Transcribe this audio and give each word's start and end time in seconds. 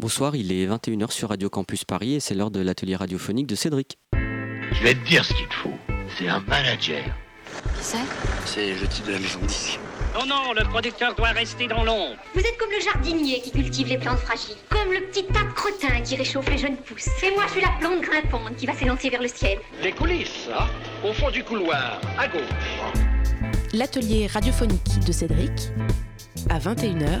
Bonsoir, 0.00 0.34
il 0.34 0.50
est 0.50 0.66
21h 0.66 1.10
sur 1.10 1.28
Radio 1.28 1.50
Campus 1.50 1.84
Paris 1.84 2.14
et 2.14 2.20
c'est 2.20 2.34
l'heure 2.34 2.50
de 2.50 2.62
l'atelier 2.62 2.96
radiophonique 2.96 3.46
de 3.46 3.54
Cédric. 3.54 3.98
Je 4.14 4.82
vais 4.82 4.94
te 4.94 5.06
dire 5.06 5.22
ce 5.22 5.34
qu'il 5.34 5.46
te 5.46 5.52
faut. 5.52 5.74
C'est 6.16 6.26
un 6.26 6.40
manager. 6.40 7.04
Qui 7.76 7.82
c'est? 7.82 7.98
C'est 8.46 8.80
le 8.80 8.86
type 8.86 9.04
de 9.04 9.12
la 9.12 9.18
maison 9.18 9.40
disque. 9.40 9.78
Non, 10.14 10.24
non, 10.24 10.54
le 10.54 10.64
producteur 10.64 11.14
doit 11.14 11.32
rester 11.32 11.66
dans 11.66 11.84
l'ombre. 11.84 12.16
Vous 12.32 12.40
êtes 12.40 12.56
comme 12.56 12.70
le 12.70 12.80
jardinier 12.80 13.42
qui 13.42 13.50
cultive 13.50 13.88
les 13.88 13.98
plantes 13.98 14.20
fragiles, 14.20 14.56
comme 14.70 14.90
le 14.90 15.02
petit 15.02 15.26
tas 15.26 15.44
de 15.44 15.52
crottin 15.52 16.00
qui 16.00 16.16
réchauffe 16.16 16.48
les 16.48 16.56
jeunes 16.56 16.78
pousses. 16.78 17.10
Et 17.22 17.34
moi, 17.34 17.44
je 17.48 17.52
suis 17.52 17.60
la 17.60 17.76
plante 17.78 18.00
grimpante 18.00 18.56
qui 18.56 18.64
va 18.64 18.72
s'élancer 18.72 19.10
vers 19.10 19.20
le 19.20 19.28
ciel. 19.28 19.58
Les 19.82 19.92
coulisses, 19.92 20.48
hein 20.58 20.64
Au 21.06 21.12
fond 21.12 21.30
du 21.30 21.44
couloir, 21.44 22.00
à 22.18 22.26
gauche. 22.26 22.40
L'atelier 23.74 24.28
radiophonique 24.28 25.04
de 25.06 25.12
Cédric, 25.12 25.52
à 26.48 26.58
21h, 26.58 27.20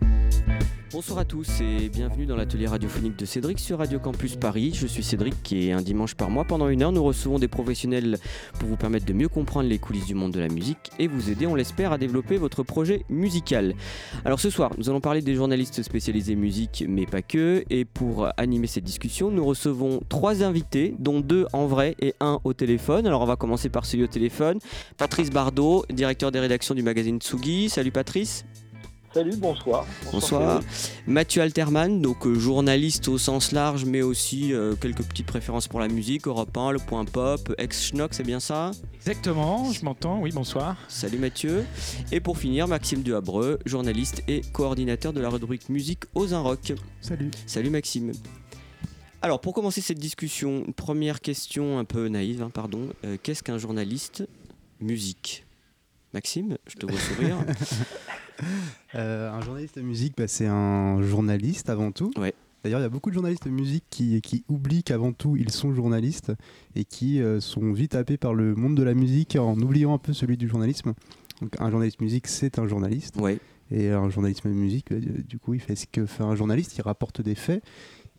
Bonsoir 1.01 1.17
à 1.17 1.25
tous 1.25 1.61
et 1.61 1.89
bienvenue 1.89 2.27
dans 2.27 2.35
l'atelier 2.35 2.67
radiophonique 2.67 3.17
de 3.17 3.25
Cédric 3.25 3.57
sur 3.57 3.79
Radio 3.79 3.97
Campus 3.97 4.35
Paris. 4.35 4.71
Je 4.75 4.85
suis 4.85 5.01
Cédric 5.01 5.51
et 5.51 5.71
un 5.71 5.81
dimanche 5.81 6.13
par 6.13 6.29
mois 6.29 6.45
pendant 6.45 6.69
une 6.69 6.83
heure 6.83 6.91
nous 6.91 7.03
recevons 7.03 7.39
des 7.39 7.47
professionnels 7.47 8.19
pour 8.59 8.69
vous 8.69 8.77
permettre 8.77 9.07
de 9.07 9.13
mieux 9.13 9.27
comprendre 9.27 9.67
les 9.67 9.79
coulisses 9.79 10.05
du 10.05 10.13
monde 10.13 10.31
de 10.31 10.39
la 10.39 10.47
musique 10.47 10.91
et 10.99 11.07
vous 11.07 11.31
aider 11.31 11.47
on 11.47 11.55
l'espère 11.55 11.91
à 11.91 11.97
développer 11.97 12.37
votre 12.37 12.61
projet 12.61 13.03
musical. 13.09 13.73
Alors 14.25 14.39
ce 14.39 14.51
soir 14.51 14.73
nous 14.77 14.91
allons 14.91 15.01
parler 15.01 15.23
des 15.23 15.33
journalistes 15.33 15.81
spécialisés 15.81 16.35
musique 16.35 16.85
mais 16.87 17.07
pas 17.07 17.23
que 17.23 17.63
et 17.71 17.83
pour 17.83 18.27
animer 18.37 18.67
cette 18.67 18.83
discussion 18.83 19.31
nous 19.31 19.43
recevons 19.43 20.01
trois 20.07 20.43
invités 20.43 20.93
dont 20.99 21.19
deux 21.19 21.47
en 21.51 21.65
vrai 21.65 21.95
et 21.99 22.13
un 22.19 22.39
au 22.43 22.53
téléphone. 22.53 23.07
Alors 23.07 23.23
on 23.23 23.25
va 23.25 23.37
commencer 23.37 23.69
par 23.69 23.87
celui 23.87 24.03
au 24.03 24.07
téléphone. 24.07 24.59
Patrice 24.97 25.31
Bardot, 25.31 25.83
directeur 25.89 26.31
des 26.31 26.39
rédactions 26.39 26.75
du 26.75 26.83
magazine 26.83 27.19
Tsugi. 27.19 27.69
Salut 27.69 27.91
Patrice. 27.91 28.45
Salut, 29.13 29.35
bonsoir. 29.35 29.85
Bonsoir. 30.09 30.61
Mathieu 31.05 31.41
Alterman, 31.41 32.01
donc 32.01 32.25
euh, 32.25 32.33
journaliste 32.33 33.09
au 33.09 33.17
sens 33.17 33.51
large, 33.51 33.83
mais 33.83 34.01
aussi 34.01 34.53
euh, 34.53 34.75
quelques 34.75 35.03
petites 35.03 35.25
préférences 35.25 35.67
pour 35.67 35.81
la 35.81 35.89
musique, 35.89 36.27
Europe 36.27 36.55
1, 36.55 36.71
le 36.71 36.79
point 36.79 37.03
pop, 37.03 37.53
ex-schnock, 37.57 38.13
c'est 38.13 38.23
bien 38.23 38.39
ça? 38.39 38.71
Exactement, 38.95 39.69
je 39.73 39.83
m'entends, 39.83 40.21
oui, 40.21 40.31
bonsoir. 40.31 40.77
Salut 40.87 41.17
Mathieu. 41.17 41.65
Et 42.13 42.21
pour 42.21 42.37
finir, 42.37 42.69
Maxime 42.69 43.03
Duhabreux, 43.03 43.59
journaliste 43.65 44.23
et 44.29 44.41
coordinateur 44.53 45.11
de 45.11 45.19
la 45.19 45.27
rubrique 45.27 45.67
musique 45.67 46.03
aux 46.15 46.33
un 46.33 46.39
rock. 46.39 46.71
Salut. 47.01 47.31
Salut 47.45 47.69
Maxime. 47.69 48.13
Alors 49.21 49.41
pour 49.41 49.53
commencer 49.53 49.81
cette 49.81 49.99
discussion, 49.99 50.63
une 50.65 50.73
première 50.73 51.19
question 51.19 51.79
un 51.79 51.85
peu 51.85 52.07
naïve, 52.07 52.41
hein, 52.43 52.49
pardon. 52.49 52.87
Euh, 53.03 53.17
Qu'est-ce 53.21 53.43
qu'un 53.43 53.57
journaliste 53.57 54.25
musique? 54.79 55.45
Maxime, 56.13 56.57
je 56.65 56.75
te 56.75 56.85
vois 56.85 56.99
sourire. 56.99 57.35
Euh, 58.93 59.31
un 59.31 59.39
journaliste 59.39 59.77
de 59.77 59.83
musique, 59.83 60.17
bah, 60.17 60.27
c'est 60.27 60.47
un 60.47 61.01
journaliste 61.01 61.69
avant 61.69 61.93
tout. 61.93 62.11
Ouais. 62.17 62.33
D'ailleurs, 62.61 62.81
il 62.81 62.83
y 62.83 62.85
a 62.85 62.89
beaucoup 62.89 63.09
de 63.09 63.13
journalistes 63.13 63.45
de 63.45 63.49
musique 63.49 63.85
qui, 63.89 64.19
qui 64.19 64.43
oublient 64.49 64.83
qu'avant 64.83 65.13
tout, 65.13 65.37
ils 65.37 65.49
sont 65.49 65.73
journalistes 65.73 66.33
et 66.75 66.83
qui 66.83 67.21
euh, 67.21 67.39
sont 67.39 67.71
vite 67.71 67.95
happés 67.95 68.17
par 68.17 68.33
le 68.33 68.53
monde 68.53 68.75
de 68.75 68.83
la 68.83 68.93
musique 68.93 69.37
en 69.37 69.57
oubliant 69.57 69.93
un 69.93 69.97
peu 69.97 70.11
celui 70.11 70.35
du 70.35 70.49
journalisme. 70.49 70.93
Donc, 71.41 71.55
un 71.59 71.71
journaliste 71.71 72.01
musique, 72.01 72.27
c'est 72.27 72.59
un 72.59 72.67
journaliste. 72.67 73.15
Ouais. 73.17 73.39
Et 73.71 73.89
un 73.89 74.09
journaliste 74.09 74.45
de 74.45 74.51
musique, 74.51 74.91
euh, 74.91 74.99
du 74.99 75.39
coup, 75.39 75.53
il 75.53 75.61
fait 75.61 75.75
ce 75.75 75.87
que 75.87 76.05
fait 76.05 76.23
un 76.23 76.35
journaliste, 76.35 76.77
il 76.77 76.81
rapporte 76.81 77.21
des 77.21 77.35
faits, 77.35 77.63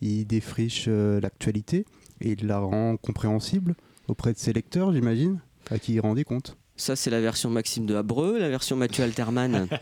il 0.00 0.24
défriche 0.24 0.86
euh, 0.88 1.20
l'actualité 1.20 1.84
et 2.20 2.32
il 2.32 2.46
la 2.46 2.58
rend 2.58 2.96
compréhensible 2.96 3.74
auprès 4.08 4.32
de 4.32 4.38
ses 4.38 4.52
lecteurs, 4.52 4.92
j'imagine, 4.92 5.40
à 5.70 5.78
qui 5.78 5.94
il 5.94 6.00
rend 6.00 6.14
des 6.14 6.24
comptes. 6.24 6.56
Ça, 6.76 6.96
c'est 6.96 7.10
la 7.10 7.20
version 7.20 7.50
Maxime 7.50 7.86
de 7.86 7.94
Habreux, 7.94 8.38
la 8.38 8.48
version 8.48 8.76
Mathieu 8.76 9.04
Alterman. 9.04 9.68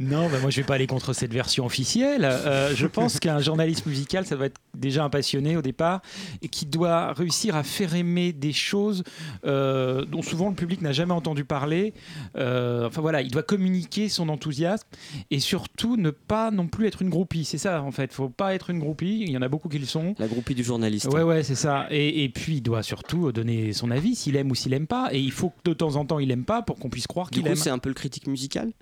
Non, 0.00 0.28
bah 0.28 0.38
moi 0.40 0.50
je 0.50 0.60
vais 0.60 0.66
pas 0.66 0.74
aller 0.74 0.86
contre 0.86 1.12
cette 1.12 1.32
version 1.32 1.66
officielle. 1.66 2.24
Euh, 2.24 2.74
je 2.74 2.86
pense 2.86 3.18
qu'un 3.18 3.40
journaliste 3.40 3.86
musical, 3.86 4.26
ça 4.26 4.36
doit 4.36 4.46
être 4.46 4.60
déjà 4.74 5.04
un 5.04 5.10
passionné 5.10 5.56
au 5.56 5.62
départ 5.62 6.00
et 6.42 6.48
qui 6.48 6.66
doit 6.66 7.12
réussir 7.12 7.56
à 7.56 7.62
faire 7.62 7.94
aimer 7.94 8.32
des 8.32 8.52
choses 8.52 9.04
euh, 9.44 10.04
dont 10.04 10.22
souvent 10.22 10.48
le 10.48 10.54
public 10.54 10.80
n'a 10.80 10.92
jamais 10.92 11.12
entendu 11.12 11.44
parler. 11.44 11.94
Euh, 12.36 12.86
enfin 12.86 13.00
voilà, 13.00 13.22
il 13.22 13.30
doit 13.30 13.42
communiquer 13.42 14.08
son 14.08 14.28
enthousiasme 14.28 14.86
et 15.30 15.40
surtout 15.40 15.96
ne 15.96 16.10
pas 16.10 16.50
non 16.50 16.66
plus 16.66 16.86
être 16.86 17.02
une 17.02 17.10
groupie. 17.10 17.44
C'est 17.44 17.58
ça 17.58 17.82
en 17.82 17.90
fait. 17.90 18.12
Faut 18.12 18.28
pas 18.28 18.54
être 18.54 18.70
une 18.70 18.78
groupie. 18.78 19.20
Il 19.22 19.30
y 19.30 19.36
en 19.36 19.42
a 19.42 19.48
beaucoup 19.48 19.68
qui 19.68 19.78
le 19.78 19.86
sont. 19.86 20.14
La 20.18 20.28
groupie 20.28 20.54
du 20.54 20.64
journaliste. 20.64 21.06
Ouais, 21.06 21.22
ouais, 21.22 21.42
c'est 21.42 21.54
ça. 21.54 21.86
Et, 21.90 22.24
et 22.24 22.28
puis, 22.28 22.56
il 22.56 22.62
doit 22.62 22.82
surtout 22.82 23.32
donner 23.32 23.72
son 23.72 23.90
avis, 23.90 24.14
s'il 24.14 24.36
aime 24.36 24.50
ou 24.50 24.54
s'il 24.54 24.72
aime 24.72 24.86
pas. 24.86 25.08
Et 25.12 25.20
il 25.20 25.32
faut 25.32 25.50
que 25.50 25.70
de 25.70 25.74
temps 25.74 25.96
en 25.96 26.04
temps, 26.04 26.11
il 26.20 26.30
aime 26.30 26.44
pas 26.44 26.62
pour 26.62 26.78
qu'on 26.78 26.90
puisse 26.90 27.06
croire 27.06 27.30
Du 27.30 27.36
qu'il 27.38 27.42
coup, 27.44 27.48
aime. 27.50 27.56
c'est 27.56 27.70
un 27.70 27.78
peu 27.78 27.88
le 27.88 27.94
critique 27.94 28.26
musical 28.26 28.72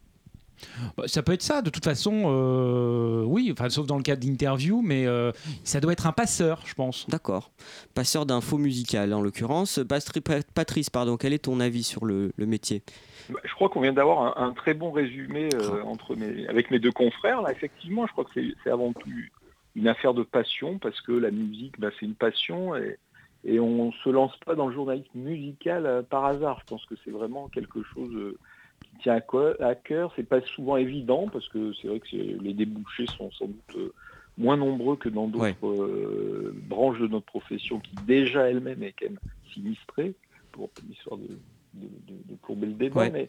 Bah, 0.96 1.04
ça 1.06 1.22
peut 1.22 1.32
être 1.32 1.42
ça, 1.42 1.62
de 1.62 1.70
toute 1.70 1.84
façon, 1.84 2.24
euh, 2.26 3.22
oui, 3.24 3.48
enfin, 3.52 3.70
sauf 3.70 3.86
dans 3.86 3.96
le 3.96 4.02
cadre 4.02 4.20
d'interview, 4.26 4.82
mais 4.82 5.06
euh, 5.06 5.32
ça 5.64 5.80
doit 5.80 5.92
être 5.92 6.06
un 6.06 6.12
passeur, 6.12 6.62
je 6.66 6.74
pense. 6.74 7.06
D'accord. 7.08 7.50
Passeur 7.94 8.26
d'infos 8.26 8.58
musicales, 8.58 9.14
en 9.14 9.22
l'occurrence. 9.22 9.80
Patrice, 10.54 10.90
pardon, 10.90 11.16
quel 11.16 11.32
est 11.32 11.38
ton 11.44 11.60
avis 11.60 11.82
sur 11.82 12.04
le, 12.04 12.32
le 12.36 12.46
métier? 12.46 12.82
Bah, 13.30 13.40
Je 13.44 13.54
crois 13.54 13.68
qu'on 13.70 13.80
vient 13.80 13.92
d'avoir 13.94 14.38
un, 14.38 14.48
un 14.48 14.52
très 14.52 14.74
bon 14.74 14.90
résumé 14.92 15.48
euh, 15.54 15.82
entre 15.84 16.14
mes, 16.14 16.46
avec 16.48 16.70
mes 16.70 16.78
deux 16.78 16.92
confrères. 16.92 17.40
Là, 17.42 17.52
effectivement, 17.52 18.06
je 18.06 18.12
crois 18.12 18.24
que 18.24 18.30
c'est- 18.34 18.54
c'est 18.62 18.70
avant 18.70 18.92
tout 18.92 19.08
une 19.76 19.88
affaire 19.88 20.12
de 20.14 20.24
passion 20.24 20.78
parce 20.78 21.00
que 21.00 21.12
la 21.12 21.30
musique, 21.30 21.78
bah, 21.80 21.88
c'est 21.98 22.04
une 22.04 22.14
passion 22.16 22.76
et, 22.76 22.98
et 23.44 23.58
on 23.60 23.92
se 23.92 24.08
lance 24.10 24.36
pas 24.44 24.54
dans 24.54 24.66
le 24.68 24.74
journalisme 24.74 25.18
musical 25.18 25.86
euh, 25.86 26.02
par 26.02 26.24
hasard. 26.26 26.58
Je 26.60 26.66
pense 26.68 26.84
que 26.86 26.94
c'est 27.04 27.10
vraiment 27.10 27.48
quelque 27.48 27.82
chose 27.82 28.14
euh, 28.14 28.38
qui 28.82 28.90
tient 29.02 29.14
à, 29.14 29.20
co- 29.20 29.60
à 29.60 29.74
cœur. 29.74 30.12
C'est 30.16 30.28
pas 30.28 30.40
souvent 30.42 30.76
évident 30.76 31.28
parce 31.28 31.48
que 31.48 31.72
c'est 31.74 31.88
vrai 31.88 32.00
que 32.00 32.16
les 32.16 32.52
débouchés 32.54 33.06
sont 33.06 33.30
sans 33.32 33.46
doute 33.46 33.76
euh, 33.76 33.92
moins 34.36 34.56
nombreux 34.56 34.96
que 34.96 35.08
dans 35.08 35.26
d'autres 35.26 35.44
Ouais. 35.44 35.56
euh, 35.62 36.52
branches 36.54 36.98
de 37.00 37.06
notre 37.08 37.26
profession 37.26 37.80
qui 37.80 37.96
déjà 37.96 38.48
elle-même 38.50 38.82
est 38.82 38.92
quand 38.98 39.06
même 39.06 39.18
sinistrée 39.54 40.14
pour 40.52 40.70
l'histoire 40.86 41.18
de, 41.18 41.28
de, 41.74 41.86
de- 41.86 42.32
de 42.32 42.36
courber 42.42 42.66
le 42.66 42.74
débat. 42.74 43.00
Ouais. 43.00 43.10
Mais 43.10 43.28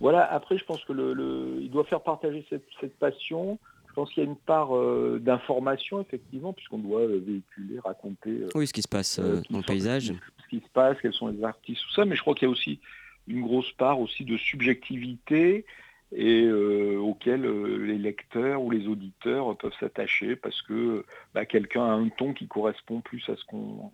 voilà, 0.00 0.24
après 0.24 0.58
je 0.58 0.64
pense 0.64 0.82
que 0.84 0.92
le, 0.92 1.12
le- 1.14 1.58
il 1.60 1.70
doit 1.70 1.84
faire 1.84 2.02
partager 2.02 2.44
cette, 2.50 2.66
cette 2.80 2.96
passion. 2.98 3.58
Je 3.92 3.96
pense 3.96 4.10
qu'il 4.10 4.22
y 4.22 4.26
a 4.26 4.28
une 4.30 4.36
part 4.36 4.74
euh, 4.74 5.18
d'information 5.22 6.00
effectivement, 6.00 6.54
puisqu'on 6.54 6.78
doit 6.78 7.02
euh, 7.02 7.20
véhiculer, 7.22 7.78
raconter 7.78 8.30
euh, 8.30 8.48
Oui, 8.54 8.66
ce 8.66 8.72
qui 8.72 8.80
se 8.80 8.88
passe 8.88 9.20
dans 9.50 9.58
le 9.58 9.62
paysage. 9.66 10.14
ce 10.42 10.48
qui 10.48 10.60
se 10.64 10.68
passe, 10.72 10.96
quels 11.02 11.12
sont 11.12 11.28
les 11.28 11.44
artistes, 11.44 11.82
tout 11.86 11.92
ça. 11.92 12.06
Mais 12.06 12.16
je 12.16 12.22
crois 12.22 12.34
qu'il 12.34 12.46
y 12.46 12.50
a 12.50 12.52
aussi 12.52 12.80
une 13.28 13.42
grosse 13.42 13.70
part 13.72 14.00
aussi 14.00 14.24
de 14.24 14.38
subjectivité 14.38 15.66
et 16.14 16.42
euh, 16.44 16.96
auquel 16.98 17.44
euh, 17.44 17.84
les 17.84 17.98
lecteurs 17.98 18.62
ou 18.62 18.70
les 18.70 18.86
auditeurs 18.88 19.56
peuvent 19.58 19.72
s'attacher 19.78 20.36
parce 20.36 20.62
que 20.62 21.04
bah, 21.34 21.44
quelqu'un 21.44 21.84
a 21.84 21.92
un 21.92 22.08
ton 22.08 22.32
qui 22.32 22.46
correspond 22.48 23.00
plus 23.02 23.22
à 23.28 23.36
ce 23.36 23.44
qu'on 23.44 23.90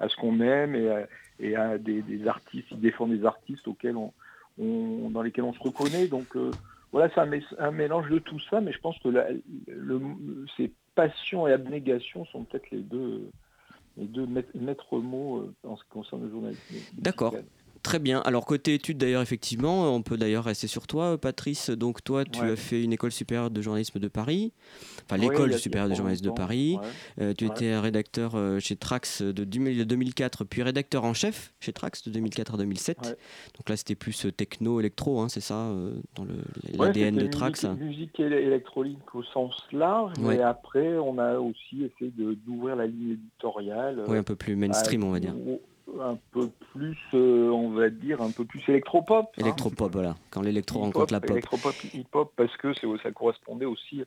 à 0.00 0.08
ce 0.10 0.16
qu'on 0.16 0.40
aime 0.40 0.74
et 0.76 0.88
à, 0.90 1.08
et 1.40 1.56
à 1.56 1.78
des, 1.78 2.02
des 2.02 2.28
artistes, 2.28 2.68
il 2.70 2.80
défend 2.80 3.06
des 3.08 3.24
artistes 3.24 3.66
auxquels 3.66 3.96
on, 3.96 4.12
on- 4.58 5.08
dans 5.10 5.22
lesquels 5.22 5.44
on 5.44 5.52
se 5.54 5.58
reconnaît. 5.58 6.06
Donc 6.06 6.36
euh, 6.36 6.50
voilà, 6.92 7.10
c'est 7.14 7.20
un, 7.20 7.26
mé- 7.26 7.54
un 7.58 7.70
mélange 7.70 8.08
de 8.08 8.18
tout 8.18 8.40
ça, 8.50 8.60
mais 8.60 8.72
je 8.72 8.78
pense 8.80 8.98
que 9.00 9.08
la, 9.08 9.26
le, 9.66 10.00
ces 10.56 10.72
passion 10.94 11.46
et 11.46 11.52
abnégation 11.52 12.24
sont 12.26 12.44
peut-être 12.44 12.70
les 12.70 12.80
deux 12.82 13.30
les 13.96 14.06
deux 14.06 14.26
maîtres, 14.26 14.50
maîtres 14.54 14.98
mots 14.98 15.38
euh, 15.38 15.54
en 15.68 15.76
ce 15.76 15.82
qui 15.84 15.90
concerne 15.90 16.22
le 16.24 16.30
journalisme. 16.30 16.76
D'accord. 16.98 17.34
Très 17.88 17.98
bien. 17.98 18.20
Alors, 18.20 18.44
côté 18.44 18.74
études, 18.74 18.98
d'ailleurs, 18.98 19.22
effectivement, 19.22 19.94
on 19.94 20.02
peut 20.02 20.18
d'ailleurs 20.18 20.44
rester 20.44 20.66
sur 20.66 20.86
toi, 20.86 21.16
Patrice. 21.16 21.70
Donc, 21.70 22.04
toi, 22.04 22.26
tu 22.26 22.42
Ouais. 22.42 22.50
as 22.50 22.56
fait 22.56 22.84
une 22.84 22.92
école 22.92 23.12
supérieure 23.12 23.50
de 23.50 23.62
journalisme 23.62 23.98
de 23.98 24.08
Paris. 24.08 24.52
Enfin, 25.06 25.16
l'école 25.16 25.54
supérieure 25.54 25.88
de 25.88 25.94
journalisme 25.94 26.26
de 26.26 26.30
Paris. 26.30 26.76
ouais. 26.78 27.24
Euh, 27.24 27.32
tu 27.34 27.46
Ouais. 27.46 27.50
étais 27.50 27.78
rédacteur 27.78 28.34
euh, 28.34 28.58
chez 28.58 28.76
Trax 28.76 29.22
de 29.22 29.42
2000 29.44 29.86
2004, 29.86 30.44
puis 30.44 30.62
rédacteur 30.62 31.04
en 31.04 31.14
chef 31.14 31.54
chez 31.60 31.72
Trax 31.72 32.04
de 32.04 32.10
2004 32.10 32.54
à 32.54 32.58
2007. 32.58 32.98
Ouais. 32.98 33.08
Donc 33.56 33.70
là, 33.70 33.76
c'était 33.78 33.94
plus 33.94 34.26
euh, 34.26 34.32
techno, 34.32 34.80
électro, 34.80 35.20
hein, 35.20 35.30
c'est 35.30 35.40
ça, 35.40 35.54
euh, 35.54 35.94
dans 36.14 36.26
l'ADN 36.78 37.16
de 37.16 37.26
Trax. 37.26 37.64
Musique, 37.64 37.80
musique 37.80 38.18
éle- 38.20 38.34
électronique 38.34 39.14
au 39.14 39.22
sens 39.22 39.54
large, 39.72 40.12
mais 40.20 40.42
après, 40.42 40.98
on 40.98 41.16
a 41.16 41.38
aussi 41.38 41.84
essayé 41.84 42.12
d'ouvrir 42.46 42.76
la 42.76 42.86
ligne 42.86 43.12
éditoriale. 43.12 44.04
Oui, 44.08 44.18
un 44.18 44.22
peu 44.22 44.36
plus 44.36 44.56
mainstream, 44.56 45.04
à- 45.04 45.06
on 45.06 45.10
va 45.12 45.20
dire. 45.20 45.34
Un 46.00 46.18
peu 46.32 46.48
plus, 46.72 46.98
euh, 47.14 47.48
on 47.50 47.70
va 47.70 47.88
dire, 47.88 48.20
un 48.20 48.30
peu 48.30 48.44
plus 48.44 48.62
électropop. 48.68 49.26
hein. 49.36 49.40
Électropop, 49.40 49.90
voilà. 49.92 50.16
Quand 50.30 50.42
l'électro 50.42 50.80
rencontre 50.80 51.12
la 51.12 51.20
pop. 51.20 51.30
Électropop, 51.30 51.74
hip-hop, 51.94 52.32
parce 52.36 52.54
que 52.58 52.74
ça 53.02 53.10
correspondait 53.12 53.64
aussi 53.64 54.04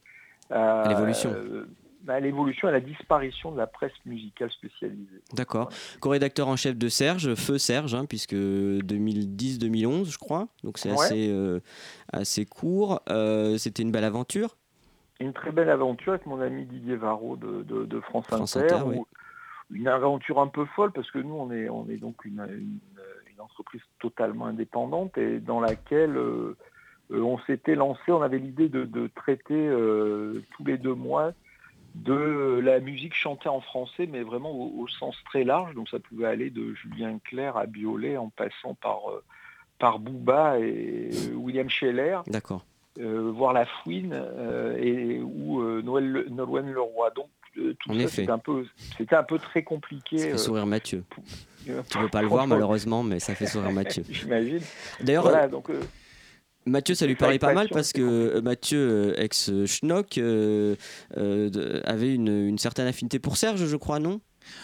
à, 0.51 0.83
À 0.83 0.89
l'évolution. 0.89 1.33
euh, 1.33 1.65
à 2.07 2.19
l'évolution, 2.19 2.67
à 2.67 2.71
la 2.71 2.79
disparition 2.81 3.51
de 3.51 3.57
la 3.57 3.67
presse 3.67 3.91
musicale 4.05 4.51
spécialisée. 4.51 5.21
D'accord. 5.33 5.69
Co-rédacteur 5.99 6.47
en 6.47 6.55
chef 6.55 6.75
de 6.77 6.87
Serge, 6.87 7.33
Feu 7.35 7.57
Serge, 7.57 7.93
hein, 7.95 8.05
puisque 8.05 8.33
2010-2011, 8.35 10.11
je 10.11 10.17
crois. 10.17 10.47
Donc 10.63 10.77
c'est 10.77 10.89
Ouais. 10.91 10.95
assez, 11.05 11.29
euh, 11.29 11.59
assez 12.11 12.45
court. 12.45 13.01
C'était 13.57 13.83
une 13.83 13.91
belle 13.91 14.03
aventure? 14.03 14.55
Une 15.19 15.33
très 15.33 15.51
belle 15.51 15.69
aventure 15.69 16.13
avec 16.13 16.25
mon 16.25 16.41
ami 16.41 16.65
Didier 16.65 16.95
Varro 16.95 17.35
de, 17.35 17.61
de- 17.63 17.85
de 17.85 17.99
France, 17.99 18.25
France 18.27 18.57
Inter. 18.57 18.75
Inter, 18.75 18.85
oui. 18.87 18.95
Une 19.73 19.87
aventure 19.87 20.39
un 20.39 20.47
peu 20.47 20.65
folle 20.65 20.91
parce 20.91 21.09
que 21.11 21.19
nous, 21.19 21.35
on 21.35 21.51
est, 21.51 21.69
on 21.69 21.87
est 21.89 21.97
donc 21.97 22.25
une, 22.25 22.39
une- 22.49 22.79
une 23.33 23.41
entreprise 23.41 23.81
totalement 23.99 24.45
indépendante 24.45 25.17
et 25.17 25.39
dans 25.39 25.59
laquelle 25.59 26.15
euh, 26.17 26.55
euh, 27.11 27.21
on 27.21 27.39
s'était 27.39 27.75
lancé, 27.75 28.11
on 28.11 28.21
avait 28.21 28.37
l'idée 28.39 28.69
de, 28.69 28.83
de 28.85 29.07
traiter 29.15 29.55
euh, 29.67 30.43
tous 30.55 30.63
les 30.65 30.77
deux 30.77 30.93
mois 30.93 31.31
de 31.95 32.59
la 32.63 32.79
musique 32.79 33.13
chantée 33.15 33.49
en 33.49 33.59
français, 33.61 34.07
mais 34.07 34.21
vraiment 34.23 34.51
au, 34.51 34.81
au 34.83 34.87
sens 34.87 35.15
très 35.25 35.43
large. 35.43 35.73
Donc 35.75 35.89
ça 35.89 35.99
pouvait 35.99 36.27
aller 36.27 36.49
de 36.49 36.73
Julien 36.73 37.17
Clerc 37.23 37.57
à 37.57 37.65
Biolay 37.65 38.15
en 38.17 38.29
passant 38.29 38.75
par, 38.75 39.09
euh, 39.11 39.23
par 39.79 39.99
Booba 39.99 40.59
et 40.59 41.09
William 41.35 41.69
Scheller, 41.69 42.19
D'accord. 42.27 42.63
euh, 42.99 43.31
voir 43.31 43.51
La 43.53 43.65
Fouine 43.65 44.13
euh, 44.13 44.77
et, 44.77 45.19
ou 45.21 45.61
euh, 45.61 45.81
Noël, 45.81 46.27
Nolwenn 46.29 46.71
Leroy. 46.71 47.09
Donc 47.11 47.27
euh, 47.57 47.75
tout 47.79 47.91
En 47.91 47.93
ça, 47.93 47.99
effet. 48.01 48.09
c'était 48.21 48.31
un, 48.31 48.37
peu, 48.39 48.65
c'était 48.97 49.15
un 49.15 49.23
peu 49.23 49.39
très 49.39 49.63
compliqué. 49.63 50.17
Ça 50.17 50.25
fait 50.25 50.33
euh, 50.33 50.37
sourire 50.37 50.65
Mathieu. 50.65 51.03
Tu 51.65 51.97
peux 51.99 52.09
pas 52.09 52.21
le 52.21 52.27
voir 52.29 52.47
malheureusement, 52.47 53.03
mais 53.03 53.19
ça 53.19 53.35
fait 53.35 53.45
sourire 53.45 53.71
Mathieu. 53.73 54.03
J'imagine. 54.09 54.61
D'ailleurs, 55.01 55.23
Voilà, 55.23 55.47
donc 55.47 55.69
euh, 55.69 55.79
Mathieu, 56.65 56.93
ça 56.95 57.07
lui 57.07 57.15
parlait 57.15 57.39
pas 57.39 57.53
mal 57.53 57.69
parce 57.69 57.91
que 57.91 58.01
euh, 58.01 58.41
Mathieu, 58.41 59.19
ex-Schnock, 59.19 60.17
avait 61.17 62.13
une, 62.15 62.47
une 62.47 62.57
certaine 62.57 62.87
affinité 62.87 63.19
pour 63.19 63.37
Serge, 63.37 63.65
je 63.65 63.75
crois, 63.77 63.99
non? 63.99 64.21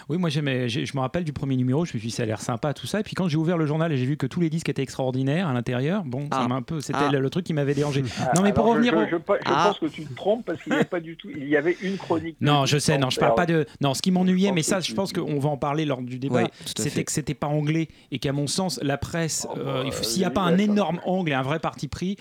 Oui, 0.10 0.18
moi 0.18 0.30
j'aimais, 0.30 0.70
j'ai- 0.70 0.86
je 0.86 0.96
me 0.96 1.02
rappelle 1.02 1.24
du 1.24 1.34
premier 1.34 1.56
numéro, 1.56 1.86
je 1.86 1.94
me 1.94 2.00
suis 2.00 2.10
dit 2.10 2.14
ça 2.16 2.24
a 2.24 2.26
l'air 2.26 2.42
sympa, 2.42 2.74
tout 2.74 2.88
ça. 2.88 3.00
Et 3.00 3.04
puis 3.04 3.14
quand 3.16 3.28
j'ai 3.28 3.38
ouvert 3.38 3.58
le 3.58 3.66
journal 3.66 3.92
et 3.92 3.98
j'ai 3.98 4.06
vu 4.06 4.18
que 4.18 4.26
tous 4.28 4.40
les 4.40 4.50
disques 4.50 4.70
étaient 4.70 4.82
extraordinaires 4.82 5.48
à 5.48 5.54
l'intérieur, 5.54 6.04
bon, 6.06 6.24
ça 6.32 6.40
Ah. 6.44 6.48
m'a 6.48 6.56
un 6.56 6.62
peu, 6.62 6.82
c'était 6.82 7.00
Ah. 7.02 7.12
le, 7.12 7.20
le 7.20 7.30
truc 7.30 7.46
qui 7.46 7.54
m'avait 7.54 7.74
dérangé. 7.74 8.04
Ah, 8.20 8.32
non, 8.36 8.42
mais 8.42 8.54
pour 8.54 8.66
revenir 8.66 8.94
je, 8.94 8.98
au- 8.98 9.06
je, 9.06 9.16
je, 9.16 9.16
je 9.18 9.38
Ah. 9.46 9.66
pense 9.68 9.80
que 9.80 9.86
tu 9.88 10.06
te 10.06 10.14
trompes 10.14 10.46
parce 10.46 10.62
qu'il 10.62 10.72
n'y 10.72 10.78
avait 10.78 10.86
pas 10.86 11.00
du 11.00 11.16
tout. 11.18 11.30
Il 11.36 11.48
y 11.48 11.58
avait 11.58 11.78
une 11.82 11.98
chronique. 11.98 12.38
Non, 12.42 12.66
je 12.66 12.78
sais, 12.78 12.98
non, 12.98 13.10
je 13.10 13.20
parle 13.20 13.36
pas 13.36 13.46
de. 13.46 13.66
Non, 13.82 13.94
ce 13.94 14.02
qui 14.02 14.12
m'ennuyait, 14.12 14.52
mais 14.52 14.64
ça, 14.64 14.80
je 14.80 14.94
pense 14.94 15.14
qu'on 15.14 15.40
va 15.40 15.50
en 15.50 15.58
parler 15.58 15.86
lors 15.86 16.02
du 16.02 16.20
débat. 16.20 16.44
Oui, 16.44 16.50
C'était 16.76 17.04
que 17.04 17.12
c'était 17.12 17.34
pas 17.34 17.48
anglais 17.48 17.88
et 18.12 18.20
qu'à 18.20 18.34
mon 18.34 18.48
sens, 18.48 18.80
la 18.82 18.98
presse, 18.98 19.48
Oh, 19.50 19.58
euh, 19.58 19.84
bah, 19.84 19.92
s'il 20.02 20.20
n'y 20.20 20.26
a 20.26 20.30
pas 20.32 20.42
un 20.42 20.58
énorme 20.58 21.00
angle 21.06 21.32
et 21.32 21.34
un 21.34 21.42
vrai 21.42 21.60
parti 21.60 21.88
pris 21.88 22.18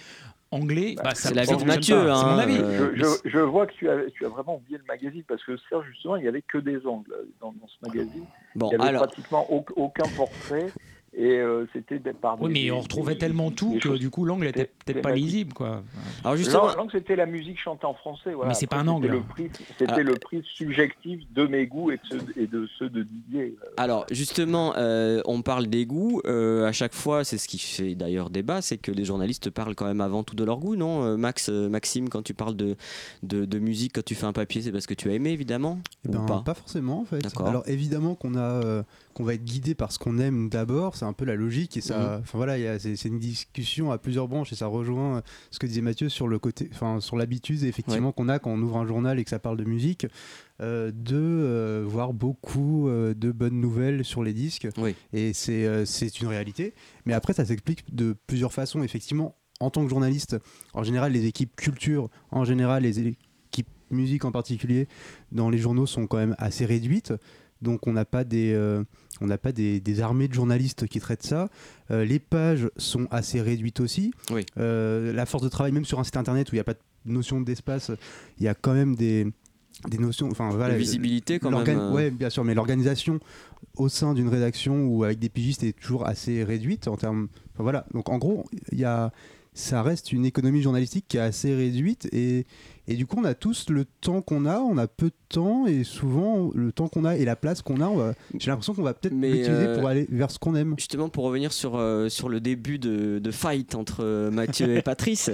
anglais, 0.50 0.94
bah, 1.02 1.14
ça 1.14 1.28
c'est 1.28 1.34
l'avis 1.34 1.48
ça 1.48 1.56
de 1.56 1.64
Mathieu. 1.64 1.96
C'est 1.98 2.04
mon 2.04 2.12
hein, 2.12 2.38
avis. 2.38 2.58
euh, 2.58 2.92
Je, 2.94 3.02
je- 3.24 3.30
je 3.30 3.38
vois 3.38 3.66
que 3.66 3.72
tu 3.74 3.88
as, 3.90 4.10
tu 4.10 4.24
as 4.24 4.28
vraiment 4.28 4.56
oublié 4.56 4.78
le 4.78 4.84
magazine 4.84 5.22
parce 5.26 5.42
que 5.44 5.56
Serge, 5.68 5.86
justement, 5.90 6.16
il 6.16 6.22
n'y 6.22 6.28
avait 6.28 6.42
que 6.42 6.58
des 6.58 6.86
angles 6.86 7.14
dans, 7.40 7.52
dans 7.52 7.66
ce 7.68 7.76
magazine. 7.86 8.24
Bon, 8.54 8.66
il 8.66 8.70
n'y 8.70 8.74
avait 8.82 8.88
alors, 8.90 9.06
pratiquement 9.06 9.46
au- 9.52 9.64
aucun 9.76 10.08
portrait 10.16 10.66
et 11.18 11.38
euh, 11.38 11.66
c'était 11.72 11.98
par 12.12 12.40
Oui, 12.42 12.50
mais 12.52 12.70
on 12.70 12.80
retrouvait 12.80 13.14
des- 13.14 13.18
tellement 13.18 13.50
tout 13.50 13.72
des 13.72 13.78
que 13.78 13.88
choses 13.88 13.98
du 14.00 14.10
coup 14.10 14.24
l'angle 14.24 14.46
était 14.46 14.70
peut-être 14.84 15.00
pas 15.02 15.12
lisible, 15.12 15.52
quoi. 15.54 15.82
alors 16.24 16.36
justement, 16.36 16.66
langue, 16.76 16.90
c'était 16.92 17.16
la 17.16 17.26
musique 17.26 17.58
chantée 17.58 17.86
en 17.86 17.94
français. 17.94 18.34
Voilà. 18.34 18.48
Mais 18.48 18.54
c'est 18.54 18.66
pas 18.66 18.76
un 18.76 18.88
angle. 18.88 19.06
C'était 19.06 19.16
le 19.16 19.22
prix, 19.22 19.50
c'était 19.78 19.92
Ah. 19.96 20.02
le 20.02 20.14
prix 20.14 20.42
subjectif 20.54 21.20
de 21.34 21.46
mes 21.46 21.66
goûts 21.66 21.90
et 21.90 21.96
de 21.96 22.00
ceux, 22.10 22.40
et 22.40 22.46
de, 22.46 22.68
ceux 22.78 22.88
de 22.90 23.02
Didier. 23.02 23.56
alors 23.76 24.04
justement, 24.10 24.74
euh, 24.76 25.20
on 25.24 25.42
parle 25.42 25.66
des 25.68 25.86
goûts. 25.86 26.20
euh, 26.26 26.66
à 26.66 26.72
chaque 26.72 26.94
fois, 26.94 27.24
c'est 27.24 27.38
ce 27.38 27.48
qui 27.48 27.58
fait 27.58 27.94
d'ailleurs 27.94 28.30
débat, 28.30 28.60
c'est 28.62 28.76
que 28.78 28.90
les 28.92 29.04
journalistes 29.04 29.48
parlent 29.50 29.74
quand 29.74 29.86
même 29.86 30.00
avant 30.00 30.22
tout 30.22 30.34
de 30.36 30.44
leur 30.44 30.58
goût, 30.58 30.76
non 30.76 31.02
Euh, 31.04 31.16
Max, 31.16 31.48
euh, 31.48 31.68
Maxime, 31.68 32.08
quand 32.08 32.22
tu 32.22 32.34
parles 32.34 32.56
de, 32.56 32.76
de, 33.22 33.44
de 33.44 33.58
musique, 33.58 33.92
quand 33.94 34.04
tu 34.04 34.14
fais 34.14 34.26
un 34.26 34.32
papier, 34.32 34.60
c'est 34.62 34.72
parce 34.72 34.86
que 34.86 34.94
tu 34.94 35.08
as 35.10 35.14
aimé, 35.14 35.30
évidemment 35.30 35.78
Eh 36.04 36.08
ou 36.08 36.12
ben, 36.12 36.26
pas 36.26 36.42
pas 36.44 36.54
forcément 36.54 37.00
en 37.00 37.04
fait. 37.04 37.18
D'accord. 37.20 37.46
Alors 37.48 37.62
évidemment 37.66 38.14
qu'on 38.14 38.34
a 38.34 38.40
euh, 38.64 38.82
qu'on 39.14 39.24
va 39.24 39.34
être 39.34 39.44
guidé 39.44 39.74
par 39.74 39.92
ce 39.92 39.98
qu'on 39.98 40.18
aime 40.18 40.48
d'abord, 40.50 40.94
c'est 40.96 41.05
un 41.06 41.12
peu 41.12 41.24
la 41.24 41.34
logique 41.34 41.76
et 41.76 41.80
ça. 41.80 41.98
Mhm. 41.98 42.20
Enfin 42.22 42.38
voilà, 42.38 42.58
il 42.58 42.64
y 42.64 42.66
a- 42.66 42.78
c'est 42.78 43.04
une 43.04 43.18
discussion 43.18 43.90
à 43.92 43.98
plusieurs 43.98 44.28
branches 44.28 44.52
et 44.52 44.56
ça 44.56 44.66
rejoint 44.66 45.22
ce 45.50 45.58
que 45.58 45.66
disait 45.66 45.80
Mathieu 45.80 46.08
sur 46.08 46.28
le 46.28 46.38
côté, 46.38 46.68
enfin 46.72 47.00
sur 47.00 47.16
l'habitude 47.16 47.62
effectivement 47.64 48.12
qu'on 48.12 48.28
a 48.28 48.38
quand 48.38 48.50
on 48.50 48.60
ouvre 48.60 48.76
un 48.76 48.86
journal 48.86 49.18
et 49.18 49.24
que 49.24 49.30
ça 49.30 49.38
parle 49.38 49.56
de 49.56 49.64
musique, 49.64 50.06
euh, 50.60 50.90
de 50.94 51.16
euh, 51.16 51.84
voir 51.86 52.12
beaucoup 52.12 52.88
euh, 52.88 53.14
de 53.14 53.30
bonnes 53.32 53.60
nouvelles 53.60 54.04
sur 54.04 54.22
les 54.22 54.32
disques. 54.32 54.68
Oui. 54.78 54.94
Et 55.12 55.32
c'est 55.32 55.86
c'est 55.86 56.20
une 56.20 56.28
réalité. 56.28 56.74
Mais 57.06 57.12
après 57.14 57.32
ça 57.32 57.44
s'explique 57.44 57.94
de 57.94 58.14
plusieurs 58.26 58.52
façons 58.52 58.82
effectivement. 58.82 59.36
En 59.58 59.70
tant 59.70 59.82
que 59.84 59.88
journaliste, 59.88 60.36
en 60.74 60.82
général, 60.82 61.12
les 61.12 61.24
équipes 61.24 61.56
culture, 61.56 62.10
en 62.30 62.44
général, 62.44 62.82
les 62.82 62.98
équipes 62.98 63.16
musique 63.90 64.24
en 64.24 64.32
particulier, 64.32 64.86
dans 65.32 65.48
les 65.48 65.58
journaux 65.58 65.86
sont 65.86 66.06
quand 66.06 66.18
même 66.18 66.34
assez 66.38 66.66
réduites. 66.66 67.14
Donc 67.66 67.86
on 67.88 67.92
n'a 67.92 68.04
pas 68.04 68.22
des 68.22 68.52
euh, 68.54 68.84
on 69.20 69.26
n'a 69.26 69.38
pas 69.38 69.50
des, 69.50 69.80
des 69.80 70.00
armées 70.00 70.28
de 70.28 70.34
journalistes 70.34 70.86
qui 70.86 71.00
traitent 71.00 71.24
ça. 71.24 71.48
Euh, 71.90 72.04
les 72.04 72.20
pages 72.20 72.70
sont 72.76 73.08
assez 73.10 73.40
réduites 73.40 73.80
aussi. 73.80 74.12
Oui. 74.30 74.46
Euh, 74.56 75.12
la 75.12 75.26
force 75.26 75.42
de 75.42 75.48
travail, 75.48 75.72
même 75.72 75.84
sur 75.84 75.98
un 75.98 76.04
site 76.04 76.16
internet 76.16 76.48
où 76.48 76.54
il 76.54 76.58
n'y 76.58 76.60
a 76.60 76.64
pas 76.64 76.74
de 76.74 77.12
notion 77.12 77.40
d'espace, 77.40 77.90
il 78.38 78.44
y 78.44 78.48
a 78.48 78.54
quand 78.54 78.72
même 78.72 78.94
des, 78.94 79.26
des 79.88 79.98
notions. 79.98 80.28
Enfin 80.30 80.50
voilà. 80.50 80.68
La 80.68 80.78
visibilité 80.78 81.40
quand 81.40 81.50
même. 81.50 81.92
Ouais, 81.92 82.10
bien 82.10 82.30
sûr, 82.30 82.44
mais 82.44 82.54
l'organisation 82.54 83.18
au 83.76 83.88
sein 83.88 84.14
d'une 84.14 84.28
rédaction 84.28 84.86
ou 84.86 85.02
avec 85.02 85.18
des 85.18 85.28
pigistes 85.28 85.64
est 85.64 85.72
toujours 85.72 86.06
assez 86.06 86.44
réduite 86.44 86.86
en 86.86 86.96
termes. 86.96 87.28
Enfin, 87.54 87.64
voilà. 87.64 87.84
Donc 87.94 88.08
en 88.10 88.18
gros, 88.18 88.44
il 88.70 88.78
y 88.78 88.84
a, 88.84 89.12
ça 89.54 89.82
reste 89.82 90.12
une 90.12 90.24
économie 90.24 90.62
journalistique 90.62 91.06
qui 91.08 91.16
est 91.16 91.20
assez 91.20 91.52
réduite 91.52 92.08
et, 92.12 92.46
et 92.88 92.94
du 92.94 93.06
coup 93.06 93.16
on 93.18 93.24
a 93.24 93.34
tous 93.34 93.68
le 93.70 93.84
temps 93.84 94.22
qu'on 94.22 94.46
a, 94.46 94.58
on 94.60 94.78
a 94.78 94.86
peu 94.86 95.06
de 95.06 95.14
temps 95.28 95.66
et 95.66 95.84
souvent 95.84 96.50
le 96.54 96.72
temps 96.72 96.88
qu'on 96.88 97.04
a 97.04 97.16
et 97.16 97.24
la 97.24 97.36
place 97.36 97.62
qu'on 97.62 97.80
a, 97.80 98.14
j'ai 98.38 98.50
l'impression 98.50 98.74
qu'on 98.74 98.82
va 98.82 98.94
peut-être 98.94 99.14
l'utiliser 99.14 99.50
euh, 99.50 99.78
pour 99.78 99.88
aller 99.88 100.06
vers 100.10 100.30
ce 100.30 100.38
qu'on 100.38 100.54
aime. 100.54 100.74
Justement, 100.78 101.08
pour 101.08 101.24
revenir 101.24 101.52
sur, 101.52 101.76
euh, 101.76 102.08
sur 102.08 102.28
le 102.28 102.40
début 102.40 102.78
de, 102.78 103.18
de 103.18 103.30
fight 103.30 103.74
entre 103.74 104.04
euh, 104.04 104.30
Mathieu 104.30 104.76
et 104.76 104.82
Patrice, 104.86 105.30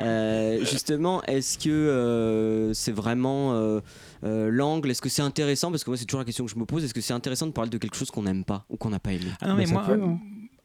euh, 0.00 0.58
justement, 0.64 1.22
est-ce 1.24 1.58
que 1.58 1.70
euh, 1.70 2.72
c'est 2.72 2.92
vraiment 2.92 3.54
euh, 3.54 3.80
euh, 4.24 4.50
l'angle 4.50 4.90
Est-ce 4.90 5.02
que 5.02 5.08
c'est 5.08 5.22
intéressant? 5.22 5.70
Parce 5.70 5.84
que 5.84 5.90
moi, 5.90 5.96
c'est 5.96 6.04
toujours 6.04 6.20
la 6.20 6.24
question 6.24 6.44
que 6.44 6.50
je 6.50 6.56
me 6.58 6.64
pose 6.64 6.84
est-ce 6.84 6.94
que 6.94 7.00
c'est 7.00 7.12
intéressant 7.14 7.46
de 7.46 7.52
parler 7.52 7.70
de 7.70 7.78
quelque 7.78 7.96
chose 7.96 8.10
qu'on 8.10 8.22
n'aime 8.22 8.44
pas 8.44 8.64
ou 8.70 8.76
qu'on 8.76 8.90
n'a 8.90 9.00
pas 9.00 9.12
aimé? 9.12 9.26
Ah 9.40 9.48
non, 9.48 9.54
mais 9.54 9.60
Mais 9.62 9.66
ça 9.66 9.72
moi, 9.72 9.82
peut, 9.86 9.92
euh, 9.92 10.04
hein. 10.04 10.18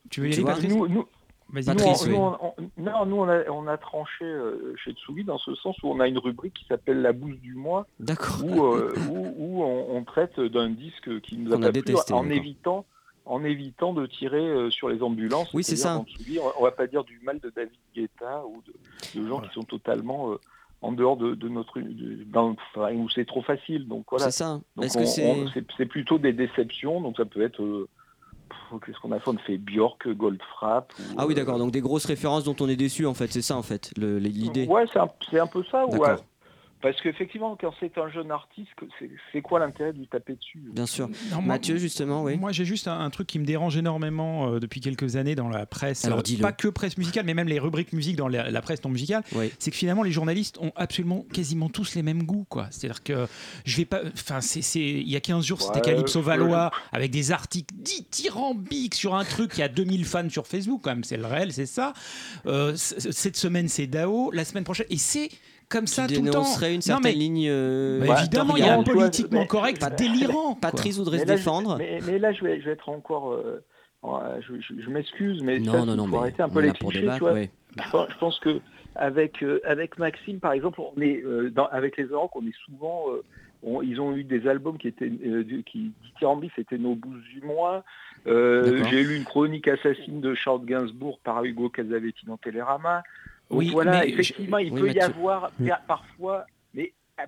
tu 0.09 0.21
veux 0.21 0.29
y 0.29 0.33
aller, 0.33 0.43
Patrice 0.43 0.71
Nous, 0.71 0.87
nous, 0.87 1.05
Vas-y. 1.49 1.65
nous, 1.65 1.73
Patrice, 1.75 2.01
on- 2.01 2.05
oui. 2.05 2.11
nous, 2.11 2.17
on, 2.17 2.37
on- 2.41 2.81
non, 2.81 3.05
nous, 3.05 3.15
on 3.17 3.29
a, 3.29 3.49
on 3.49 3.67
a 3.67 3.77
tranché 3.77 4.25
euh, 4.25 4.73
chez 4.83 4.91
Tsugi 4.93 5.23
dans 5.23 5.37
ce 5.37 5.55
sens 5.55 5.75
où 5.83 5.87
on 5.89 5.99
a 5.99 6.07
une 6.07 6.17
rubrique 6.17 6.53
qui 6.55 6.65
s'appelle 6.65 7.01
la 7.01 7.13
bouse 7.13 7.39
du 7.39 7.53
mois, 7.55 7.87
D'accord. 7.99 8.43
où, 8.43 8.65
euh, 8.65 8.93
où, 9.09 9.33
où 9.37 9.63
on, 9.63 9.95
on 9.97 10.03
traite 10.03 10.39
d'un 10.39 10.69
disque 10.69 11.21
qui 11.21 11.37
nous 11.37 11.51
a 11.53 11.55
Qu'on 11.55 11.61
pas 11.61 11.67
a 11.67 11.71
plu 11.71 11.81
détesté, 11.81 12.13
en 12.13 12.29
évitant 12.29 12.85
en 13.29 13.43
évitant 13.43 13.91
de 13.93 14.05
tirer 14.05 14.39
euh, 14.39 14.69
sur 14.69 14.87
les 14.87 15.03
ambulances. 15.03 15.53
Oui, 15.53 15.61
c'est 15.61 15.75
ça. 15.75 16.01
Tsugi, 16.07 16.39
on, 16.57 16.63
va 16.63 16.71
pas 16.71 16.87
dire 16.87 17.03
du 17.03 17.19
mal 17.23 17.39
de 17.41 17.49
David 17.53 17.77
Guetta 17.93 18.41
ou 18.45 18.63
de, 18.65 19.19
de 19.21 19.27
gens 19.27 19.41
qui 19.41 19.49
sont 19.53 19.63
totalement 19.63 20.31
euh, 20.31 20.39
en 20.81 20.93
dehors 20.93 21.17
de, 21.17 21.35
de 21.35 21.49
notre 21.49 21.77
de- 21.81 22.23
dans, 22.23 22.55
enfin, 22.73 22.93
où 22.93 23.09
c'est 23.09 23.25
trop 23.25 23.41
facile. 23.41 23.85
Donc 23.85 24.05
voilà. 24.09 24.31
C'est 24.31 24.43
ça. 24.43 24.61
Donc 24.77 24.85
Est-ce 24.85 24.97
on- 24.97 25.01
que 25.01 25.07
c'est. 25.07 25.29
on- 25.29 25.47
c'est 25.53 25.65
c'est 25.75 25.85
plutôt 25.87 26.17
des 26.19 26.31
déceptions, 26.31 27.01
donc 27.01 27.17
ça 27.17 27.25
peut 27.25 27.41
être 27.41 27.61
euh, 27.61 27.89
qu'est-ce 28.85 28.99
qu'on 28.99 29.11
a 29.11 29.19
fait 29.19 29.29
On 29.29 29.35
a 29.35 29.39
fait 29.39 29.57
Björk, 29.57 30.07
Goldfrapp. 30.09 30.91
ou, 30.99 31.03
Ah 31.17 31.25
oui, 31.25 31.33
euh, 31.33 31.35
d'accord. 31.35 31.57
Donc 31.59 31.71
des 31.71 31.81
grosses 31.81 32.05
références 32.05 32.43
dont 32.43 32.55
on 32.59 32.67
est 32.69 32.75
déçu, 32.75 33.05
en 33.05 33.13
fait. 33.13 33.31
C'est 33.31 33.41
ça, 33.41 33.55
en 33.57 33.63
fait, 33.63 33.91
l'idée. 33.97 34.65
Ouais, 34.67 34.85
c'est 34.91 34.99
un, 34.99 35.09
c'est 35.29 35.39
un 35.39 35.47
peu 35.47 35.63
ça. 35.71 35.85
Ouais. 35.87 36.15
Parce 36.91 37.01
qu'effectivement, 37.01 37.57
quand 37.59 37.73
c'est 37.79 37.97
un 37.97 38.09
jeune 38.09 38.31
artiste, 38.31 38.69
c'est- 39.33 39.41
quoi 39.41 39.59
l'intérêt 39.59 39.91
de 39.93 39.97
lui 39.99 40.07
taper 40.07 40.35
dessus? 40.35 40.61
Bien 40.71 40.85
sûr. 40.85 41.07
Non, 41.31 41.37
moi- 41.41 41.55
Mathieu, 41.55 41.77
justement, 41.77 42.23
oui. 42.23 42.37
Moi, 42.37 42.51
j'ai 42.51 42.65
juste 42.65 42.87
un, 42.87 42.99
un 42.99 43.09
truc 43.09 43.27
qui 43.27 43.39
me 43.39 43.45
dérange 43.45 43.75
énormément 43.77 44.51
euh, 44.53 44.59
depuis 44.59 44.79
quelques 44.79 45.15
années 45.15 45.35
dans 45.35 45.49
la 45.49 45.65
presse. 45.65 46.05
Alors, 46.05 46.19
euh, 46.19 46.21
dis-le. 46.21 46.41
pas 46.41 46.51
que 46.53 46.67
presse 46.69 46.97
musicale, 46.97 47.25
mais 47.25 47.33
même 47.33 47.47
les 47.47 47.59
rubriques 47.59 47.91
musique 47.93 48.15
dans 48.15 48.27
la, 48.27 48.49
la 48.49 48.61
presse 48.61 48.83
non 48.83 48.89
musicale. 48.89 49.23
Oui. 49.33 49.51
C'est 49.59 49.71
que 49.71 49.77
finalement, 49.77 50.03
les 50.03 50.11
journalistes 50.11 50.57
ont 50.59 50.71
absolument 50.75 51.25
quasiment 51.33 51.67
tous 51.69 51.93
les 51.95 52.03
mêmes 52.03 52.23
goûts. 52.23 52.45
quoi. 52.49 52.67
C'est-à-dire 52.71 53.03
que 53.03 53.27
je 53.65 53.77
vais 53.77 53.85
pas. 53.85 54.01
Enfin, 54.13 54.39
il 54.75 55.09
y 55.09 55.15
a 55.15 55.19
15 55.19 55.45
jours, 55.45 55.61
c'était 55.61 55.75
Ouais, 55.79 55.81
Calypso 55.81 56.21
je- 56.21 56.25
Valois 56.25 56.71
avec 56.91 57.11
des 57.11 57.31
articles 57.31 57.73
dithyrambiques 57.75 58.95
sur 58.95 59.15
un 59.15 59.23
truc 59.23 59.51
qui 59.53 59.61
a 59.63 59.67
2000 59.67 60.05
fans 60.05 60.29
sur 60.29 60.47
Facebook, 60.47 60.81
quand 60.83 60.91
même. 60.91 61.03
C'est 61.03 61.17
le 61.17 61.25
réel, 61.25 61.51
c'est 61.53 61.65
ça. 61.65 61.93
Euh, 62.45 62.73
cette 62.75 63.35
semaine, 63.37 63.67
c'est 63.67 63.87
Dao. 63.87 64.31
La 64.31 64.45
semaine 64.45 64.63
prochaine. 64.63 64.87
Et 64.89 64.97
c'est 64.97 65.29
comme 65.69 65.85
Tu 65.85 65.91
ça 65.93 66.07
tout 66.07 66.21
le 66.21 66.29
temps. 66.31 66.43
une 66.61 66.75
Non, 66.75 66.81
certaine 66.81 67.03
mais- 67.03 67.11
ligne. 67.13 67.47
euh, 67.49 68.05
Bah, 68.05 68.15
évidemment, 68.19 68.55
il 68.57 68.63
y 68.63 68.67
a 68.67 68.73
un 68.73 68.77
Non, 68.77 68.83
tu 68.83 68.91
politiquement 68.93 69.41
mais- 69.41 69.47
correct 69.47 69.81
mais- 69.89 69.95
délirant. 69.95 70.55
Patrice 70.55 70.97
voudrait 70.97 71.19
se 71.19 71.25
là, 71.25 71.33
je- 71.33 71.37
défendre. 71.37 71.77
Mais, 71.77 71.99
mais 72.05 72.19
là, 72.19 72.31
je 72.33 72.43
vais, 72.43 72.59
je 72.61 72.65
vais 72.65 72.71
être 72.71 72.89
encore. 72.89 73.31
euh, 73.33 73.63
je 74.41 74.53
je- 74.61 74.81
je 74.81 74.89
m'excuse, 74.89 75.41
mais 75.43 75.59
Non, 75.59 75.71
ça, 75.73 75.85
non, 75.85 75.95
non, 75.95 76.05
faut 76.05 76.11
mais 76.11 76.17
arrêter 76.17 76.41
un 76.43 76.49
peu 76.49 76.61
les 76.61 76.71
clichés. 76.71 77.01
débattre. 77.01 77.17
tu 77.17 77.23
vois. 77.23 77.33
ouais. 77.33 77.49
Je 77.83 77.89
pense, 77.91 78.07
je 78.11 78.17
pense 78.17 78.39
que 78.39 78.59
avec 78.95 79.43
euh, 79.43 79.59
avec 79.65 79.97
Maxime, 79.99 80.39
par 80.39 80.53
exemple, 80.53 80.79
on 80.81 80.99
est 81.01 81.21
euh, 81.23 81.49
dans- 81.51 81.67
avec 81.67 81.97
les 81.97 82.05
Euroc, 82.05 82.31
on 82.35 82.45
est 82.45 82.55
souvent. 82.65 83.05
euh, 83.11 83.23
on- 83.63 83.81
ils 83.81 83.99
ont 83.99 84.15
eu 84.15 84.23
des 84.23 84.47
albums 84.47 84.77
qui 84.77 84.87
étaient 84.87 85.11
euh, 85.25 85.43
qui 85.65 85.91
dithyrambiques, 86.05 86.53
c'était 86.55 86.77
nos 86.77 86.95
bouses 86.95 87.23
du 87.33 87.41
mois. 87.41 87.83
Euh. 88.27 88.83
J'ai 88.89 89.03
lu 89.03 89.17
une 89.17 89.23
chronique 89.25 89.67
assassine 89.67 90.21
de 90.21 90.33
Charles 90.35 90.65
Gainsbourg 90.65 91.19
par 91.23 91.43
Hugo 91.43 91.69
Casavetti 91.69 92.25
dans 92.25 92.37
Télérama. 92.37 93.03
Donc 93.49 93.59
Oui, 93.59 93.69
voilà, 93.71 94.05
effectivement, 94.05 94.57
il 94.57 94.71
oui, 94.73 94.81
peut 94.81 94.91
y 94.91 94.99
avoir 94.99 95.51
Oui. 95.59 95.69
parfois, 95.87 96.45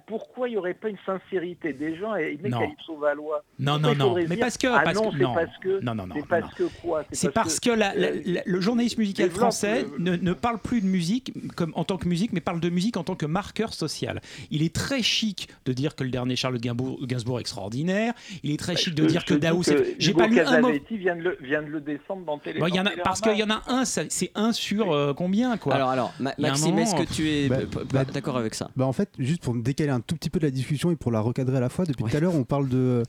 pourquoi 0.08 0.48
il 0.48 0.51
n'y 0.51 0.58
aurait 0.58 0.74
pas 0.75 0.89
une 0.89 0.98
sincérité 1.05 1.74
des 1.74 1.96
gens 1.98 2.15
et 2.15 2.38
Non. 2.48 2.60
Calypso 2.60 2.98
Valois? 2.98 3.43
Non, 3.60 3.79
non, 3.79 3.96
non. 3.96 4.15
Mais 4.27 4.38
parce 4.38 4.58
que. 4.58 4.67
ah 4.67 4.93
non, 4.93 5.10
que- 5.10 5.17
c'est 5.17 5.24
non. 5.24 5.34
parce 5.34 5.58
que 5.62 5.81
Non, 5.84 5.96
non, 5.96 6.08
non. 6.08 6.15
c'est 6.15 6.27
parce 6.27 6.60
non. 6.60 6.67
que 6.67 6.81
quoi? 6.81 7.03
C'est 7.12 7.31
parce 7.34 7.60
que 7.60 7.69
la- 7.72 7.96
la- 7.96 8.08
euh, 8.10 8.22
la- 8.25 8.41
le 8.46 8.62
journalisme 8.62 9.00
musical 9.01 9.29
français 9.31 9.86
le- 9.98 10.12
ne, 10.12 10.15
ne 10.17 10.34
parle 10.34 10.60
plus 10.60 10.81
de 10.81 10.86
musique 10.86 11.34
comme, 11.55 11.72
en 11.75 11.84
tant 11.84 11.98
que 11.98 12.08
musique, 12.08 12.34
mais 12.34 12.41
parle 12.41 12.60
de 12.60 12.69
musique 12.69 12.98
en 12.98 13.03
tant 13.03 13.15
que 13.15 13.25
marqueur 13.25 13.74
social. 13.74 14.22
Il 14.51 14.62
est 14.63 14.74
très 14.75 15.01
chic 15.01 15.48
de 15.65 15.74
dire 15.74 15.96
que 15.96 16.03
le 16.03 16.10
dernier 16.12 16.36
Charles 16.36 16.60
Gainsbourg, 16.60 17.00
Gainsbourg 17.05 17.39
est 17.39 17.41
extraordinaire. 17.41 18.13
Il 18.43 18.51
est 18.51 18.58
très 18.58 18.75
chic 18.75 18.93
de 18.93 19.03
je- 19.03 19.08
dire 19.08 19.22
je 19.27 19.34
que 19.36 19.63
c'est- 19.63 19.96
J'ai 19.98 20.13
pas 20.13 20.27
lu 20.27 20.39
un 20.39 20.62
mot. 20.62 20.69
Vient 20.91 21.15
de 21.15 21.22
le, 21.22 21.38
vient 21.41 21.62
de 21.62 21.67
le 21.67 21.79
descendre 21.81 22.25
dans 22.25 22.38
Télé. 22.38 22.60
Dans 22.60 22.67
parce 23.03 23.22
qu'il 23.22 23.38
y 23.38 23.43
en 23.43 23.50
a 23.50 23.62
un, 23.67 23.86
c'est 23.86 24.31
un 24.36 24.51
sur 24.51 24.91
euh, 24.91 25.13
combien 25.13 25.58
quoi? 25.58 25.74
Alors, 25.75 25.89
alors, 25.89 26.13
Ma- 26.19 26.34
Il 26.38 26.43
y 26.43 26.46
a 26.46 26.50
un 26.50 26.51
Maxime, 26.51 26.77
est-ce 26.79 26.96
que 26.96 27.13
tu 27.13 27.29
es 27.29 27.48
Bah, 27.50 27.58
bah, 27.91 28.05
d'accord 28.05 28.38
avec 28.38 28.53
ça? 28.55 28.69
Bah 28.75 28.86
en 28.86 28.93
fait, 28.93 29.10
juste 29.17 29.41
pour 29.43 29.53
me 29.53 29.62
décaler 29.79 29.95
un 29.95 30.01
tout 30.01 30.15
petit 30.15 30.29
peu 30.29 30.39
de 30.39 30.45
la 30.45 30.51
discussion 30.51 30.91
et 30.91 30.95
pour 30.95 31.12
la 31.12 31.21
recadrer 31.21 31.57
à 31.57 31.62
la 31.62 31.69
fois, 31.69 31.86
depuis 31.86 32.03
tout 32.03 32.15
à 32.15 32.19
l'heure, 32.19 32.36
on 32.36 32.43
parle 32.43 32.67
de. 32.69 33.03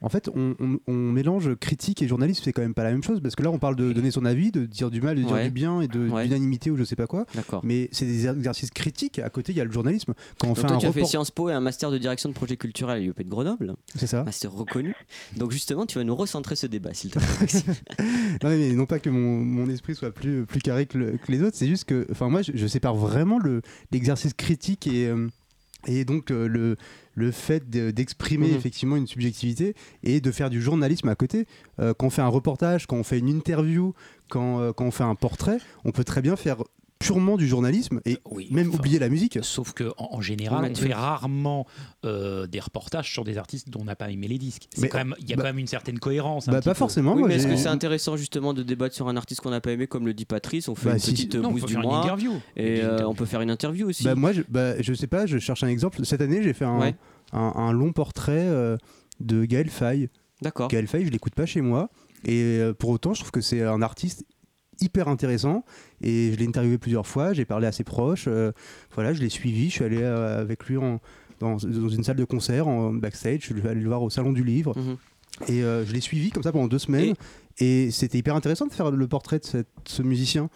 En 0.00 0.10
fait, 0.10 0.28
on, 0.34 0.54
on- 0.60 0.78
on 0.86 0.92
mélange 0.92 1.54
critique 1.54 2.02
et 2.02 2.08
journalisme, 2.08 2.42
c'est 2.44 2.52
quand 2.52 2.60
même 2.60 2.74
pas 2.74 2.84
la 2.84 2.90
même 2.90 3.02
chose, 3.02 3.20
parce 3.22 3.34
que 3.36 3.42
là, 3.42 3.50
on 3.50 3.58
parle 3.58 3.74
de 3.76 3.90
donner 3.94 4.10
son 4.10 4.26
avis, 4.26 4.50
de 4.50 4.66
dire 4.66 4.90
du 4.90 5.00
mal, 5.00 5.16
de 5.16 5.22
dire 5.22 5.32
Ouais. 5.32 5.44
du 5.44 5.50
bien 5.50 5.80
et 5.80 5.88
de 5.88 6.08
Ouais. 6.10 6.24
d'unanimité 6.24 6.70
ou 6.70 6.76
je 6.76 6.84
sais 6.84 6.96
pas 6.96 7.06
quoi. 7.06 7.24
D'accord. 7.34 7.62
Mais 7.64 7.88
c'est 7.90 8.04
des 8.04 8.26
exercices 8.26 8.68
critiques. 8.70 9.18
À 9.20 9.30
côté, 9.30 9.52
il 9.52 9.56
y 9.56 9.62
a 9.62 9.64
le 9.64 9.72
journalisme. 9.72 10.12
Quand 10.38 10.48
on 10.48 10.50
Donc 10.50 10.56
fait 10.58 10.66
toi, 10.66 10.76
un 10.76 10.78
tu 10.78 10.86
as 10.86 10.92
fait 10.92 10.98
report, 11.00 11.08
Sciences 11.10 11.30
Po 11.30 11.48
et 11.48 11.54
un 11.54 11.60
master 11.60 11.90
de 11.90 11.96
direction 11.96 12.28
de 12.28 12.34
projet 12.34 12.58
culturel 12.58 12.96
à 12.98 13.00
l'IUP 13.00 13.22
de 13.22 13.28
Grenoble, 13.30 13.76
c'est 13.94 14.06
ça. 14.06 14.24
master 14.24 14.52
reconnu. 14.52 14.94
Donc 15.38 15.52
justement, 15.52 15.86
tu 15.86 15.96
vas 15.96 16.04
nous 16.04 16.16
recentrer 16.16 16.56
ce 16.56 16.66
débat, 16.66 16.92
s'il 16.92 17.10
te 17.10 17.18
plaît. 17.18 17.62
Non, 18.42 18.50
mais 18.50 18.72
non 18.72 18.84
pas 18.84 18.98
que 18.98 19.08
mon, 19.08 19.38
mon 19.42 19.70
esprit 19.70 19.94
soit 19.94 20.10
plus, 20.10 20.44
plus 20.44 20.60
carré 20.60 20.84
que, 20.84 20.98
le- 20.98 21.12
que 21.12 21.32
les 21.32 21.40
autres, 21.42 21.56
c'est 21.56 21.68
juste 21.68 21.84
que, 21.84 22.06
enfin, 22.10 22.28
moi, 22.28 22.42
je, 22.42 22.52
je 22.54 22.66
sépare 22.66 22.94
vraiment 22.96 23.38
le- 23.38 23.62
l'exercice 23.90 24.34
critique 24.34 24.86
et, 24.86 25.06
euh, 25.06 25.28
et 25.86 26.04
donc 26.04 26.30
euh, 26.30 26.46
le, 26.46 26.76
le 27.14 27.30
fait 27.30 27.68
de- 27.70 27.90
d'exprimer 27.90 28.48
Mhm. 28.48 28.56
effectivement 28.56 28.96
une 28.96 29.06
subjectivité 29.06 29.74
et 30.02 30.20
de 30.20 30.30
faire 30.30 30.50
du 30.50 30.60
journalisme 30.62 31.08
à 31.08 31.14
côté. 31.14 31.46
Euh, 31.80 31.94
quand 31.96 32.06
on 32.06 32.10
fait 32.10 32.22
un 32.22 32.28
reportage, 32.28 32.86
quand 32.86 32.96
on 32.96 33.04
fait 33.04 33.18
une 33.18 33.28
interview, 33.28 33.94
quand, 34.28 34.60
euh, 34.60 34.72
quand 34.72 34.84
on 34.86 34.90
fait 34.90 35.04
un 35.04 35.14
portrait, 35.14 35.58
on 35.84 35.92
peut 35.92 36.04
très 36.04 36.22
bien 36.22 36.36
faire 36.36 36.58
purement 37.04 37.36
du 37.36 37.46
journalisme 37.46 38.00
et 38.04 38.18
Oui, 38.30 38.48
même 38.50 38.68
enfin, 38.68 38.78
oublier 38.78 38.98
la 38.98 39.08
musique. 39.08 39.38
Sauf 39.42 39.72
que 39.72 39.92
en, 39.98 40.08
en 40.16 40.20
général, 40.20 40.68
on 40.70 40.74
fait 40.74 40.92
rarement 40.92 41.66
euh, 42.04 42.46
des 42.46 42.60
reportages 42.60 43.10
sur 43.12 43.24
des 43.24 43.38
artistes 43.38 43.68
dont 43.70 43.80
on 43.80 43.84
n'a 43.84 43.96
pas 43.96 44.10
aimé 44.10 44.26
les 44.28 44.38
disques. 44.38 44.68
C'est 44.74 44.82
Mais- 44.82 44.88
quand 44.88 44.98
même- 44.98 45.14
Il 45.20 45.28
y 45.28 45.32
a 45.32 45.36
bah- 45.36 45.42
quand 45.42 45.48
même 45.48 45.58
une 45.58 45.66
certaine 45.66 45.98
cohérence. 45.98 46.48
un 46.48 46.52
Bah, 46.52 46.58
petit 46.60 46.64
pas 46.68 46.74
peu. 46.74 46.78
forcément. 46.78 47.14
oui, 47.14 47.32
est-ce 47.32 47.46
que 47.46 47.56
c'est 47.56 47.68
intéressant 47.68 48.16
justement 48.16 48.54
de 48.54 48.62
débattre 48.62 48.94
sur 48.94 49.08
un 49.08 49.16
artiste 49.16 49.40
qu'on 49.40 49.50
n'a 49.50 49.60
pas 49.60 49.72
aimé, 49.72 49.86
comme 49.86 50.06
le 50.06 50.14
dit 50.14 50.24
Patrice 50.24 50.68
On 50.68 50.74
fait 50.74 50.86
Bah, 50.88 50.92
une 50.94 50.98
si. 50.98 51.12
petite 51.12 51.34
Non, 51.36 51.50
bouse 51.52 51.64
du 51.64 51.76
mois. 51.76 51.98
interview. 52.02 52.32
Et 52.56 52.82
euh, 52.82 53.06
on 53.06 53.14
peut 53.14 53.26
faire 53.26 53.40
une 53.40 53.50
interview 53.50 53.88
aussi. 53.88 54.04
Bah, 54.04 54.14
moi, 54.14 54.32
je, 54.32 54.42
bah, 54.48 54.80
je 54.80 54.92
sais 54.94 55.06
pas, 55.06 55.26
je 55.26 55.38
cherche 55.38 55.62
un 55.62 55.68
exemple. 55.68 56.04
Cette 56.04 56.20
année, 56.20 56.42
j'ai 56.42 56.52
fait 56.52 56.64
un, 56.64 56.78
Ouais. 56.80 56.94
un, 57.32 57.52
un 57.56 57.72
long 57.72 57.92
portrait 57.92 58.46
euh, 58.46 58.76
de 59.20 59.44
Gaël 59.44 59.68
Faye. 59.70 60.08
D'accord. 60.42 60.68
Gaël 60.68 60.86
Faye, 60.86 61.04
je 61.06 61.10
l'écoute 61.10 61.34
pas 61.34 61.46
chez 61.46 61.60
moi. 61.60 61.88
Et 62.26 62.40
euh, 62.58 62.72
pour 62.72 62.90
autant, 62.90 63.12
je 63.14 63.20
trouve 63.20 63.30
que 63.30 63.40
c'est 63.40 63.62
un 63.62 63.82
artiste 63.82 64.24
hyper 64.80 65.08
intéressant. 65.08 65.64
Et 66.02 66.32
je 66.32 66.38
l'ai 66.38 66.46
interviewé 66.46 66.78
plusieurs 66.78 67.06
fois, 67.06 67.32
j'ai 67.32 67.44
parlé 67.44 67.66
à 67.66 67.72
ses 67.72 67.84
proches. 67.84 68.26
euh, 68.28 68.52
voilà, 68.94 69.12
je 69.14 69.20
l'ai 69.20 69.28
suivi, 69.28 69.68
je 69.70 69.74
suis 69.74 69.84
allé 69.84 69.98
euh, 70.00 70.40
avec 70.40 70.64
lui 70.66 70.76
en- 70.76 71.00
dans, 71.40 71.56
dans 71.56 71.88
une 71.88 72.04
salle 72.04 72.16
de 72.16 72.24
concert, 72.24 72.68
en 72.68 72.92
backstage. 72.92 73.40
Je 73.48 73.54
suis 73.54 73.68
allé 73.68 73.80
le 73.80 73.88
voir 73.88 74.02
au 74.02 74.10
Salon 74.10 74.32
du 74.32 74.44
Livre. 74.44 74.74
Mhm. 74.78 74.96
Et 75.48 75.62
euh, 75.64 75.84
je 75.84 75.92
l'ai 75.92 76.00
suivi 76.00 76.30
comme 76.30 76.42
ça 76.44 76.52
pendant 76.52 76.68
deux 76.68 76.78
semaines. 76.78 77.14
Et, 77.58 77.90
c'était 77.90 78.18
hyper 78.18 78.34
intéressant 78.36 78.66
de 78.66 78.72
faire 78.72 78.90
le 78.90 79.06
portrait 79.08 79.38
de 79.40 79.44
cette- 79.44 79.68
ce 79.86 80.02
musicien. 80.02 80.48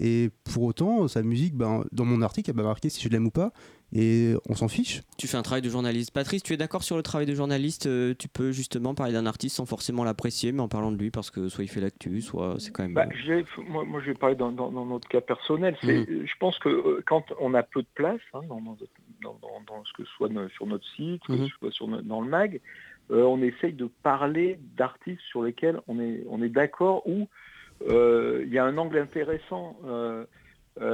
Et 0.00 0.30
pour 0.44 0.64
autant, 0.64 1.06
sa 1.06 1.22
musique, 1.22 1.54
ben, 1.54 1.84
dans 1.92 2.04
mon 2.04 2.20
article, 2.20 2.50
elle 2.50 2.56
m'a 2.56 2.64
marqué 2.64 2.90
si 2.90 3.00
je 3.00 3.08
l'aime 3.08 3.26
ou 3.26 3.30
pas. 3.30 3.52
Et 3.96 4.34
on 4.48 4.54
s'en 4.56 4.66
fiche. 4.66 5.02
Tu 5.18 5.28
fais 5.28 5.36
un 5.36 5.42
travail 5.42 5.62
de 5.62 5.68
journaliste. 5.68 6.10
Patrice, 6.12 6.42
tu 6.42 6.52
es 6.52 6.56
d'accord 6.56 6.82
sur 6.82 6.96
le 6.96 7.02
travail 7.04 7.26
de 7.26 7.34
journaliste 7.34 7.86
euh, 7.86 8.12
Tu 8.18 8.26
peux 8.26 8.50
justement 8.50 8.92
parler 8.94 9.12
d'un 9.12 9.24
artiste 9.26 9.54
sans 9.56 9.66
forcément 9.66 10.02
l'apprécier, 10.02 10.50
mais 10.50 10.60
en 10.60 10.68
parlant 10.68 10.90
de 10.90 10.96
lui 10.96 11.12
parce 11.12 11.30
que 11.30 11.48
soit 11.48 11.62
il 11.62 11.68
fait 11.68 11.80
l'actu, 11.80 12.20
soit 12.20 12.56
c'est 12.58 12.72
quand 12.72 12.82
même. 12.82 12.94
Bah, 12.94 13.06
euh, 13.06 13.16
j'ai- 13.24 13.44
moi, 13.68 13.84
moi, 13.84 14.00
je 14.00 14.06
vais 14.06 14.14
parler 14.14 14.34
dans, 14.34 14.50
dans- 14.50 14.72
dans 14.72 14.84
notre 14.84 15.06
cas 15.08 15.20
personnel. 15.20 15.76
C'est, 15.84 15.98
Mhm. 16.10 16.26
Je 16.26 16.32
pense 16.40 16.58
que 16.58 16.68
euh, 16.68 17.02
quand 17.06 17.24
on 17.38 17.54
a 17.54 17.62
peu 17.62 17.82
de 17.82 17.88
place, 17.94 18.20
hein, 18.32 18.40
dans, 18.48 18.60
dans- 18.60 18.76
dans- 19.22 19.38
dans- 19.40 19.60
dans 19.66 19.84
ce 19.84 19.92
que 19.92 20.04
ce 20.04 20.10
soit 20.16 20.28
sur 20.56 20.66
notre 20.66 20.86
site, 20.96 21.22
que 21.28 21.32
Mhm. 21.32 21.44
ce 21.48 21.54
soit 21.60 21.70
sur 21.70 21.86
dans 21.86 22.20
le 22.20 22.28
mag, 22.28 22.60
euh, 23.12 23.22
on 23.22 23.40
essaye 23.42 23.74
de 23.74 23.88
parler 24.02 24.58
d'artistes 24.76 25.22
sur 25.30 25.44
lesquels 25.44 25.80
on 25.86 26.00
est, 26.00 26.24
on 26.28 26.42
est 26.42 26.48
d'accord 26.48 27.06
ou 27.06 27.28
euh, 27.88 28.42
il 28.44 28.52
y 28.52 28.58
a 28.58 28.64
un 28.64 28.76
angle 28.76 28.98
intéressant. 28.98 29.76
Euh, 29.84 30.24
euh, 30.24 30.24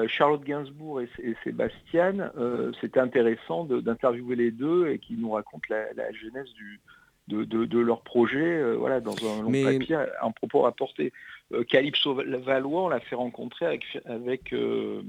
Charlotte 0.09 0.45
Gainsbourg 0.45 1.01
et, 1.01 1.09
et 1.23 1.35
Sébastien, 1.45 2.31
euh, 2.37 2.71
c'était 2.81 3.01
intéressant 3.01 3.65
d'interviewer 3.65 4.37
les 4.37 4.51
deux 4.51 4.89
et 4.89 4.99
qui 4.99 5.15
nous 5.15 5.31
racontent 5.31 5.67
la, 5.71 5.93
la 5.95 6.13
genèse 6.13 6.53
du, 6.55 6.81
de, 7.29 7.45
de- 7.45 7.65
de 7.65 7.79
leur 7.79 8.03
projet, 8.03 8.39
euh, 8.59 8.75
voilà, 8.77 9.01
dans 9.01 9.15
un 9.25 9.43
long 9.43 9.51
Mais- 9.51 9.65
papier, 9.79 9.97
un 10.23 10.31
propos 10.33 10.61
rapporté. 10.63 11.13
Euh, 11.53 11.65
Calypso 11.65 12.15
Valois, 12.15 12.85
on 12.85 12.89
l'a 12.89 13.01
fait 13.01 13.15
rencontrer 13.17 13.67
avec, 13.67 13.99
avec 14.05 14.53
euh, 14.53 15.03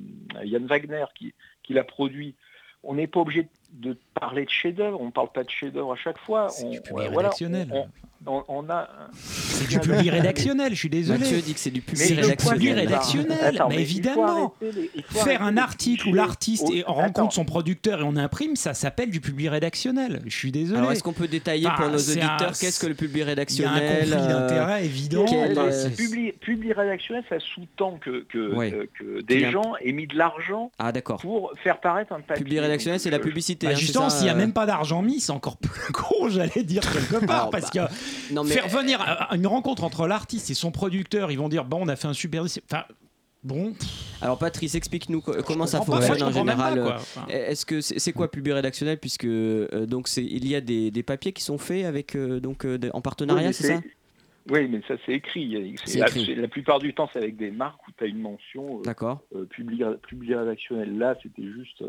Yann 0.43 0.65
Wagner 0.67 1.05
qui, 1.15 1.33
qui 1.63 1.73
l'a 1.73 1.83
produit. 1.83 2.35
On 2.83 2.95
n'est 2.95 3.07
pas 3.07 3.19
obligé 3.19 3.47
de 3.73 3.95
parler 4.19 4.45
de 4.45 4.49
chef-d'œuvre, 4.49 4.99
on 5.01 5.07
ne 5.07 5.11
parle 5.11 5.31
pas 5.31 5.43
de 5.43 5.49
chef-d'œuvre 5.49 5.93
à 5.93 5.95
chaque 5.97 6.17
fois. 6.19 6.49
C'est 6.49 6.65
On- 6.65 6.69
du 6.71 6.81
public 6.81 7.09
voilà, 7.11 7.29
rédactionnel. 7.29 7.67
on- 7.73 7.87
on- 8.27 8.43
on 8.47 8.69
a, 8.69 8.87
C'est 9.13 9.67
du 9.67 9.79
public 9.79 10.09
rédactionnel, 10.11 10.73
je 10.73 10.77
suis 10.79 10.89
désolé. 10.89 11.19
Mathieu 11.19 11.41
dit 11.41 11.53
que 11.53 11.59
c'est 11.59 11.71
du 11.71 11.81
public 11.81 12.07
rédactionnel. 12.19 12.79
rédactionnel, 12.79 13.55
Attends, 13.55 13.69
mais 13.69 13.81
évidemment. 13.81 14.53
les- 14.61 14.91
Faire 15.09 15.41
un 15.43 15.57
article 15.57 16.09
où 16.09 16.13
l'artiste 16.13 16.67
Oh, 16.87 16.91
rencontre 16.93 17.33
son 17.33 17.45
producteur 17.45 18.01
et 18.01 18.03
on 18.03 18.15
imprime, 18.15 18.55
ça 18.55 18.73
s'appelle 18.73 19.09
du 19.09 19.21
public 19.21 19.49
rédactionnel. 19.49 20.21
Je 20.25 20.35
suis 20.37 20.51
désolé. 20.51 20.79
Alors 20.79 20.91
est-ce 20.91 21.03
qu'on 21.03 21.13
peut 21.13 21.27
détailler 21.27 21.67
Enfin, 21.67 21.75
pour 21.83 21.91
nos 21.91 22.09
un- 22.09 22.11
auditeurs 22.11 22.51
qu'est-ce 22.59 22.79
que 22.79 22.87
le 22.87 22.93
public 22.95 23.11
Il 23.15 23.19
y 23.19 23.21
a 23.21 23.25
un 23.25 23.29
rédactionnel 23.29 23.81
conflit 24.09 24.13
euh, 24.13 24.39
d'intérêts 24.39 24.85
évident. 24.85 25.25
quel- 25.27 25.55
Bah, 25.55 25.61
euh, 25.63 25.71
c'est- 25.71 25.95
Public, 26.39 26.73
rédactionnel, 26.75 27.23
ça 27.29 27.39
sous-tend 27.39 27.97
que, 28.01 28.23
que, 28.29 28.53
Ouais. 28.55 28.71
euh, 28.73 28.85
que 28.97 29.21
des 29.21 29.51
gens 29.51 29.73
aient 29.83 29.91
mis 29.91 30.07
de 30.07 30.17
l'argent 30.17 30.71
Ah 30.79 30.91
pour 31.19 31.51
faire 31.63 31.79
paraître 31.79 32.13
un 32.13 32.21
papier. 32.21 32.43
Public 32.43 32.59
rédactionnel, 32.59 32.99
c'est 32.99 33.09
la 33.09 33.19
publicité. 33.19 33.67
Bah, 33.67 33.73
hein, 33.73 33.75
justement, 33.75 34.09
s'il 34.09 34.23
n'y 34.25 34.29
a 34.29 34.33
euh, 34.33 34.37
même 34.37 34.53
pas 34.53 34.65
d'argent 34.65 35.01
mis, 35.01 35.19
c'est 35.19 35.31
encore 35.31 35.57
plus 35.57 35.71
gros, 35.91 36.29
j'allais 36.29 36.63
dire 36.63 36.81
quelque 36.81 37.25
part. 37.25 37.49
Parce 37.49 37.71
bah, 37.71 37.87
que 37.87 37.93
Non 38.31 38.43
mais 38.43 38.51
faire 38.51 38.67
venir 38.67 39.01
euh, 39.01 39.35
une 39.35 39.47
rencontre 39.47 39.83
entre 39.83 40.07
l'artiste 40.07 40.49
et 40.49 40.53
son 40.53 40.71
producteur, 40.71 41.31
ils 41.31 41.37
vont 41.37 41.49
dire 41.49 41.65
bon, 41.65 41.79
on 41.81 41.87
a 41.87 41.95
fait 41.95 42.07
un 42.07 42.13
super. 42.13 42.43
Enfin, 42.43 42.83
bon, 43.43 43.73
alors 44.21 44.37
Patrice, 44.37 44.75
explique-nous 44.75 45.21
co- 45.21 45.35
comment 45.45 45.65
ça 45.67 45.79
pas, 45.79 45.85
fonctionne 45.85 46.23
en 46.23 46.31
général. 46.31 46.79
euh. 46.79 46.89
Enfin, 46.95 47.25
Est-ce 47.29 47.65
que 47.65 47.81
c'est 47.81 48.13
quoi 48.13 48.29
public 48.31 48.53
rédactionnel 48.53 48.97
puisque 48.99 49.25
euh, 49.25 49.85
donc 49.85 50.07
c'est 50.07 50.23
il 50.23 50.47
y 50.47 50.55
a 50.55 50.61
des, 50.61 50.91
des 50.91 51.03
papiers 51.03 51.33
qui 51.33 51.43
sont 51.43 51.57
faits 51.57 51.85
avec 51.85 52.15
euh, 52.15 52.39
donc 52.39 52.65
euh, 52.65 52.77
en 52.93 53.01
partenariat, 53.01 53.51
c'est 53.53 53.67
ça 53.75 53.81
Oui, 54.49 54.67
mais 54.67 54.81
ça 54.87 54.95
c'est 55.05 55.13
écrit. 55.13 55.47
La, 55.49 55.59
écrit. 56.07 56.25
c'est- 56.25 56.35
la 56.35 56.47
plupart 56.47 56.79
du 56.79 56.93
temps, 56.93 57.09
c'est 57.11 57.19
avec 57.19 57.35
des 57.37 57.51
marques 57.51 57.87
où 57.87 57.91
tu 57.97 58.03
as 58.03 58.07
une 58.07 58.19
mention 58.21 58.79
euh, 58.79 58.83
D'accord. 58.83 59.21
euh, 59.35 59.45
public 59.45 59.81
rédactionnel. 60.35 60.97
Là, 60.97 61.15
c'était 61.21 61.43
juste, 61.43 61.83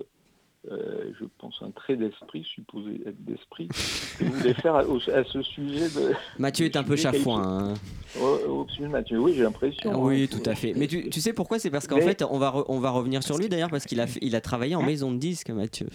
euh, 0.71 1.11
je 1.19 1.25
pense, 1.39 1.59
un 1.63 1.71
trait 1.73 1.97
d'esprit, 1.97 2.45
supposé 2.45 3.01
être 3.07 3.25
d'esprit, 3.25 3.67
que 3.69 4.25
vous 4.25 4.33
voulez 4.33 4.55
faire 4.55 4.77
à, 4.77 4.85
ce 5.25 5.43
sujet 5.43 5.89
de. 5.89 6.13
Mathieu 6.39 6.67
est 6.67 6.77
un 6.77 6.85
peu 6.85 6.95
chafouin. 6.97 7.43
hein. 7.73 7.75
au, 8.21 8.25
au 8.63 8.69
sujet 8.69 8.85
de 8.87 8.93
Mathieu. 8.93 9.19
Oui, 9.19 9.35
j'ai 9.35 9.43
l'impression. 9.43 9.91
Ah 9.93 9.99
Oui, 9.99 10.25
hein. 10.31 10.37
tout 10.39 10.49
à 10.49 10.55
fait. 10.55 10.73
Mais 10.77 10.87
tu, 10.87 11.11
tu 11.11 11.21
sais 11.21 11.33
pourquoi? 11.33 11.59
C'est 11.59 11.71
parce 11.71 11.87
qu'en 11.89 11.97
Mais- 11.97 12.03
fait, 12.03 12.23
on 12.23 12.39
va, 12.39 12.51
re- 12.51 12.65
on 12.69 12.79
va 12.79 12.91
revenir 12.91 13.23
sur 13.25 13.39
lui 13.39 13.49
d'ailleurs, 13.49 13.71
parce 13.71 13.85
qu'il 13.87 14.01
a, 14.01 14.07
fait- 14.07 14.21
il 14.23 14.37
a 14.37 14.41
travaillé 14.41 14.75
Hein? 14.75 14.79
en 14.79 14.83
maison 14.85 15.11
de 15.11 15.19
disques, 15.19 15.51
Mathieu. 15.51 15.89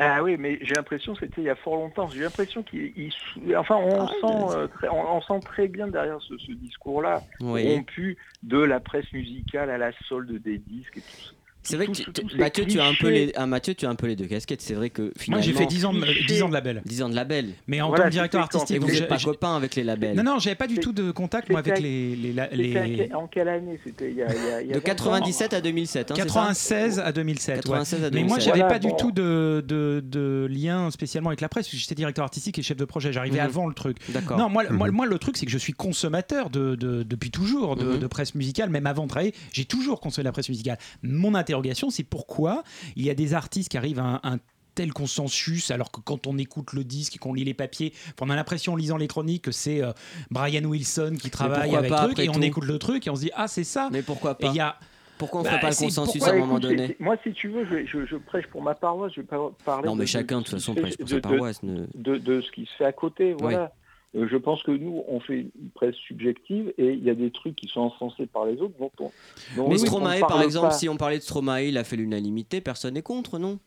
Ah 0.00 0.22
oui, 0.22 0.36
mais 0.38 0.60
j'ai 0.62 0.74
l'impression 0.76 1.16
c'était 1.16 1.40
il 1.40 1.44
y 1.44 1.50
a 1.50 1.56
fort 1.56 1.74
longtemps. 1.74 2.06
J'ai 2.08 2.20
l'impression 2.20 2.62
qu'il, 2.62 2.92
il 2.96 3.56
enfin, 3.56 3.74
on 3.74 4.02
Ah, 4.02 4.06
sent, 4.20 4.56
euh, 4.56 4.66
très, 4.68 4.88
on, 4.90 5.16
on 5.16 5.20
sent 5.22 5.40
très 5.44 5.66
bien 5.66 5.88
derrière 5.88 6.20
ce, 6.22 6.38
ce 6.38 6.52
discours-là, 6.52 7.24
Oui. 7.40 7.66
rompu 7.74 8.16
de 8.44 8.58
la 8.58 8.78
presse 8.78 9.12
musicale 9.12 9.70
à 9.70 9.76
la 9.78 9.90
solde 10.08 10.40
des 10.40 10.58
disques 10.58 10.98
et 10.98 11.00
tout 11.00 11.16
ça. 11.24 11.32
C'est 11.62 11.76
vrai 11.76 11.86
que 11.86 11.92
tu- 11.92 12.36
Mathieu, 12.38 12.64
tu 12.66 12.80
as 12.80 12.86
un 12.86 12.94
peu 12.94 13.08
les, 13.10 13.32
ah, 13.36 13.46
Mathieu, 13.46 13.74
tu 13.74 13.84
as 13.84 13.90
un 13.90 13.94
peu 13.94 14.06
les 14.06 14.16
deux 14.16 14.24
casquettes. 14.26 14.62
C'est 14.62 14.74
vrai 14.74 14.88
que 14.90 15.12
finalement, 15.18 15.44
moi, 15.44 15.52
j'ai 15.52 15.58
fait 15.58 15.66
10 15.66 15.84
ans, 15.84 15.92
de, 15.92 16.00
cliché. 16.00 16.24
10 16.26 16.42
ans 16.42 16.48
de 16.48 16.54
label. 16.54 16.82
10 16.86 17.02
ans 17.02 17.08
de 17.10 17.14
label. 17.14 17.50
Mais 17.66 17.80
en 17.82 17.88
Voilà, 17.88 18.04
tant 18.04 18.08
que 18.08 18.12
directeur 18.12 18.40
Et 18.40 18.44
artistique, 18.44 18.80
vous 18.80 18.86
n'êtes 18.90 19.08
pas 19.08 19.18
copains 19.18 19.56
avec 19.56 19.74
les 19.74 19.84
labels. 19.84 20.16
non, 20.16 20.22
non, 20.22 20.38
j'avais 20.38 20.56
pas 20.56 20.66
du 20.66 20.78
tout 20.78 20.92
de 20.92 21.10
contact 21.10 21.50
moi 21.50 21.58
avec 21.58 21.76
à- 21.76 21.80
les, 21.80 22.16
les, 22.16 22.32
la- 22.32 22.48
C'était 22.50 22.56
les- 22.86 23.10
à- 23.12 23.18
en 23.18 23.26
quelle 23.26 23.48
année 23.48 23.78
C'était 23.84 24.10
il 24.10 24.16
y 24.16 24.22
a, 24.22 24.26
il 24.34 24.42
y 24.42 24.50
a- 24.52 24.62
il 24.62 24.68
y 24.68 24.70
a 24.70 24.74
De 24.74 24.78
20 24.78 24.78
ans. 24.78 24.82
97 24.84 25.52
à 25.52 25.60
2007. 25.60 26.10
hein, 26.10 26.14
c'est 26.16 26.20
ça 26.22 26.26
96 26.26 27.00
à 27.00 27.12
2007. 27.12 27.56
ouais. 27.56 27.62
96 27.62 27.98
à 27.98 28.02
Mais 28.04 28.10
2007. 28.12 28.28
moi, 28.28 28.38
j'avais 28.38 28.58
Voilà, 28.60 28.72
pas 28.74 28.78
du 28.78 28.90
tout 28.96 29.12
de, 29.12 29.62
de, 29.66 30.02
de 30.06 30.46
lien 30.50 30.90
spécialement 30.90 31.28
avec 31.30 31.40
la 31.42 31.48
presse. 31.50 31.68
J'étais 31.70 31.94
directeur 31.94 32.24
artistique 32.24 32.58
et 32.58 32.62
chef 32.62 32.76
de 32.78 32.84
projet. 32.84 33.12
J'arrivais 33.12 33.40
Mhm. 33.40 33.44
avant 33.46 33.66
le 33.66 33.74
truc. 33.74 33.98
D'accord. 34.10 34.38
Non, 34.38 34.48
moi, 34.48 34.64
moi, 34.70 34.88
Mhm. 34.88 34.94
moi, 34.94 35.06
le 35.06 35.18
truc, 35.18 35.36
c'est 35.36 35.44
que 35.44 35.52
je 35.52 35.58
suis 35.58 35.72
consommateur 35.74 36.48
de, 36.50 36.76
de- 36.76 37.02
depuis 37.02 37.30
toujours 37.30 37.76
de, 37.76 37.84
Mhm. 37.84 37.98
de 37.98 38.06
presse 38.06 38.34
musicale, 38.34 38.70
même 38.70 38.86
avant 38.86 39.04
de 39.04 39.08
travailler. 39.08 39.34
J'ai 39.52 39.64
toujours 39.66 40.00
consommé 40.00 40.24
la 40.24 40.32
presse 40.32 40.48
musicale. 40.48 40.78
Mon 41.02 41.34
interrogation, 41.58 41.90
c'est 41.90 42.04
pourquoi 42.04 42.62
il 42.96 43.04
y 43.04 43.10
a 43.10 43.14
des 43.14 43.34
artistes 43.34 43.70
qui 43.70 43.76
arrivent 43.76 43.98
à 44.00 44.20
un, 44.22 44.34
un 44.34 44.38
tel 44.74 44.92
consensus, 44.92 45.72
alors 45.72 45.90
que 45.90 46.00
quand 46.00 46.28
on 46.28 46.38
écoute 46.38 46.72
le 46.72 46.84
disque 46.84 47.16
et 47.16 47.18
qu'on 47.18 47.34
lit 47.34 47.42
les 47.44 47.54
papiers, 47.54 47.92
on 48.20 48.30
a 48.30 48.36
l'impression 48.36 48.74
en 48.74 48.76
lisant 48.76 48.96
les 48.96 49.08
chroniques 49.08 49.42
que 49.42 49.50
c'est 49.50 49.82
euh, 49.82 49.92
Brian 50.30 50.62
Wilson 50.64 51.16
qui 51.20 51.30
travaille 51.30 51.74
avec 51.74 51.90
pas, 51.90 52.04
truc, 52.04 52.18
et 52.20 52.28
on 52.28 52.32
tout 52.34 52.42
écoute 52.42 52.64
le 52.64 52.78
truc 52.78 53.06
et 53.06 53.10
on 53.10 53.16
se 53.16 53.22
dit 53.22 53.30
ah 53.34 53.48
c'est 53.48 53.64
ça. 53.64 53.88
Mais 53.90 54.02
pourquoi 54.02 54.36
Et 54.38 54.44
pas 54.44 54.50
il 54.50 54.54
y 54.56 54.60
a 54.60 54.76
Pourquoi 55.18 55.40
on 55.40 55.42
ne 55.42 55.48
Bah, 55.48 55.58
ferait 55.58 55.60
pas 55.62 55.70
le 55.70 55.84
consensus 55.84 56.20
pourquoi- 56.22 56.32
à 56.32 56.36
un 56.36 56.38
moment 56.38 56.60
donné 56.60 56.96
Moi, 57.00 57.16
si 57.24 57.32
tu 57.32 57.48
veux, 57.48 57.66
je, 57.68 57.86
je- 57.86 58.06
je 58.06 58.16
prêche 58.16 58.46
pour 58.46 58.62
ma 58.62 58.76
paroisse, 58.76 59.10
je 59.16 59.20
vais 59.20 59.26
pas 59.26 59.50
parler 59.64 59.88
Non, 59.88 59.96
mais 59.96 60.04
de 60.04 60.08
chacun, 60.08 60.38
de 60.38 60.44
toute 60.44 60.54
façon, 60.54 60.76
prêche 60.76 60.96
pour 60.96 61.08
sa 61.08 61.16
de- 61.16 61.20
paroisse. 61.20 61.60
ne- 61.64 61.86
de, 61.96 62.16
de 62.18 62.40
ce 62.40 62.50
qui 62.52 62.64
se 62.66 62.70
fait 62.78 62.84
à 62.84 62.92
côté. 62.92 63.34
Voilà. 63.36 63.72
Euh, 64.16 64.26
je 64.30 64.36
pense 64.38 64.62
que 64.62 64.70
nous, 64.70 65.04
on 65.06 65.20
fait 65.20 65.40
une 65.40 65.70
presse 65.74 65.94
subjective 65.96 66.72
et 66.78 66.92
il 66.92 67.04
y 67.04 67.10
a 67.10 67.14
des 67.14 67.30
trucs 67.30 67.54
qui 67.56 67.68
sont 67.68 67.80
encensés 67.82 68.26
par 68.26 68.46
les 68.46 68.58
autres. 68.60 68.74
dont 68.78 68.90
on- 69.00 69.10
dont 69.56 69.68
Mais 69.68 69.76
Stromae, 69.78 70.20
par 70.20 70.40
exemple, 70.42 70.68
pas. 70.68 70.72
si 70.72 70.88
on 70.88 70.96
parlait 70.96 71.18
de 71.18 71.22
Stromae, 71.22 71.64
il 71.68 71.76
a 71.76 71.84
fait 71.84 71.96
l'unanimité, 71.96 72.60
personne 72.62 72.94
n'est 72.94 73.02
contre, 73.02 73.38
non? 73.38 73.58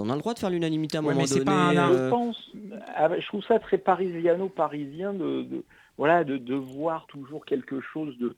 On 0.00 0.10
a 0.10 0.14
le 0.14 0.18
droit 0.20 0.34
de 0.34 0.40
faire 0.40 0.50
l'unanimité 0.50 0.96
à 0.96 1.00
un 1.00 1.04
Ouais, 1.04 1.14
moment 1.14 1.24
mais 1.24 1.32
donné. 1.32 1.44
pas 1.44 1.52
un 1.52 1.76
art. 1.76 1.90
euh, 1.92 2.06
Je 2.06 2.10
pense, 2.10 2.52
ah 2.96 3.08
je 3.20 3.26
trouve 3.28 3.44
ça 3.44 3.60
très 3.60 3.78
parisiano-parisien 3.78 5.12
de, 5.12 5.42
de- 5.42 5.64
voilà, 5.96 6.24
de, 6.24 6.36
de 6.36 6.54
voir 6.56 7.06
toujours 7.06 7.44
quelque 7.46 7.80
chose 7.80 8.18
de 8.18 8.34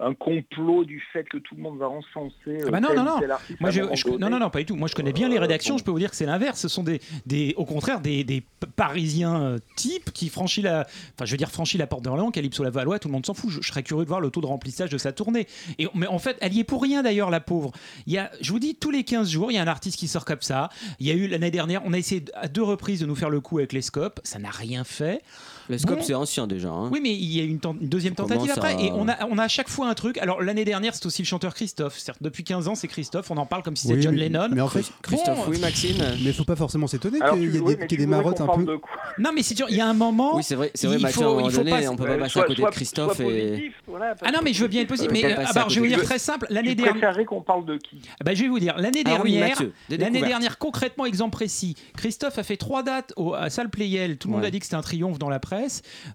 un 0.00 0.14
complot 0.14 0.84
du 0.84 1.02
fait 1.12 1.24
que 1.24 1.36
tout 1.38 1.54
le 1.54 1.62
monde 1.62 1.78
va 1.78 1.88
encenser. 1.88 2.34
euh, 2.48 2.64
Ah 2.68 2.70
bah 2.70 2.80
non, 2.80 2.94
non, 2.94 3.04
non. 3.04 3.20
Moi, 3.60 3.70
je, 3.70 3.82
non, 4.18 4.30
non, 4.30 4.38
non, 4.38 4.50
pas 4.50 4.60
du 4.60 4.64
tout. 4.66 4.76
Moi, 4.76 4.88
je 4.88 4.94
connais 4.94 5.12
bien 5.12 5.28
les 5.28 5.36
Euh, 5.36 5.40
rédactions. 5.40 5.76
Je 5.78 5.84
peux 5.84 5.90
vous 5.90 5.98
dire 5.98 6.10
que 6.10 6.16
c'est 6.16 6.26
l'inverse. 6.26 6.58
Ce 6.60 6.68
sont 6.68 6.82
des, 6.82 7.00
des, 7.26 7.54
au 7.56 7.64
contraire, 7.64 8.00
des, 8.00 8.24
des 8.24 8.42
Parisiens 8.76 9.40
euh, 9.42 9.58
types 9.76 10.10
qui 10.12 10.28
franchissent 10.28 10.64
la, 10.64 10.86
enfin, 11.14 11.24
je 11.24 11.30
veux 11.32 11.36
dire, 11.36 11.50
franchit 11.50 11.76
la 11.78 11.86
porte 11.86 12.02
d'Orléans, 12.02 12.30
Calypso 12.30 12.62
la 12.64 12.70
Valois, 12.70 12.98
tout 12.98 13.08
le 13.08 13.12
monde 13.12 13.26
s'en 13.26 13.34
fout. 13.34 13.50
Je, 13.50 13.60
je 13.60 13.68
serais 13.68 13.82
curieux 13.82 14.04
de 14.04 14.08
voir 14.08 14.20
le 14.20 14.30
taux 14.30 14.40
de 14.40 14.46
remplissage 14.46 14.90
de 14.90 14.98
sa 14.98 15.12
tournée. 15.12 15.46
Et, 15.78 15.86
mais 15.94 16.06
en 16.06 16.18
fait, 16.18 16.36
elle 16.40 16.54
y 16.54 16.60
est 16.60 16.64
pour 16.64 16.82
rien 16.82 17.02
d'ailleurs, 17.02 17.30
la 17.30 17.40
pauvre. 17.40 17.72
Il 18.06 18.12
y 18.12 18.18
a, 18.18 18.30
je 18.40 18.52
vous 18.52 18.58
dis, 18.58 18.74
tous 18.74 18.90
les 18.90 19.04
15 19.04 19.28
jours, 19.30 19.50
il 19.50 19.54
y 19.54 19.58
a 19.58 19.62
un 19.62 19.66
artiste 19.66 19.98
qui 19.98 20.08
sort 20.08 20.24
comme 20.24 20.40
ça. 20.40 20.70
Il 20.98 21.06
y 21.06 21.10
a 21.10 21.14
eu 21.14 21.26
l'année 21.26 21.50
dernière, 21.50 21.82
on 21.84 21.92
a 21.92 21.98
essayé 21.98 22.24
à 22.34 22.48
deux 22.48 22.62
reprises 22.62 23.00
de 23.00 23.06
nous 23.06 23.14
faire 23.16 23.30
le 23.30 23.40
coup 23.40 23.58
avec 23.58 23.72
les 23.72 23.82
scopes. 23.82 24.20
Ça 24.24 24.38
n'a 24.38 24.50
rien 24.50 24.84
fait. 24.84 25.22
Le 25.70 25.78
scope, 25.78 25.98
Bon. 25.98 26.04
c'est 26.04 26.14
ancien 26.14 26.46
déjà. 26.46 26.68
hein. 26.70 26.90
Oui, 26.92 26.98
mais 27.02 27.10
il 27.14 27.32
y 27.32 27.40
a 27.40 27.44
eu 27.44 27.48
une, 27.48 27.60
ten- 27.60 27.76
une 27.80 27.88
deuxième 27.88 28.14
tentative 28.14 28.50
après. 28.50 28.74
à- 28.74 28.80
Et 28.80 28.90
on 28.92 29.08
a, 29.08 29.24
on 29.30 29.38
a 29.38 29.44
à 29.44 29.48
chaque 29.48 29.68
fois 29.68 29.88
un 29.88 29.94
truc. 29.94 30.18
Alors, 30.18 30.42
l'année 30.42 30.64
dernière, 30.64 30.94
c'est 30.94 31.06
aussi 31.06 31.22
le 31.22 31.26
chanteur 31.26 31.54
Christophe. 31.54 31.96
Certes, 31.98 32.18
depuis 32.20 32.42
15 32.44 32.66
ans, 32.68 32.74
c'est 32.74 32.88
Christophe. 32.88 33.30
On 33.30 33.36
en 33.36 33.46
parle 33.46 33.62
comme 33.62 33.76
si 33.76 33.82
c'était 33.86 33.98
Oui, 33.98 34.02
John 34.02 34.14
mais- 34.14 34.22
Lennon. 34.28 34.48
Mais 34.52 34.60
en 34.60 34.68
fait, 34.68 34.84
Christophe, 35.02 35.36
Bon, 35.38 35.44
oui, 35.48 35.58
Maxime. 35.60 35.96
mais 36.24 36.32
faut 36.32 36.44
pas 36.44 36.56
forcément 36.56 36.86
s'étonner 36.88 37.20
Alors, 37.20 37.34
qu'il 37.36 37.44
y 37.54 37.56
ait 37.56 37.60
oui, 37.60 37.76
des, 37.88 38.06
marottes 38.06 38.40
un 38.40 38.48
peu. 38.48 38.78
Non, 39.18 39.30
mais 39.34 39.42
c'est 39.42 39.56
sûr, 39.56 39.66
il 39.70 39.76
y 39.76 39.80
a 39.80 39.86
un 39.88 39.94
moment. 39.94 40.36
Oui, 40.36 40.42
c'est 40.42 40.56
vrai, 40.56 40.70
c'est 40.74 40.88
vrai, 40.88 40.96
il 40.96 41.02
Mathieu, 41.02 41.22
faut- 41.22 41.40
il 41.40 41.50
faut 41.50 41.58
donné, 41.58 41.70
pas- 41.70 41.90
on 41.90 41.96
peut 41.96 42.06
pas 42.06 42.18
passer 42.18 42.40
à 42.40 42.42
côté 42.44 42.62
de 42.62 42.66
Christophe. 42.68 43.16
sois 43.16 43.24
et... 43.26 43.48
positif, 43.50 43.74
voilà, 43.86 44.14
parce 44.16 44.22
Ah 44.24 44.32
non, 44.32 44.40
mais 44.42 44.52
je 44.52 44.62
veux 44.62 44.68
bien 44.68 44.82
être 44.82 44.88
possible. 44.88 45.12
Mais 45.12 45.20
je 45.20 45.80
vais 45.80 45.88
dire 45.88 46.02
très 46.02 46.18
simple. 46.18 46.46
L'année 46.50 46.74
dernière. 46.74 47.16
qu'on 47.26 47.42
parle 47.42 47.64
de 47.64 47.76
qui? 47.76 48.00
Bah, 48.24 48.34
je 48.34 48.42
vais 48.42 48.48
vous 48.48 48.58
dire, 48.58 48.74
l'année 48.76 49.02
Ah 49.04 49.10
dernière, 49.10 49.56
l'année 49.88 50.20
dernière, 50.22 50.58
concrètement, 50.58 51.06
exemple 51.06 51.32
précis, 51.32 51.76
Christophe 51.96 52.38
a 52.38 52.42
fait 52.42 52.56
trois 52.56 52.82
dates 52.82 53.12
au, 53.16 53.34
à 53.34 53.50
Salle 53.50 53.68
Playel. 53.70 54.16
Tout 54.16 54.28
le 54.28 54.34
monde 54.34 54.44
a 54.44 54.50
dit 54.50 54.58
que 54.58 54.64
c'était 54.64 54.76
un 54.76 54.80
triomphe 54.82 55.18
dans 55.18 55.28
la 55.28 55.38
presse. 55.38 55.59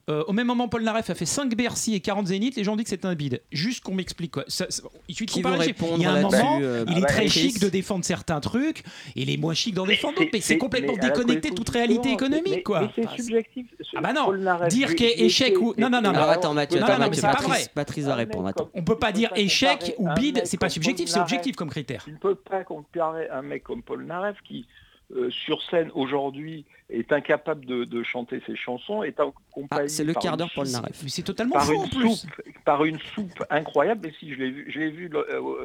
Euh, 0.09 0.23
au 0.27 0.33
même 0.33 0.47
moment, 0.47 0.67
Paul 0.67 0.83
Naref 0.83 1.09
a 1.09 1.15
fait 1.15 1.25
5 1.25 1.55
Bercy 1.55 1.95
et 1.95 1.99
40 1.99 2.27
Zénith. 2.27 2.55
Les 2.55 2.63
gens 2.63 2.73
ont 2.73 2.75
dit 2.75 2.83
que 2.83 2.89
c'était 2.89 3.05
un 3.07 3.15
bide. 3.15 3.41
Juste 3.51 3.83
qu'on 3.83 3.93
m'explique 3.95 4.31
quoi. 4.31 4.43
Ça- 4.47 4.65
ça- 4.69 4.83
il 5.07 5.15
suffit 5.15 5.25
de 5.27 5.31
comparer. 5.31 5.75
Il 5.95 6.01
y 6.01 6.05
a 6.05 6.11
un 6.11 6.21
moment, 6.21 6.59
euh, 6.61 6.85
il 6.87 6.93
ah 6.93 6.97
est 6.97 7.01
bah, 7.01 7.07
très 7.07 7.27
chic 7.27 7.59
de 7.59 7.69
défendre 7.69 8.05
certains 8.05 8.39
trucs. 8.39 8.79
Et 9.15 9.21
il 9.23 9.29
est 9.29 9.37
moins 9.37 9.53
chic 9.53 9.73
d'en 9.73 9.85
défendre 9.85 10.13
c'est- 10.17 10.23
d'autres. 10.23 10.31
Mais 10.33 10.41
c'est 10.41 10.53
c'est- 10.53 10.57
complètement 10.57 10.93
déconnecté 10.97 11.51
toute 11.51 11.69
réalité 11.69 12.11
économique, 12.11 12.53
mais- 12.55 12.63
quoi. 12.63 12.81
Mais 12.81 12.87
c'est 12.95 13.09
Ah, 13.11 13.15
subjectif. 13.15 13.65
Ce- 13.79 13.85
Ah 13.97 14.01
bah 14.01 14.13
non. 14.13 14.31
Dire 14.67 14.89
j'ai- 14.89 14.95
qu'il 14.95 15.05
y 15.05 15.09
ait 15.09 15.15
j'ai 15.17 15.25
échec 15.25 15.47
été- 15.49 15.57
ou- 15.57 15.73
non, 15.77 15.89
non, 15.89 16.01
non, 16.01 16.09
attends, 16.13 16.53
Mathieu, 16.53 16.79
Non, 16.79 16.85
attends, 16.85 16.93
non, 16.93 16.99
mais 16.99 17.05
Mathieu, 17.07 17.21
c'est 17.21 17.27
pas 17.27 17.33
Patrice, 17.33 17.47
vrai. 17.49 17.71
Patrice 17.73 18.05
va 18.05 18.15
mec 18.15 18.27
répondre. 18.29 18.51
On 18.73 18.83
peut 18.83 18.97
pas 18.97 19.11
dire 19.11 19.31
échec 19.35 19.95
ou 19.97 20.07
bide, 20.15 20.41
c'est 20.45 20.57
pas 20.59 20.69
subjectif, 20.69 21.07
c'est 21.09 21.19
objectif 21.19 21.55
comme 21.55 21.69
critère. 21.69 22.03
Tu 22.05 22.11
ne 22.11 22.17
peux 22.17 22.35
pas 22.35 22.63
comparer 22.63 23.29
un 23.29 23.41
mec 23.41 23.63
comme 23.63 23.81
Paul 23.83 24.05
Naref 24.05 24.37
qui, 24.47 24.65
euh, 25.15 25.29
sur 25.29 25.61
scène 25.63 25.91
aujourd'hui, 25.93 26.65
est 26.89 27.11
incapable 27.11 27.65
de, 27.65 27.83
de 27.83 28.03
chanter 28.03 28.41
ses 28.45 28.55
chansons, 28.55 29.03
est 29.03 29.19
accompagné 29.19 29.67
Ah, 29.85 29.87
c'est 29.87 30.03
le 30.03 30.13
quart 30.13 30.37
d'heure 30.37 30.51
Paul 30.53 30.65
soupe- 30.65 30.81
Naref. 30.81 31.01
Mais 31.03 31.09
c'est 31.09 31.23
totalement 31.23 31.53
Par 31.55 31.71
une, 31.71 31.89
plus. 31.89 32.15
soupe, 32.15 32.31
par 32.63 32.85
une 32.85 32.99
soupe 32.99 33.43
incroyable. 33.49 34.07
Et 34.07 34.13
si 34.19 34.33
je 34.33 34.39
l'ai 34.39 34.51
vu, 34.51 34.65
je 34.69 34.79
l'ai 34.79 34.89
vu 34.91 35.07
le- 35.07 35.29
euh, 35.33 35.39
au 35.41 35.57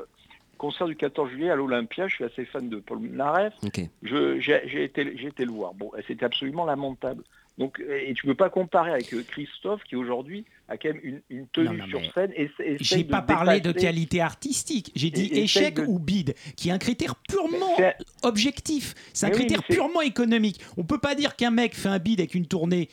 concert 0.58 0.86
du 0.86 0.96
14 0.96 1.30
juillet 1.30 1.50
à 1.50 1.56
l'Olympia. 1.56 2.06
Je 2.08 2.14
suis 2.16 2.24
assez 2.24 2.44
fan 2.44 2.68
de 2.68 2.76
Paul 2.76 3.00
Naref. 3.00 3.54
J'ai 4.02 4.84
été, 4.84 5.16
j'ai 5.16 5.26
été 5.28 5.44
le 5.44 5.52
voir. 5.52 5.72
Bon, 5.74 5.90
c'était 6.06 6.24
absolument 6.26 6.64
lamentable. 6.66 7.22
Donc, 7.60 7.78
et 7.78 8.12
tu 8.14 8.26
peux 8.26 8.34
pas 8.34 8.50
comparer 8.50 8.90
avec 8.90 9.12
euh, 9.14 9.22
Christophe 9.22 9.82
qui 9.84 9.94
aujourd'hui 9.94 10.44
a 10.68 10.76
quand 10.76 10.88
même 10.88 11.00
une, 11.04 11.20
une 11.30 11.46
tenue 11.48 11.68
Non, 11.68 11.86
non, 11.86 12.00
sur 12.00 12.12
scène. 12.14 12.32
Et, 12.34 12.50
et 12.58 12.76
J'ai 12.80 13.04
pas 13.04 13.22
parlé 13.22 13.60
de 13.60 13.70
qualité 13.70 14.20
artistique, 14.20 14.90
j'ai 14.96 15.10
dit 15.10 15.26
Et- 15.26 15.42
échec 15.44 15.74
de- 15.76 15.84
ou 15.86 15.98
bide, 15.98 16.34
qui 16.56 16.70
est 16.70 16.72
un 16.72 16.78
critère 16.78 17.14
purement 17.16 17.76
objectif. 18.22 18.94
C'est 19.12 19.26
un 19.26 19.28
Mais 19.28 19.34
critère 19.36 19.62
purement 19.62 20.00
économique. 20.00 20.60
On 20.76 20.84
peut 20.84 20.98
pas 20.98 21.14
dire 21.14 21.36
qu'un 21.36 21.50
mec 21.50 21.74
fait 21.74 21.88
un 21.88 21.98
bide 21.98 22.20
avec 22.20 22.34
une 22.34 22.46
tournée 22.46 22.88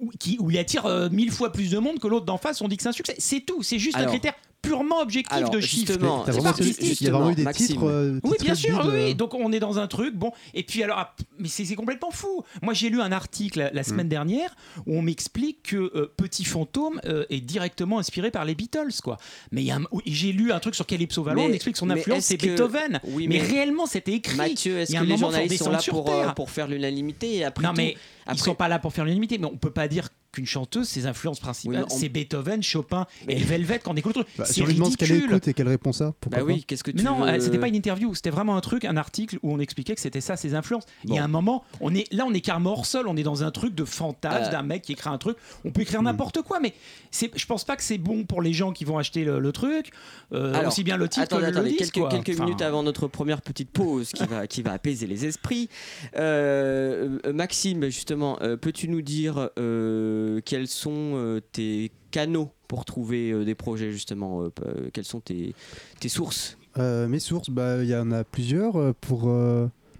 où, 0.00 0.10
qui, 0.18 0.38
où 0.40 0.50
il 0.50 0.58
attire 0.58 0.86
euh, 0.86 1.08
mille 1.10 1.30
fois 1.30 1.52
plus 1.52 1.70
de 1.70 1.78
monde 1.78 1.98
que 1.98 2.08
l'autre 2.08 2.26
d'en 2.26 2.38
face, 2.38 2.60
on 2.62 2.68
dit 2.68 2.76
que 2.76 2.82
c'est 2.82 2.88
un 2.88 2.92
succès. 2.92 3.14
C'est 3.18 3.40
tout, 3.40 3.62
c'est 3.62 3.78
juste 3.78 3.96
un 3.96 4.06
critère 4.06 4.34
purement 4.62 5.00
objectif 5.00 5.32
Alors, 5.36 5.50
de 5.50 5.60
chiffres. 5.60 5.86
justement, 5.92 6.24
C'est 6.26 6.44
artistique. 6.46 7.00
Il 7.00 7.06
y 7.06 7.08
a 7.08 7.12
vraiment 7.12 7.30
eu 7.30 7.34
des 7.34 7.42
Maxime. 7.42 7.66
titres. 7.66 7.84
euh, 7.88 8.20
Oui, 8.24 8.30
titres 8.32 8.44
bien 8.44 8.54
sûr, 8.54 8.80
oui, 8.84 8.90
oui. 8.92 9.10
euh, 9.10 9.14
Donc 9.14 9.34
on 9.34 9.52
est 9.52 9.60
dans 9.60 9.78
un 9.78 9.86
truc, 9.86 10.14
bon, 10.14 10.32
et 10.54 10.62
puis 10.62 10.82
alors, 10.82 10.98
ah, 10.98 11.14
mais 11.38 11.48
c'est 11.48 11.74
complètement 11.74 12.10
fou. 12.10 12.42
Moi 12.62 12.74
j'ai 12.74 12.90
lu 12.90 13.00
un 13.00 13.12
article 13.12 13.58
la, 13.58 13.70
la 13.72 13.80
Mm. 13.80 13.84
semaine 13.84 14.08
dernière 14.08 14.54
où 14.86 14.96
on 14.96 15.02
m'explique 15.02 15.62
que 15.64 15.76
euh, 15.76 16.12
Petit 16.16 16.44
Fantôme 16.44 17.00
euh, 17.06 17.24
est 17.30 17.40
directement 17.40 17.98
inspiré 17.98 18.30
par 18.30 18.44
les 18.44 18.54
Beatles, 18.54 18.92
quoi. 19.02 19.16
Mais 19.52 19.66
j'ai 20.06 20.32
lu 20.32 20.52
un 20.52 20.58
truc 20.60 20.74
sur 20.74 20.86
Calypso 20.86 21.22
Vallon, 21.22 21.44
on 21.48 21.52
explique 21.52 21.76
son 21.76 21.90
influence, 21.90 22.24
c'est 22.24 22.36
que- 22.36 22.46
Beethoven. 22.46 23.00
Oui, 23.04 23.26
mais, 23.28 23.38
mais 23.38 23.42
réellement 23.42 23.86
c'était 23.86 24.12
écrit. 24.12 24.36
Mathieu, 24.36 24.78
est-ce 24.78 24.92
Il 24.92 24.94
y 24.94 24.96
a 24.98 25.00
que 25.00 25.06
un 25.06 25.08
les 25.08 25.16
journalistes 25.16 25.62
sont 25.64 25.70
là 25.70 25.80
pour, 25.88 26.08
euh, 26.10 26.22
terre. 26.22 26.34
pour 26.34 26.50
faire 26.50 26.68
l'unanimité 26.68 27.36
et 27.36 27.44
après 27.44 27.64
Non 27.64 27.70
tout- 27.70 27.76
mais 27.78 27.96
ils 28.30 28.32
après- 28.32 28.44
sont 28.50 28.54
pas 28.54 28.68
là 28.68 28.78
pour 28.78 28.92
faire 28.92 29.04
l'unanimité, 29.04 29.38
mais 29.38 29.46
on 29.46 29.56
peut 29.56 29.70
pas 29.70 29.88
dire 29.88 30.08
qu'une 30.32 30.46
chanteuse, 30.46 30.88
ses 30.88 31.06
influences 31.06 31.40
principales, 31.40 31.80
Oui, 31.80 31.84
mais 31.88 31.92
on- 31.92 31.98
c'est 31.98 32.08
Beethoven, 32.08 32.62
Chopin 32.62 33.04
et 33.26 33.34
Velvet 33.34 33.80
quand 33.82 33.90
on 33.92 33.96
écoute 33.96 34.16
le 34.16 34.22
truc. 34.22 34.36
bah, 34.38 34.44
Si 34.44 34.62
on 34.62 34.66
lui 34.66 34.74
demande 34.74 34.92
ce 34.92 34.96
qu'elle 34.96 35.10
écoute 35.10 35.48
et 35.48 35.54
qu'elle 35.54 35.66
répond 35.66 35.90
ça, 35.92 36.14
pourquoi 36.20 36.38
Bah 36.38 36.44
oui, 36.46 36.62
qu'est-ce 36.64 36.84
que 36.84 36.92
tu 36.92 37.02
non, 37.04 37.22
veux- 37.22 37.28
euh, 37.28 37.40
c'était 37.40 37.58
pas 37.58 37.66
une 37.66 37.74
interview, 37.74 38.14
c'était 38.14 38.30
vraiment 38.30 38.56
un 38.56 38.60
truc, 38.60 38.84
un 38.84 38.96
article 38.96 39.38
où 39.42 39.52
on 39.52 39.58
expliquait 39.58 39.96
que 39.96 40.00
c'était 40.00 40.20
ça 40.20 40.36
ses 40.36 40.54
influences. 40.54 40.84
Il 41.02 41.10
y 41.10 41.18
a 41.18 41.22
Bon. 41.22 41.24
un 41.24 41.28
moment, 41.28 41.64
on 41.80 41.92
est 41.96 42.06
là, 42.12 42.26
on 42.28 42.32
est 42.32 42.40
carrément 42.42 42.70
hors 42.74 42.86
sol, 42.86 43.08
on 43.08 43.16
est 43.16 43.24
dans 43.24 43.42
un 43.42 43.50
truc 43.50 43.74
de 43.74 43.84
fantasme 43.84 44.44
Euh. 44.46 44.52
d'un 44.52 44.62
mec 44.62 44.82
qui 44.82 44.92
écrit 44.92 45.08
un 45.10 45.18
truc. 45.18 45.36
On 45.64 45.72
peut 45.72 45.80
écrire 45.82 46.00
n'importe 46.00 46.42
quoi, 46.42 46.60
mais 46.60 46.74
c'est, 47.10 47.36
je 47.36 47.46
pense 47.46 47.64
pas 47.64 47.74
que 47.74 47.82
c'est 47.82 47.98
bon 47.98 48.22
pour 48.24 48.40
les 48.40 48.52
gens 48.52 48.72
qui 48.72 48.84
vont 48.84 48.98
acheter 48.98 49.24
le, 49.24 49.40
le 49.40 49.50
truc, 49.52 49.90
euh, 50.32 50.54
Alors, 50.54 50.68
aussi 50.68 50.84
bien 50.84 50.96
le 50.96 51.08
titre 51.08 51.24
Attendez, 51.24 51.46
que 51.46 51.50
le 51.50 51.56
attendez, 51.56 51.70
disque, 51.76 51.94
quelques, 51.94 52.10
quelques 52.24 52.30
Enfin, 52.38 52.44
minutes 52.44 52.62
avant 52.62 52.84
notre 52.84 53.08
première 53.08 53.42
petite 53.42 53.70
pause 53.70 54.10
qui 54.12 54.24
va, 54.26 54.46
qui 54.46 54.62
va 54.62 54.74
apaiser 54.74 55.08
les 55.08 55.26
esprits. 55.26 55.68
Euh, 56.16 57.18
Maxime, 57.32 57.84
justement, 57.86 58.19
euh, 58.22 58.56
peux-tu 58.56 58.88
nous 58.88 59.02
dire 59.02 59.50
euh, 59.58 60.40
quels 60.44 60.68
sont 60.68 61.12
euh, 61.14 61.40
tes 61.52 61.90
canaux 62.10 62.50
pour 62.68 62.84
trouver 62.84 63.44
des 63.44 63.54
projets, 63.54 63.90
justement 63.92 64.48
Quelles 64.92 65.04
sont 65.04 65.20
tes, 65.20 65.54
tes 66.00 66.08
sources? 66.08 66.56
Mes 66.78 67.18
sources, 67.18 67.50
bah, 67.50 67.82
il 67.82 67.88
y 67.88 67.96
en 67.96 68.10
a 68.12 68.24
plusieurs. 68.24 68.94
Pour, 68.96 69.28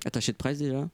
Attaché 0.05 0.33
de 0.33 0.37
presse 0.37 0.59
déjà? 0.59 0.89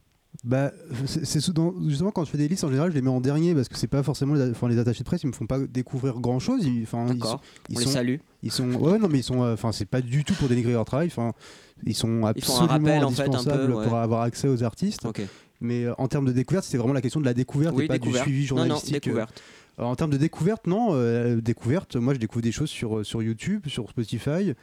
bah, 0.44 0.70
c'est 1.06 1.40
justement 1.88 2.10
quand 2.10 2.24
je 2.24 2.30
fais 2.30 2.38
des 2.38 2.48
listes 2.48 2.64
en 2.64 2.68
général, 2.68 2.90
je 2.90 2.94
les 2.94 3.02
mets 3.02 3.08
en 3.10 3.20
dernier 3.20 3.54
parce 3.54 3.68
que 3.68 3.76
c'est 3.76 3.86
pas 3.86 4.02
forcément 4.02 4.34
les, 4.34 4.50
enfin, 4.50 4.68
les 4.68 4.78
attachés 4.78 5.00
de 5.00 5.04
presse, 5.04 5.22
ils 5.22 5.28
me 5.28 5.32
font 5.32 5.46
pas 5.46 5.58
découvrir 5.60 6.18
grand 6.20 6.38
chose. 6.38 6.64
Ils, 6.64 6.82
enfin, 6.82 7.04
ils 7.06 7.12
sont, 7.12 7.14
D'accord, 7.14 7.42
ils 7.70 7.76
on 7.76 7.78
les 7.78 7.84
sont- 7.86 7.90
salue. 7.92 8.16
ils 8.42 8.52
sont, 8.52 8.70
ouais, 8.74 8.98
non, 8.98 9.08
mais 9.08 9.18
ils 9.20 9.22
sont, 9.24 9.42
euh, 9.42 9.54
enfin, 9.54 9.72
c'est 9.72 9.86
pas 9.86 10.00
du 10.02 10.24
tout 10.24 10.34
pour 10.34 10.48
dénigrer 10.48 10.72
leur 10.72 10.84
travail. 10.84 11.06
Enfin, 11.08 11.32
ils 11.84 11.94
sont 11.94 12.08
Ils 12.08 12.42
font 12.42 12.58
un 12.58 12.64
absolument 12.64 12.66
rappel, 12.68 13.04
en 13.04 13.10
fait, 13.10 13.22
un 13.22 13.26
peu, 13.26 13.32
indispensables 13.36 13.72
ouais. 13.74 13.84
pour 13.86 13.96
avoir 13.96 14.22
accès 14.22 14.48
aux 14.48 14.62
artistes. 14.62 15.04
Ok. 15.06 15.22
Mais 15.60 15.84
euh, 15.84 15.94
en 15.98 16.08
termes 16.08 16.26
de 16.26 16.32
découverte, 16.32 16.64
c'est 16.64 16.76
vraiment 16.78 16.92
la 16.94 17.00
question 17.00 17.20
de 17.20 17.24
la 17.24 17.34
découverte 17.34 17.74
Oui, 17.76 17.84
et 17.84 17.88
pas 17.88 17.94
découverte. 17.94 18.26
du 18.26 18.32
suivi 18.32 18.48
Non, 18.50 18.56
non, 18.56 18.62
journalistique. 18.64 18.94
euh, 18.94 19.00
découverte. 19.00 19.42
Alors, 19.78 19.90
en 19.90 19.96
termes 19.96 20.10
de 20.10 20.16
découverte, 20.16 20.66
non. 20.66 20.90
euh, 20.92 21.40
découverte, 21.40 21.96
moi 21.96 22.14
je 22.14 22.18
découvre 22.18 22.42
des 22.42 22.52
choses 22.52 22.70
sur, 22.70 23.04
sur 23.04 23.22
YouTube, 23.22 23.66
sur 23.66 23.88
Spotify, 23.90 24.54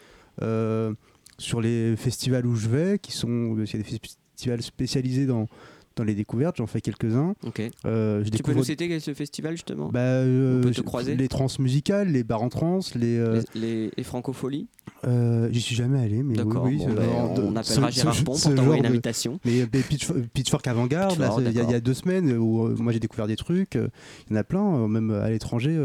euh, 0.41 0.93
sur 1.37 1.61
les 1.61 1.95
festivals 1.95 2.45
où 2.45 2.55
je 2.55 2.67
vais, 2.67 2.99
qui 2.99 3.11
sont. 3.11 3.55
Il 3.57 3.71
y 3.71 3.75
a 3.75 3.77
des 3.77 3.83
festivals 3.83 4.61
spécialisés 4.61 5.25
dans, 5.25 5.47
dans 5.95 6.03
les 6.03 6.15
découvertes, 6.15 6.57
j'en 6.57 6.67
fais 6.67 6.81
quelques-uns. 6.81 7.35
Ok. 7.45 7.61
Euh, 7.85 8.23
je 8.23 8.29
Tu 8.29 8.41
peux 8.43 8.53
nous 8.53 8.63
citer 8.63 8.87
quel 8.87 8.97
est 8.97 8.99
ce 8.99 9.13
festival, 9.13 9.53
justement? 9.53 9.89
Bah, 9.89 9.99
euh, 9.99 10.59
On 10.59 10.61
peut 10.63 10.71
te 10.71 10.81
croiser? 10.81 11.15
les 11.15 11.27
trans 11.27 11.47
musicales, 11.59 12.09
les 12.09 12.23
bars 12.23 12.41
en 12.41 12.49
trans, 12.49 12.79
les. 12.95 13.17
euh, 13.17 13.41
les, 13.55 13.61
les, 13.61 13.91
les 13.95 14.03
francopholies? 14.03 14.67
Euh, 15.05 15.49
J'y 15.51 15.61
suis 15.61 15.75
jamais 15.75 15.99
allé, 15.99 16.23
mais 16.23 16.35
D'accord, 16.35 16.63
oui, 16.65 16.77
oui, 16.79 16.85
bon, 16.87 16.93
ben, 16.93 17.09
on 17.43 17.55
appellera 17.55 17.91
ce- 17.91 17.95
Gérard 17.95 18.15
Pont 18.23 18.31
pour 18.33 18.55
t'envoyer 18.55 18.77
une 18.77 18.83
de- 18.83 18.89
invitation. 18.89 19.39
Mais 19.45 19.61
euh, 19.61 19.65
Pitch- 19.65 20.11
Pitchfork 20.33 20.65
Avant-Garde, 20.67 21.15
il 21.39 21.51
y, 21.51 21.59
a- 21.59 21.77
y 21.77 21.81
deux 21.81 21.93
semaines 21.93 22.31
où 22.37 22.65
euh, 22.65 22.75
moi 22.79 22.91
j'ai 22.93 22.99
découvert 22.99 23.27
des 23.27 23.35
trucs. 23.35 23.75
Il 23.75 24.31
y 24.31 24.33
en 24.33 24.37
a 24.37 24.43
plein, 24.43 24.87
même 24.87 25.11
à 25.11 25.29
l'étranger. 25.29 25.77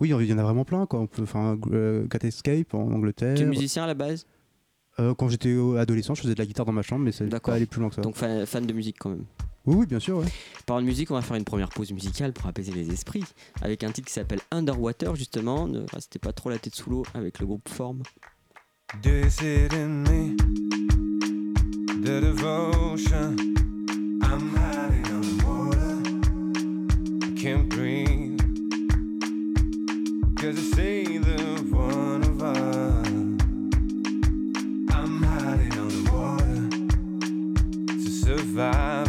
oui, 0.00 0.12
il 0.20 0.26
y 0.26 0.32
en 0.34 0.38
a 0.38 0.42
vraiment 0.42 0.64
plein. 0.64 0.86
Quoi. 0.86 1.00
On 1.00 1.06
peut, 1.06 1.22
enfin, 1.22 1.58
Cat 2.10 2.26
Escape 2.26 2.74
en 2.74 2.90
Angleterre. 2.92 3.34
Tu 3.36 3.42
es 3.42 3.46
musicien 3.46 3.84
à 3.84 3.86
la 3.86 3.94
base? 3.94 4.26
Euh, 5.00 5.14
quand 5.14 5.28
j'étais 5.28 5.48
euh, 5.48 5.78
adolescent, 5.78 6.14
je 6.14 6.22
faisais 6.22 6.34
de 6.34 6.38
la 6.38 6.46
guitare 6.46 6.66
dans 6.66 6.72
ma 6.72 6.82
chambre, 6.82 7.04
mais 7.04 7.12
c'est 7.12 7.26
D'accord. 7.26 7.52
pas 7.52 7.56
aller 7.56 7.66
plus 7.66 7.80
loin 7.80 7.88
que 7.88 7.94
ça. 7.94 8.02
Donc 8.02 8.16
fan, 8.16 8.44
fan 8.46 8.66
de 8.66 8.72
musique 8.72 8.96
quand 8.98 9.10
même. 9.10 9.24
Oui, 9.64 9.76
oui, 9.78 9.86
bien 9.86 10.00
sûr. 10.00 10.18
Ouais. 10.18 10.26
Parlant 10.66 10.82
de 10.82 10.86
musique, 10.86 11.10
on 11.10 11.14
va 11.14 11.22
faire 11.22 11.36
une 11.36 11.44
première 11.44 11.68
pause 11.68 11.92
musicale 11.92 12.32
pour 12.32 12.46
apaiser 12.46 12.72
les 12.72 12.90
esprits 12.90 13.24
avec 13.60 13.84
un 13.84 13.92
titre 13.92 14.08
qui 14.08 14.12
s'appelle 14.12 14.40
Underwater 14.50 15.14
justement. 15.14 15.66
Ne 15.68 15.84
restez 15.92 16.18
pas 16.18 16.32
trop 16.32 16.50
la 16.50 16.58
tête 16.58 16.74
sous 16.74 16.90
l'eau 16.90 17.04
avec 17.14 17.38
le 17.38 17.46
groupe 17.46 17.68
Form. 17.68 18.02
Do 19.02 19.08
you 19.10 19.30
see 19.30 19.64
it 19.64 19.72
in 19.72 20.02
me? 20.02 20.36
The 22.02 22.20
devotion. 22.20 23.36
I'm 24.22 24.50
hiding 24.54 25.06
on 25.12 25.20
the 25.22 25.44
water. 25.46 26.02
I 27.24 27.40
can't 27.40 27.68
breathe. 27.68 28.40
Cause 30.36 30.58
I 30.58 30.76
see 30.76 31.18
the 31.18 31.31
survive. 38.52 39.01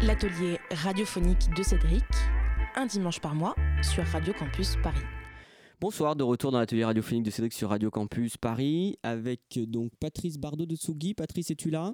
L'atelier 0.00 0.58
radiophonique 0.70 1.52
de 1.54 1.62
Cédric, 1.62 2.04
un 2.76 2.86
dimanche 2.86 3.20
par 3.20 3.34
mois 3.34 3.54
sur 3.82 4.02
Radio 4.04 4.32
Campus 4.32 4.76
Paris. 4.82 5.04
Bonsoir, 5.80 6.16
de 6.16 6.22
retour 6.22 6.50
dans 6.50 6.58
l'atelier 6.58 6.84
radiophonique 6.84 7.24
de 7.24 7.30
Cédric 7.30 7.52
sur 7.52 7.68
Radio 7.68 7.90
Campus 7.90 8.38
Paris 8.38 8.98
avec 9.02 9.42
euh, 9.58 9.66
donc 9.66 9.92
Patrice 10.00 10.38
Bardot 10.38 10.64
de 10.64 10.76
Tsugi. 10.76 11.12
Patrice, 11.12 11.50
es-tu 11.50 11.68
là? 11.68 11.92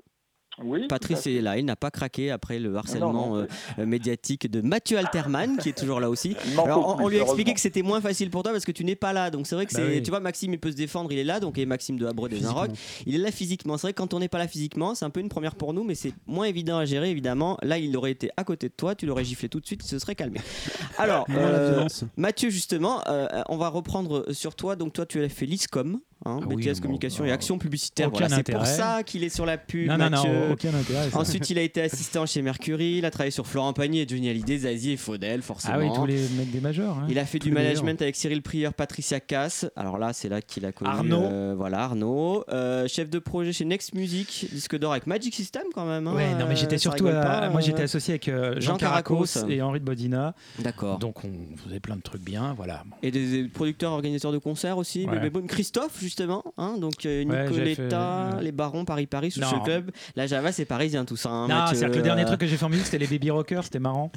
Oui. 0.63 0.87
Patrice 0.87 1.27
est 1.27 1.41
là, 1.41 1.59
il 1.59 1.65
n'a 1.65 1.77
pas 1.77 1.91
craqué 1.91 2.31
après 2.31 2.59
le 2.59 2.77
harcèlement 2.77 3.13
non, 3.13 3.37
euh, 3.37 3.47
euh, 3.79 3.87
médiatique 3.87 4.51
de 4.51 4.61
Mathieu 4.61 4.99
Alterman 4.99 5.57
qui 5.57 5.71
est 5.71 5.77
toujours 5.77 5.99
là 5.99 6.11
aussi. 6.11 6.37
Alors 6.63 7.01
on, 7.01 7.09
lui 7.09 7.19
a 7.19 7.23
expliqué 7.23 7.55
que 7.55 7.61
c'était 7.61 7.83
moins 7.83 8.01
facile 8.01 8.31
pour 8.31 8.43
toi 8.43 8.53
parce 8.53 8.65
que 8.65 8.73
tu 8.73 8.85
n'es 8.85 8.95
pas 8.95 9.13
là. 9.13 9.31
Donc 9.31 9.47
c'est 9.47 9.55
vrai 9.55 9.65
que 9.67 9.73
Bah 9.73 9.81
c'est, 9.83 9.97
oui. 9.97 10.03
tu 10.03 10.11
vois, 10.11 10.21
Maxime 10.21 10.53
il 10.53 10.59
peut 10.59 10.71
se 10.71 10.77
défendre, 10.77 11.11
il 11.11 11.19
est 11.19 11.25
là, 11.25 11.41
donc 11.41 11.57
et 11.57 11.65
Maxime 11.65 11.99
de 11.99 12.07
Abreu 12.07 12.29
des 12.29 12.45
Inrocks, 12.45 12.71
il 13.07 13.15
est 13.15 13.19
là 13.19 13.33
physiquement. 13.33 13.79
C'est 13.79 13.87
vrai 13.87 13.93
que 13.93 13.99
quand 13.99 14.13
on 14.13 14.19
n'est 14.19 14.29
pas 14.29 14.39
là 14.39 14.49
physiquement, 14.49 14.95
c'est 14.95 15.05
un 15.05 15.11
peu 15.11 15.21
une 15.21 15.31
première 15.31 15.55
pour 15.55 15.73
nous, 15.73 15.85
mais 15.85 15.95
c'est 15.95 16.13
moins 16.27 16.45
évident 16.45 16.77
à 16.77 16.85
gérer 16.85 17.11
évidemment. 17.11 17.57
Là 17.63 17.79
il 17.79 17.97
aurait 17.97 18.13
été 18.13 18.31
à 18.37 18.45
côté 18.45 18.69
de 18.69 18.75
toi, 18.75 18.95
tu 18.95 19.07
l'aurais 19.07 19.25
giflé 19.25 19.49
tout 19.49 19.61
de 19.61 19.67
suite, 19.67 19.83
il 19.85 19.89
se 19.89 19.99
serait 19.99 20.15
calmé. 20.15 20.41
Alors 20.99 21.27
euh. 21.31 21.89
Mathieu 22.17 22.51
justement, 22.51 23.03
euh, 23.09 23.27
on 23.49 23.57
va 23.57 23.69
reprendre 23.69 24.33
sur 24.33 24.55
toi. 24.55 24.77
Donc 24.77 24.93
toi 24.93 25.07
tu 25.07 25.23
as 25.23 25.29
fait 25.29 25.47
l'ISCOM. 25.47 26.01
Hein, 26.25 26.39
Ah 26.43 26.47
BTS 26.47 26.81
communication 26.81 27.25
bah, 27.25 27.31
et 27.31 27.33
action 27.33 27.59
publicitaire. 27.59 28.11
Voilà, 28.11 28.29
c'est 28.29 28.51
pour 28.53 28.65
ça 28.67 29.03
qu'il 29.03 29.25
est 29.25 29.29
sur 29.29 29.45
la 29.45 29.59
pub. 29.59 29.89
Non, 29.89 29.97
non, 29.99 30.09
non, 30.11 30.53
aucun 30.53 30.73
intérêt. 30.75 31.11
ça. 31.11 31.19
Ensuite, 31.19 31.51
il 31.51 31.59
a 31.59 31.63
été 31.63 31.83
assistant 31.83 32.27
chez 32.27 32.43
Mercury, 32.43 32.99
il 32.99 33.05
a 33.05 33.11
travaillé 33.11 33.31
sur 33.33 33.47
Florent 33.47 33.73
Pagny 33.73 34.01
et 34.01 34.07
Johnny 34.09 34.29
Hallyday, 34.31 34.59
Zazie 34.59 34.93
et 34.93 34.97
Faudel, 34.97 35.43
forcément. 35.43 35.75
Ah 35.77 35.81
oui, 35.81 35.89
tous 35.95 36.07
les 36.07 36.21
mecs 36.39 36.51
des 36.51 36.61
majeurs. 36.61 36.97
hein. 36.99 37.07
Il 37.09 37.19
a 37.19 37.25
fait 37.25 37.39
Tous 37.39 37.49
du 37.49 37.53
management 37.53 38.01
avec 38.03 38.15
Cyril 38.17 38.41
Prieur, 38.43 38.73
Patricia 38.73 39.19
Cass. 39.21 39.67
Alors 39.77 39.99
là, 39.99 40.13
c'est 40.13 40.29
là 40.29 40.41
qu'il 40.43 40.65
a 40.65 40.73
connu. 40.73 40.91
Arnaud. 40.91 41.23
euh, 41.25 41.55
voilà, 41.57 41.81
Arnaud. 41.81 42.45
Euh, 42.51 42.87
chef 42.89 43.11
de 43.11 43.19
projet 43.19 43.53
chez 43.53 43.65
Next 43.65 43.95
Music, 43.95 44.47
disque 44.53 44.79
d'or 44.79 44.93
avec 44.93 45.07
Magic 45.07 45.35
System 45.35 45.63
quand 45.75 45.87
même. 45.87 46.07
hein, 46.07 46.15
Ouais, 46.15 46.35
non, 46.35 46.47
mais 46.49 46.55
j'étais 46.57 46.79
surtout. 46.79 47.05
rigole 47.05 47.21
à- 47.21 47.23
pas, 47.41 47.51
moi, 47.51 47.61
j'étais 47.61 47.83
associé 47.83 48.13
avec 48.13 48.29
euh, 48.29 48.55
Jean, 48.61 48.73
Jean 48.73 48.77
Caracos, 48.77 49.25
Caracos. 49.27 49.51
et 49.51 49.61
Henri 49.63 49.81
de 49.81 49.85
Bodina. 49.85 50.35
D'accord. 50.61 50.99
Donc, 50.99 51.25
on 51.25 51.57
faisait 51.65 51.81
plein 51.81 51.97
de 51.97 52.03
trucs 52.03 52.23
bien. 52.23 52.55
Voilà. 52.57 52.85
Et 53.03 53.11
des 53.11 53.45
producteurs, 53.45 53.93
organisateurs 53.93 54.33
de 54.33 54.39
concerts 54.39 54.79
aussi. 54.79 55.05
Ouais. 55.07 55.19
Bébé. 55.19 55.47
Christophe, 55.49 56.01
justement. 56.13 56.45
Hein, 56.59 56.77
donc 56.79 57.07
euh, 57.07 57.25
Ouais, 57.25 57.49
Nicoletta, 57.49 58.31
fait- 58.39 58.45
les 58.45 58.53
Barons, 58.53 58.85
Paris-Paris, 58.85 59.31
Social 59.31 59.59
Non. 59.59 59.65
Club. 59.65 59.91
La 60.17 60.27
Java, 60.27 60.53
c'est 60.53 60.65
parisien 60.65 61.05
tout 61.05 61.17
ça. 61.17 61.31
hein, 61.31 61.49
non, 61.49 61.55
Mathieu, 61.55 61.77
c'est-à-dire 61.77 61.93
que 61.93 61.97
le 61.99 62.03
dernier 62.05 62.23
euh, 62.23 62.27
truc 62.27 62.41
que 62.41 62.47
j'ai 62.47 62.57
fait 62.57 62.65
en 62.65 62.69
musique, 62.69 62.85
c'était 62.87 62.99
les 62.99 63.07
Baby 63.07 63.31
Rockers. 63.31 63.65
C'était 63.65 63.79
marrant. 63.79 64.13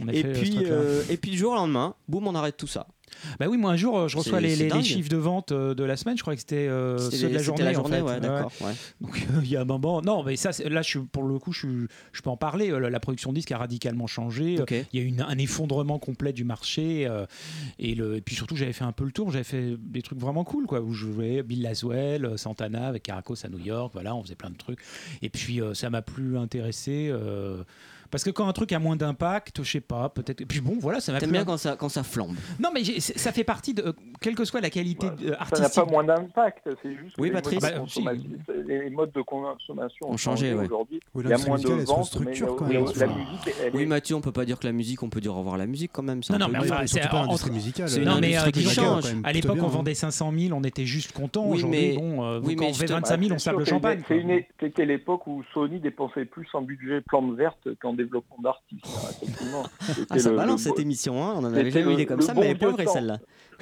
On 0.00 0.08
a 0.08 0.12
Et 0.12 0.22
fait, 0.22 0.28
euh, 0.28 0.34
ce 0.34 0.40
puis, 0.40 0.58
euh, 0.62 1.02
et 1.10 1.16
puis, 1.16 1.30
du 1.32 1.38
jour 1.38 1.52
au 1.52 1.56
lendemain, 1.56 1.94
boum, 2.08 2.26
on 2.26 2.34
arrête 2.34 2.56
tout 2.56 2.66
ça. 2.66 2.86
Bah 3.38 3.46
oui, 3.48 3.58
moi 3.58 3.72
un 3.72 3.76
jour, 3.76 3.98
euh, 3.98 4.08
je 4.08 4.16
reçois 4.16 4.40
les, 4.40 4.56
chiffres 4.82 5.08
de 5.08 5.16
vente 5.16 5.52
euh, 5.52 5.74
de 5.74 5.84
la 5.84 5.96
semaine. 5.96 6.16
Je 6.16 6.22
crois 6.22 6.34
que 6.34 6.40
c'était 6.40 6.68
euh, 6.68 6.98
ceux 6.98 7.28
de 7.28 7.34
la 7.34 7.42
journée. 7.42 7.64
la 7.64 7.70
en 7.70 7.74
journée, 7.74 7.96
fait. 7.98 8.02
ouais, 8.02 8.20
d'accord. 8.20 8.52
ouais. 8.62 8.72
Donc 9.00 9.26
il 9.42 9.50
y 9.50 9.56
a 9.56 9.60
un 9.62 9.64
moment. 9.64 10.00
Non, 10.02 10.22
mais 10.22 10.36
ça, 10.36 10.50
là, 10.68 10.82
je 10.82 10.98
pour 10.98 11.24
le 11.24 11.38
coup, 11.38 11.52
je, 11.52 11.86
peux 12.22 12.30
en 12.30 12.36
parler. 12.36 12.70
Euh, 12.70 12.88
La 12.90 13.00
production 13.00 13.30
de 13.30 13.36
disques 13.36 13.52
a 13.52 13.58
radicalement 13.58 14.06
changé. 14.06 14.56
Il 14.92 14.98
y 14.98 15.02
a 15.02 15.04
eu 15.04 15.06
une- 15.08 15.22
un 15.22 15.38
effondrement 15.38 15.98
complet 15.98 16.32
du 16.32 16.44
marché. 16.44 17.06
euh, 17.06 17.26
et, 17.78 17.94
le, 17.94 18.16
et 18.16 18.20
puis 18.20 18.34
surtout, 18.34 18.56
j'avais 18.56 18.72
fait 18.72 18.84
un 18.84 18.92
peu 18.92 19.04
le 19.04 19.12
tour. 19.12 19.30
J'avais 19.30 19.44
fait 19.44 19.76
des 19.78 20.02
trucs 20.02 20.18
vraiment 20.18 20.44
cool, 20.44 20.66
quoi. 20.66 20.80
Où 20.80 20.92
je 20.92 21.06
jouais 21.12 21.42
Bill 21.42 21.62
Laswell, 21.62 22.24
euh, 22.24 22.36
Santana 22.36 22.86
avec 22.86 23.02
Caracos 23.02 23.44
à 23.44 23.48
New 23.48 23.58
York. 23.58 23.90
Voilà, 23.92 24.14
on 24.14 24.22
faisait 24.22 24.34
plein 24.34 24.50
de 24.50 24.56
trucs. 24.56 24.80
Et 25.22 25.28
puis 25.30 25.60
euh, 25.60 25.74
ça 25.74 25.90
m'a 25.90 26.02
plus 26.02 26.36
intéressé. 26.38 27.12
Euh, 28.10 28.12
parce 28.12 28.24
que 28.24 28.30
quand 28.30 28.48
un 28.48 28.52
truc 28.52 28.72
a 28.72 28.78
moins 28.78 28.96
d'impact, 28.96 29.62
je 29.62 29.70
sais 29.70 29.80
pas, 29.80 30.08
peut-être. 30.08 30.40
Et 30.40 30.46
puis 30.46 30.60
bon, 30.60 30.76
voilà, 30.80 31.00
ça 31.00 31.12
m'a 31.12 31.20
T'aimes 31.20 31.30
bien 31.32 31.44
quand 31.44 31.56
ça, 31.56 31.76
quand 31.76 31.88
ça 31.88 32.02
flambe. 32.02 32.34
Non, 32.58 32.70
mais 32.74 32.82
ça 33.00 33.32
fait 33.32 33.44
partie 33.44 33.74
de. 33.74 33.82
euh, 33.82 33.92
Quelle 34.20 34.34
que 34.34 34.44
soit 34.44 34.60
la 34.60 34.70
qualité 34.70 35.06
Ouais, 35.06 35.12
euh, 35.12 35.24
Ça 35.26 35.30
n'a 35.30 35.40
artistique. 35.40 35.84
pas 35.84 35.90
moins 35.90 36.04
d'impact, 36.04 36.68
c'est 36.82 36.96
juste 36.96 37.16
que 37.16 37.20
Oui, 37.22 37.28
les 37.28 37.34
modes, 37.34 37.42
Patrice. 37.44 37.64
Ah 37.64 38.00
bah, 38.04 38.12
les 38.66 38.90
modes 38.90 39.12
de 39.12 39.22
consommation 39.22 40.08
Ont 40.08 40.12
ont 40.12 40.16
changé, 40.16 40.46
changé 40.50 40.58
ouais. 40.58 40.66
aujourd'hui. 40.66 41.00
Oui, 41.14 41.22
Il 41.24 41.30
y 41.30 41.32
a 41.32 41.38
moins 41.38 41.58
de 41.58 41.62
musicale, 41.68 41.84
ventes, 41.84 41.98
mais 41.98 42.04
structure, 42.34 42.56
quand 42.56 42.66
la, 42.66 42.72
même. 42.72 42.84
la 42.96 43.06
musique, 43.06 43.54
elle 43.62 43.74
Oui, 43.74 43.82
est... 43.82 43.86
Mathieu, 43.86 44.16
on 44.16 44.20
peut 44.20 44.32
pas 44.32 44.44
dire 44.44 44.58
que 44.58 44.66
la 44.66 44.72
musique, 44.72 45.02
on 45.02 45.08
peut 45.08 45.20
dire 45.20 45.34
au 45.34 45.38
revoir 45.38 45.54
à 45.54 45.58
la 45.58 45.66
musique 45.66 45.90
quand 45.92 46.02
même. 46.02 46.20
Non, 46.30 46.38
non, 46.38 46.48
mais 46.48 46.58
enfin, 46.58 46.86
surtout 46.86 47.04
c'est- 47.04 47.10
pas 47.10 47.22
l'industrie 47.22 47.50
musicale. 47.50 47.88
c'est 47.88 47.98
une 47.98 48.04
Non, 48.04 48.18
mais 48.20 48.36
industrie 48.36 48.48
euh, 48.66 48.68
qui 48.68 48.74
change. 48.74 49.04
à 49.24 49.32
l'époque, 49.32 49.58
on 49.60 49.66
hein. 49.66 49.68
vendait 49.68 49.94
500 49.94 50.32
000, 50.36 50.58
on 50.58 50.62
était 50.64 50.86
juste 50.86 51.12
content. 51.12 51.44
Oui, 51.46 51.58
Aujourd'hui, 51.58 51.80
mais- 51.90 51.96
bon, 51.96 52.24
euh, 52.24 52.40
oui, 52.42 52.56
quand 52.56 52.64
mais 52.64 52.70
on 52.70 52.74
fait 52.74 52.80
justement- 52.80 52.98
25 53.00 53.20
000, 53.20 53.32
on 53.34 53.38
c'est 53.38 53.44
sable 53.44 53.58
le 53.58 53.64
que 53.64 53.70
champagne. 53.70 54.02
C'était 54.60 54.84
l'époque 54.86 55.26
où 55.26 55.42
Sony 55.54 55.80
dépensait 55.80 56.24
plus 56.24 56.46
en 56.54 56.62
budget 56.62 57.00
plante 57.00 57.34
verte 57.36 57.68
qu'en 57.80 57.92
développement 58.04 58.38
d'artistes. 58.42 58.84
hein. 58.86 59.62
Ah, 60.10 60.18
ça 60.18 60.30
le- 60.30 60.36
balance 60.36 60.64
le 60.64 60.70
cette 60.70 60.78
émission, 60.78 61.22
hein. 61.24 61.34
on 61.36 61.40
en 61.40 61.44
avait 61.44 61.70
jamais 61.70 61.92
eu 61.92 61.96
des 61.96 62.06
comme 62.06 62.20
ça, 62.20 62.34
mais 62.34 62.54
temps. 62.84 62.92
celle-là. 62.92 63.18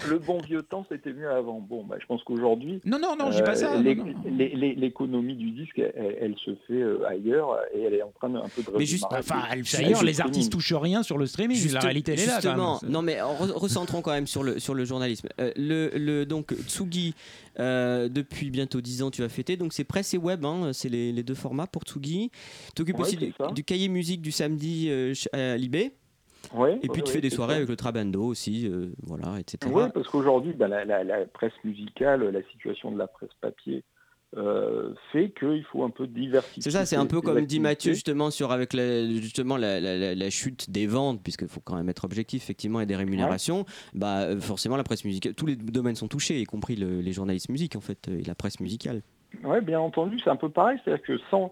Le 0.09 0.19
bon 0.19 0.39
vieux 0.39 0.63
temps, 0.63 0.87
c'était 0.89 1.13
mieux 1.13 1.31
avant. 1.31 1.61
Bon, 1.61 1.85
bah, 1.85 1.97
je 2.01 2.07
pense 2.07 2.23
qu'aujourd'hui, 2.25 2.81
Non, 2.85 2.99
non, 3.01 3.17
non, 3.19 3.31
je 3.33 3.37
dis 3.39 3.43
pas 3.43 3.53
euh, 3.53 3.55
ça. 3.55 3.77
l'économie 3.77 5.35
du 5.37 5.51
disque, 5.51 5.79
elle, 5.79 6.17
elle 6.21 6.35
se 6.45 6.53
fait 6.67 6.75
euh, 6.81 7.07
ailleurs 7.07 7.59
et 7.75 7.83
elle 7.83 7.95
est 7.95 8.03
en 8.03 8.13
train 8.13 8.29
de, 8.29 8.39
un 8.39 8.49
peu 8.49 8.63
de 8.63 8.71
Mais 8.79 8.85
juste-. 8.87 9.05
Enfin, 9.11 9.43
d'ailleurs, 9.43 10.01
le 10.03 10.07
les 10.07 10.13
streaming. 10.13 10.21
artistes 10.21 10.53
touchent 10.53 10.73
rien 10.75 11.03
sur 11.03 11.19
le 11.19 11.27
streaming. 11.27 11.57
Juste- 11.57 11.75
la 11.75 11.81
réalité, 11.81 12.13
elle 12.13 12.21
est 12.21 12.27
là. 12.27 12.35
Justement, 12.41 12.81
non 12.87 13.03
mais 13.03 13.17
re- 13.17 13.53
recentrons 13.53 14.03
quand 14.03 14.13
même 14.13 14.27
sur 14.27 14.43
le, 14.43 14.59
sur 14.59 14.75
le 14.75 14.85
journalisme. 14.85 15.29
Euh, 15.41 15.53
le, 15.57 15.91
le- 15.95 16.27
donc 16.27 16.55
Tsugi, 16.67 17.15
euh, 17.59 18.09
depuis 18.09 18.51
bientôt 18.51 18.81
10 18.81 19.03
ans, 19.03 19.11
tu 19.11 19.23
as 19.23 19.29
fêté. 19.29 19.57
Donc 19.57 19.73
c'est 19.73 19.85
presse 19.85 20.15
et 20.15 20.19
web, 20.19 20.45
hein, 20.45 20.71
c'est 20.73 20.89
les, 20.89 21.13
les 21.13 21.23
deux 21.23 21.35
formats 21.35 21.67
pour 21.67 21.83
Tsugi. 21.83 22.31
Tu 22.31 22.73
t'occupes 22.75 22.97
Ouais, 22.99 23.03
aussi 23.03 23.17
du, 23.55 23.65
cahier 23.65 23.89
musique 23.89 24.23
du 24.23 24.33
samedi 24.33 24.89
euh, 24.91 25.13
à 25.33 25.57
Libé. 25.57 25.93
Et 26.83 26.89
puis 26.89 27.03
tu 27.03 27.13
fais 27.13 27.21
des 27.21 27.31
soirées 27.31 27.53
ça. 27.53 27.57
avec 27.59 27.69
le 27.69 27.77
Trabando 27.77 28.23
aussi, 28.25 28.67
euh, 28.67 28.91
voilà, 29.03 29.39
etc. 29.39 29.71
Oui, 29.75 29.85
parce 29.93 30.09
qu'aujourd'hui, 30.09 30.53
bah, 30.55 30.69
la, 30.69 30.85
la- 30.85 31.05
la 31.05 31.27
presse 31.27 31.53
musicale, 31.65 32.23
la 32.31 32.43
situation 32.53 32.91
de 32.91 32.99
la 32.99 33.07
presse 33.07 33.31
papier 33.41 33.85
euh, 34.37 34.93
fait 35.11 35.31
qu'il 35.39 35.65
faut 35.65 35.85
un 35.85 35.91
peu 35.91 36.07
diversifier. 36.07 36.63
C'est 36.63 36.71
ça, 36.71 36.85
c'est 36.85 36.97
un 36.97 37.07
peu 37.07 37.23
comme 37.23 37.47
dit 37.47 37.61
Mathieu 37.61 37.95
justement 37.95 38.31
sur 38.31 38.53
avec 38.53 38.75
la, 38.75 39.07
justement 39.09 39.57
la, 39.57 39.81
la- 39.81 39.97
la- 39.97 40.15
la 40.15 40.31
chute 40.31 40.69
des 40.71 40.87
ventes, 40.87 41.23
puisqu'il 41.23 41.49
faut 41.49 41.61
quand 41.61 41.77
même 41.77 41.89
être 41.89 42.05
objectif 42.05 42.43
effectivement 42.43 42.81
et 42.83 42.87
des 42.87 42.97
rémunérations. 42.97 43.65
Bah 43.95 44.21
euh, 44.25 44.39
forcément 44.39 44.77
la 44.77 44.85
presse 44.85 45.05
musicale, 45.07 45.35
tous 45.35 45.47
les 45.47 45.57
domaines 45.57 45.97
sont 45.97 46.09
touchés, 46.09 46.41
y 46.41 46.45
compris 46.45 46.77
le- 46.77 47.01
les 47.01 47.13
journalistes 47.13 47.49
musique 47.49 47.75
en 47.75 47.81
fait 47.81 48.09
et 48.09 48.23
la 48.23 48.35
presse 48.35 48.61
musicale. 48.61 49.01
Oui, 49.45 49.61
bien 49.63 49.81
entendu, 49.81 50.19
c'est 50.23 50.31
un 50.31 50.37
peu 50.37 50.51
pareil. 50.51 50.79
C'est-à-dire 50.85 51.03
que 51.05 51.19
sans, 51.31 51.51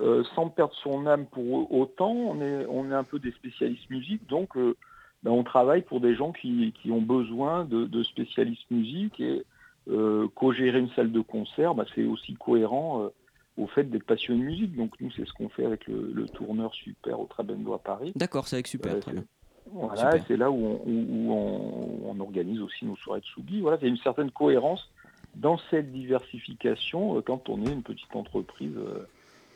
euh, 0.00 0.24
sans 0.34 0.48
perdre 0.48 0.74
son 0.82 1.06
âme 1.06 1.26
pour 1.26 1.72
autant, 1.72 2.12
on 2.12 2.40
est, 2.40 2.66
on 2.68 2.90
est 2.90 2.94
un 2.94 3.04
peu 3.04 3.18
des 3.18 3.32
spécialistes 3.32 3.88
musique, 3.90 4.26
donc 4.28 4.56
euh, 4.56 4.76
ben, 5.22 5.30
on 5.30 5.44
travaille 5.44 5.82
pour 5.82 6.00
des 6.00 6.14
gens 6.14 6.32
qui, 6.32 6.72
qui 6.82 6.90
ont 6.90 7.02
besoin 7.02 7.64
de, 7.64 7.84
de 7.84 8.02
spécialistes 8.02 8.70
musique 8.70 9.20
et 9.20 9.42
euh, 9.88 10.26
co-gérer 10.34 10.78
une 10.78 10.90
salle 10.90 11.12
de 11.12 11.20
concert, 11.20 11.74
ben, 11.74 11.84
c'est 11.94 12.04
aussi 12.04 12.34
cohérent 12.34 13.10
au 13.58 13.66
fait 13.66 13.84
d'être 13.84 14.04
passionné 14.04 14.40
de 14.40 14.44
musique. 14.46 14.76
Donc 14.76 14.98
nous, 15.00 15.10
c'est 15.12 15.26
ce 15.26 15.32
qu'on 15.32 15.48
fait 15.50 15.66
avec 15.66 15.86
le, 15.86 16.10
le 16.14 16.26
tourneur 16.28 16.72
super 16.74 17.20
au 17.20 17.26
Trabendo 17.26 17.74
à 17.74 17.78
Paris. 17.78 18.12
D'accord, 18.16 18.46
c'est 18.48 18.56
avec 18.56 18.68
super, 18.68 18.98
très 19.00 19.12
bien. 19.12 19.24
Voilà, 19.72 20.18
c'est 20.26 20.36
là 20.36 20.50
où, 20.50 20.56
on, 20.56 20.80
où- 20.86 21.06
où 21.10 21.32
on, 21.32 22.10
on 22.10 22.20
organise 22.20 22.60
aussi 22.60 22.84
nos 22.86 22.96
soirées 22.96 23.20
de 23.20 23.26
Sugi. 23.26 23.60
Voilà, 23.60 23.76
il 23.80 23.82
y 23.84 23.86
a 23.86 23.90
une 23.90 23.98
certaine 23.98 24.30
cohérence 24.30 24.90
dans 25.36 25.58
cette 25.70 25.92
diversification 25.92 27.20
quand 27.22 27.48
on 27.48 27.64
est 27.66 27.72
une 27.72 27.82
petite 27.82 28.14
entreprise 28.16 28.74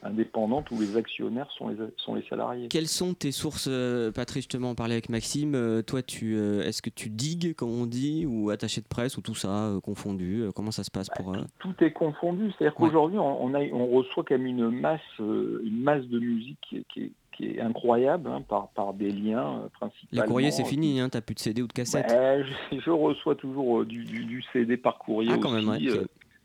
euh, 0.04 0.08
indépendante 0.08 0.70
où 0.70 0.80
les 0.80 0.96
actionnaires 0.96 1.50
sont 1.56 1.68
les, 1.68 1.76
sont 1.96 2.14
les 2.14 2.22
salariés. 2.28 2.68
Quelles 2.68 2.88
sont 2.88 3.14
tes 3.14 3.32
sources, 3.32 3.68
euh, 3.70 4.10
Patrice 4.12 4.44
Justement, 4.44 4.70
on 4.70 4.74
parlait 4.74 4.94
avec 4.94 5.08
Maxime. 5.08 5.54
euh, 5.54 5.82
toi, 5.82 6.02
tu, 6.02 6.36
euh, 6.36 6.62
est-ce 6.62 6.82
que 6.82 6.90
tu 6.90 7.08
digues, 7.10 7.54
comme 7.54 7.70
on 7.70 7.86
dit, 7.86 8.26
ou 8.26 8.50
attaché 8.50 8.80
de 8.80 8.86
presse, 8.86 9.16
ou 9.16 9.20
tout 9.22 9.34
ça 9.34 9.72
confondu 9.82 10.44
Comment 10.54 10.70
ça 10.70 10.84
se 10.84 10.90
passe 10.90 11.08
pour 11.10 11.32
eux 11.34 11.44
Tout 11.58 11.74
est 11.80 11.92
confondu, 11.92 12.50
c'est-à-dire 12.58 12.78
Ouais. 12.80 12.88
qu'aujourd'hui 12.88 13.18
on, 13.18 13.44
on, 13.44 13.54
a- 13.54 13.60
on 13.72 13.86
reçoit 13.88 14.24
quand 14.26 14.36
même 14.36 14.46
une 14.46 14.70
masse, 14.70 15.00
une 15.18 15.82
masse 15.82 16.04
de 16.06 16.18
musique 16.18 16.58
qui 16.68 16.76
est, 16.78 16.84
qui 16.92 17.00
est- 17.04 17.12
qui 17.36 17.46
est 17.46 17.60
incroyable 17.60 18.30
hein, 18.30 18.42
par, 18.48 18.68
par 18.68 18.94
des 18.94 19.10
liens 19.10 19.58
euh, 19.64 19.68
principalement. 19.72 20.22
Les 20.22 20.28
courriers, 20.28 20.50
c'est 20.52 20.64
fini, 20.64 21.00
hein, 21.00 21.08
t'as 21.08 21.20
plus 21.20 21.34
de 21.34 21.40
CD 21.40 21.62
ou 21.62 21.66
de 21.66 21.72
cassette. 21.72 22.08
Ouais, 22.08 22.44
je, 22.72 22.78
je 22.78 22.90
reçois 22.90 23.34
toujours 23.34 23.80
euh, 23.80 23.84
du, 23.84 24.04
du- 24.04 24.24
du 24.24 24.40
CD 24.52 24.76
par 24.76 24.98
courrier 24.98 25.32
Ah, 25.34 25.38
quand 25.42 25.52
aussi, 25.52 25.66
même, 25.66 25.74
ouais, 25.82 25.88
euh, 25.88 26.04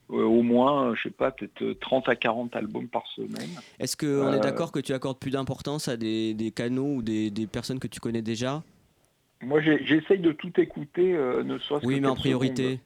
au 0.09 0.41
moins, 0.41 0.89
euh, 0.89 0.95
je 0.95 1.03
sais 1.03 1.09
pas, 1.11 1.31
peut-être 1.31 1.61
euh, 1.61 1.75
30 1.75 2.09
à 2.09 2.15
40 2.15 2.55
albums 2.55 2.87
par 2.87 3.05
semaine. 3.15 3.59
Est-ce 3.79 3.95
qu'on 3.95 4.05
est 4.33 4.35
Euh, 4.37 4.39
d'accord 4.39 4.71
que 4.71 4.79
tu 4.79 4.93
accordes 4.93 5.19
plus 5.19 5.31
d'importance 5.31 5.87
à 5.87 5.97
des, 5.97 6.33
des 6.33 6.51
canaux 6.51 6.95
ou 6.95 7.01
des, 7.01 7.29
des 7.29 7.47
personnes 7.47 7.79
que 7.79 7.87
tu 7.87 7.99
connais 7.99 8.21
déjà? 8.21 8.63
Moi, 9.41 9.61
j'essaye 9.61 10.19
de 10.19 10.31
tout 10.33 10.51
écouter, 10.59 11.13
euh, 11.13 11.43
ne 11.43 11.57
serait-ce 11.59 11.85
Oui, 11.85 11.95
que 11.95 12.01
mais 12.01 12.07
en 12.07 12.15
priorité. 12.15 12.63
secondes. 12.63 12.79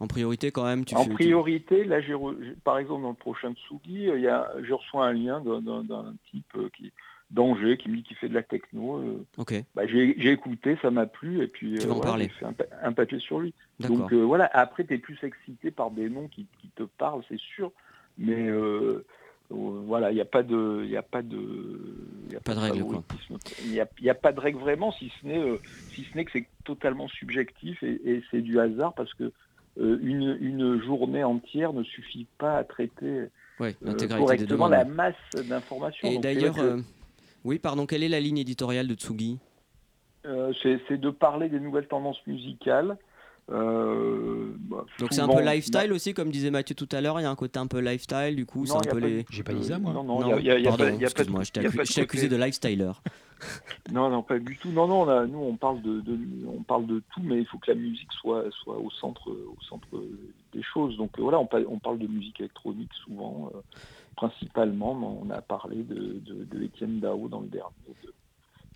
En 0.00 0.06
priorité, 0.06 0.50
quand 0.52 0.64
même, 0.64 0.84
tu 0.84 0.94
En 0.94 0.98
fais. 1.02 1.08
tu- 1.08 1.14
priorité, 1.14 1.84
là, 1.84 2.00
j'ai 2.00 2.14
re- 2.14 2.36
j'ai- 2.40 2.54
par 2.64 2.78
exemple, 2.78 3.02
dans 3.02 3.08
le 3.10 3.14
prochain 3.16 3.52
Tsugi, 3.54 4.08
euh, 4.08 4.16
il 4.16 4.22
y 4.22 4.28
a, 4.28 4.48
je 4.62 4.72
reçois 4.72 5.06
un 5.06 5.12
lien 5.12 5.40
d'un- 5.40 6.14
type 6.30 6.46
euh, 6.56 6.68
qui 6.76 6.92
d'Angers 7.30 7.76
qui 7.76 7.88
me 7.90 7.96
dit 7.96 8.02
qu'il 8.02 8.16
fait 8.16 8.28
de 8.28 8.34
la 8.34 8.42
techno. 8.42 8.96
euh, 8.98 9.24
Ok, 9.36 9.54
bah, 9.74 9.86
j'ai 9.86 10.30
écouté, 10.30 10.78
ça 10.80 10.90
m'a 10.90 11.06
plu, 11.06 11.42
et 11.42 11.46
puis 11.46 11.82
en 11.84 11.88
voilà, 11.88 12.00
parler. 12.02 12.24
j'ai 12.24 12.30
fait 12.40 12.46
un, 12.46 12.54
un 12.88 12.92
papier 12.92 13.18
sur 13.18 13.40
lui. 13.40 13.52
Donc 13.80 14.12
euh, 14.12 14.22
voilà, 14.22 14.48
après, 14.52 14.84
tu 14.84 14.94
es 14.94 14.98
plus 14.98 15.18
excité 15.22 15.70
par 15.70 15.90
des 15.90 16.08
noms 16.08 16.28
qui, 16.28 16.46
qui 16.60 16.68
te 16.74 16.84
parlent, 16.84 17.22
c'est 17.28 17.38
sûr, 17.38 17.70
mais 18.16 18.48
euh, 18.48 19.04
euh, 19.52 19.82
voilà, 19.86 20.10
il 20.10 20.14
n'y 20.14 20.20
a 20.20 20.24
pas 20.26 20.42
de... 20.42 20.84
Il 20.86 20.96
a 20.96 21.02
pas 21.02 21.22
de, 21.22 21.36
il 22.28 22.32
y 22.32 22.36
a 22.36 22.40
Pas 22.40 22.54
de 22.54 22.60
règle. 22.60 22.84
Il 23.64 23.70
n'y 24.02 24.10
a, 24.10 24.14
pas 24.14 24.32
de 24.32 24.40
règle 24.40 24.58
vraiment, 24.58 24.92
si 24.92 25.12
ce 25.20 25.26
n'est 25.26 25.38
euh, 25.38 25.58
si 25.92 26.04
ce 26.04 26.16
n'est 26.16 26.24
que 26.24 26.32
c'est 26.32 26.46
totalement 26.64 27.08
subjectif 27.08 27.82
et, 27.82 28.00
et 28.04 28.22
c'est 28.30 28.40
du 28.42 28.58
hasard 28.60 28.94
parce 28.94 29.12
que 29.14 29.32
euh, 29.80 29.98
une, 30.02 30.36
une 30.40 30.82
journée 30.82 31.24
entière 31.24 31.72
ne 31.72 31.82
suffit 31.82 32.26
pas 32.38 32.56
à 32.58 32.64
traiter 32.64 33.24
Ouais, 33.60 33.74
euh, 33.84 33.94
correctement 34.16 34.68
la 34.68 34.84
masse 34.84 35.14
d'informations. 35.48 36.08
Et 36.08 36.18
d'ailleurs, 36.18 36.58
euh, 36.60 36.78
oui, 37.44 37.58
pardon, 37.58 37.86
quelle 37.86 38.02
est 38.02 38.08
la 38.08 38.20
ligne 38.20 38.38
éditoriale 38.38 38.88
de 38.88 38.94
Tsugi? 38.94 39.38
Euh, 40.26 40.52
c'est 40.62 40.98
de 40.98 41.10
parler 41.10 41.48
des 41.48 41.60
nouvelles 41.60 41.86
tendances 41.88 42.20
musicales. 42.26 42.98
euh, 43.50 44.52
bah, 44.58 44.84
Donc 44.98 45.12
c'est 45.12 45.20
un 45.22 45.28
peu 45.28 45.40
lifestyle 45.42 45.92
aussi, 45.92 46.12
comme 46.12 46.30
disait 46.30 46.50
Mathieu 46.50 46.74
tout 46.74 46.88
à 46.92 47.00
l'heure, 47.00 47.18
il 47.20 47.22
y 47.22 47.26
a 47.26 47.30
un 47.30 47.34
côté 47.36 47.58
un 47.58 47.66
peu 47.66 47.78
lifestyle, 47.80 48.36
du 48.36 48.44
coup, 48.44 48.66
c'est 48.66 48.74
Non, 48.74 48.80
un 48.80 48.84
peu 48.84 48.98
les. 48.98 49.24
J'ai 49.30 49.42
pas 49.42 49.54
dit 49.54 49.64
ça, 49.64 49.78
moi. 49.78 49.92
Non, 49.92 50.02
non, 50.04 50.20
Non, 50.20 50.26
il 50.26 50.30
y 50.30 50.32
a- 50.32 50.38
il 50.40 50.44
y 50.46 50.50
a- 50.50 50.58
il 50.58 50.64
y 50.64 50.66
a 50.66 50.70
pardon, 50.70 50.84
pas- 50.84 50.90
il 50.90 50.94
y 50.94 50.96
a 50.96 50.98
pas 50.98 51.24
de- 51.24 51.30
excuse-moi, 51.30 51.42
je 51.84 51.92
t'ai 51.94 52.00
accusé 52.02 52.28
de 52.28 52.36
lifestyler. 52.36 52.92
Non, 53.92 54.10
non, 54.10 54.24
pas 54.24 54.40
du 54.40 54.58
tout. 54.58 54.70
Non, 54.72 54.88
non, 54.88 55.04
là, 55.04 55.24
nous, 55.24 55.38
on 55.38 55.54
parle 55.56 55.80
de, 55.80 56.00
de- 56.00 56.18
on 56.48 56.64
parle 56.64 56.86
de 56.88 57.00
tout, 57.14 57.22
mais 57.22 57.38
il 57.38 57.46
faut 57.46 57.58
que 57.58 57.70
la 57.70 57.76
musique 57.76 58.12
soit, 58.20 58.44
soit 58.64 58.76
au 58.76 58.90
centre, 58.90 59.30
au 59.30 59.56
centre 59.62 59.86
des 60.52 60.62
choses. 60.64 60.96
Donc 60.96 61.16
voilà, 61.20 61.38
on 61.38 61.46
parle 61.78 61.98
de 62.00 62.08
musique 62.08 62.40
électronique 62.40 62.90
souvent, 63.04 63.52
euh, 63.54 63.60
principalement. 64.22 65.20
On 65.22 65.30
a 65.30 65.40
parlé 65.40 65.82
de, 65.82 65.94
de, 66.24 66.44
de 66.44 66.62
Étienne 66.64 67.00
Dao 67.00 67.28
dans 67.28 67.40
le 67.40 67.48
dernier, 67.48 67.72
de- 68.04 68.12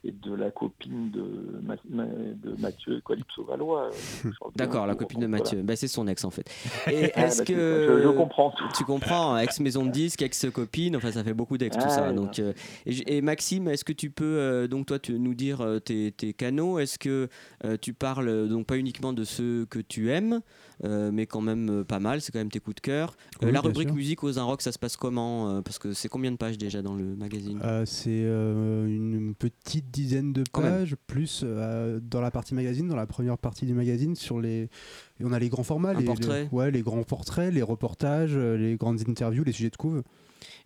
et 0.05 0.11
de 0.11 0.35
la 0.35 0.51
copine 0.51 1.13
de, 1.13 1.23
Ma- 1.63 1.77
Ma- 1.89 2.07
de 2.07 2.61
Mathieu 2.61 3.01
Calypso 3.07 3.45
Valois. 3.45 3.85
euh, 3.85 3.91
Charles 4.37 4.51
D'accord, 4.57 4.81
la 4.87 4.95
Gainsbourg. 4.95 4.99
copine 5.09 5.21
de 5.21 5.27
Mathieu. 5.29 5.63
Bah, 5.63 5.77
c'est 5.77 5.87
son 5.87 6.09
ex 6.09 6.25
en 6.25 6.31
fait. 6.31 6.51
Et 6.93 7.13
Ah, 7.15 7.27
est-ce 7.27 7.39
bah, 7.39 7.45
que. 7.45 7.55
je, 7.55 8.03
je 8.03 8.09
comprends 8.09 8.51
tout. 8.51 8.65
Tu 8.77 8.85
comprends, 8.85 9.39
ex 9.39 9.61
maison 9.61 9.87
de 9.87 9.91
disque, 10.03 10.23
ex 10.23 10.51
copine, 10.53 10.97
enfin 10.97 11.13
ça 11.13 11.23
fait 11.23 11.35
beaucoup 11.35 11.57
d'ex 11.57 11.77
tout 11.77 11.85
Ah, 11.87 11.89
ça. 11.89 12.13
Donc, 12.13 12.41
euh, 12.41 12.53
et, 12.85 13.23
Maxime, 13.23 13.69
est-ce 13.69 13.85
que 13.85 13.93
tu 13.93 14.11
peux 14.11 14.25
euh, 14.25 14.67
donc 14.67 14.87
toi 14.87 14.99
tu, 14.99 15.17
nous 15.21 15.35
dire 15.35 15.65
tes, 15.85 16.11
tes 16.11 16.33
canaux? 16.33 16.81
Est-ce 16.81 16.99
que 16.99 17.29
euh, 17.65 17.77
tu 17.81 17.95
parles 17.95 18.49
donc 18.49 18.67
pas 18.67 18.79
uniquement 18.79 19.13
de 19.13 19.23
ceux 19.23 19.67
que 19.67 19.79
tu 19.79 20.11
aimes, 20.11 20.41
mais 20.83 21.27
quand 21.27 21.41
même 21.41 21.69
euh, 21.71 21.85
pas 21.85 21.99
mal, 22.01 22.21
c'est 22.21 22.33
quand 22.33 22.39
même 22.39 22.51
tes 22.51 22.61
coups 22.61 22.77
de 22.77 22.81
cœur. 22.81 23.17
Euh, 23.43 23.47
Oui, 23.47 23.53
la 23.53 23.61
rubrique 23.61 23.89
sûr. 23.89 23.97
musique 23.97 24.25
aux 24.25 24.39
un 24.39 24.43
rock, 24.43 24.63
ça 24.63 24.73
se 24.73 24.79
passe 24.79 24.97
comment 24.97 25.49
euh, 25.49 25.61
Parce 25.63 25.79
que 25.79 25.93
c'est 25.93 26.09
combien 26.09 26.33
de 26.33 26.37
pages 26.37 26.59
déjà 26.59 26.83
dans 26.83 26.95
le 26.95 27.17
magazine? 27.17 27.61
Euh, 27.65 27.85
c'est 27.87 28.23
euh, 28.25 28.87
une 28.87 29.35
petite 29.35 29.91
dizaine 29.91 30.33
de 30.33 30.43
pages, 30.53 30.97
plus 31.07 31.43
euh, 31.45 32.01
dans 32.03 32.21
la 32.21 32.31
partie 32.31 32.55
magazine, 32.55 32.89
dans 32.89 32.97
la 32.97 33.07
première 33.07 33.39
partie 33.39 33.67
du 33.67 33.75
magazine, 33.75 34.15
sur 34.17 34.41
les, 34.41 34.63
et 34.63 35.25
on 35.25 35.33
a 35.33 35.39
les 35.39 35.49
grands 35.49 35.63
formats, 35.63 35.95
les, 35.95 36.07
ouais, 36.53 36.71
les 36.71 36.83
grands 36.83 37.03
portraits, 37.03 37.53
les 37.53 37.63
reportages, 37.63 38.33
euh, 38.35 38.57
les 38.57 38.77
grandes 38.77 39.01
interviews, 39.09 39.45
les 39.45 39.53
sujets 39.53 39.71
de 39.71 39.77
couve. 39.77 40.03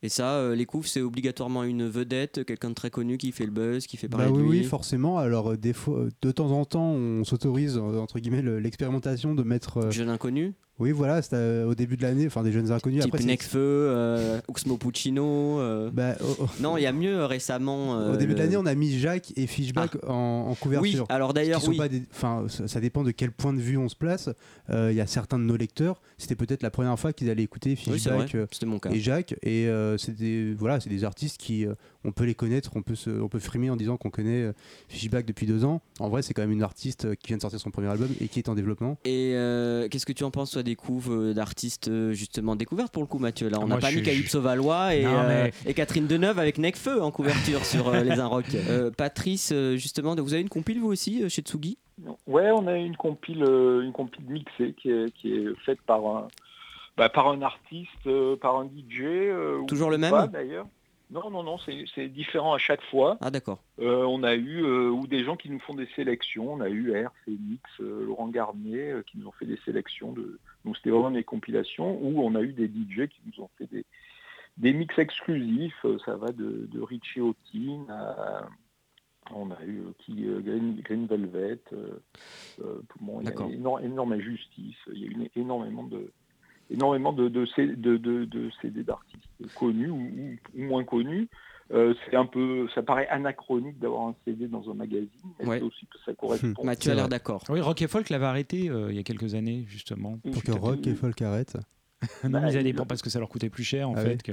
Et 0.03 0.09
ça, 0.09 0.35
euh, 0.37 0.55
les 0.55 0.67
couves, 0.67 0.87
c'est 0.87 1.01
obligatoirement 1.01 1.65
une 1.65 1.87
vedette, 1.89 2.45
quelqu'un 2.45 2.71
de 2.71 2.75
très 2.75 2.91
connu 2.91 3.17
qui 3.19 3.33
fait 3.33 3.47
le 3.47 3.51
buzz, 3.53 3.87
qui 3.87 3.97
fait 3.97 4.09
Bah 4.09 4.19
parler 4.19 4.33
oui, 4.33 4.39
de 4.39 4.43
lui. 4.43 4.59
oui, 4.61 4.65
forcément. 4.65 5.19
Alors 5.19 5.53
euh, 5.53 5.57
des 5.57 5.73
fois, 5.73 6.01
euh, 6.01 6.11
de 6.23 6.31
temps 6.31 6.51
en 6.51 6.65
temps, 6.65 6.91
on 6.91 7.25
s'autorise 7.25 7.79
entre 7.79 8.19
guillemets 8.19 8.43
le- 8.43 8.59
l'expérimentation 8.59 9.35
de 9.35 9.43
mettre. 9.43 9.91
Jeune 9.91 10.09
inconnu, 10.11 10.55
oui, 10.79 10.91
voilà, 10.93 11.23
c'était 11.23 11.37
euh, 11.37 11.65
au 11.67 11.75
début 11.75 11.97
de 11.97 12.03
l'année, 12.03 12.27
enfin 12.27 12.43
des 12.43 12.53
jeunes 12.53 12.71
inconnus. 12.71 13.03
type 13.03 13.15
Après, 13.15 13.25
Necfeu, 13.25 13.59
euh, 13.59 14.41
Oxmo 14.49 14.77
Puccino. 14.77 15.59
euh, 15.61 15.91
bah, 15.93 16.17
au, 16.21 16.45
au- 16.45 16.49
Non, 16.61 16.77
il 16.77 16.83
y 16.83 16.87
a 16.87 16.93
mieux 16.93 17.17
euh, 17.21 17.27
récemment. 17.27 18.12
au 18.12 18.17
début 18.17 18.35
de 18.35 18.39
l'année, 18.39 18.57
on 18.57 18.67
a 18.67 18.75
mis 18.75 18.99
Jacques 18.99 19.33
et 19.37 19.47
Fishback 19.47 19.97
en, 20.07 20.12
en 20.12 20.51
Oui, 20.51 20.57
couverture. 20.61 21.07
alors 21.09 21.29
qui 21.31 21.35
d'ailleurs, 21.35 21.62
oui. 21.67 21.81
enfin, 22.12 22.45
ça, 22.49 22.69
ça 22.69 22.81
dépend 22.81 23.03
de 23.05 23.11
quel 23.11 23.33
point 23.33 23.53
de 23.55 23.61
vue 23.61 23.79
on 23.79 23.89
se 23.89 23.97
place. 23.97 24.29
Il 24.71 24.93
y 24.95 25.01
a 25.01 25.07
certains 25.07 25.39
de 25.39 25.45
nos 25.45 25.57
lecteurs, 25.57 26.01
c'était 26.19 26.35
peut-être 26.37 26.62
la 26.62 26.71
première 26.71 26.99
fois 26.99 27.12
qu'ils 27.12 27.31
allaient 27.31 27.43
écouter 27.43 27.71
Oui, 27.71 27.77
Fishback 27.77 28.37
c'était 28.51 28.67
et 28.93 29.01
Jacques, 29.01 29.35
et 29.43 29.69
euh, 29.69 29.97
c'est 29.97 30.15
des 30.15 30.55
voilà, 30.55 30.81
c'est 30.81 30.91
des 30.91 31.05
artistes 31.05 31.39
qui, 31.41 31.65
on 32.07 32.12
peut 32.12 32.25
les 32.25 32.35
connaître, 32.35 32.71
on 32.77 32.83
peut 32.83 32.95
se, 32.95 33.11
on 33.11 33.29
peut 33.29 33.38
frimer 33.40 33.69
en 33.69 33.77
disant 33.77 33.97
qu'on 33.97 34.11
connaît 34.11 34.42
euh, 34.45 34.53
Fishback 34.88 35.27
depuis 35.27 35.45
deux 35.47 35.64
ans. 35.64 35.83
En 36.01 36.09
vrai, 36.09 36.23
c'est 36.23 36.33
quand 36.35 36.42
même 36.42 36.53
une 36.53 36.62
artiste 36.62 37.05
euh, 37.05 37.14
qui 37.14 37.29
vient 37.29 37.37
de 37.37 37.42
sortir 37.42 37.59
son 37.61 37.71
premier 37.71 37.88
album 37.88 38.09
et 38.21 38.29
qui 38.29 38.38
est 38.38 38.49
en 38.49 38.55
développement. 38.55 38.97
Et 39.05 39.33
euh, 39.35 39.88
qu'est-ce 39.88 40.07
que 40.07 40.12
tu 40.12 40.25
en 40.25 40.31
penses, 40.31 40.53
toi, 40.53 40.62
des 40.62 40.77
couves 40.77 41.35
d'artistes 41.35 41.90
justement 42.12 42.57
découvertes 42.57 42.92
pour 42.92 43.03
le 43.03 43.09
coup, 43.09 43.19
Mathieu? 43.19 43.49
Là, 43.49 43.59
on 43.61 43.66
n'a 43.66 43.79
pas 43.79 43.90
mis 43.90 44.03
Calypso 44.03 44.40
Valois 44.40 44.95
et, 44.95 45.03
Non, 45.05 45.19
euh, 45.19 45.45
mais- 45.45 45.71
et 45.71 45.75
Catherine 45.75 46.07
Deneuve 46.07 46.38
avec 46.38 46.59
Necfeu 46.59 47.03
en 47.03 47.11
couverture 47.11 47.64
sur 47.64 47.88
euh, 47.88 48.03
les 48.03 48.19
Inrocks. 48.21 48.47
Euh, 48.69 48.90
Patrice, 48.90 49.53
justement, 49.75 50.14
vous 50.16 50.33
avez 50.33 50.42
une 50.42 50.49
compile 50.49 50.81
vous 50.81 50.88
aussi 50.88 51.29
chez 51.31 51.42
Tsugi? 51.42 51.79
Ouais, 52.27 52.51
on 52.51 52.66
a 52.66 52.77
une 52.77 52.97
compile, 52.97 53.42
euh, 53.42 53.83
une 53.83 53.92
compile 53.92 54.25
mixée 54.29 54.75
qui 54.81 54.90
est, 54.90 55.11
qui 55.14 55.33
est 55.33 55.47
faite 55.64 55.79
par 55.87 56.05
un, 56.05 56.29
bah, 56.97 57.09
par 57.09 57.29
un 57.29 57.40
artiste, 57.42 57.90
euh, 58.07 58.37
par 58.37 58.57
un 58.57 58.64
DJ. 58.66 59.01
euh, 59.03 59.59
ou 59.59 59.66
Toujours 59.66 59.90
le 59.90 59.99
même? 59.99 60.27
d'ailleurs. 60.33 60.66
Non, 61.11 61.31
non, 61.31 61.45
non, 61.45 61.57
c'est 61.59 62.09
différent 62.09 62.55
à 62.55 62.59
chaque 62.59 62.83
fois. 62.83 63.16
Ah, 63.21 63.31
d'accord. 63.31 63.62
Euh, 63.79 64.05
on 64.05 64.25
a 64.25 64.35
eu 64.35 64.64
euh, 64.64 64.90
ou 64.90 65.07
des 65.07 65.23
gens 65.25 65.37
qui 65.37 65.49
nous 65.51 65.61
font 65.61 65.75
des 65.75 65.87
sélections. 65.95 66.53
On 66.53 66.61
a 66.61 66.69
eu 66.69 66.92
R, 66.92 67.12
Phoenix, 67.25 67.62
euh, 67.81 68.05
Laurent 68.05 68.29
Garnier 68.29 68.97
qui 69.07 69.19
nous 69.19 69.29
ont 69.29 69.33
fait 69.33 69.47
des 69.47 69.59
sélections. 69.64 70.12
De... 70.12 70.40
Donc 70.64 70.77
c'était 70.77 70.90
vraiment 70.90 71.12
des 71.12 71.23
compilations. 71.23 71.97
Ou 72.03 72.21
on 72.21 72.35
a 72.35 72.42
eu 72.42 72.53
des 72.53 72.66
DJ 72.66 73.09
qui 73.09 73.21
nous 73.25 73.45
ont 73.45 73.51
fait 73.57 73.71
des, 73.71 73.85
des 74.57 74.73
mix 74.73 74.99
exclusifs. 74.99 75.87
Ça 76.05 76.16
va 76.16 76.33
de, 76.33 76.69
de 76.73 76.81
Richie 76.81 77.21
à... 77.88 78.49
On 79.35 79.51
a 79.51 79.64
eu 79.64 79.83
qui, 79.99 80.25
Green, 80.25 80.81
Green 80.83 81.07
Velvet. 81.07 81.61
bon, 83.01 83.21
il 83.21 83.25
y 83.25 83.27
a 83.27 83.31
D'accord. 83.31 83.51
énorme, 83.51 83.85
énorme 83.85 84.21
justice. 84.21 84.77
Il 84.92 85.03
y 85.03 85.05
a 85.05 85.09
eu 85.09 85.31
énormément 85.35 85.83
de 85.83 86.12
énormément 86.70 87.12
de, 87.12 87.29
de, 87.29 87.46
C- 87.46 87.74
de, 87.76 87.96
de- 87.96 88.24
de 88.24 88.50
CD 88.62 88.83
d'artistes 88.83 89.24
connus 89.55 89.90
ou, 89.90 89.96
ou- 90.00 90.37
ou 90.61 90.64
moins 90.64 90.85
connus. 90.85 91.29
Euh, 91.72 91.94
c'est 92.05 92.14
un 92.16 92.26
peu, 92.26 92.68
ça 92.76 92.83
paraît 92.85 93.09
anachronique 93.09 93.79
d'avoir 93.81 94.07
un 94.09 94.14
CD 94.24 94.46
dans 94.46 94.70
un 94.70 94.74
magazine, 94.74 95.09
mais 95.40 95.46
Ouais. 95.46 95.59
c'est 95.59 95.64
aussi 95.64 95.87
que 95.87 95.98
ça 96.05 96.14
correspond. 96.14 96.62
Mathieu 96.62 96.92
a 96.92 96.94
C'est 96.94 96.96
l'air 96.96 97.09
d'accord. 97.09 97.42
Oui, 97.48 97.61
Rock 97.61 97.83
et 97.83 97.88
Folk 97.88 98.09
l'avait 98.09 98.24
arrêté 98.26 98.70
euh, 98.70 98.87
il 98.90 98.96
y 98.96 99.00
a 99.00 99.02
quelques 99.02 99.35
années, 99.35 99.64
justement. 99.66 100.18
Pour 100.33 100.44
que 100.44 100.52
rock 100.52 100.87
et 100.87 100.94
folk 100.94 101.20
arrêtent. 101.22 101.57
non, 102.25 102.40
Bah, 102.40 102.49
ils 102.51 102.57
allaient 102.57 102.73
pas 102.73 102.85
parce 102.85 103.03
que 103.03 103.11
ça 103.11 103.19
leur 103.19 103.29
coûtait 103.29 103.49
plus 103.51 103.64
cher, 103.64 103.88
en 103.88 103.95
Ah 103.97 104.01
fait. 104.01 104.21
oui. 104.29 104.33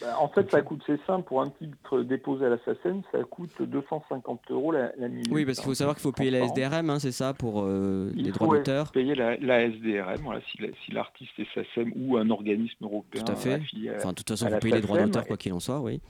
Bah, 0.00 0.16
en 0.18 0.28
fait, 0.28 0.50
ça 0.50 0.62
coûte, 0.62 0.82
c'est 0.86 0.98
simple, 1.06 1.24
pour 1.26 1.42
un 1.42 1.50
titre 1.50 2.00
déposé 2.02 2.46
à 2.46 2.48
la 2.50 2.58
SACEM, 2.64 3.02
ça 3.12 3.22
coûte 3.24 3.50
250 3.60 4.40
euros 4.50 4.72
la, 4.72 4.92
la 4.98 5.08
minute. 5.08 5.28
Oui, 5.30 5.44
parce 5.44 5.58
qu'il 5.58 5.66
faut 5.66 5.74
savoir 5.74 5.96
qu'il 5.96 6.02
faut 6.02 6.12
payer 6.12 6.30
la. 6.30 6.44
SDRM, 6.46 6.90
hein, 6.90 6.98
c'est 6.98 7.12
ça, 7.12 7.34
pour 7.34 7.62
euh, 7.64 8.10
les 8.14 8.30
droits 8.32 8.56
d'auteur. 8.56 8.90
payer 8.92 9.14
la, 9.14 9.36
la 9.36 9.62
SDRM, 9.62 10.20
voilà, 10.22 10.40
si 10.50 10.60
la- 10.62 10.68
si 10.84 10.92
l'artiste 10.92 11.32
est 11.38 11.46
SACEM 11.54 11.92
ou 11.96 12.16
un 12.16 12.30
organisme 12.30 12.84
européen 12.84 13.22
Tout 13.24 13.32
à 13.32 13.36
fait. 13.36 13.54
affilié 13.54 13.90
à- 13.90 13.96
Enfin, 13.96 14.10
de 14.10 14.14
toute 14.14 14.28
façon, 14.28 14.48
faut 14.48 14.58
payer 14.58 14.74
les 14.76 14.80
droits 14.80 15.02
d'auteur, 15.02 15.26
quoi 15.26 15.36
qu'il 15.36 15.52
en 15.52 15.60
soit, 15.60 15.80
oui. 15.80 16.00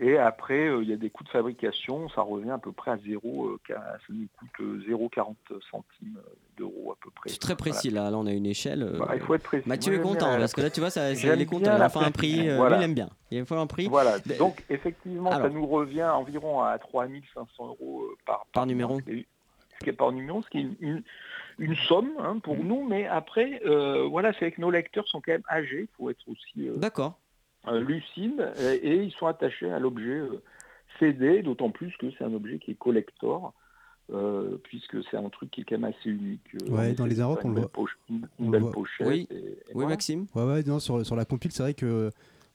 Et 0.00 0.16
après, 0.16 0.68
euh, 0.68 0.82
il 0.82 0.88
y 0.88 0.92
a 0.92 0.96
des 0.96 1.10
coûts 1.10 1.22
de 1.24 1.28
fabrication, 1.28 2.08
ça 2.08 2.22
revient 2.22 2.50
à 2.50 2.58
peu 2.58 2.72
près 2.72 2.92
à 2.92 2.96
zéro, 2.98 3.46
euh, 3.48 3.58
ça 3.68 3.98
nous 4.08 4.26
coûte 4.38 4.48
euh, 4.60 4.80
0,40 4.88 5.34
centimes 5.70 6.18
d'euros 6.56 6.92
à 6.92 6.96
peu 7.02 7.10
près. 7.10 7.28
C'est 7.28 7.38
très 7.38 7.56
précis, 7.56 7.90
là. 7.90 8.10
Là, 8.10 8.16
on 8.16 8.26
a 8.26 8.32
une 8.32 8.46
échelle. 8.46 8.82
euh. 8.82 8.98
Bah, 8.98 9.10
il 9.14 9.20
faut 9.20 9.34
être 9.34 9.42
précis. 9.42 9.68
Mathieu 9.68 9.92
est 9.94 10.00
content, 10.00 10.30
la- 10.30 10.38
parce 10.38 10.54
que 10.54 10.62
là, 10.62 10.70
tu 10.70 10.80
vois, 10.80 10.88
ça, 10.88 11.14
ça, 11.14 11.34
il 11.34 11.40
est 11.42 11.46
content. 11.46 11.76
Il 11.76 11.82
a 11.82 11.86
enfin 11.86 12.00
un 12.06 12.10
prix. 12.10 12.48
euh, 12.48 12.56
Voilà. 12.56 12.76
lui, 12.76 12.82
il 12.82 12.84
aime 12.86 12.94
bien. 12.94 13.10
Il 13.30 13.38
a 13.38 13.42
enfin 13.42 13.60
un 13.60 13.66
prix. 13.66 13.88
Voilà, 13.88 14.18
donc 14.38 14.64
effectivement, 14.70 15.30
Alors. 15.30 15.42
ça 15.48 15.50
nous 15.52 15.66
revient 15.66 16.04
environ 16.04 16.62
à 16.62 16.78
3500 16.78 17.66
euros 17.66 18.02
euh, 18.04 18.16
par, 18.24 18.46
Par 18.54 18.64
numéro. 18.66 18.98
Ce 18.98 19.04
qui 19.84 19.90
est- 19.90 19.92
par 19.92 20.12
numéro, 20.12 20.40
ce 20.42 20.48
qui 20.48 20.58
est 20.58 20.68
une, 20.80 21.02
une- 21.58 21.76
somme 21.88 22.12
hein, 22.18 22.38
pour 22.42 22.56
Mhm. 22.56 22.66
nous, 22.66 22.88
mais 22.88 23.06
après, 23.06 23.60
euh, 23.66 24.06
voilà, 24.08 24.32
c'est 24.38 24.52
que 24.52 24.60
nos 24.60 24.70
lecteurs 24.70 25.06
sont 25.08 25.20
quand 25.20 25.32
même 25.32 25.42
âgés, 25.50 25.82
il 25.82 25.88
faut 25.98 26.08
être 26.08 26.26
aussi, 26.28 26.68
euh, 26.68 26.76
D'accord. 26.76 27.18
Euh, 27.68 27.80
lucide 27.80 28.52
et, 28.60 28.74
et 28.74 29.02
ils 29.02 29.12
sont 29.12 29.26
attachés 29.26 29.70
à 29.70 29.78
l'objet 29.78 30.18
euh, 30.18 30.42
CD, 30.98 31.42
d'autant 31.42 31.70
plus 31.70 31.94
que 31.98 32.06
c'est 32.12 32.24
un 32.24 32.34
objet 32.34 32.58
qui 32.58 32.72
est 32.72 32.78
collector. 32.78 33.52
euh, 34.12 34.58
puisque 34.64 35.02
c'est 35.10 35.16
un 35.16 35.28
truc 35.30 35.50
qui 35.52 35.60
est 35.62 35.64
quand 35.64 35.78
même 35.78 35.84
assez 35.98 36.10
unique. 36.10 36.42
euh, 36.56 36.68
Ouais, 36.68 36.92
dans 36.92 37.06
les 37.06 37.20
Arocs, 37.20 37.44
on 37.44 37.50
le 37.50 37.60
voit. 37.60 37.68
poche- 37.72 37.96
une- 38.10 38.28
On 38.38 38.44
une 38.44 38.46
le 38.46 38.50
belle 38.52 38.60
voit. 38.62 38.72
pochette. 38.72 39.06
Oui. 39.06 39.26
et- 39.30 39.34
et 39.36 39.38
Oui, 39.38 39.54
voilà. 39.74 39.88
Maxime 39.90 40.26
Ouais, 40.34 40.44
ouais, 40.44 40.62
non, 40.64 40.80
sur, 40.80 41.06
sur 41.06 41.16
la 41.16 41.24
compile, 41.24 41.52
c'est 41.52 41.62
vrai 41.62 41.72
que 41.72 42.10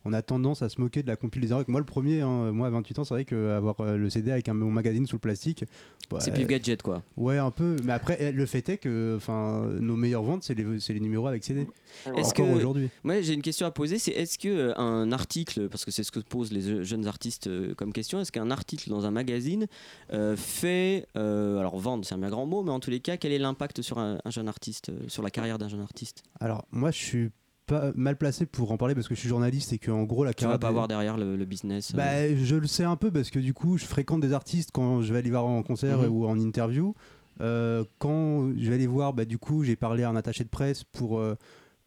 on 0.07 0.13
a 0.13 0.21
tendance 0.21 0.61
à 0.61 0.69
se 0.69 0.79
moquer 0.79 1.03
de 1.03 1.07
la 1.07 1.17
compile 1.17 1.41
des 1.41 1.51
Arocs. 1.51 1.67
Moi, 1.67 1.81
le 1.81 1.85
premier, 1.85 2.21
hein, 2.21 2.51
moi 2.53 2.67
à 2.67 2.69
28 2.69 2.99
ans, 2.99 3.03
c'est 3.03 3.13
vrai 3.13 3.25
qu'avoir 3.25 3.75
le 3.81 4.09
CD 4.09 4.31
avec 4.31 4.47
un 4.47 4.53
mon 4.53 4.71
magazine 4.71 5.05
sous 5.05 5.17
le 5.17 5.19
plastique, 5.19 5.65
bah, 6.09 6.19
C'est 6.21 6.31
pif 6.33 6.47
gadget 6.47 6.81
quoi. 6.81 7.03
ouais, 7.17 7.37
un 7.37 7.51
peu. 7.51 7.75
Mais 7.83 7.91
après, 7.91 8.15
eh, 8.21 8.31
le 8.31 8.45
fait 8.45 8.67
est 8.69 8.77
que 8.77 9.15
enfin, 9.17 9.67
nos 9.81 9.95
meilleures 9.97 10.23
ventes, 10.23 10.43
c'est 10.43 10.55
les, 10.55 10.99
numéros 11.01 11.27
avec 11.27 11.43
CD. 11.43 11.67
Est-ce 12.15 12.29
Encore 12.29 12.33
que- 12.47 12.55
aujourd'hui. 12.55 12.89
Moi, 13.03 13.21
j'ai 13.21 13.33
une 13.33 13.41
question 13.41 13.67
à 13.67 13.71
poser, 13.71 13.99
c'est 13.99 14.11
est-ce 14.11 14.39
que 14.39 14.47
euh, 14.47 14.77
un 14.77 15.11
article, 15.11 15.67
parce 15.67 15.83
que 15.83 15.91
c'est 15.91 16.03
ce 16.03 16.11
que 16.11 16.19
posent 16.19 16.51
les 16.53 16.61
je- 16.61 16.83
jeunes 16.83 17.05
artistes 17.07 17.47
euh, 17.47 17.73
comme 17.75 17.91
question, 17.91 18.21
est-ce 18.21 18.31
qu'un 18.31 18.49
article 18.51 18.89
dans 18.89 19.05
un 19.05 19.11
magazine 19.11 19.67
euh, 20.13 20.35
fait, 20.37 21.07
euh, 21.17 21.59
alors 21.59 21.77
vendre, 21.77 22.05
c'est 22.05 22.15
un 22.15 22.19
bien 22.19 22.29
grand 22.29 22.45
mot, 22.45 22.63
mais 22.63 22.71
en 22.71 22.79
tous 22.79 22.89
les 22.91 22.99
cas, 23.01 23.17
quel 23.17 23.31
est 23.33 23.39
l'impact 23.39 23.81
sur 23.81 23.99
un, 23.99 24.19
un 24.23 24.29
jeune 24.29 24.47
artiste, 24.47 24.89
euh, 24.89 24.99
sur 25.07 25.21
la 25.23 25.29
carrière 25.31 25.57
d'un 25.57 25.67
jeune 25.67 25.81
artiste? 25.81 26.23
Alors, 26.39 26.65
moi, 26.71 26.91
je 26.91 26.97
suis 26.97 27.29
pas 27.67 27.91
mal 27.95 28.17
placé 28.17 28.45
pour 28.47 28.71
en 28.71 28.77
parler 28.77 28.95
parce 28.95 29.07
que 29.07 29.13
je 29.13 29.19
suis 29.19 29.29
journaliste 29.29 29.73
et 29.73 29.77
que 29.77 29.91
en 29.91 30.03
gros, 30.03 30.23
la 30.23 30.33
Tu 30.33 30.45
vas 30.45 30.57
pas 30.57 30.67
des- 30.69 30.73
voir 30.73 30.87
derrière 30.87 31.17
le, 31.17 31.35
le 31.35 31.45
business. 31.45 31.93
euh, 31.93 31.97
Bah, 31.97 32.35
je 32.35 32.55
le 32.55 32.65
sais 32.65 32.83
un 32.85 32.95
peu 32.95 33.11
parce 33.11 33.29
que 33.29 33.37
du 33.39 33.53
coup, 33.53 33.77
je 33.77 33.85
fréquente 33.85 34.21
des 34.21 34.33
artistes 34.33 34.71
quand 34.73 35.01
je 35.01 35.13
vais 35.13 35.19
aller 35.19 35.29
voir 35.29 35.45
en 35.45 35.61
concert 35.61 35.99
Mhm. 35.99 36.09
ou 36.11 36.25
en 36.25 36.39
interview. 36.39 36.95
Euh, 37.41 37.83
quand 37.99 38.49
je 38.57 38.69
vais 38.71 38.77
les 38.79 38.87
voir, 38.87 39.13
bah, 39.13 39.25
du 39.25 39.37
coup, 39.37 39.63
j'ai 39.63 39.75
parlé 39.75 40.01
à 40.03 40.09
un 40.09 40.15
attaché 40.15 40.43
de 40.43 40.49
presse 40.49 40.83
pour, 40.83 41.19
euh, 41.19 41.35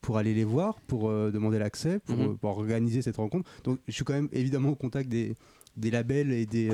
pour 0.00 0.16
aller 0.18 0.32
les 0.34 0.44
voir, 0.44 0.80
pour 0.82 1.08
demander 1.10 1.58
l'accès, 1.58 1.98
pour, 1.98 2.16
Mhm. 2.16 2.38
pour 2.38 2.50
organiser 2.50 3.02
cette 3.02 3.16
rencontre. 3.16 3.50
Donc, 3.64 3.80
je 3.88 3.92
suis 3.92 4.04
quand 4.04 4.12
même 4.14 4.28
évidemment 4.32 4.70
au 4.70 4.74
contact 4.76 5.08
des, 5.08 5.34
des 5.76 5.90
labels 5.90 6.30
et 6.32 6.46
des, 6.46 6.70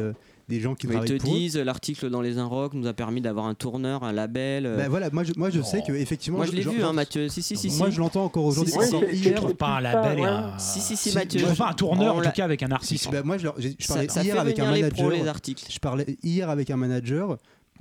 des 0.49 0.61
gens 0.61 0.75
qui 0.75 0.87
ils 0.87 0.91
travaillent 0.91 1.09
te 1.09 1.23
pour 1.23 1.35
disent 1.35 1.57
l'article 1.57 2.09
dans 2.09 2.21
les 2.21 2.39
Inrocks 2.39 2.75
nous 2.75 2.87
a 2.87 2.93
permis 2.93 3.21
d'avoir 3.21 3.47
un 3.47 3.55
tourneur, 3.55 4.05
un 4.05 4.13
label. 4.13 4.67
euh. 4.67 4.77
Bah, 4.77 4.89
voilà, 4.89 5.11
moi 5.11 5.25
je, 5.25 5.33
moi, 5.37 5.51
je 5.51 5.61
sais 5.61 5.83
que 5.87 5.93
effectivement. 5.93 6.39
Moi 6.39 6.47
je 6.47 6.53
l'ai 6.53 6.63
vu, 6.63 6.83
hein, 6.83 6.93
Mathieu. 6.93 7.29
Si, 7.29 7.43
si, 7.43 7.57
si. 7.57 7.69
Moi, 7.79 7.89
si. 7.89 7.97
je 7.97 8.01
l'entends 8.01 8.25
encore 8.25 8.45
aujourd'hui. 8.45 8.73
Si, 8.73 9.17
si, 9.17 9.23
Je 9.25 9.31
trouve 9.35 9.55
pas 9.55 9.79
un 9.79 9.81
label 9.81 10.19
et 10.21 10.25
un. 10.25 10.59
Si, 10.59 10.81
si, 10.81 10.97
si, 10.97 11.11
Si, 11.11 11.15
Mathieu. 11.17 11.41
Je 11.41 11.45
trouve 11.47 11.59
pas 11.59 11.71
un 11.71 11.75
tourneur 11.75 12.15
en 12.17 12.23
tout 12.23 12.31
cas 12.31 12.45
avec 12.45 12.63
un 12.63 12.71
artiste. 12.71 13.11
bah, 13.11 13.23
moi, 13.25 13.39
je, 13.39 13.49
parlais 13.89 14.09
ça 14.09 14.23
hier 14.23 14.39
avec 14.39 14.59
un 14.59 14.71
venir 14.71 14.85
les 14.85 14.91
pros, 14.91 15.03
manager. 15.05 15.23
les 15.25 15.29
articles. 15.29 15.65
Je 15.71 15.79
parlais 15.81 16.17
hier 16.23 16.49
avec 16.49 16.71
un 16.71 16.77
manager 16.77 17.39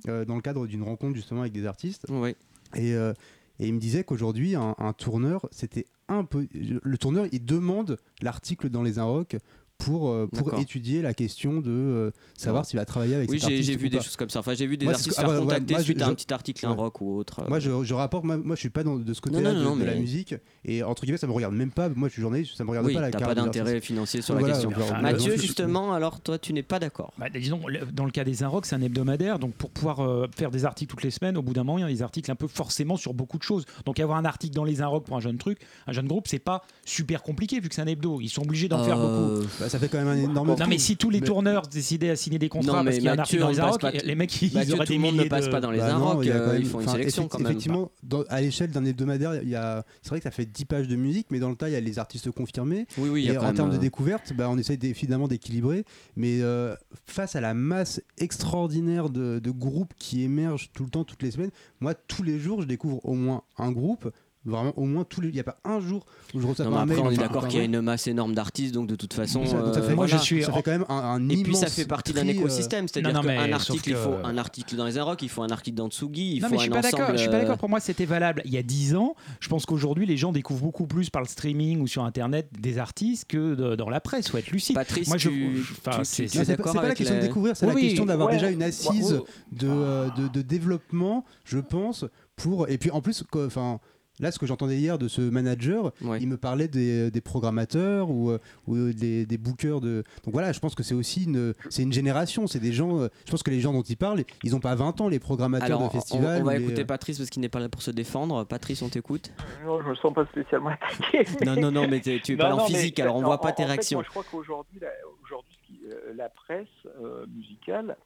euh, 0.07 0.25
dans 0.25 0.35
le 0.35 0.41
cadre 0.41 0.65
d'une 0.67 0.83
rencontre 0.83 1.15
justement 1.15 1.41
avec 1.41 1.53
des 1.53 1.65
artistes. 1.65 2.05
Oui. 2.09 2.35
Et, 2.75 2.93
euh, 2.95 3.13
et 3.59 3.67
il 3.67 3.73
me 3.73 3.79
disait 3.79 4.03
qu'aujourd'hui, 4.03 4.55
un, 4.55 4.75
un 4.79 4.93
tourneur, 4.93 5.47
c'était 5.51 5.85
un 6.07 6.23
peu. 6.23 6.47
Le 6.53 6.97
tourneur, 6.97 7.25
il 7.31 7.45
demande 7.45 7.97
l'article 8.21 8.69
dans 8.69 8.81
les 8.83 8.99
Inrocks 8.99 9.37
pour, 9.77 10.09
euh, 10.09 10.27
pour 10.27 10.57
étudier 10.59 11.01
la 11.01 11.13
question 11.13 11.59
de 11.59 11.69
euh, 11.69 12.11
savoir 12.37 12.63
Ouais. 12.63 12.69
s'il 12.69 12.79
va 12.79 12.85
travailler 12.85 13.15
avec 13.15 13.29
Oui, 13.29 13.39
cet 13.39 13.49
j'ai 13.49 13.55
artiste 13.55 13.69
j'ai 13.71 13.75
ou 13.75 13.79
vu 13.81 13.89
des 13.89 13.97
pas. 13.97 14.03
choses 14.03 14.15
comme 14.15 14.29
ça. 14.29 14.39
Enfin, 14.39 14.53
j'ai 14.53 14.65
vu 14.67 14.77
des 14.77 14.85
Moi, 14.85 14.93
artistes 14.95 15.13
ah, 15.17 15.27
ouais, 15.27 15.33
ouais, 15.35 15.39
contacter 15.41 15.73
moi, 15.73 15.79
je- 15.81 15.85
suite 15.85 16.01
à 16.01 16.05
je- 16.05 16.11
un 16.11 16.15
petit 16.15 16.33
article, 16.33 16.65
un 16.65 16.71
rock 16.71 17.01
ou 17.01 17.17
autre. 17.17 17.41
euh. 17.41 17.49
Moi 17.49 17.59
je, 17.59 17.83
je 17.83 17.93
rapporte, 17.93 18.23
moi, 18.23 18.37
moi, 18.37 18.55
je 18.55 18.61
suis 18.61 18.69
pas 18.69 18.83
dans, 18.83 18.95
de 18.95 19.13
ce 19.13 19.21
côté-là 19.21 19.53
non, 19.53 19.59
de, 19.59 19.63
non, 19.65 19.75
de 19.75 19.83
la 19.83 19.95
musique 19.95 20.33
et 20.63 20.81
entre 20.81 21.03
guillemets 21.03 21.17
ça 21.17 21.27
me 21.27 21.33
regarde 21.33 21.53
même 21.53 21.71
pas. 21.71 21.89
Moi 21.89 22.07
je 22.07 22.13
suis 22.13 22.21
journaliste, 22.21 22.55
ça 22.55 22.63
me 22.63 22.69
regarde 22.69 22.85
oui, 22.87 22.93
pas 22.93 23.01
la 23.01 23.11
t'as 23.11 23.19
carrière 23.19 23.35
pas 23.35 23.41
d'intérêt 23.41 23.81
financier 23.81 24.21
sur 24.21 24.33
la 24.35 24.43
question. 24.43 24.69
alors, 24.71 25.01
Mathieu, 25.01 25.31
donc, 25.33 25.41
justement, 25.41 25.93
alors 25.93 26.21
toi, 26.21 26.39
tu 26.39 26.53
n'es 26.53 26.63
pas 26.63 26.79
d'accord. 26.79 27.11
Bah, 27.19 27.27
disons, 27.29 27.59
dans 27.93 28.05
le 28.05 28.11
cas 28.11 28.23
des 28.23 28.43
Inrocks, 28.43 28.65
c'est 28.65 28.75
un 28.75 28.81
hebdomadaire, 28.81 29.39
donc 29.39 29.53
pour 29.55 29.69
pouvoir 29.71 29.99
euh, 29.99 30.27
faire 30.35 30.51
des 30.51 30.65
articles 30.65 30.89
toutes 30.89 31.03
les 31.03 31.11
semaines, 31.11 31.37
au 31.37 31.41
bout 31.41 31.53
d'un 31.53 31.63
moment, 31.63 31.77
il 31.77 31.81
y 31.81 31.83
a 31.85 31.87
des 31.89 32.01
articles 32.01 32.31
un 32.31 32.35
peu 32.35 32.47
forcément 32.47 32.95
sur 32.97 33.13
beaucoup 33.13 33.37
de 33.37 33.43
choses. 33.43 33.65
Donc 33.85 33.99
avoir 33.99 34.17
un 34.17 34.25
article 34.25 34.55
dans 34.55 34.63
les 34.63 34.81
Inrocks 34.81 35.03
pour 35.05 35.17
un 35.17 35.21
jeune 35.21 35.37
truc, 35.37 35.59
un 35.85 35.91
jeune 35.91 36.07
groupe, 36.07 36.27
c'est 36.27 36.39
pas 36.39 36.61
super 36.85 37.21
compliqué 37.23 37.59
vu 37.59 37.67
que 37.69 37.75
c'est 37.75 37.81
un 37.81 37.87
hebdo. 37.87 38.19
Ils 38.21 38.29
sont 38.29 38.41
obligés 38.43 38.67
d'en 38.69 38.83
faire 38.83 38.97
beaucoup. 38.97 39.45
Bah, 39.65 39.69
ça 39.69 39.79
fait 39.79 39.89
quand 39.89 39.97
même 39.97 40.07
un 40.07 40.15
énorme. 40.17 40.49
Non 40.49 40.67
mais 40.67 40.77
si 40.77 40.95
tous 40.95 41.09
les 41.09 41.21
tourneurs 41.21 41.63
décidaient 41.67 42.11
à 42.11 42.15
signer 42.15 42.37
des 42.37 42.49
contrats 42.49 42.77
Non, 42.77 42.83
parce 42.83 42.97
qu'il 42.97 43.05
y 43.05 43.07
a 43.07 43.13
un 43.13 43.15
Mathieu, 43.15 43.41
article 43.41 43.59
dans 43.59 43.71
les 43.89 43.99
pas- 43.99 44.05
les 44.05 44.13
mecs 44.15 44.41
ils 44.43 44.53
Mathieu, 44.53 44.75
auraient 44.75 44.85
tout 44.85 44.91
des 44.91 44.97
le 44.97 45.01
monde 45.01 45.15
ne 45.15 45.23
passe 45.23 45.49
pas 45.49 45.59
dans 45.59 45.71
les 45.71 45.79
Bah 45.79 45.93
non, 45.93 46.21
il 46.21 46.29
euh, 46.29 46.59
ils 46.59 46.65
font 46.67 46.81
une 46.81 46.87
sélection 46.87 47.27
quand 47.27 47.39
même. 47.39 47.47
Effectivement, 47.47 47.91
dans- 48.03 48.23
à 48.29 48.41
l'échelle 48.41 48.69
d'un 48.69 48.85
hebdomadaire, 48.85 49.41
il 49.41 49.49
y 49.49 49.55
a, 49.55 49.83
c'est 50.03 50.09
vrai 50.09 50.19
que 50.19 50.23
ça 50.25 50.29
fait 50.31 50.45
10 50.45 50.65
pages 50.65 50.87
de 50.87 50.95
musique, 50.95 51.27
mais 51.31 51.39
dans 51.39 51.49
le 51.49 51.55
tas, 51.55 51.67
il 51.69 51.73
y 51.73 51.75
a 51.75 51.79
les 51.79 51.97
artistes 51.97 52.29
confirmés. 52.29 52.85
Oui, 52.99 53.09
oui, 53.09 53.27
et 53.27 53.37
en 53.39 53.53
termes 53.53 53.71
de 53.71 53.77
euh, 53.77 53.79
découverte, 53.79 54.33
bah, 54.37 54.47
on 54.51 54.57
essaie 54.59 54.77
évidemment 54.83 55.27
d'équilibrer, 55.27 55.83
mais 56.15 56.41
euh, 56.41 56.75
face 57.05 57.35
à 57.35 57.41
la 57.41 57.55
masse 57.55 58.01
extraordinaire 58.19 59.09
de, 59.09 59.39
de 59.39 59.51
groupes 59.51 59.93
qui 59.97 60.21
émergent 60.23 60.69
tout 60.73 60.83
le 60.83 60.89
temps, 60.89 61.03
toutes 61.03 61.23
les 61.23 61.31
semaines, 61.31 61.51
moi, 61.79 61.93
tous 61.95 62.21
les 62.21 62.37
jours, 62.39 62.61
je 62.61 62.67
découvre 62.67 63.03
au 63.05 63.13
moins 63.13 63.41
un 63.57 63.71
groupe. 63.71 64.11
Vraiment, 64.45 64.73
au 64.77 64.85
moins 64.85 65.03
tous 65.03 65.21
les. 65.21 65.29
Il 65.29 65.33
n'y 65.33 65.39
a 65.39 65.43
pas 65.43 65.57
un 65.65 65.79
jour 65.79 66.05
où 66.33 66.39
je 66.39 66.45
reçois 66.45 66.65
Non, 66.65 66.71
pas 66.71 66.77
un 66.77 66.83
après, 66.83 66.95
mail. 66.95 67.03
on 67.03 67.09
est 67.09 67.13
enfin, 67.13 67.21
d'accord 67.23 67.47
qu'il 67.47 67.57
y 67.59 67.61
a 67.61 67.65
une 67.65 67.81
masse 67.81 68.05
énorme 68.07 68.35
d'artistes, 68.35 68.73
donc 68.75 68.87
de 68.87 68.95
toute 68.95 69.13
façon. 69.13 69.43
Ça, 69.45 69.51
ça 69.51 69.57
euh, 69.57 69.73
fait, 69.73 69.95
moi, 69.95 70.05
voilà. 70.05 70.17
je 70.17 70.23
suis 70.23 70.43
ça 70.43 70.51
en- 70.51 70.55
fait 70.55 70.61
quand 70.63 70.71
même 70.71 70.85
un, 70.87 70.95
un 70.95 71.29
Et 71.29 71.41
puis 71.41 71.55
ça 71.55 71.67
fait 71.67 71.85
partie 71.85 72.13
d'un 72.13 72.27
euh, 72.27 72.31
écosystème, 72.31 72.87
c'est-à-dire 72.87 73.11
non, 73.13 73.21
non, 73.23 73.27
qu'un 73.27 73.51
article, 73.53 73.89
il 73.89 73.95
faut 73.95 74.13
un 74.23 74.37
article 74.37 74.75
dans 74.75 74.85
les 74.85 74.97
Inrocks, 74.99 75.21
il 75.23 75.29
faut 75.29 75.41
un 75.41 75.49
article 75.49 75.77
dans 75.77 75.89
Tsugi, 75.89 76.35
il 76.35 76.41
non 76.41 76.47
faut 76.49 76.53
mais 76.53 76.57
je 76.59 76.63
suis 76.63 76.71
un 76.71 76.75
pas 76.75 76.81
d'accord. 76.81 76.99
ensemble. 77.01 77.17
Je 77.17 77.21
suis 77.21 77.29
pas 77.31 77.37
euh, 77.37 77.41
d'accord. 77.41 77.57
Pour 77.57 77.69
moi, 77.69 77.79
c'était 77.79 78.05
valable 78.05 78.43
il 78.45 78.53
y 78.53 78.57
a 78.57 78.63
10 78.63 78.95
ans. 78.95 79.15
Je 79.39 79.49
pense 79.49 79.65
qu'aujourd'hui, 79.65 80.05
les 80.05 80.17
gens 80.17 80.31
découvrent 80.31 80.61
beaucoup 80.63 80.85
plus 80.85 81.09
par 81.09 81.21
le 81.23 81.27
streaming 81.27 81.81
ou 81.81 81.87
sur 81.87 82.03
Internet 82.03 82.49
des 82.59 82.77
artistes 82.77 83.25
que 83.27 83.55
de- 83.55 83.75
dans 83.75 83.89
la 83.89 83.99
presse. 83.99 84.29
Faut 84.29 84.37
être 84.37 84.51
lucide. 84.51 84.75
Patrice, 84.75 85.07
Moi, 85.07 85.17
je- 85.17 85.29
tu, 85.29 85.65
enfin, 85.85 85.99
tu- 85.99 86.05
c'est- 86.05 86.37
pas, 86.37 86.45
d'accord 86.45 86.71
c'est 86.73 86.79
pas 86.79 86.87
la 86.89 86.93
question 86.95 87.15
de 87.15 87.21
découvrir, 87.21 87.57
c'est 87.57 87.65
la 87.65 87.73
question 87.73 88.05
d'avoir 88.05 88.29
déjà 88.29 88.49
une 88.51 88.61
assise 88.63 89.21
de, 89.51 89.67
euh, 89.67 90.09
développement, 90.43 91.25
je 91.45 91.57
pense, 91.59 92.05
pour 92.35 92.69
et 92.69 92.77
puis 92.77 92.91
en 92.91 93.01
plus, 93.01 93.23
enfin. 93.35 93.79
Là, 94.19 94.31
ce 94.31 94.39
que 94.39 94.45
j'entendais 94.45 94.77
hier 94.77 94.97
de 94.97 95.07
ce 95.07 95.21
manager, 95.21 95.91
Ouais. 96.01 96.19
il 96.21 96.27
me 96.29 96.37
parlait 96.37 96.67
des, 96.69 97.11
des 97.11 97.21
programmateurs 97.21 98.09
ou, 98.09 98.31
euh, 98.31 98.39
ou 98.67 98.93
des, 98.93 99.25
des 99.25 99.37
bookers 99.37 99.81
de. 99.81 100.03
Donc 100.23 100.33
voilà, 100.33 100.51
je 100.53 100.59
pense 100.59 100.73
que 100.73 100.83
c'est 100.83 100.93
aussi 100.95 101.25
une, 101.25 101.53
c'est 101.69 101.83
une 101.83 101.91
génération. 101.93 102.47
C'est 102.47 102.59
des 102.59 102.71
gens. 102.71 102.99
euh, 103.01 103.09
Je 103.25 103.31
pense 103.31 103.43
que 103.43 103.51
les 103.51 103.59
gens 103.59 103.73
dont 103.73 103.81
il 103.81 103.97
parle, 103.97 104.23
ils 104.43 104.51
n'ont 104.51 104.59
pas 104.61 104.75
20 104.75 105.01
ans, 105.01 105.09
les 105.09 105.19
programmateurs 105.19 105.65
Alors, 105.65 105.81
de 105.81 105.85
on- 105.87 105.89
festivals. 105.89 106.41
on, 106.41 106.45
va 106.45 106.57
les- 106.57 106.63
écouter 106.63 106.85
Patrice 106.85 107.17
parce 107.17 107.29
qu'il 107.29 107.41
n'est 107.41 107.49
pas 107.49 107.59
là 107.59 107.67
pour 107.69 107.81
se 107.81 107.91
défendre. 107.91 108.45
Patrice, 108.45 108.81
on 108.81 108.89
t'écoute. 108.89 109.31
Non, 109.65 109.81
je 109.81 109.89
me 109.89 109.95
sens 109.95 110.13
pas 110.13 110.25
spécialement 110.27 110.69
attaqué. 110.69 111.25
Non, 111.45 111.55
non, 111.55 111.71
non, 111.71 111.87
mais 111.87 111.99
t'es- 111.99 112.19
tu 112.23 112.33
es 112.33 112.35
Non, 112.35 112.43
pas 112.43 112.49
là 112.49 112.55
en 112.55 112.57
mais, 112.69 112.73
physique, 112.73 112.99
alors 112.99 113.15
on 113.17 113.19
en- 113.19 113.25
voit 113.25 113.41
pas 113.41 113.49
en- 113.49 113.53
tes 113.53 113.63
en 113.63 113.65
fait, 113.67 113.71
réactions. 113.73 113.97
moi, 113.99 114.03
je 114.05 114.09
crois 114.09 114.23
qu'aujourd'hui, 114.31 114.79
la, 114.81 114.87
aujourd'hui, 115.23 115.79
euh, 115.89 116.13
la 116.15 116.29
presse 116.29 116.67
euh, 117.03 117.25
musicale, 117.35 117.97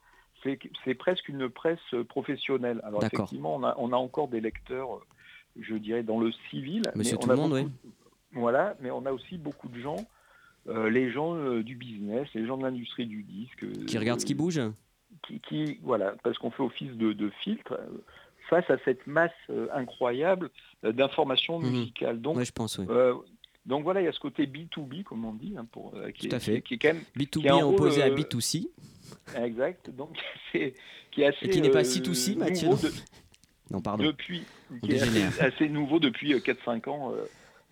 c'est 0.43 0.57
c'est 0.85 0.95
presque 0.95 1.27
une 1.29 1.49
presse 1.49 1.77
euh, 1.93 2.03
professionnelle. 2.03 2.81
Alors 2.83 2.99
D'accord. 3.01 3.19
effectivement, 3.25 3.55
on 3.55 3.63
a, 3.63 3.75
on 3.77 3.91
a 3.93 3.97
encore 3.97 4.27
des 4.29 4.41
lecteurs, 4.41 4.95
euh, 4.95 4.99
je 5.61 5.75
dirais, 5.75 6.03
dans 6.03 6.19
le 6.19 6.31
civil. 6.49 6.83
Monsieur 6.95 7.15
mais 7.17 7.21
tout 7.21 7.27
on 7.27 7.31
a 7.31 7.35
le 7.35 7.41
monde, 7.41 7.51
beaucoup- 7.63 7.69
Voilà, 8.33 8.75
mais 8.81 8.91
on 8.91 9.05
a 9.05 9.11
aussi 9.11 9.37
beaucoup 9.37 9.67
de 9.69 9.79
gens, 9.79 9.97
euh, 10.67 10.89
les 10.89 11.11
gens 11.11 11.35
euh, 11.35 11.63
du 11.63 11.75
business, 11.75 12.27
les 12.33 12.45
gens 12.45 12.57
de 12.57 12.63
l'industrie 12.63 13.05
du 13.07 13.23
disque. 13.23 13.63
euh, 13.63 13.85
Qui 13.87 13.97
regarde 13.97 14.19
ce 14.19 14.25
qui 14.25 14.35
bouge 14.35 14.61
qui, 15.27 15.39
qui- 15.41 15.79
voilà, 15.81 16.15
parce 16.23 16.37
qu'on 16.37 16.51
fait 16.51 16.63
office 16.63 16.91
de, 16.93 17.11
de 17.13 17.29
filtre 17.43 17.77
face 18.49 18.69
à 18.69 18.77
cette 18.85 19.05
masse 19.07 19.31
incroyable 19.73 20.49
d'informations 20.83 21.59
Mhm. 21.59 21.69
musicales. 21.71 22.21
Donc, 22.21 22.37
Ouais, 22.37 22.45
je 22.45 22.51
pense, 22.51 22.77
oui. 22.77 22.85
donc 23.65 23.83
voilà, 23.83 24.01
il 24.01 24.05
y 24.05 24.07
a 24.07 24.11
ce 24.13 24.19
côté 24.19 24.45
B2B, 24.47 25.03
comme 25.03 25.25
on 25.25 25.33
dit, 25.33 25.55
hein, 25.57 25.65
pour, 25.71 25.93
qui, 26.15 26.27
Tout 26.29 26.35
à 26.35 26.37
est, 26.37 26.39
fait. 26.39 26.61
qui 26.61 26.75
est 26.75 26.77
quand 26.77 26.93
même 26.93 27.03
B2B 27.17 27.41
qui 27.41 27.49
rôle, 27.49 27.73
opposé 27.75 28.01
à 28.01 28.07
euh, 28.07 28.15
B2C. 28.15 28.69
exact, 29.35 29.89
donc 29.89 30.17
c'est 30.51 30.73
qui 31.11 31.21
est 31.23 31.25
assez 31.27 31.45
Et 31.45 31.49
qui 31.49 31.61
n'est 31.61 31.69
pas 31.71 31.79
euh, 31.79 31.83
C2C, 31.83 32.37
Mathieu. 32.37 32.69
nouveau 32.69 32.87
de- 32.87 32.93
Non, 33.71 33.81
pardon. 33.81 34.03
depuis, 34.03 34.43
qui 34.83 34.91
est 34.93 35.01
assez, 35.01 35.41
assez 35.43 35.69
nouveau 35.69 35.99
depuis 35.99 36.33
euh, 36.33 36.39
4-5 36.39 36.89
ans 36.89 37.11
euh, 37.11 37.25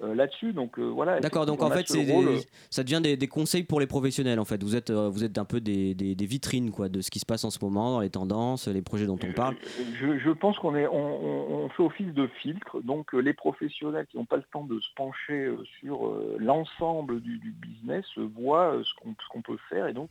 euh, 0.04 0.14
là-dessus. 0.14 0.54
Donc 0.54 0.78
euh, 0.78 0.84
voilà. 0.84 1.20
D'accord, 1.20 1.48
donc 1.48 1.64
en 1.64 1.72
fait, 1.72 1.88
c'est 1.88 2.06
des- 2.06 2.42
ça 2.70 2.84
devient 2.84 3.00
des, 3.02 3.18
des 3.18 3.28
conseils 3.28 3.64
pour 3.64 3.80
les 3.80 3.88
professionnels. 3.88 4.40
En 4.40 4.46
fait, 4.46 4.62
vous 4.64 4.76
êtes, 4.76 4.92
euh, 4.92 5.10
vous 5.10 5.24
êtes 5.24 5.40
un 5.40 5.46
peu 5.46 5.60
des, 5.60 5.96
des- 5.96 6.14
des 6.14 6.26
vitrines 6.28 6.70
quoi, 6.70 6.88
de 6.88 7.02
ce 7.02 7.10
qui 7.10 7.18
se 7.18 7.26
passe 7.26 7.44
en 7.46 7.50
ce 7.50 7.58
moment, 7.64 7.92
dans 7.94 8.00
les 8.02 8.12
tendances, 8.12 8.68
les 8.68 8.84
projets 8.84 9.08
dont 9.08 9.18
on 9.28 9.34
parle. 9.34 9.56
Je, 10.00 10.20
je 10.20 10.30
pense 10.30 10.56
qu'on 10.60 10.76
est, 10.76 10.86
on, 10.86 10.94
on- 10.94 11.66
on 11.66 11.70
fait 11.70 11.82
office 11.82 12.14
de 12.14 12.28
filtre, 12.44 12.80
donc 12.82 13.16
euh, 13.16 13.20
les 13.20 13.34
professionnels 13.34 14.06
qui 14.12 14.18
n'ont 14.18 14.26
pas 14.26 14.38
le 14.38 14.44
temps 14.54 14.66
de 14.66 14.80
se 14.80 14.88
pencher 14.96 15.46
euh, 15.46 15.58
sur 15.80 16.06
euh, 16.08 16.38
l'ensemble 16.40 17.22
du, 17.22 17.40
du 17.40 17.50
business 17.52 18.06
euh, 18.20 18.30
voient 18.36 18.76
euh, 18.76 18.84
ce 18.84 19.26
qu'on 19.32 19.42
peut 19.42 19.58
faire 19.70 19.88
et 19.88 19.94
donc 19.94 20.10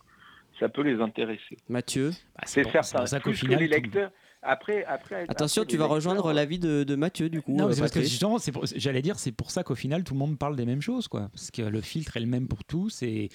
ça 0.59 0.69
peut 0.69 0.83
les 0.83 1.01
intéresser. 1.01 1.59
Mathieu, 1.69 2.11
Bah, 2.35 2.43
C'est 2.47 2.65
faire 2.69 2.85
ça. 2.85 3.05
Plus 3.21 3.31
que 3.33 3.37
final, 3.37 3.61
les 3.61 3.69
tout- 3.69 3.75
lecteurs. 3.75 4.11
Après, 4.47 4.85
après. 4.85 5.25
attention, 5.29 5.63
après, 5.63 5.73
tu 5.73 5.77
vas 5.77 5.87
rejoindre 5.87 6.33
l'avis 6.33 6.59
de, 6.59 6.85
de 6.85 6.95
Mathieu 6.95 7.29
du 7.29 7.43
coup. 7.43 7.53
Non, 7.57 7.65
euh, 7.65 7.69
mais 7.69 7.75
c'est 7.75 7.81
parce 7.81 7.93
que 7.93 8.01
justement, 8.03 8.39
j'allais 8.77 9.03
dire, 9.03 9.19
c'est 9.19 9.33
pour 9.33 9.51
ça 9.51 9.65
qu'au 9.65 9.75
final, 9.75 10.05
tout 10.05 10.15
le 10.15 10.21
monde 10.21 10.39
parle 10.39 10.55
des 10.57 10.65
mêmes 10.65 10.81
choses, 10.81 11.09
quoi. 11.09 11.29
Parce 11.33 11.51
que 11.51 11.63
le 11.63 11.81
filtre 11.81 12.17
est 12.17 12.21
le 12.21 12.27
même 12.27 12.47
pour 12.49 12.65
tous 12.65 13.03
et. 13.03 13.29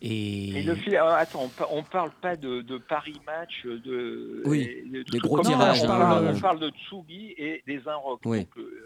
et... 0.00 0.58
Et 0.58 0.62
le 0.62 0.74
fil, 0.74 0.96
alors, 0.96 1.12
attends, 1.12 1.44
on, 1.44 1.48
pa- 1.48 1.68
on 1.70 1.82
parle 1.82 2.10
pas 2.22 2.36
de, 2.36 2.62
de 2.62 2.78
Paris 2.78 3.20
Match, 3.26 3.64
de, 3.66 4.42
Oui, 4.46 4.66
de 4.90 5.02
des 5.02 5.18
gros 5.18 5.40
tirages, 5.40 5.82
On 5.82 5.86
parle, 5.86 6.26
euh. 6.26 6.32
on 6.34 6.40
parle 6.40 6.60
de 6.60 6.70
Tsugi 6.70 7.34
et 7.36 7.62
des 7.66 7.80
Inrocks. 7.86 8.20
Oui. 8.24 8.38
Donc, 8.38 8.48
euh, 8.58 8.82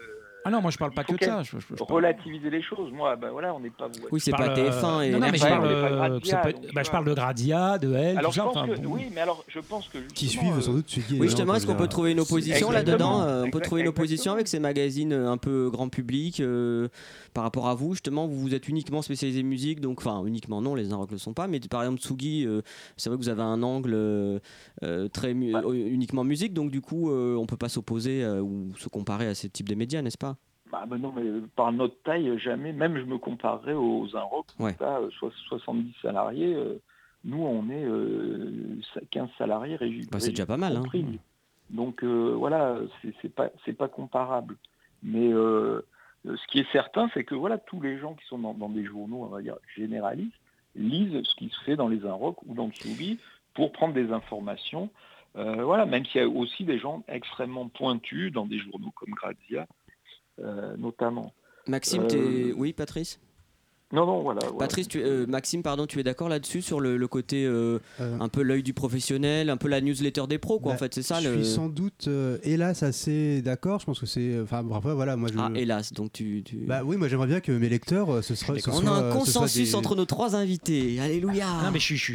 Ah 0.49 0.51
non, 0.51 0.61
moi 0.61 0.71
je 0.71 0.77
parle 0.79 0.91
pas 0.91 1.03
que 1.03 1.13
de 1.13 1.23
ça. 1.23 1.35
qu'elle- 1.37 1.43
je- 1.43 1.59
je- 1.59 1.65
je 1.69 1.75
parle- 1.75 1.91
relativiser 1.91 2.49
les 2.49 2.61
choses. 2.63 2.91
Moi, 2.91 3.15
ben 3.15 3.29
voilà, 3.29 3.53
on 3.53 3.59
n'est 3.59 3.69
pas. 3.69 3.87
Oui, 4.11 4.19
c'est 4.19 4.31
pas 4.31 4.37
parle, 4.37 4.53
TF1 4.55 5.01
et 5.01 5.11
non, 5.11 5.19
non, 5.19 5.27
mais 5.31 5.37
je 5.37 5.45
parle, 5.45 5.61
pas 5.61 5.67
euh, 5.67 6.09
donc, 6.09 6.23
bah, 6.31 6.49
je 6.65 6.71
vois. 6.73 6.83
parle 6.91 7.05
de 7.05 7.13
Gradia, 7.13 7.77
de 7.77 7.93
elle, 7.93 8.17
Alors 8.17 8.31
tout 8.31 8.35
je 8.35 8.39
ça. 8.41 8.45
pense 8.47 8.57
enfin, 8.57 8.67
que 8.67 8.79
bon. 8.81 8.93
oui, 8.95 9.01
mais 9.13 9.21
alors 9.21 9.43
je 9.47 9.59
pense 9.59 9.87
que 9.89 9.99
Qui 10.13 10.27
suivent 10.27 10.57
euh, 10.57 10.61
sans 10.61 10.73
doute 10.73 10.85
Oui, 11.11 11.17
justement, 11.27 11.53
gens, 11.53 11.57
est-ce 11.57 11.67
qu'on 11.67 11.75
peut 11.75 11.87
trouver 11.87 12.11
une 12.13 12.19
opposition 12.19 12.71
là-dedans 12.71 13.21
Euh, 13.21 13.43
On 13.45 13.51
peut 13.51 13.59
trouver 13.59 13.81
une 13.81 13.87
opposition 13.87 14.31
exactement. 14.31 14.33
avec 14.35 14.47
ces 14.47 14.59
magazines 14.59 15.13
euh, 15.13 15.29
un 15.31 15.37
peu 15.37 15.69
grand 15.69 15.89
public 15.89 16.39
euh, 16.39 16.87
par 17.33 17.43
rapport 17.43 17.67
à 17.67 17.75
vous, 17.75 17.93
justement, 17.93 18.27
vous, 18.27 18.39
vous 18.39 18.55
êtes 18.55 18.67
uniquement 18.67 19.01
spécialisé 19.01 19.43
musique, 19.43 19.81
donc, 19.81 19.99
enfin, 19.99 20.23
uniquement 20.25 20.61
non, 20.61 20.73
les 20.73 20.91
uns 20.93 20.99
ne 21.05 21.11
le 21.11 21.17
sont 21.19 21.33
pas, 21.33 21.47
mais 21.47 21.59
par 21.59 21.81
exemple, 21.83 21.99
Tsugi, 21.99 22.45
euh, 22.47 22.61
c'est 22.97 23.09
vrai 23.09 23.17
que 23.19 23.23
vous 23.23 23.29
avez 23.29 23.41
un 23.43 23.61
angle 23.61 23.91
euh, 23.93 24.39
euh, 24.83 25.07
très 25.09 25.33
mu- 25.33 25.53
Ouais. 25.55 25.61
euh, 25.63 25.73
uniquement 25.73 26.23
musique, 26.23 26.53
donc 26.53 26.71
du 26.71 26.81
coup, 26.81 27.11
euh, 27.11 27.35
on 27.35 27.45
peut 27.45 27.57
pas 27.57 27.69
s'opposer 27.69 28.23
euh, 28.23 28.41
ou 28.41 28.69
se 28.77 28.89
comparer 28.89 29.27
à 29.27 29.35
ce 29.35 29.47
type 29.47 29.69
de 29.69 29.75
médias, 29.75 30.01
n'est-ce 30.01 30.17
pas? 30.17 30.37
Bah, 30.71 30.85
non, 30.99 31.11
mais 31.15 31.23
par 31.55 31.71
notre 31.71 32.01
taille, 32.03 32.37
jamais. 32.39 32.71
Même 32.73 32.97
je 32.97 33.03
me 33.03 33.17
comparerais 33.17 33.73
aux 33.73 34.07
Inrock, 34.15 34.45
Ouais. 34.59 34.75
là, 34.79 34.99
euh, 34.99 35.09
so- 35.19 35.31
70 35.47 35.93
salariés. 36.01 36.53
euh, 36.53 36.79
nous, 37.25 37.41
on 37.43 37.69
est 37.69 37.83
euh, 37.83 38.79
15 39.11 39.29
salariés 39.37 39.75
régis. 39.75 40.09
Bah, 40.09 40.19
c'est 40.19 40.29
déjà 40.29 40.45
pas 40.45 40.57
mal, 40.57 40.77
hein. 40.77 40.83
Donc 41.69 42.03
euh, 42.03 42.33
voilà, 42.35 42.77
c'est 43.21 43.33
pas 43.33 43.49
c'est 43.65 43.73
pas 43.77 43.87
comparable. 43.87 44.55
Mais 45.03 45.31
euh, 45.31 45.81
ce 46.25 46.47
qui 46.47 46.59
est 46.59 46.71
certain, 46.71 47.09
c'est 47.13 47.23
que 47.23 47.35
voilà, 47.35 47.57
tous 47.57 47.79
les 47.81 47.97
gens 47.99 48.13
qui 48.15 48.25
sont 48.25 48.39
dans, 48.39 48.53
dans 48.53 48.69
des 48.69 48.83
journaux, 48.85 49.23
on 49.23 49.27
va 49.27 49.41
dire 49.41 49.55
généralistes, 49.75 50.33
lisent 50.75 51.21
ce 51.23 51.35
qui 51.35 51.49
se 51.49 51.59
fait 51.65 51.75
dans 51.75 51.87
les 51.87 52.05
Inrock 52.05 52.37
ou 52.47 52.53
dans 52.53 52.65
le 52.67 52.73
Soubi 52.73 53.19
pour 53.53 53.71
prendre 53.71 53.93
des 53.93 54.11
informations. 54.11 54.89
Euh, 55.35 55.63
voilà, 55.63 55.85
même 55.85 56.05
s'il 56.05 56.21
y 56.21 56.23
a 56.23 56.27
aussi 56.27 56.63
des 56.63 56.79
gens 56.79 57.03
extrêmement 57.07 57.67
pointus 57.67 58.31
dans 58.31 58.45
des 58.47 58.57
journaux 58.57 58.91
comme 58.95 59.13
Grazia, 59.13 59.61
euh, 59.61 59.65
notamment. 60.77 61.33
Maxime, 61.67 62.03
Euh, 62.03 62.07
t'es- 62.07 62.53
oui, 62.53 62.73
Patrice? 62.73 63.19
Non, 63.91 64.05
non, 64.05 64.21
voilà. 64.21 64.39
voilà. 64.43 64.57
Patrice, 64.59 64.87
tu- 64.87 65.01
euh, 65.01 65.25
Maxime, 65.25 65.63
pardon, 65.63 65.87
tu 65.87 65.99
es 65.99 66.03
d'accord 66.03 66.29
là-dessus 66.29 66.61
sur 66.61 66.79
le, 66.79 66.95
le 66.95 67.07
côté 67.07 67.43
euh, 67.45 67.79
Euh, 67.99 68.17
un 68.19 68.29
peu 68.29 68.43
l'œil 68.43 68.61
du 68.61 68.73
professionnel, 68.73 69.49
un 69.49 69.57
peu 69.57 69.67
la 69.67 69.81
newsletter 69.81 70.23
des 70.29 70.37
pros, 70.37 70.59
quoi, 70.59 70.73
en 70.73 70.75
Bah, 70.75 70.79
fait, 70.79 70.93
c'est 70.93 71.01
ça 71.01 71.19
Je 71.21 71.29
le. 71.29 71.43
suis 71.43 71.53
sans 71.55 71.69
doute, 71.69 72.05
euh, 72.07 72.37
hélas, 72.43 72.83
assez 72.83 73.41
d'accord. 73.41 73.79
Je 73.79 73.85
pense 73.85 73.99
que 73.99 74.05
c'est. 74.05 74.39
Enfin, 74.41 74.63
après, 74.73 74.93
voilà, 74.93 75.15
moi 75.15 75.29
je. 75.33 75.39
Ah, 75.39 75.49
hélas, 75.55 75.91
donc 75.93 76.13
tu. 76.13 76.43
tu- 76.45 76.57
Bah 76.67 76.81
oui, 76.85 76.97
moi 76.97 77.07
j'aimerais 77.07 77.25
bien 77.27 77.39
que 77.39 77.51
mes 77.51 77.67
lecteurs, 77.69 78.23
ce 78.23 78.35
sera. 78.35 78.57
ce 78.59 78.69
on 78.69 78.73
soit, 78.81 78.89
a 78.95 79.09
un 79.09 79.11
consensus 79.11 79.69
des- 79.71 79.75
entre 79.75 79.95
nos 79.95 80.05
trois 80.05 80.35
invités. 80.35 80.99
Alléluia. 80.99 81.47
Non, 81.63 81.71
mais 81.73 81.79
je 81.79 81.85
suis. 81.85 81.97
je 81.97 82.13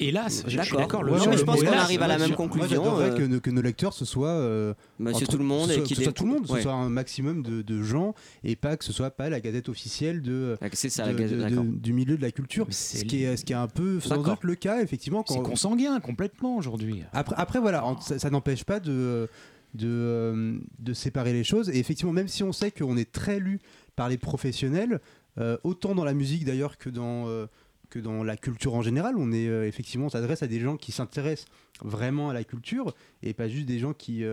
Hélas, 0.00 0.44
je- 0.46 0.56
je 0.56 0.62
suis 0.62 0.76
D'accord. 0.76 1.02
Ouais, 1.02 1.18
sur 1.18 1.28
mais 1.32 1.36
je 1.36 1.42
pense 1.42 1.60
qu'on 1.60 1.72
arrive 1.72 2.02
à 2.02 2.06
la 2.06 2.18
même 2.18 2.36
conclusion. 2.36 2.84
Moi 2.84 3.00
euh, 3.00 3.16
que, 3.18 3.22
nos- 3.24 3.40
que 3.40 3.50
nos 3.50 3.62
lecteurs 3.62 3.92
ce 3.92 4.04
soit. 4.04 4.28
euh, 4.28 4.72
Monsieur 5.00 5.24
entre- 5.24 5.32
tout 5.32 5.38
le 5.38 5.44
monde 5.44 5.66
ce 5.68 5.72
et 5.72 5.76
soit- 5.78 5.84
qui 5.86 6.12
tout 6.12 6.24
le 6.24 6.30
monde, 6.30 6.46
ce 6.46 6.60
soit 6.60 6.72
un 6.72 6.88
maximum 6.88 7.42
de, 7.42 7.62
de 7.62 7.82
gens 7.82 8.14
et 8.44 8.54
pas 8.54 8.76
que 8.76 8.84
ce 8.84 8.92
soit 8.92 9.10
pas 9.10 9.28
la 9.28 9.40
gazette 9.40 9.68
officielle 9.68 10.22
de. 10.22 10.56
Ah, 10.60 10.66
C'est 10.72 10.88
ça, 10.88 11.07
de- 11.12 11.18
gaz- 11.18 11.30
de- 11.30 11.36
de- 11.36 11.40
d'accord. 11.42 11.64
du 11.64 11.92
milieu 11.92 12.16
de 12.16 12.22
la 12.22 12.30
culture, 12.30 12.66
ce 12.70 13.04
qui, 13.04 13.22
est, 13.24 13.36
ce 13.36 13.44
qui 13.44 13.52
est 13.52 13.56
un 13.56 13.68
peu 13.68 14.00
sans 14.00 14.22
doute 14.22 14.44
le 14.44 14.54
cas 14.54 14.82
effectivement 14.82 15.24
C'est 15.26 15.40
consanguin 15.42 15.98
complètement 16.00 16.56
aujourd'hui. 16.56 17.02
Après, 17.12 17.34
après 17.38 17.58
voilà, 17.60 17.84
ça, 18.00 18.18
ça 18.18 18.30
n'empêche 18.30 18.64
pas 18.64 18.80
de, 18.80 19.28
de, 19.74 19.86
euh, 19.88 20.58
de 20.78 20.92
séparer 20.92 21.32
les 21.32 21.44
choses. 21.44 21.68
Et 21.70 21.78
effectivement, 21.78 22.12
même 22.12 22.28
si 22.28 22.42
on 22.42 22.52
sait 22.52 22.70
qu'on 22.70 22.96
est 22.96 23.10
très 23.10 23.38
lu 23.40 23.60
par 23.96 24.08
les 24.08 24.18
professionnels, 24.18 25.00
euh, 25.38 25.56
autant 25.64 25.94
dans 25.94 26.04
la 26.04 26.14
musique 26.14 26.44
d'ailleurs 26.44 26.78
que 26.78 26.90
dans, 26.90 27.28
euh, 27.28 27.46
que 27.90 27.98
dans 27.98 28.22
la 28.24 28.36
culture 28.36 28.74
en 28.74 28.82
général, 28.82 29.14
on 29.18 29.32
est 29.32 29.44
effectivement, 29.66 30.06
on 30.06 30.10
s'adresse 30.10 30.42
à 30.42 30.46
des 30.46 30.60
gens 30.60 30.76
qui 30.76 30.92
s'intéressent 30.92 31.46
vraiment 31.82 32.28
à 32.30 32.34
la 32.34 32.44
culture 32.44 32.94
et 33.22 33.32
pas 33.34 33.48
juste 33.48 33.66
des 33.66 33.78
gens 33.78 33.92
qui 33.94 34.24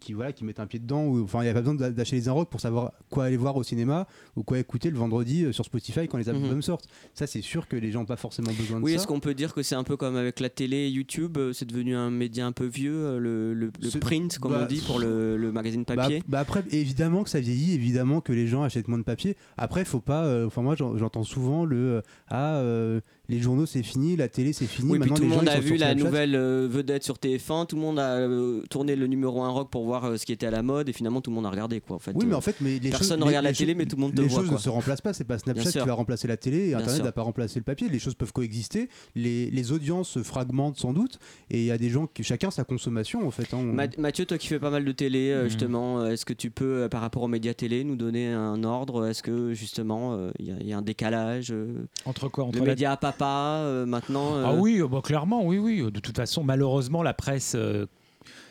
qui 0.00 0.12
voilà 0.12 0.32
qui 0.32 0.44
mettent 0.44 0.60
un 0.60 0.66
pied 0.66 0.78
dedans 0.78 1.04
ou 1.04 1.22
enfin 1.24 1.40
il 1.40 1.44
n'y 1.44 1.50
a 1.50 1.54
pas 1.54 1.60
besoin 1.60 1.74
d'a- 1.74 1.90
d'acheter 1.90 2.16
les 2.16 2.28
Inrock 2.28 2.48
pour 2.50 2.60
savoir 2.60 2.92
quoi 3.10 3.24
aller 3.24 3.36
voir 3.36 3.56
au 3.56 3.62
cinéma 3.62 4.06
ou 4.36 4.42
quoi 4.42 4.58
écouter 4.58 4.90
le 4.90 4.96
vendredi 4.98 5.44
euh, 5.44 5.52
sur 5.52 5.64
Spotify 5.64 6.06
quand 6.08 6.18
les 6.18 6.28
albums 6.28 6.50
Mhm. 6.54 6.62
sortent 6.62 6.86
ça 7.14 7.26
c'est 7.26 7.40
sûr 7.42 7.66
que 7.68 7.76
les 7.76 7.90
gens 7.92 8.00
n'ont 8.00 8.06
pas 8.06 8.16
forcément 8.16 8.52
besoin 8.52 8.78
de 8.80 8.84
Oui, 8.84 8.92
ça 8.92 8.96
est-ce 8.98 9.06
qu'on 9.06 9.20
peut 9.20 9.34
dire 9.34 9.54
que 9.54 9.62
c'est 9.62 9.74
un 9.74 9.84
peu 9.84 9.96
comme 9.96 10.16
avec 10.16 10.40
la 10.40 10.48
télé 10.50 10.76
et 10.76 10.88
YouTube, 10.90 11.38
euh, 11.38 11.52
c'est 11.52 11.64
devenu 11.66 11.94
un 11.96 12.10
média 12.10 12.46
un 12.46 12.52
peu 12.52 12.66
vieux, 12.66 12.94
euh, 12.94 13.18
le, 13.18 13.54
le- 13.54 13.70
print, 14.00 14.38
comme 14.38 14.52
bah, 14.52 14.60
on 14.62 14.66
dit, 14.66 14.82
pour 14.86 14.98
le, 14.98 15.36
le 15.36 15.52
magazine 15.52 15.84
Bah, 15.86 15.96
papier 15.96 16.22
bah 16.28 16.40
après, 16.40 16.62
évidemment 16.70 17.24
que 17.24 17.30
ça 17.30 17.40
vieillit, 17.40 17.72
évidemment 17.74 18.20
que 18.20 18.32
les 18.32 18.46
gens 18.46 18.62
achètent 18.62 18.88
moins 18.88 18.98
de 18.98 19.02
papier. 19.04 19.36
Après, 19.56 19.84
faut 19.84 20.00
pas. 20.00 20.24
euh, 20.24 20.46
Enfin, 20.46 20.62
moi, 20.62 20.74
j'en- 20.76 20.96
j'entends 20.96 21.24
souvent 21.24 21.64
le 21.64 21.76
euh, 21.76 22.00
ah 22.28 22.56
euh, 22.56 23.00
les 23.28 23.40
journaux 23.40 23.66
c'est 23.66 23.82
fini, 23.82 24.16
la 24.16 24.28
télé 24.28 24.52
c'est 24.52 24.66
fini. 24.66 24.90
Oui, 24.90 24.98
puis 24.98 25.10
Maintenant, 25.10 25.16
tout 25.16 25.22
le 25.22 25.28
les 25.28 25.34
gens, 25.34 25.40
monde 25.40 25.48
a 25.48 25.60
vu 25.60 25.76
la 25.76 25.94
nouvelle 25.94 26.34
euh, 26.34 26.68
vedette 26.70 27.02
sur 27.04 27.16
TF1, 27.16 27.66
tout 27.66 27.76
le 27.76 27.82
monde 27.82 27.98
a 27.98 28.16
euh, 28.16 28.62
tourné 28.70 28.96
le 28.96 29.06
numéro 29.06 29.42
1 29.42 29.48
rock 29.48 29.70
pour 29.70 29.84
voir 29.84 30.04
euh, 30.04 30.16
ce 30.16 30.26
qui 30.26 30.32
était 30.32 30.46
à 30.46 30.50
la 30.50 30.62
mode, 30.62 30.88
et 30.88 30.92
finalement 30.92 31.20
tout 31.20 31.30
le 31.30 31.34
monde 31.36 31.46
a 31.46 31.50
regardé, 31.50 31.80
quoi. 31.80 31.96
En 31.96 31.98
fait, 31.98 32.12
Oui, 32.14 32.24
mais 32.26 32.34
Euh, 32.34 32.36
en 32.36 32.40
fait, 32.40 32.56
mais 32.60 32.78
les 32.78 32.90
personne 32.90 33.08
choses, 33.08 33.10
ne 33.12 33.16
les- 33.22 33.26
regarde 33.28 33.44
la 33.44 33.50
les 33.50 33.56
télé, 33.56 33.72
choses- 33.72 33.78
mais 33.78 33.86
tout 33.86 33.96
le 33.96 34.02
monde 34.02 34.14
te 34.14 34.20
les 34.20 34.28
voit, 34.28 34.40
choses 34.40 34.48
quoi. 34.48 34.58
ne 34.58 34.62
se 34.62 34.68
remplacent 34.68 35.00
pas. 35.00 35.12
C'est 35.12 35.24
pas 35.24 35.38
Snapchat 35.38 35.72
qui 35.72 35.78
va 35.78 35.92
remplacer 35.94 36.28
la 36.28 36.36
télé 36.36 36.58
et 36.58 36.68
Bien 36.68 36.78
Internet 36.78 36.96
sûr. 36.96 37.04
va 37.04 37.12
pas 37.12 37.22
remplacer 37.22 37.58
le 37.58 37.64
papier. 37.64 37.88
Les 37.88 37.98
choses 37.98 38.14
peuvent 38.14 38.32
coexister. 38.32 38.88
Les, 39.14 39.50
les 39.50 39.72
audiences 39.72 40.08
se 40.10 40.22
fragmentent 40.22 40.78
sans 40.78 40.92
doute, 40.92 41.18
et 41.50 41.60
il 41.60 41.66
y 41.66 41.70
a 41.70 41.78
des 41.78 41.88
gens 41.90 42.06
qui 42.06 42.22
chacun 42.22 42.50
sa 42.50 42.64
consommation 42.64 43.26
en 43.26 43.30
fait. 43.30 43.52
hein. 43.54 43.58
On- 43.58 44.00
Mathieu, 44.00 44.24
toi 44.26 44.38
qui 44.38 44.46
fais 44.48 44.58
pas 44.58 44.70
mal 44.70 44.84
de 44.84 44.92
télé, 44.92 45.30
euh, 45.30 45.42
Mhm. 45.44 45.48
justement, 45.48 46.00
euh, 46.00 46.10
est-ce 46.12 46.24
que 46.24 46.32
tu 46.32 46.50
peux, 46.50 46.82
euh, 46.84 46.88
par 46.88 47.00
rapport 47.00 47.22
aux 47.22 47.28
médias 47.28 47.54
télé, 47.54 47.82
nous 47.84 47.96
donner 47.96 48.28
un 48.32 48.62
ordre? 48.64 49.06
Est-ce 49.06 49.22
que 49.22 49.52
justement, 49.54 50.14
euh, 50.14 50.30
il 50.38 50.46
y, 50.46 50.50
a- 50.50 50.56
il 50.60 50.66
y 50.68 50.72
a 50.72 50.78
un 50.78 50.82
décalage 50.82 51.50
euh, 51.50 51.86
Entre 52.04 52.28
quoi? 52.28 52.44
Entre 52.44 52.58
Le 52.58 52.64
la- 52.64 52.72
média 52.72 52.92
à 52.92 52.96
papa, 52.96 53.15
euh, 53.24 53.86
maintenant 53.86 54.36
euh, 54.36 54.44
Ah 54.46 54.54
oui, 54.54 54.80
euh, 54.80 54.88
bah, 54.88 55.00
clairement, 55.02 55.44
oui, 55.44 55.58
oui. 55.58 55.82
De 55.90 56.00
toute 56.00 56.16
façon, 56.16 56.44
malheureusement, 56.44 57.02
la 57.02 57.14
presse 57.14 57.56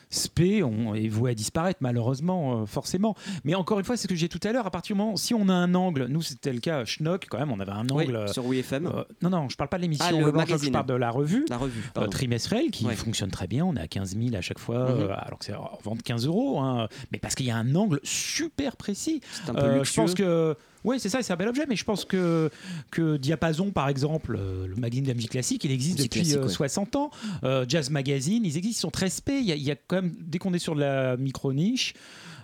spé 0.08 0.62
on, 0.62 0.94
est 0.94 1.08
vouée 1.08 1.32
à 1.32 1.34
disparaître, 1.34 1.78
malheureusement, 1.82 2.62
euh, 2.62 2.66
forcément. 2.66 3.16
Mais 3.44 3.54
encore 3.54 3.78
une 3.78 3.84
fois, 3.84 3.96
c'est 3.96 4.04
ce 4.04 4.08
que 4.08 4.14
j'ai 4.14 4.28
dit 4.28 4.38
tout 4.38 4.48
à 4.48 4.52
l'heure. 4.52 4.66
À 4.66 4.70
partir 4.70 4.94
du 4.94 5.02
moment, 5.02 5.16
si 5.16 5.34
on 5.34 5.48
a 5.48 5.52
un 5.52 5.74
angle, 5.74 6.06
nous 6.08 6.22
c'était 6.22 6.52
le 6.52 6.60
cas, 6.60 6.84
Schnock, 6.84 7.26
quand 7.28 7.38
même, 7.38 7.50
on 7.50 7.58
avait 7.60 7.72
un 7.72 7.88
angle. 7.88 8.28
sur 8.32 8.44
WFM, 8.46 8.86
euh, 8.86 9.02
non, 9.22 9.30
non, 9.30 9.48
je 9.48 9.56
parle 9.56 9.68
pas 9.68 9.76
de 9.78 9.82
l'émission, 9.82 10.06
Ah, 10.08 10.12
le 10.12 10.26
je 10.56 10.70
parle 10.70 10.86
de 10.86 10.94
la 10.94 11.10
revue. 11.10 11.44
la 11.48 11.58
revue. 11.58 11.90
euh, 11.98 12.06
trimestrielle 12.06 12.70
qui 12.70 12.86
Ouais. 12.86 12.94
fonctionne 12.94 13.30
très 13.30 13.46
bien, 13.48 13.64
on 13.64 13.74
est 13.74 13.80
à 13.80 13.88
15 13.88 14.16
000 14.16 14.36
à 14.36 14.40
chaque 14.40 14.58
fois, 14.60 14.90
Mhm. 14.94 15.10
alors 15.10 15.38
que 15.40 15.44
c'est 15.44 15.54
en 15.54 15.70
vente 15.82 16.02
15 16.02 16.26
euros, 16.26 16.60
hein. 16.60 16.88
mais 17.10 17.18
parce 17.18 17.34
qu'il 17.34 17.46
y 17.46 17.50
a 17.50 17.56
un 17.56 17.74
angle 17.74 17.98
super 18.04 18.76
précis. 18.76 19.20
Un 19.48 19.54
peu 19.54 19.84
je 19.84 19.94
pense 19.94 20.14
que 20.14 20.56
oui, 20.86 21.00
c'est 21.00 21.08
ça, 21.08 21.20
c'est 21.20 21.32
un 21.32 21.36
bel 21.36 21.48
objet, 21.48 21.66
mais 21.68 21.74
je 21.74 21.84
pense 21.84 22.04
que, 22.04 22.48
que 22.92 23.16
Diapason, 23.16 23.72
par 23.72 23.88
exemple, 23.88 24.36
euh, 24.38 24.68
le 24.68 24.76
magazine 24.76 25.02
de 25.02 25.08
la 25.08 25.14
musique 25.14 25.32
classique, 25.32 25.64
il 25.64 25.72
existe 25.72 25.98
Musique 25.98 26.12
depuis 26.12 26.20
classique, 26.20 26.38
euh, 26.38 26.46
ouais. 26.46 26.68
60 26.68 26.96
ans. 26.96 27.10
Euh, 27.42 27.64
Jazz 27.68 27.90
Magazine, 27.90 28.44
ils 28.44 28.56
existent, 28.56 28.78
ils 28.78 28.82
sont 28.82 28.90
très 28.92 29.10
spé. 29.10 29.38
Il 29.40 29.46
y, 29.46 29.52
a, 29.52 29.56
il 29.56 29.64
y 29.64 29.72
a 29.72 29.74
quand 29.74 29.96
même, 29.96 30.14
dès 30.20 30.38
qu'on 30.38 30.54
est 30.54 30.60
sur 30.60 30.76
de 30.76 30.80
la 30.80 31.16
micro-niche, 31.16 31.94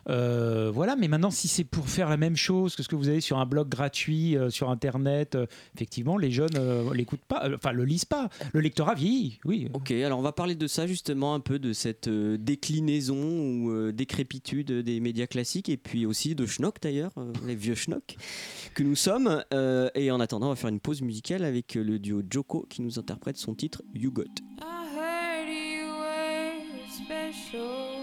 euh, 0.09 0.71
voilà, 0.73 0.97
mais 0.97 1.09
maintenant, 1.09 1.31
si 1.31 1.49
c'est 1.49 1.65
pour 1.65 1.89
faire 1.89 2.09
la 2.09 2.17
même 2.17 2.37
chose 2.37 2.75
que 2.77 2.83
ce 2.83 2.89
que 2.89 2.97
vous 2.97 3.09
avez 3.09 3.21
sur 3.21 3.39
un 3.39 3.47
blog 3.47 3.69
gratuit, 3.69 4.37
euh, 4.37 4.51
sur 4.51 4.71
Internet, 4.71 5.35
euh, 5.35 5.47
effectivement, 5.75 6.17
les 6.19 6.31
jeunes 6.31 6.57
euh, 6.57 6.93
l'écoutent 6.95 7.25
pas, 7.27 7.45
euh, 7.47 7.57
enfin, 7.57 7.73
le 7.73 7.85
lisent 7.85 8.05
pas. 8.05 8.29
Le 8.53 8.61
lectorat 8.61 8.95
vieillit, 8.95 9.39
oui. 9.45 9.69
Ok, 9.75 9.91
alors 9.93 10.19
on 10.19 10.23
va 10.23 10.33
parler 10.33 10.55
de 10.55 10.67
ça 10.67 10.87
justement 10.87 11.35
un 11.35 11.41
peu 11.41 11.59
de 11.59 11.73
cette 11.73 12.09
euh, 12.09 12.37
déclinaison 12.37 13.17
ou 13.17 13.71
euh, 13.71 13.93
décrépitude 13.93 14.73
des 14.73 15.01
médias 15.01 15.27
classiques 15.27 15.69
et 15.69 15.77
puis 15.77 16.07
aussi 16.07 16.35
de 16.35 16.47
Schnock 16.47 16.77
d'ailleurs, 16.83 17.13
euh, 17.19 17.33
les 17.47 17.55
vieux 17.55 17.75
Schnock 17.75 18.17
que 18.75 18.83
nous 18.83 18.97
sommes. 18.97 19.45
Euh, 19.55 19.89
et 19.95 20.11
en 20.11 20.21
attendant, 20.21 20.47
on 20.47 20.51
va 20.51 20.57
faire 20.57 20.71
une 20.71 20.81
pause 20.81 21.03
musicale 21.03 21.45
avec 21.45 21.77
euh, 21.77 21.83
le 21.83 21.99
duo 21.99 22.23
Joko 22.29 22.67
qui 22.69 22.83
nous 22.83 22.99
interprète 22.99 23.37
son 23.37 23.55
titre 23.55 23.83
You 23.95 24.11
Got. 24.11 24.25
I 24.61 24.89
heard 24.97 25.49
you 25.49 25.87
were 25.99 26.53
special. 26.89 28.02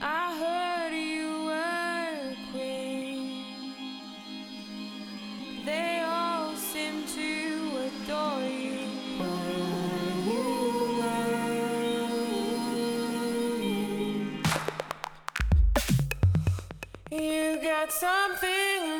I 0.00 0.36
heard 0.38 0.94
you 0.94 1.44
were 1.46 2.34
queen. 2.52 3.44
They 5.64 6.02
all 6.04 6.54
seem 6.54 7.04
to 7.14 7.88
adore 8.04 8.42
you. 8.42 8.78
You 17.10 17.58
got 17.62 17.92
something 17.92 18.95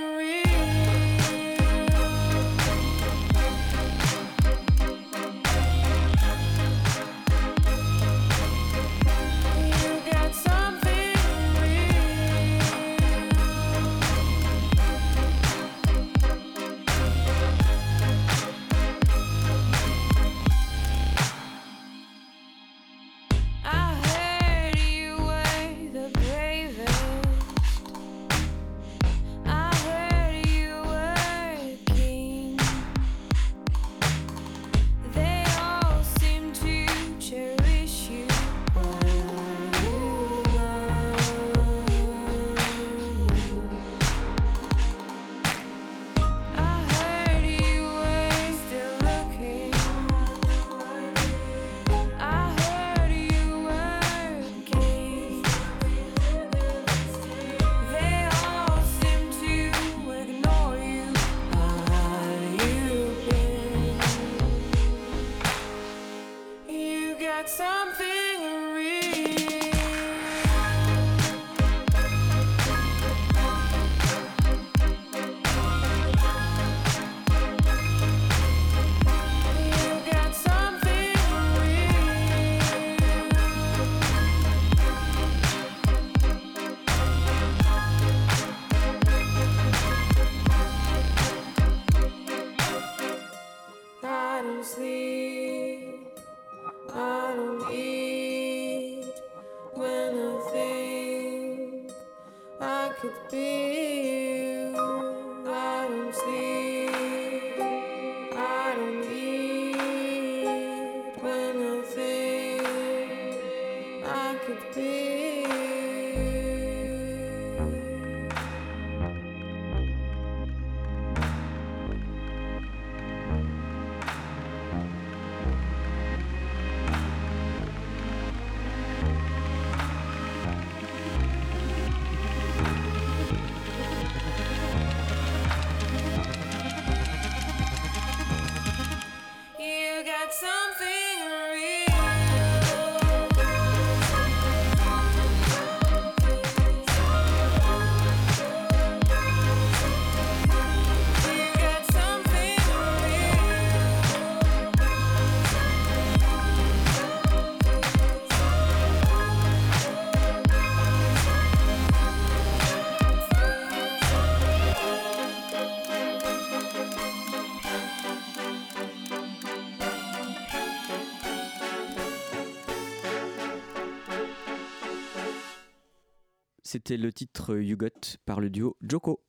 C'était 176.76 176.98
le 176.98 177.10
titre 177.10 177.56
You 177.56 177.78
Got 177.78 178.18
par 178.26 178.38
le 178.38 178.50
duo 178.50 178.76
Joko. 178.82 179.22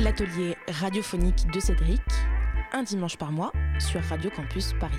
L'atelier 0.00 0.56
radiophonique 0.66 1.46
de 1.54 1.60
Cédric, 1.60 2.00
un 2.72 2.82
dimanche 2.82 3.16
par 3.16 3.30
mois 3.30 3.52
sur 3.78 4.00
Radio 4.00 4.30
Campus 4.34 4.72
Paris. 4.80 4.98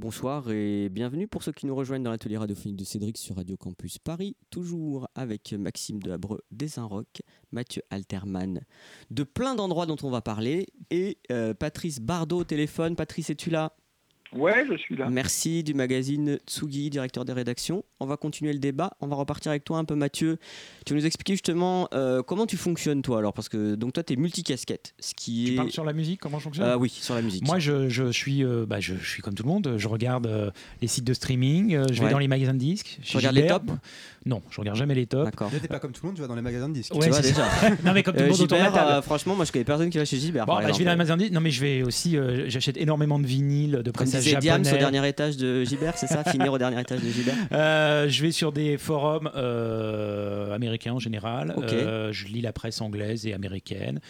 Bonsoir 0.00 0.50
et 0.50 0.88
bienvenue 0.88 1.28
pour 1.28 1.44
ceux 1.44 1.52
qui 1.52 1.66
nous 1.66 1.76
rejoignent 1.76 2.02
dans 2.02 2.10
l'atelier 2.10 2.36
radiophonique 2.36 2.74
de 2.74 2.82
Cédric 2.82 3.16
sur 3.16 3.36
Radio 3.36 3.56
Campus 3.56 3.98
Paris, 4.00 4.36
toujours 4.50 5.06
avec 5.14 5.52
Maxime 5.52 6.02
de 6.02 6.10
Habreux 6.10 6.40
des 6.50 6.80
Inrocks, 6.80 7.22
Mathieu 7.52 7.82
Alterman 7.90 8.62
de 9.12 9.22
plein 9.22 9.54
d'endroits 9.54 9.86
dont 9.86 9.98
on 10.02 10.10
va 10.10 10.20
parler 10.20 10.66
et 10.90 11.18
euh, 11.30 11.54
Patrice 11.54 12.00
Bardot 12.00 12.40
au 12.40 12.44
téléphone. 12.44 12.96
Patrice, 12.96 13.30
es-tu 13.30 13.50
là? 13.50 13.76
Ouais, 14.34 14.66
je 14.70 14.76
suis 14.76 14.94
là. 14.96 15.08
Merci 15.10 15.62
du 15.64 15.72
magazine 15.74 16.38
Tsugi, 16.46 16.90
directeur 16.90 17.24
des 17.24 17.32
rédactions. 17.32 17.84
On 17.98 18.06
va 18.06 18.16
continuer 18.18 18.52
le 18.52 18.58
débat. 18.58 18.90
On 19.00 19.06
va 19.06 19.16
repartir 19.16 19.50
avec 19.50 19.64
toi 19.64 19.78
un 19.78 19.84
peu, 19.84 19.94
Mathieu. 19.94 20.36
Tu 20.84 20.92
vas 20.92 21.00
nous 21.00 21.06
expliquer 21.06 21.32
justement 21.32 21.88
euh, 21.94 22.22
comment 22.22 22.46
tu 22.46 22.56
fonctionnes, 22.58 23.00
toi, 23.02 23.18
alors, 23.18 23.32
parce 23.32 23.48
que 23.48 23.74
donc 23.74 23.94
toi, 23.94 24.02
tu 24.02 24.12
es 24.12 24.16
multicasquette. 24.16 24.94
Ce 25.00 25.14
qui 25.14 25.44
Tu 25.46 25.52
est. 25.52 25.56
parles 25.56 25.70
sur 25.70 25.84
la 25.84 25.92
musique, 25.94 26.20
comment 26.20 26.38
je 26.38 26.44
fonctionne? 26.44 26.66
Ah 26.68 26.76
oui, 26.76 26.90
sur 26.90 27.14
la 27.14 27.22
musique. 27.22 27.46
Moi, 27.46 27.58
je, 27.58 27.88
je 27.88 28.10
suis, 28.12 28.44
euh, 28.44 28.66
bah, 28.66 28.80
je, 28.80 28.94
je 29.00 29.08
suis 29.08 29.22
comme 29.22 29.34
tout 29.34 29.44
le 29.44 29.48
monde. 29.48 29.74
Je 29.78 29.88
regarde 29.88 30.26
euh, 30.26 30.50
les 30.82 30.88
sites 30.88 31.04
de 31.04 31.14
streaming, 31.14 31.74
euh, 31.74 31.84
je 31.90 32.02
vais 32.02 32.10
dans 32.10 32.18
les 32.18 32.28
magasins 32.28 32.54
de 32.54 32.58
disques. 32.58 32.98
Tu 33.02 33.12
chez 33.12 33.18
regardes 33.18 33.36
les 33.36 33.46
tops? 33.46 33.72
Non, 34.26 34.42
je 34.50 34.60
regarde 34.60 34.76
jamais 34.76 34.94
les 34.94 35.06
tops. 35.06 35.24
D'accord. 35.24 35.50
T'es 35.50 35.68
pas 35.68 35.78
comme 35.78 35.92
tout 35.92 36.00
le 36.02 36.08
monde, 36.08 36.16
tu 36.16 36.20
vas 36.22 36.28
dans 36.28 36.34
les 36.34 36.42
magasins 36.42 36.68
de 36.68 36.74
disques. 36.74 36.92
Ouais, 36.94 37.00
tu 37.04 37.08
vois 37.08 37.22
c'est 37.22 37.30
déjà. 37.30 37.48
ça. 37.48 37.70
non, 37.84 37.94
mais 37.94 38.02
comme 38.02 38.14
tout 38.14 38.20
le 38.20 38.26
Euh, 38.26 38.30
monde 38.32 38.40
autour 38.42 38.46
de 38.58 38.62
la 38.62 38.64
Gilbert, 38.66 38.72
table. 38.84 38.92
euh, 38.98 39.02
franchement, 39.02 39.34
moi 39.34 39.46
je 39.46 39.52
connais 39.52 39.64
personne 39.64 39.88
qui 39.88 39.96
va 39.96 40.04
chez 40.04 40.18
Gilbert. 40.18 40.44
Bon, 40.44 40.52
par 40.54 40.62
bah, 40.62 40.72
je 40.72 40.78
vais 40.78 40.84
dans 40.84 40.90
les 40.90 40.96
magasins 40.98 41.16
de 41.16 41.22
disques. 41.22 41.32
Non, 41.32 41.40
mais 41.40 41.50
je 41.50 41.60
vais 41.62 41.82
aussi, 41.82 42.16
euh, 42.18 42.44
j'achète 42.50 42.76
énormément 42.76 43.18
de 43.18 43.26
vinyles, 43.26 43.80
de 43.82 43.90
pressages 43.90 44.17
disait 44.18 44.36
Diams 44.36 44.62
au 44.72 44.76
dernier 44.76 45.08
étage 45.08 45.36
de 45.36 45.64
Gilbert, 45.64 45.96
c'est 45.96 46.06
ça 46.06 46.24
Finir 46.24 46.52
au 46.52 46.58
dernier 46.58 46.80
étage 46.80 47.00
de 47.00 47.08
Gilbert 47.08 47.34
Euh, 47.52 48.08
je 48.08 48.22
vais 48.22 48.32
sur 48.32 48.52
des 48.52 48.76
forums 48.78 49.30
euh, 49.34 50.54
américains 50.54 50.92
en 50.92 50.98
général. 50.98 51.54
Ok. 51.56 51.72
Euh, 51.72 52.12
je 52.12 52.26
lis 52.26 52.40
la 52.40 52.52
presse 52.52 52.80
anglaise 52.80 53.26
et 53.26 53.32
américaine. 53.34 54.00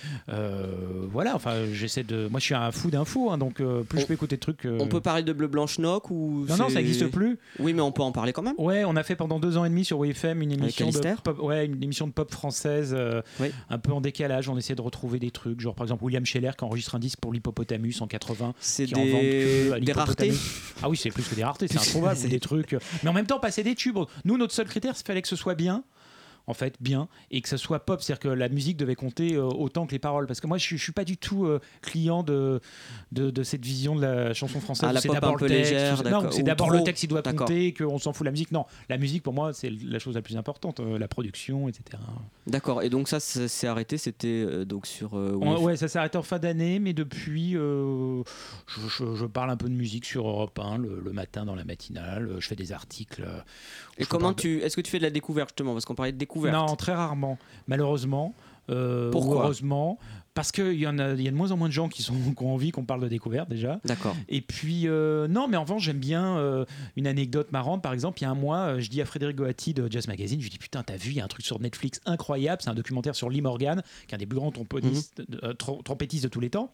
Voilà, 1.11 1.35
enfin, 1.35 1.53
j'essaie 1.73 2.03
de. 2.03 2.29
Moi, 2.29 2.41
je 2.41 2.45
suis 2.47 2.55
un 2.55 2.71
fou 2.71 2.91
d'infos, 2.91 3.31
hein, 3.31 3.39
donc 3.39 3.55
plus 3.57 3.65
On- 3.65 4.01
je 4.01 4.07
peux 4.07 4.15
écouter 4.15 4.37
de 4.37 4.41
trucs. 4.41 4.67
On 4.79 4.87
peut 4.87 5.01
parler 5.01 5.23
de 5.23 5.33
Bleu 5.33 5.47
Blanche 5.47 5.79
Noc 5.79 6.11
ou 6.11 6.45
Non, 6.49 6.57
non, 6.57 6.69
ça 6.69 6.77
n'existe 6.77 7.07
plus. 7.09 7.39
Oui, 7.59 7.73
mais 7.75 7.83
on 7.83 7.93
peut 7.93 8.03
en 8.03 8.13
parler 8.13 8.33
quand 8.33 8.43
même. 8.43 8.55
Ouais, 8.59 8.85
on 8.85 8.97
a 8.97 9.03
fait 9.03 9.17
pendant 9.17 9.39
deux 9.39 9.57
ans 9.57 9.65
et 9.65 9.69
demi 9.69 9.85
sur 9.85 9.99
WFM 9.99 10.43
une 10.43 10.53
émission 10.53 10.91
de 10.91 10.99
pop, 11.23 11.39
ouais, 11.43 11.67
une 11.67 11.83
émission 11.83 12.07
de 12.07 12.13
pop 12.13 12.31
française, 12.33 12.97
Oui. 13.41 13.49
un 13.71 13.79
peu 13.79 13.93
en 13.93 14.01
décalage. 14.01 14.49
On 14.49 14.57
essaie 14.57 14.75
de 14.75 14.83
retrouver 14.83 15.19
des 15.19 15.31
trucs, 15.31 15.61
genre 15.61 15.75
par 15.75 15.85
exemple 15.85 16.05
William 16.05 16.25
Scheller 16.25 16.51
qui 16.57 16.65
enregistre 16.65 16.95
un 16.95 16.99
disque 16.99 17.19
pour 17.21 17.33
l'Hippopotamus 17.33 18.01
en 18.01 18.07
80. 18.07 18.55
C'est 18.61 18.95
en 18.97 19.01
vendent 19.05 19.21
des... 19.21 19.71
raretés. 19.99 20.33
Ah 20.83 20.89
oui, 20.89 20.97
c'est 20.97 21.11
plus 21.11 21.25
que 21.25 21.35
des 21.35 21.45
raretés, 21.45 21.69
c'est 21.69 21.79
introuvable, 21.79 22.17
C'est- 22.19 22.29
des 22.29 22.41
trucs. 22.41 22.77
Mais 23.03 23.09
en 23.11 23.13
même 23.13 23.27
temps, 23.27 23.39
passer 23.41 23.63
des 23.63 23.75
tubes. 23.75 23.99
Nous, 24.25 24.37
notre 24.39 24.55
seul 24.55 24.67
critère, 24.67 24.95
il 24.99 25.05
fallait 25.05 25.23
que 25.23 25.29
ce 25.29 25.37
soit 25.37 25.55
bien. 25.55 25.83
En 26.49 26.55
fait, 26.55 26.75
bien, 26.81 27.09
et 27.31 27.43
que 27.43 27.49
ça 27.49 27.59
soit 27.59 27.81
pop, 27.85 28.01
c'est-à-dire 28.01 28.21
que 28.21 28.29
la 28.29 28.49
musique 28.49 28.79
devait 28.79 28.95
compter 28.95 29.35
euh, 29.35 29.45
autant 29.45 29.87
que 29.87 29.93
les 29.93 29.99
paroles. 29.99 30.27
Parce 30.27 30.41
que 30.41 30.47
moi, 30.47 30.57
je 30.57 30.63
suis, 30.65 30.79
je 30.79 30.83
suis 30.83 30.93
pas 30.93 31.05
du 31.05 31.19
tout 31.19 31.45
euh, 31.45 31.61
client 31.83 32.23
de, 32.23 32.61
de, 33.13 33.31
de 33.31 33.43
cette 33.43 33.63
vision 33.65 33.95
de 33.95 34.01
la 34.01 34.33
chanson 34.35 34.59
française. 34.59 34.89
Ah, 34.89 34.93
c'est 35.03 35.09
d'abord 35.21 35.37
le 35.37 35.47
texte, 35.49 35.73
légère, 35.73 35.97
non, 36.11 36.31
c'est 36.33 36.43
d'abord 36.43 36.71
le 36.71 36.79
texte 36.85 37.01
qui 37.03 37.07
doit 37.09 37.23
compter, 37.45 37.75
qu'on 37.75 37.99
s'en 37.99 38.15
fout 38.15 38.25
de 38.25 38.29
la 38.29 38.31
musique. 38.33 38.51
Non, 38.51 38.65
la 38.89 38.97
musique 38.97 39.23
pour 39.23 39.35
moi, 39.35 39.53
c'est 39.53 39.71
la 39.71 39.99
chose 39.99 40.15
la 40.15 40.23
plus 40.23 40.39
importante, 40.39 40.81
euh, 40.81 40.99
la 40.99 41.07
production, 41.07 41.69
etc. 41.69 42.03
D'accord. 42.47 42.83
Et 42.83 42.89
donc 42.89 43.09
ça, 43.09 43.21
ça 43.21 43.47
s'est 43.47 43.67
arrêté. 43.67 43.99
C'était 43.99 44.65
donc 44.65 44.87
sur. 44.87 45.19
euh, 45.19 45.33
Ouais, 45.61 45.77
ça 45.77 45.87
s'est 45.87 45.99
arrêté 45.99 46.17
en 46.17 46.23
fin 46.23 46.39
d'année, 46.39 46.79
mais 46.79 46.95
depuis, 46.95 47.53
je, 47.53 48.23
je- 48.89 49.15
je 49.17 49.27
parle 49.27 49.51
un 49.51 49.57
peu 49.59 49.69
de 49.69 49.75
musique 49.75 50.07
sur 50.07 50.27
Europe 50.27 50.59
1 50.59 50.79
le, 50.79 51.03
le 51.05 51.13
matin 51.13 51.45
dans 51.45 51.55
la 51.55 51.65
matinale. 51.65 52.37
Je 52.39 52.47
fais 52.49 52.57
des 52.57 52.73
articles. 52.73 53.27
Et 53.99 54.07
comment 54.07 54.33
tu 54.33 54.61
Est-ce 54.63 54.77
que 54.77 54.81
tu 54.81 54.91
fais 54.91 54.99
de 54.99 55.03
la 55.05 55.11
découverte 55.11 55.51
justement? 55.51 55.73
Parce 55.75 55.85
qu'on 55.85 55.95
parlait 55.95 56.13
de 56.13 56.17
découverte. 56.17 56.38
Non, 56.53 56.77
très 56.77 56.95
rarement, 56.95 57.39
malheureusement. 57.67 58.35
euh, 58.71 59.11
Pourquoi? 59.11 59.37
ou 59.37 59.41
heureusement 59.41 59.99
parce 60.35 60.53
qu'il 60.53 60.75
y 60.75 60.87
en 60.87 61.01
a, 61.01 61.15
il 61.15 61.23
y 61.23 61.27
a 61.27 61.33
de 61.33 61.37
moins 61.37 61.51
en 61.51 61.57
moins 61.57 61.67
de 61.67 61.73
gens 61.73 61.89
qui, 61.89 62.01
sont, 62.05 62.15
qui 62.37 62.45
ont 62.45 62.55
envie 62.55 62.71
qu'on 62.71 62.85
parle 62.85 63.01
de 63.01 63.09
découverte 63.09 63.49
déjà. 63.49 63.81
D'accord. 63.85 64.15
Et 64.29 64.41
puis, 64.41 64.83
euh, 64.87 65.27
non, 65.27 65.49
mais 65.49 65.57
en 65.57 65.63
revanche, 65.63 65.83
j'aime 65.83 65.99
bien 65.99 66.37
euh, 66.39 66.65
une 66.95 67.09
anecdote 67.09 67.51
marrante. 67.51 67.83
Par 67.83 67.93
exemple, 67.93 68.21
il 68.21 68.23
y 68.23 68.27
a 68.27 68.31
un 68.31 68.37
mois, 68.37 68.79
je 68.79 68.89
dis 68.89 69.01
à 69.01 69.05
Frédéric 69.05 69.37
Goati 69.37 69.75
de 69.75 69.91
Jazz 69.91 70.07
Magazine, 70.07 70.39
je 70.39 70.45
lui 70.45 70.51
dis 70.51 70.59
Putain, 70.59 70.85
t'as 70.85 70.97
vu, 70.97 71.11
il 71.11 71.17
y 71.17 71.21
a 71.21 71.25
un 71.25 71.29
truc 71.29 71.45
sur 71.45 71.59
Netflix 71.61 72.01
incroyable. 72.07 72.63
C'est 72.63 72.71
un 72.71 72.75
documentaire 72.75 73.17
sur 73.17 73.31
Lee 73.31 73.41
Morgan, 73.41 73.83
qui 74.07 74.13
est 74.13 74.15
un 74.15 74.19
des 74.19 74.27
plus 74.27 74.39
grands 74.39 74.53
trompettistes, 74.53 75.23
trom- 75.59 75.83
trompettistes 75.83 76.23
de 76.25 76.29
tous 76.29 76.39
les 76.41 76.51
temps. 76.51 76.71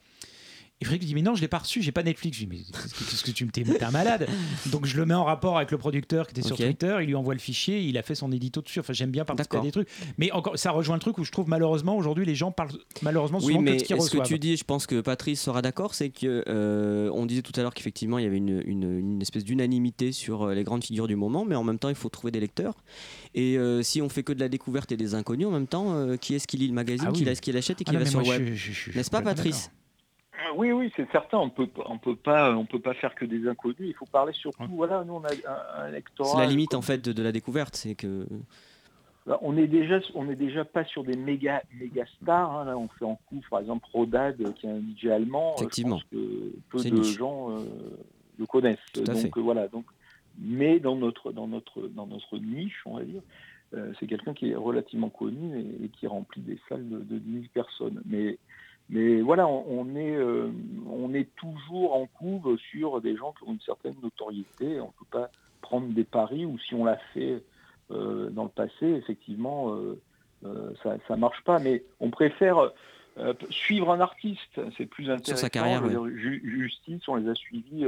Et 0.81 0.85
Frédéric 0.87 1.07
dit 1.09 1.15
Mais 1.15 1.23
non, 1.23 1.35
je 1.37 1.41
l'ai 1.41 1.49
pas 1.49 1.59
reçu, 1.59 1.83
j'ai 1.83 1.93
pas 1.93 2.03
Netflix. 2.03 2.37
Je 2.37 2.45
lui 2.47 2.57
dis 2.59 2.67
Mais 2.73 2.81
qu'est-ce 3.09 3.23
que 3.23 3.31
tu 3.31 3.45
me 3.45 3.51
t'es 3.51 3.65
un 3.83 3.91
malade 3.93 4.29
Donc 4.67 4.87
je 4.87 4.97
le 4.97 5.07
mets 5.07 5.15
en 5.15 5.23
rapport 5.25 5.57
avec 5.57 5.71
le 5.71 5.79
producteur 5.79 6.27
qui 6.27 6.33
était 6.33 6.43
sur 6.43 6.57
Ok. 6.59 6.63
Twitter, 6.65 6.97
il 7.01 7.07
lui 7.07 7.15
envoie 7.15 7.33
le 7.35 7.41
fichier, 7.41 7.81
il 7.81 7.97
a 7.97 8.03
fait 8.03 8.17
son 8.17 8.33
édito 8.33 8.61
dessus. 8.61 8.81
Enfin, 8.81 8.93
j'aime 8.93 9.11
bien 9.13 9.25
participer 9.25 9.59
à 9.59 9.61
des 9.61 9.71
trucs. 9.71 9.89
Mais 10.19 10.33
encore, 10.33 10.59
ça 10.59 10.73
rejoint 10.73 10.97
le 10.97 11.01
truc 11.01 11.17
où 11.19 11.25
je 11.25 11.31
trouve 11.31 11.49
malheureusement 11.49 11.97
aujourd'hui 11.97 12.27
les 12.27 12.35
gens 12.35 12.51
parlent 12.51 12.73
malheureusement 13.03 13.39
Oui, 13.39 13.53
souvent 13.53 13.61
mais 13.63 13.71
que 13.71 13.75
de 13.77 13.79
ce 13.81 13.85
qu'ils 13.85 13.97
ce 13.97 14.11
que 14.11 14.17
reçoivent. 14.19 14.27
tu 14.27 14.39
dis, 14.41 14.57
je 14.57 14.65
pense 14.65 14.87
que 14.89 15.01
Patrice 15.01 15.41
sera 15.41 15.63
d'accord, 15.63 15.95
c'est 15.95 16.11
que 16.11 16.43
euh, 16.49 17.09
on 17.15 17.25
disait 17.25 17.43
tout 17.43 17.53
à 17.57 17.63
l'heure 17.63 17.73
qu'effectivement 17.75 18.19
il 18.19 18.25
y 18.25 18.27
avait 18.27 18.37
une, 18.39 18.61
une- 18.67 18.99
une 18.99 19.23
espèce 19.23 19.45
d'unanimité 19.45 20.11
sur 20.11 20.43
euh, 20.43 20.55
les 20.55 20.65
grandes 20.65 20.83
figures 20.85 21.07
du 21.07 21.15
moment, 21.17 21.45
mais 21.45 21.55
en 21.55 21.63
même 21.65 21.79
temps 21.79 21.89
il 21.89 21.95
faut 21.95 22.09
trouver 22.09 22.33
des 22.33 22.41
lecteurs. 22.41 22.75
Et 23.37 23.57
euh, 23.59 23.83
si 23.83 24.03
on 24.03 24.09
fait 24.09 24.25
que 24.25 24.33
de 24.33 24.41
la 24.41 24.49
découverte 24.49 24.91
et 24.91 24.97
des 24.97 25.15
inconnus, 25.15 25.47
en 25.47 25.51
même 25.53 25.69
temps, 25.69 25.95
euh, 25.95 26.17
qui 26.17 26.35
est-ce 26.35 26.49
qui 26.49 26.57
lit 26.57 26.67
le 26.69 26.75
magazine, 26.75 27.07
Ah 27.09 27.13
oui. 27.13 27.23
qui 27.23 27.29
est-ce 27.29 27.41
qui 27.41 27.53
l'achète 27.53 27.81
et 27.81 27.85
Ah 27.87 27.91
qui 27.91 27.97
non, 27.97 27.99
va 28.01 28.05
mais 28.05 28.11
sur 28.11 28.21
le 28.21 28.27
web 28.27 28.55
N'est-ce 28.97 29.11
pas, 29.11 29.23
Patrice? 29.23 29.71
Oui, 30.57 30.73
oui, 30.73 30.93
c'est 30.97 31.11
certain. 31.11 31.39
On 31.39 31.51
peut, 31.51 31.69
on 31.87 31.99
peut 31.99 32.17
pas, 32.17 32.55
on 32.57 32.67
peut 32.67 32.81
pas 32.81 32.95
faire 32.95 33.15
que 33.15 33.25
des 33.25 33.47
inconnus. 33.49 33.77
Il 33.81 33.95
faut 33.95 34.07
parler 34.07 34.33
surtout. 34.33 34.65
Voilà, 34.71 35.05
nous 35.05 35.15
on 35.15 35.25
a 35.25 35.33
un, 35.33 35.85
un 35.85 35.91
lectorat. 35.91 36.31
C'est 36.33 36.39
la 36.39 36.47
limite 36.47 36.71
comme- 36.71 36.79
en 36.81 36.83
fait 36.83 36.99
de, 37.05 37.13
de 37.13 37.23
la 37.23 37.33
découverte, 37.33 37.75
c'est 37.77 37.95
que 37.95 38.27
Là, 39.27 39.39
On 39.41 39.57
est 39.57 39.67
déjà, 39.67 40.01
on 40.15 40.29
est 40.29 40.37
déjà 40.37 40.67
pas 40.67 40.85
sur 40.85 41.03
des 41.03 41.17
méga, 41.17 41.63
méga 41.81 42.05
stars. 42.21 42.51
hein. 42.59 42.65
Là, 42.67 42.77
on 42.77 42.89
fait 42.89 43.07
en 43.07 43.15
coup, 43.27 43.41
par 43.49 43.61
exemple, 43.61 43.87
Rodad, 43.91 44.37
qui 44.55 44.67
est 44.67 44.71
un 44.71 44.81
DJ 44.81 45.07
allemand. 45.07 45.53
euh, 45.53 45.63
Effectivement. 45.63 45.99
Je 46.13 46.19
pense 46.19 46.83
que 46.83 46.85
peu 46.85 46.91
de 46.91 46.95
niche. 47.01 47.17
gens 47.17 47.51
euh, 47.51 47.65
le 48.39 48.45
connaissent. 48.45 48.77
Tout 48.93 49.01
à 49.01 49.15
donc 49.15 49.17
fait. 49.17 49.29
euh, 49.39 49.41
voilà. 49.43 49.69
Donc 49.69 49.87
mais 50.39 50.79
dans 50.79 50.95
notre, 50.97 51.33
dans 51.33 51.47
notre, 51.47 51.89
dans 51.89 52.07
notre 52.07 52.37
niche, 52.39 52.83
on 52.85 52.99
va 52.99 53.05
dire, 53.05 53.23
euh, 53.73 53.93
c'est 53.99 54.07
quelqu'un 54.07 54.35
qui 54.35 54.51
est 54.51 54.57
relativement 54.57 55.09
connu 55.09 55.59
et, 55.59 55.85
et 55.85 55.89
qui 55.89 56.07
remplit 56.07 56.43
des 56.43 56.59
salles 56.69 56.87
de, 56.87 56.99
de 56.99 57.19
10 57.19 57.33
000 57.33 57.45
personnes. 57.55 58.03
Mais, 58.05 58.37
mais 58.91 59.21
voilà, 59.23 59.47
on, 59.49 59.65
on 59.69 59.97
est, 59.97 60.15
euh, 60.17 60.51
on 60.91 61.15
est 61.15 61.29
toujours 61.37 61.95
en 61.95 62.07
couve 62.07 62.57
sur 62.71 63.01
des 63.01 63.17
gens 63.17 63.33
qui 63.39 63.49
ont 63.49 63.53
une 63.53 63.61
certaine 63.61 63.95
notoriété. 64.03 64.81
On 64.81 64.87
ne 64.87 64.93
peut 64.99 65.11
pas 65.11 65.31
prendre 65.63 65.89
des 65.89 66.05
paris 66.05 66.45
ou 66.45 66.59
si 66.59 66.75
on 66.75 66.85
l'a 66.85 66.99
fait 67.15 67.43
euh, 67.91 68.29
dans 68.31 68.45
le 68.45 68.51
passé, 68.51 68.87
effectivement, 68.87 69.75
euh, 69.75 70.75
ça 70.83 70.97
ne 71.11 71.17
marche 71.17 71.43
pas. 71.45 71.59
Mais 71.59 71.83
on 72.01 72.11
préfère 72.11 72.71
suivre 73.51 73.91
un 73.93 74.01
artiste. 74.01 74.61
C'est 74.77 74.87
plus 74.87 75.11
intéressant. 75.11 75.41
sa 75.43 75.51
carrière, 75.51 75.83
Ju- 76.17 76.43
Justice, 76.45 77.07
on 77.09 77.15
les 77.17 77.29
a 77.29 77.35
suivis 77.35 77.85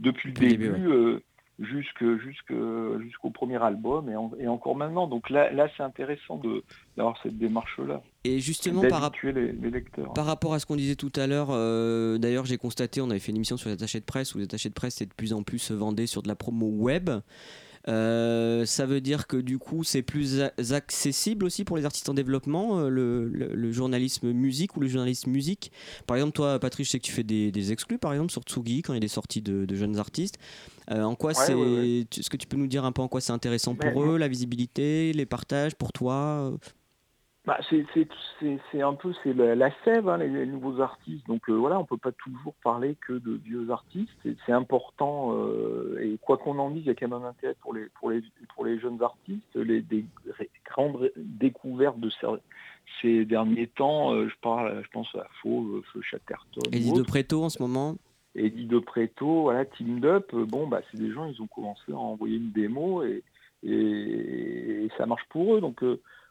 depuis, 0.00 0.32
Depuis 0.32 0.32
le 0.32 0.50
début. 0.50 0.68
début, 0.72 1.18
jusqu'au 1.58 3.30
premier 3.30 3.62
album 3.62 4.08
et, 4.10 4.16
en- 4.16 4.30
et 4.38 4.48
encore 4.48 4.76
maintenant. 4.76 5.06
Donc 5.06 5.30
là, 5.30 5.50
là 5.52 5.68
c'est 5.76 5.82
intéressant 5.82 6.36
de- 6.36 6.62
d'avoir 6.96 7.16
cette 7.22 7.38
démarche-là. 7.38 8.02
Et 8.24 8.40
justement, 8.40 8.82
par 8.82 9.00
rapport 9.00 9.22
d'habituer 9.22 9.32
les, 9.32 9.52
les 9.52 9.70
lecteurs. 9.70 10.12
Par 10.12 10.26
rapport 10.26 10.54
à 10.54 10.58
ce 10.58 10.66
qu'on 10.66 10.76
disait 10.76 10.96
tout 10.96 11.12
à 11.16 11.26
l'heure, 11.26 11.48
euh, 11.50 12.18
d'ailleurs 12.18 12.44
j'ai 12.46 12.58
constaté, 12.58 13.00
on 13.00 13.10
avait 13.10 13.18
fait 13.20 13.30
une 13.30 13.36
émission 13.36 13.56
sur 13.56 13.68
les 13.68 13.74
attachés 13.74 14.00
de 14.00 14.04
presse 14.04 14.34
où 14.34 14.38
les 14.38 14.44
attachés 14.44 14.68
de 14.68 14.74
presse 14.74 14.96
c'est 14.96 15.06
de 15.06 15.14
plus 15.14 15.32
en 15.32 15.42
plus 15.42 15.58
se 15.58 15.72
vendaient 15.72 16.06
sur 16.06 16.22
de 16.22 16.28
la 16.28 16.34
promo 16.34 16.66
web. 16.66 17.10
Euh, 17.88 18.66
ça 18.66 18.84
veut 18.84 19.00
dire 19.00 19.26
que 19.28 19.36
du 19.36 19.58
coup 19.58 19.84
c'est 19.84 20.02
plus 20.02 20.40
accessible 20.72 21.44
aussi 21.44 21.64
pour 21.64 21.76
les 21.76 21.84
artistes 21.84 22.08
en 22.08 22.14
développement, 22.14 22.80
euh, 22.80 22.88
le, 22.88 23.28
le- 23.28 23.54
le 23.54 23.72
journalisme 23.72 24.32
musique 24.32 24.76
ou 24.76 24.80
le 24.80 24.88
journalisme 24.88 25.30
musique? 25.30 25.70
Par 26.06 26.16
exemple 26.16 26.32
toi 26.32 26.58
Patrice, 26.58 26.88
je 26.88 26.92
sais 26.92 26.98
que 26.98 27.04
tu 27.06 27.12
fais 27.12 27.22
des, 27.22 27.52
des 27.52 27.70
exclus 27.72 27.98
par 27.98 28.12
exemple 28.12 28.32
sur 28.32 28.42
Tsugi 28.42 28.82
quand 28.82 28.92
il 28.92 28.96
y 28.96 28.98
a 28.98 29.00
des 29.00 29.08
sorties 29.08 29.40
de, 29.42 29.64
de 29.66 29.74
jeunes 29.76 29.98
artistes. 29.98 30.36
Euh, 30.90 31.02
en 31.04 31.14
quoi 31.14 31.30
Ouais, 31.30 31.34
c'est... 31.46 31.54
ouais, 31.54 31.60
ouais. 32.00 32.06
tu- 32.10 32.20
Est-ce 32.20 32.30
que 32.30 32.36
tu 32.36 32.46
peux 32.48 32.56
nous 32.56 32.66
dire 32.66 32.84
un 32.84 32.92
peu 32.92 33.02
en 33.02 33.08
quoi 33.08 33.20
c'est 33.20 33.32
intéressant 33.32 33.74
pour 33.76 34.02
eux, 34.04 34.18
la 34.18 34.28
visibilité, 34.28 35.12
les 35.12 35.26
partages 35.26 35.74
pour 35.76 35.92
toi 35.92 36.52
Bah, 37.46 37.58
c'est 37.70 38.82
un 38.82 38.94
peu 38.94 39.12
c'est 39.22 39.32
la, 39.32 39.54
la 39.54 39.70
sève, 39.84 40.08
hein, 40.08 40.18
les, 40.18 40.28
les 40.28 40.46
nouveaux 40.46 40.80
artistes. 40.80 41.24
Donc 41.28 41.48
euh, 41.48 41.52
voilà, 41.52 41.78
on 41.78 41.84
peut 41.84 41.96
pas 41.96 42.10
toujours 42.10 42.54
parler 42.64 42.96
que 43.00 43.12
de 43.12 43.34
vieux 43.34 43.70
artistes. 43.70 44.10
C'est 44.44 44.52
important 44.52 45.32
euh, 45.32 45.96
et 46.02 46.18
quoi 46.20 46.38
qu'on 46.38 46.58
en 46.58 46.70
dise, 46.70 46.82
il 46.82 46.88
y 46.88 46.90
a 46.90 46.94
quand 46.96 47.06
même 47.08 47.22
un 47.22 47.28
intérêt 47.28 47.54
pour 47.60 47.72
les 47.72 47.86
pour 48.00 48.10
les 48.10 48.22
pour 48.52 48.64
les 48.64 48.80
jeunes 48.80 49.00
artistes. 49.00 49.54
Les 49.54 49.80
des 49.80 50.04
grandes 50.64 51.12
découvertes 51.16 52.00
de 52.00 52.10
ces, 52.10 52.26
ces 53.00 53.24
derniers 53.24 53.68
temps, 53.68 54.12
euh, 54.12 54.28
je 54.28 54.34
parle, 54.42 54.82
je 54.84 54.90
pense 54.90 55.14
à 55.14 55.28
Faux, 55.40 55.82
Feu 55.92 56.00
Chatterton. 56.02 56.62
Eddie 56.72 56.92
de. 56.92 57.02
Préto 57.02 57.44
en 57.44 57.48
ce 57.48 57.62
moment 57.62 57.94
Eddie 58.34 58.66
de 58.66 58.80
Preto, 58.80 59.42
voilà, 59.42 59.64
Team 59.64 60.04
Up, 60.04 60.34
bon, 60.34 60.66
bah, 60.66 60.82
c'est 60.90 60.98
des 60.98 61.10
gens, 61.10 61.24
ils 61.26 61.40
ont 61.40 61.46
commencé 61.46 61.90
à 61.90 61.96
envoyer 61.96 62.36
une 62.36 62.50
démo 62.50 63.02
et, 63.02 63.22
et, 63.62 64.84
et 64.84 64.88
ça 64.98 65.06
marche 65.06 65.24
pour 65.30 65.54
eux. 65.54 65.60
Donc 65.62 65.82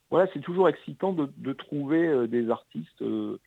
voilà, 0.09 0.29
c'est 0.33 0.39
toujours 0.39 0.69
excitant 0.69 1.13
de, 1.13 1.29
de 1.37 1.53
trouver 1.53 2.07
euh, 2.07 2.27
des 2.27 2.49
artistes 2.49 3.01
euh, 3.01 3.39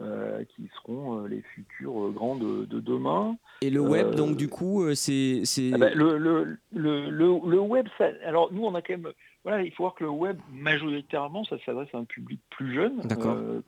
euh, 0.00 0.44
qui 0.56 0.68
seront 0.76 1.24
les 1.24 1.42
futurs 1.42 2.10
grands 2.10 2.36
de, 2.36 2.64
de 2.64 2.80
demain. 2.80 3.36
Et 3.62 3.70
le 3.70 3.80
web, 3.80 4.14
donc 4.14 4.36
du 4.36 4.48
coup, 4.48 4.94
c'est. 4.94 5.42
Ah 5.72 5.78
ben, 5.78 5.94
le, 5.94 6.18
le, 6.18 6.56
le, 6.72 7.10
le, 7.10 7.26
le 7.48 7.60
web, 7.60 7.86
ça, 7.98 8.08
alors 8.24 8.52
nous 8.52 8.64
on 8.64 8.74
a 8.74 8.82
quand 8.82 8.94
même, 8.94 9.12
voilà, 9.44 9.62
il 9.62 9.72
faut 9.72 9.84
voir 9.84 9.94
que 9.94 10.04
le 10.04 10.10
web 10.10 10.38
majoritairement 10.52 11.44
ça 11.44 11.56
s'adresse 11.64 11.88
à 11.94 11.98
un 11.98 12.04
public 12.04 12.40
plus 12.50 12.74
jeune 12.74 13.00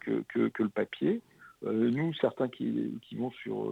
que, 0.01 0.23
que, 0.29 0.49
que 0.49 0.63
le 0.63 0.69
papier. 0.69 1.21
Nous, 1.65 2.13
certains 2.15 2.49
qui, 2.49 2.99
qui 3.03 3.15
vont 3.15 3.31
sur, 3.31 3.71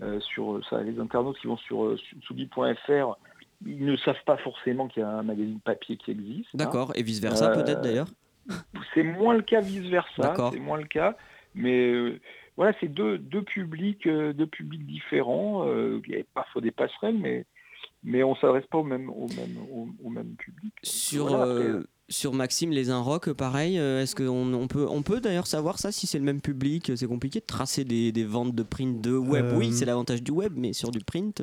euh, 0.00 0.20
sur 0.20 0.66
ça, 0.70 0.82
les 0.82 0.98
internautes 0.98 1.38
qui 1.38 1.46
vont 1.46 1.58
sur, 1.58 1.98
sur 1.98 2.18
Tsugi.fr, 2.22 3.18
ils 3.66 3.84
ne 3.84 3.96
savent 3.96 4.22
pas 4.24 4.36
forcément 4.38 4.88
qu'il 4.88 5.02
y 5.02 5.04
a 5.04 5.08
un 5.10 5.22
magazine 5.22 5.60
papier 5.60 5.96
qui 5.96 6.10
existe. 6.12 6.48
hein. 6.54 6.58
D'accord, 6.58 6.92
et 6.94 7.02
vice 7.02 7.20
versa 7.20 7.50
Euh, 7.50 7.54
peut-être 7.62 7.80
d'ailleurs 7.82 8.08
C'est 8.94 9.02
moins 9.02 9.34
le 9.34 9.42
cas 9.42 9.60
vice 9.60 9.88
versa, 9.88 10.22
D'accord. 10.22 10.52
c'est 10.52 10.60
moins 10.60 10.78
le 10.78 10.86
cas, 10.86 11.16
mais 11.54 11.88
euh, 11.90 12.20
voilà, 12.56 12.72
c'est 12.80 12.88
deux, 12.88 13.18
deux 13.18 13.42
publics, 13.42 14.06
euh, 14.06 14.32
deux 14.32 14.46
publics 14.46 14.86
différents. 14.86 15.66
euh, 15.68 16.00
il 16.06 16.14
y 16.14 16.20
a 16.20 16.22
parfois 16.34 16.60
des 16.62 16.70
passerelles, 16.70 17.18
mais 17.18 17.44
mais 18.04 18.22
on 18.22 18.36
s'adresse 18.36 18.64
pas 18.66 18.78
au 18.78 18.84
même 18.84 19.10
au 19.10 19.26
même 19.28 19.56
au, 19.72 19.88
au 20.04 20.08
même 20.10 20.34
public. 20.36 20.72
Sur, 20.84 21.26
Voilà, 21.28 21.42
après, 21.52 21.64
euh, 21.68 21.82
sur 22.08 22.32
Maxime 22.32 22.70
Les 22.70 22.90
Inrocks, 22.90 23.32
pareil, 23.32 23.78
euh, 23.78 24.02
est-ce 24.02 24.14
qu'on 24.14 24.54
on 24.54 24.68
peut, 24.68 24.86
on 24.88 25.02
peut 25.02 25.20
d'ailleurs 25.20 25.48
savoir 25.48 25.78
ça 25.80 25.90
si 25.92 26.06
c'est 26.06 26.18
le 26.18 26.24
même 26.24 26.40
public 26.40 26.92
C'est 26.94 27.06
compliqué 27.08 27.40
de 27.40 27.44
tracer 27.44 27.84
des, 27.84 28.12
des 28.12 28.24
ventes 28.24 28.54
de 28.54 28.62
print 28.62 29.00
de 29.00 29.16
web. 29.16 29.46
Euh, 29.46 29.56
Oui, 29.56 29.72
c'est 29.72 29.84
l'avantage 29.84 30.22
du 30.22 30.30
web, 30.30 30.52
mais 30.56 30.72
sur 30.72 30.90
du 30.92 31.00
print. 31.00 31.42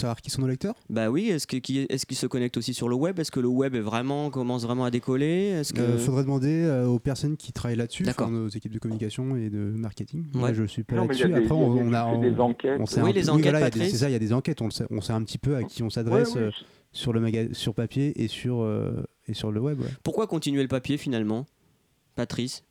Savoir 0.00 0.20
qui 0.20 0.30
sont 0.30 0.42
nos 0.42 0.48
lecteurs 0.48 0.74
Bah 0.88 1.10
oui, 1.10 1.28
est-ce 1.28 1.46
que- 1.46 1.56
qui- 1.58 1.80
est-ce 1.88 2.06
qu'ils 2.06 2.16
se 2.16 2.26
connectent 2.26 2.56
aussi 2.56 2.74
sur 2.74 2.88
le 2.88 2.94
web? 2.96 3.18
Est-ce 3.18 3.30
que 3.30 3.40
le 3.40 3.48
web 3.48 3.74
est 3.74 3.80
vraiment, 3.80 4.30
commence 4.30 4.62
vraiment 4.64 4.84
à 4.84 4.90
décoller? 4.90 5.60
Que... 5.74 5.80
Euh, 5.80 5.98
faudrait 5.98 6.22
demander 6.24 6.62
euh, 6.64 6.86
aux 6.86 6.98
personnes 6.98 7.36
qui 7.36 7.52
travaillent 7.52 7.76
là-dessus, 7.76 8.04
nos 8.30 8.48
équipes 8.48 8.72
de 8.72 8.78
communication 8.78 9.36
et 9.36 9.50
de 9.50 9.58
marketing. 9.58 10.26
Moi, 10.34 10.52
je 10.52 10.64
suis 10.64 10.82
pas 10.82 10.96
il 10.96 10.98
là-dessus. 11.02 11.28
des- 11.28 11.34
Après, 11.34 11.44
il 11.44 11.48
y 11.48 11.52
a 11.52 11.54
on, 11.56 11.74
des- 11.74 11.80
on 11.82 11.92
a 11.92 12.04
tu 12.14 12.20
fais 12.22 12.30
des 12.30 12.36
on- 12.40 12.44
enquêtes. 12.44 12.80
on 12.80 12.86
sait 12.86 13.02
Oui, 13.02 13.10
un 13.10 13.12
les 13.12 13.22
peu- 13.22 13.28
enquêtes, 13.30 13.76
il 13.76 13.82
c'est 13.90 13.96
ça, 13.96 14.08
il 14.08 14.12
y 14.12 14.16
a 14.16 14.18
des 14.18 14.32
enquêtes. 14.32 14.62
On, 14.62 14.70
sait, 14.70 14.86
on 14.90 15.00
sait 15.00 15.12
un 15.12 15.22
petit 15.22 15.38
peu 15.38 15.56
à 15.56 15.62
qui 15.64 15.82
on 15.82 15.90
s'adresse 15.90 16.34
Ouais, 16.34 16.40
ouais, 16.40 16.46
euh, 16.48 16.50
sur 16.92 17.12
le 17.12 17.20
maga- 17.20 17.52
sur 17.52 17.74
papier 17.74 18.20
et 18.22 18.28
sur 18.28 18.62
euh, 18.62 19.02
et 19.28 19.34
sur 19.34 19.52
le 19.52 19.60
web. 19.60 19.80
ouais. 19.80 19.86
Pourquoi 20.02 20.26
continuer 20.26 20.62
le 20.62 20.68
papier 20.68 20.96
finalement 20.96 21.46
Patrice? 22.16 22.64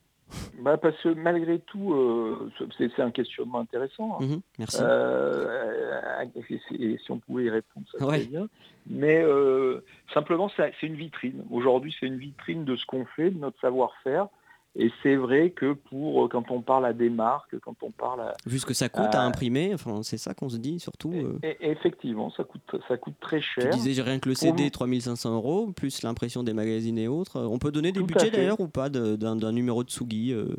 Bah 0.60 0.76
parce 0.76 0.96
que 1.02 1.08
malgré 1.08 1.58
tout, 1.60 1.94
euh, 1.94 2.50
c'est 2.76 3.00
un 3.00 3.10
questionnement 3.10 3.60
intéressant. 3.60 4.18
hein. 4.20 4.24
Mhm, 4.24 4.40
Merci. 4.58 4.76
Euh, 4.80 6.24
et 6.34 6.42
si- 6.68 6.74
et 6.82 6.98
si 6.98 7.10
on 7.10 7.18
pouvait 7.18 7.44
y 7.44 7.50
répondre, 7.50 7.86
ça 7.90 7.98
serait 7.98 8.18
Ouais. 8.18 8.26
bien. 8.26 8.46
Mais 8.86 9.22
euh, 9.22 9.80
simplement, 10.12 10.50
c'est 10.56 10.72
une 10.82 10.94
vitrine. 10.96 11.44
Aujourd'hui, 11.50 11.94
c'est 11.98 12.06
une 12.06 12.18
vitrine 12.18 12.64
de 12.64 12.76
ce 12.76 12.84
qu'on 12.86 13.04
fait, 13.06 13.30
de 13.30 13.38
notre 13.38 13.58
savoir-faire. 13.60 14.28
Et 14.76 14.90
c'est 15.02 15.16
vrai 15.16 15.50
que 15.50 15.72
pour 15.72 16.28
quand 16.28 16.50
on 16.52 16.60
parle 16.62 16.86
à 16.86 16.92
des 16.92 17.10
marques, 17.10 17.58
quand 17.58 17.74
on 17.82 17.90
parle 17.90 18.20
à... 18.20 18.34
Vu 18.46 18.60
ce 18.60 18.66
que 18.66 18.72
ça 18.74 18.88
coûte 18.88 19.12
à 19.14 19.24
euh, 19.24 19.26
imprimer, 19.26 19.72
enfin, 19.74 20.02
c'est 20.04 20.16
ça 20.16 20.32
qu'on 20.32 20.48
se 20.48 20.58
dit 20.58 20.78
surtout. 20.78 21.12
euh. 21.12 21.38
et- 21.42 21.56
et 21.60 21.70
effectivement, 21.72 22.30
ça 22.30 22.44
coûte, 22.44 22.76
ça 22.86 22.96
coûte 22.96 23.14
très 23.20 23.40
Tu 23.40 23.60
cher. 23.60 23.70
disais 23.70 23.92
j'ai 23.94 24.02
rien 24.02 24.20
que 24.20 24.28
le 24.28 24.36
CD 24.36 24.64
vous- 24.64 24.70
3500 24.70 25.34
euros, 25.34 25.72
plus 25.72 26.02
l'impression 26.02 26.44
des 26.44 26.52
magazines 26.52 26.98
et 26.98 27.08
autres. 27.08 27.40
On 27.40 27.58
peut 27.58 27.72
donner 27.72 27.90
des 27.90 27.98
Tout 28.00 28.06
budgets 28.06 28.30
d'ailleurs 28.30 28.60
ou 28.60 28.68
pas 28.68 28.88
d'un 28.88 29.52
numéro 29.52 29.82
de 29.82 29.90
Sugi 29.90 30.32
euh, 30.32 30.54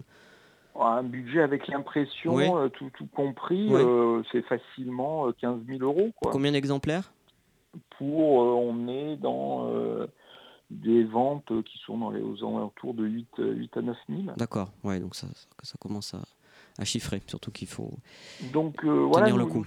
Un 0.78 1.04
budget 1.04 1.42
avec 1.42 1.68
l'impression, 1.70 2.58
euh, 2.58 2.68
tout, 2.68 2.90
tout 2.98 3.08
compris, 3.16 3.70
euh, 3.72 4.22
c'est 4.34 4.42
facilement 4.42 5.28
euh, 5.28 5.32
15 5.40 5.60
000 5.68 5.80
euros. 5.84 6.10
Quoi. 6.22 6.34
Combien 6.34 6.52
d'exemplaires? 6.52 7.14
Pour, 7.98 8.42
euh, 8.42 8.46
on 8.56 8.88
est 8.90 9.16
dans 9.16 9.70
euh, 9.70 10.06
des 10.72 11.04
ventes 11.04 11.52
qui 11.64 11.78
sont 11.86 11.98
dans 11.98 12.10
les, 12.10 12.22
aux 12.22 12.38
alentours 12.38 12.94
de 12.94 13.06
8, 13.06 13.28
euh, 13.40 13.54
8 13.54 13.78
à 13.78 13.82
9 13.82 13.98
000. 14.10 14.22
D'accord, 14.38 14.72
ouais, 14.84 15.00
donc 15.00 15.16
ça, 15.16 15.28
ça, 15.62 15.76
commence 15.80 16.14
à, 16.14 16.22
à 16.80 16.86
chiffrer, 16.86 17.22
surtout 17.28 17.52
qu'il 17.52 17.68
faut 17.68 17.92
Donc 18.54 18.84
euh, 18.86 18.90
voilà, 19.12 19.28
tenir 19.28 19.38
le 19.38 19.44
nous- 19.46 19.50
coup. 19.50 19.66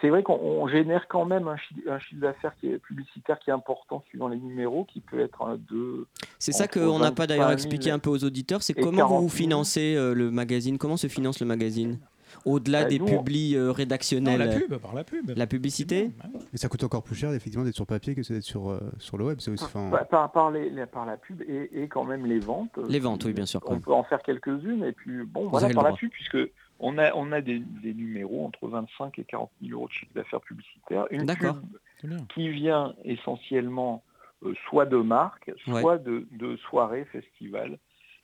c'est 0.00 0.08
vrai 0.10 0.22
qu'on 0.22 0.34
on 0.40 0.68
génère 0.68 1.06
quand 1.08 1.24
même 1.24 1.48
un, 1.48 1.56
un 1.88 1.98
chiffre 1.98 2.20
d'affaires 2.20 2.54
publicitaire 2.82 3.38
qui 3.38 3.50
est 3.50 3.52
important 3.52 4.02
suivant 4.08 4.28
les 4.28 4.36
numéros, 4.36 4.84
qui 4.84 5.00
peut 5.00 5.20
être 5.20 5.42
un 5.42 5.56
de... 5.70 6.06
C'est 6.38 6.52
ça 6.52 6.68
qu'on 6.68 6.98
n'a 6.98 7.12
pas 7.12 7.26
d'ailleurs 7.26 7.48
25 7.48 7.58
000 7.62 7.68
expliqué 7.72 7.90
un 7.90 7.98
peu 7.98 8.10
aux 8.10 8.24
auditeurs, 8.24 8.62
c'est 8.62 8.74
comment 8.74 8.90
vous 8.90 8.96
40 9.08 9.22
vous 9.22 9.28
000. 9.28 9.36
financez 9.36 9.94
euh, 9.96 10.14
le 10.14 10.30
magazine? 10.30 10.78
Comment 10.78 10.96
se 10.96 11.06
finance 11.08 11.40
le 11.40 11.46
magazine? 11.46 11.98
Au-delà 12.44 12.82
Bah, 12.82 12.88
des 12.88 12.98
publis 12.98 13.56
euh, 13.56 13.68
Non, 13.68 13.72
rédactionnels 13.72 14.38
la 14.38 14.48
pub, 14.58 14.76
par 14.78 14.94
la 14.94 15.04
pub. 15.04 15.30
La 15.36 15.46
publicité 15.46 16.10
Et 16.52 16.56
ça 16.56 16.68
coûte 16.68 16.84
encore 16.84 17.02
plus 17.02 17.14
cher 17.14 17.32
effectivement 17.32 17.64
d'être 17.64 17.74
sur 17.74 17.86
papier 17.86 18.14
que 18.14 18.20
d'être 18.32 18.42
sur 18.42 18.70
euh, 18.70 18.80
sur 18.98 19.18
le 19.18 19.24
web. 19.24 19.38
C'est 19.40 19.50
aussi. 19.50 19.64
enfin, 19.64 19.90
Par, 19.90 20.06
par, 20.08 20.32
par 20.32 20.50
les, 20.50 20.70
les- 20.70 20.86
par 20.86 21.06
la 21.06 21.16
pub 21.16 21.42
et, 21.42 21.70
et 21.82 21.88
quand 21.88 22.04
même 22.04 22.26
les 22.26 22.38
ventes. 22.38 22.78
Les 22.88 22.98
ventes, 23.00 23.24
oui, 23.24 23.32
bien 23.32 23.46
sûr. 23.46 23.60
quand 23.60 23.70
On 23.70 23.72
même. 23.74 23.82
peut 23.82 23.92
en 23.92 24.04
faire 24.04 24.22
quelques-unes 24.22 24.84
et 24.84 24.92
puis 24.92 25.24
bon 25.24 25.44
Vous 25.44 25.50
voilà 25.50 25.68
par 25.70 25.84
la 25.84 25.92
pub 25.92 26.10
puisque 26.10 26.38
on 26.80 26.96
a 26.98 27.12
on 27.14 27.32
a 27.32 27.40
des, 27.40 27.58
des 27.82 27.94
numéros 27.94 28.46
entre 28.46 28.68
25 28.68 29.18
et 29.18 29.24
40 29.24 29.50
000 29.62 29.72
euros 29.78 29.88
de 29.88 29.92
chiffre 29.92 30.12
d'affaires 30.14 30.40
publicitaire. 30.40 31.06
Une 31.10 31.24
D'accord. 31.24 31.56
pub 32.00 32.26
qui 32.34 32.48
vient 32.50 32.94
essentiellement 33.04 34.02
euh, 34.44 34.54
soit 34.68 34.86
de 34.86 34.98
marques, 34.98 35.50
Ouais. 35.66 35.80
soit 35.80 35.98
de, 35.98 36.26
de 36.32 36.56
soirées, 36.68 37.04
festivals 37.10 37.78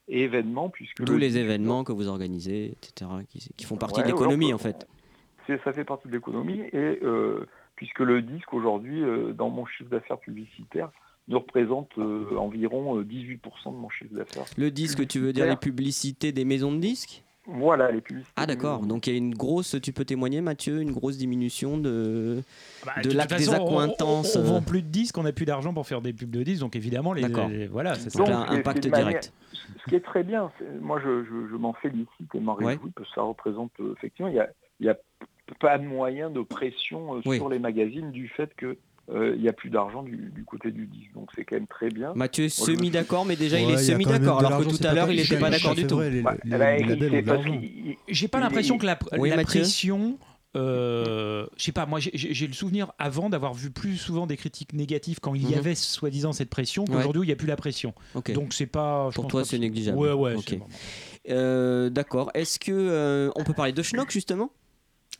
événements 0.09 0.69
puisque 0.71 0.97
Tous 1.05 1.13
le 1.13 1.19
les 1.19 1.39
événements 1.39 1.85
que 1.85 1.93
vous 1.93 2.09
organisez, 2.09 2.73
etc., 2.73 3.11
qui, 3.29 3.49
qui 3.57 3.65
font 3.65 3.77
partie 3.77 4.01
Ouais, 4.01 4.07
de 4.07 4.13
ouais, 4.13 4.19
l'économie 4.19 4.53
on 4.53 4.57
en 4.57 4.59
fait. 4.59 4.87
ça 5.47 5.73
fait 5.73 5.85
partie 5.85 6.09
de 6.09 6.13
l'économie 6.13 6.61
et 6.73 6.99
euh, 7.03 7.47
puisque 7.77 8.01
le 8.01 8.23
disque 8.23 8.53
aujourd'hui 8.53 9.03
euh, 9.03 9.33
dans 9.33 9.51
mon 9.51 9.67
chiffre 9.67 9.91
d'affaires 9.91 10.19
publicitaire 10.21 10.91
ne 11.29 11.37
représente 11.37 11.89
euh, 11.99 12.37
environ 12.37 12.99
euh, 12.99 13.03
18% 13.05 13.39
de 13.67 13.71
mon 13.71 13.89
chiffre 13.89 14.13
d'affaires. 14.15 14.45
Le 14.59 14.71
disque, 14.71 15.07
tu 15.07 15.21
veux 15.21 15.33
dire 15.33 15.47
les 15.47 15.57
publicités 15.57 16.33
des 16.33 16.45
maisons 16.45 16.73
de 16.73 16.79
disques? 16.79 17.25
Voilà 17.47 17.91
les 17.91 18.01
publicités. 18.01 18.33
Ah 18.37 18.47
d'accord, 18.47 18.81
donc 18.87 19.07
il 19.07 19.13
y 19.13 19.15
a 19.15 19.19
une 19.19 19.35
grosse, 19.35 19.77
tu 19.83 19.93
peux 19.93 20.05
témoigner 20.07 20.41
Mathieu, 20.41 20.81
une 20.81 20.93
grosse 20.93 21.19
diminution 21.19 21.77
de, 21.77 22.43
Bah, 22.87 22.93
de 23.03 23.11
l'acte 23.13 23.37
des 23.37 23.51
on- 23.51 23.53
accointances. 23.53 24.37
On, 24.37 24.41
on 24.41 24.45
vend 24.45 24.63
plus 24.63 24.81
de 24.81 24.89
disques, 24.89 25.19
on 25.19 25.25
n'a 25.25 25.33
plus 25.33 25.45
d'argent 25.45 25.75
pour 25.75 25.87
faire 25.87 26.01
des 26.01 26.15
pubs 26.15 26.31
de 26.31 26.43
disques, 26.43 26.61
donc 26.61 26.75
évidemment, 26.75 27.13
les, 27.13 27.23
D'accord. 27.23 27.49
les- 27.49 27.67
voilà, 27.67 27.95
c'est 27.97 28.19
un 28.19 28.43
impact 28.49 28.87
manière- 28.87 29.07
direct. 29.09 29.33
Ce 29.53 29.91
qui 29.91 29.95
est 29.97 30.01
très 30.05 30.23
bien, 30.25 30.51
c'est- 30.59 30.81
moi 30.81 30.99
je, 31.05 31.25
je- 31.25 31.49
je 31.51 31.57
m'en 31.57 31.75
félicite 31.75 32.09
et 32.35 32.41
m'en 32.41 32.57
Ouais. 32.57 32.75
réjouis 32.75 32.91
parce 32.95 33.09
que 33.09 33.15
ça 33.15 33.23
représente 33.23 33.73
euh, 33.81 33.93
effectivement, 33.97 34.29
il 34.31 34.37
y 34.37 34.41
a, 34.41 34.49
il 34.81 34.87
y 34.87 34.89
a 34.89 34.97
pas 35.61 35.77
de 35.77 35.85
moyen 35.85 36.31
de 36.31 36.41
pression 36.41 37.17
euh, 37.17 37.21
Oui. 37.27 37.37
sur 37.37 37.51
les 37.51 37.59
magazines 37.59 38.11
du 38.11 38.29
fait 38.29 38.55
que 38.57 38.67
euh, 38.67 38.77
il 39.13 39.41
n'y 39.41 39.49
a 39.49 39.53
plus 39.53 39.71
d'argent 39.71 40.03
du, 40.03 40.31
du 40.35 40.45
côté 40.45 40.71
du 40.71 40.87
disque. 40.87 41.13
Donc 41.15 41.29
c'est 41.35 41.45
quand 41.45 41.57
même 41.57 41.67
très 41.67 41.91
bien. 41.91 42.13
Mathieu 42.15 42.45
est 42.45 42.59
Moi, 42.59 42.67
je 42.67 42.73
me 42.73 42.77
semi 42.79 42.91
d'accord, 42.91 43.25
mais 43.27 43.37
déjà 43.37 43.59
il 43.61 43.67
Ouais, 43.67 43.73
est 43.73 43.75
il 43.77 43.89
y 43.89 43.91
a 43.91 43.93
semi 43.95 44.05
quand 44.05 44.11
même 44.13 44.23
d'accord, 44.23 44.41
de 44.41 44.47
alors 44.47 44.59
que 44.61 44.65
tout 44.65 44.77
à 44.83 44.89
pas 44.89 44.95
l'heure 44.95 45.11
il 45.11 45.17
n'était 45.17 45.39
pas 45.39 45.51
d'accord 45.51 45.75
du 45.75 45.87
tout. 45.87 45.97
Ouais, 45.97 46.85
qu'il- 46.87 47.97
J'ai 48.09 48.29
pas 48.29 48.41
l'impression 48.41 48.79
que 48.79 48.87
la, 48.87 48.99
Oui, 49.19 49.29
la 49.31 49.37
Mathieu 49.37 49.61
pression. 49.61 50.19
euh, 50.57 51.47
je 51.57 51.65
sais 51.65 51.73
pas, 51.73 51.85
moi 51.87 51.99
j'ai- 52.01 52.47
le 52.47 52.53
souvenir 52.53 52.93
avant 52.99 53.29
d'avoir 53.29 53.55
vu 53.55 53.71
plus 53.71 53.97
souvent 53.97 54.27
des 54.27 54.37
critiques 54.37 54.73
négatives 54.73 55.19
quand 55.21 55.35
il 55.35 55.43
y 55.49 55.53
Mhm. 55.53 55.59
avait 55.59 55.75
soi-disant 55.75 56.33
cette 56.33 56.49
pression 56.51 56.85
Ouais. 56.85 56.95
qu'aujourd'hui 56.95 57.23
il 57.23 57.27
n'y 57.27 57.33
a 57.33 57.37
plus 57.37 57.49
la 57.49 57.57
pression. 57.57 57.93
Donc 58.35 58.55
c'est 58.55 58.67
pas. 58.67 59.09
je 59.11 59.15
Pour 59.17 59.25
pense 59.25 59.31
toi, 59.33 59.41
pas 59.43 59.47
c'est 59.47 59.59
négligeable. 59.59 59.99
Ouais, 59.99 60.13
ouais. 60.13 60.35
Euh, 61.31 61.91
D'accord. 61.91 62.31
Est-ce 62.35 62.59
que 62.59 62.73
euh, 62.73 63.31
on 63.37 63.45
peut 63.45 63.55
parler 63.55 63.73
de 63.73 63.83
Schnock 63.83 64.11
justement? 64.11 64.51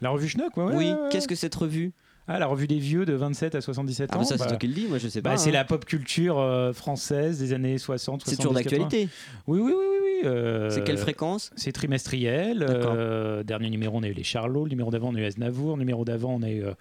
La 0.01 0.11
revue 0.11 0.29
Schnock, 0.29 0.57
ouais. 0.57 0.65
ouais, 0.65 0.75
Oui. 0.75 0.85
ouais, 0.87 0.93
ouais. 0.93 1.09
Qu'est-ce 1.11 1.29
que 1.29 1.35
cette 1.35 1.55
revue? 1.55 1.93
Ah, 2.27 2.39
la 2.39 2.47
revue 2.47 2.67
des 2.67 2.79
vieux 2.79 3.05
de 3.05 3.13
27 3.13 3.55
à 3.55 3.61
77 3.61 4.11
Ah, 4.13 4.17
ans. 4.17 4.19
bah 4.21 4.25
ça 4.25 4.35
c'est 4.37 4.45
bah, 4.45 4.49
toi 4.49 4.57
qui 4.57 4.67
le 4.69 4.73
dis, 4.75 4.87
moi 4.87 4.99
je 4.99 5.09
sais 5.09 5.21
bah, 5.21 5.31
pas. 5.33 5.37
c'est 5.37 5.51
hein. 5.51 5.53
la 5.53 5.65
pop 5.65 5.85
culture 5.85 6.39
euh, 6.39 6.73
française 6.73 7.39
des 7.39 7.53
années 7.53 7.77
60, 7.77 8.23
70, 8.23 8.31
C'est 8.31 8.37
toujours 8.37 8.55
80. 8.55 8.79
d'actualité. 8.79 9.13
Oui, 9.47 9.59
oui, 9.61 9.73
oui, 9.73 9.75
oui. 9.77 9.99
oui, 10.23 10.29
euh, 10.29 10.71
C'est 10.71 10.85
quelle 10.85 10.97
fréquence? 10.99 11.51
C'est 11.57 11.73
trimestriel. 11.73 12.65
Euh, 12.69 13.43
dernier 13.43 13.69
numéro, 13.69 13.99
on 13.99 14.03
a 14.03 14.09
eu 14.09 14.15
les 14.15 14.25
Charlots. 14.25 14.65
Le 14.65 14.71
numéro 14.71 14.91
d'avant, 14.91 15.11
on 15.11 15.15
a 15.17 15.21
eu 15.21 15.25
Aznavour. 15.25 15.77
Le 15.77 15.81
numéro 15.81 16.05
d'avant, 16.07 16.35
on 16.35 16.43
a 16.43 16.49
eu 16.51 16.65
euh, 16.65 16.73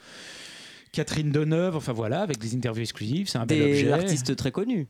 Catherine 0.94 1.32
Deneuve. 1.32 1.76
Enfin 1.76 1.91
voilà, 1.91 2.22
avec 2.22 2.38
des 2.38 2.56
interviews 2.56 2.84
exclusives. 2.84 3.28
C'est 3.28 3.38
un 3.38 3.46
bel 3.46 3.60
Des 3.60 3.66
objet. 3.84 3.91
artistes 3.91 4.36
très 4.38 4.52
connus. 4.52 4.88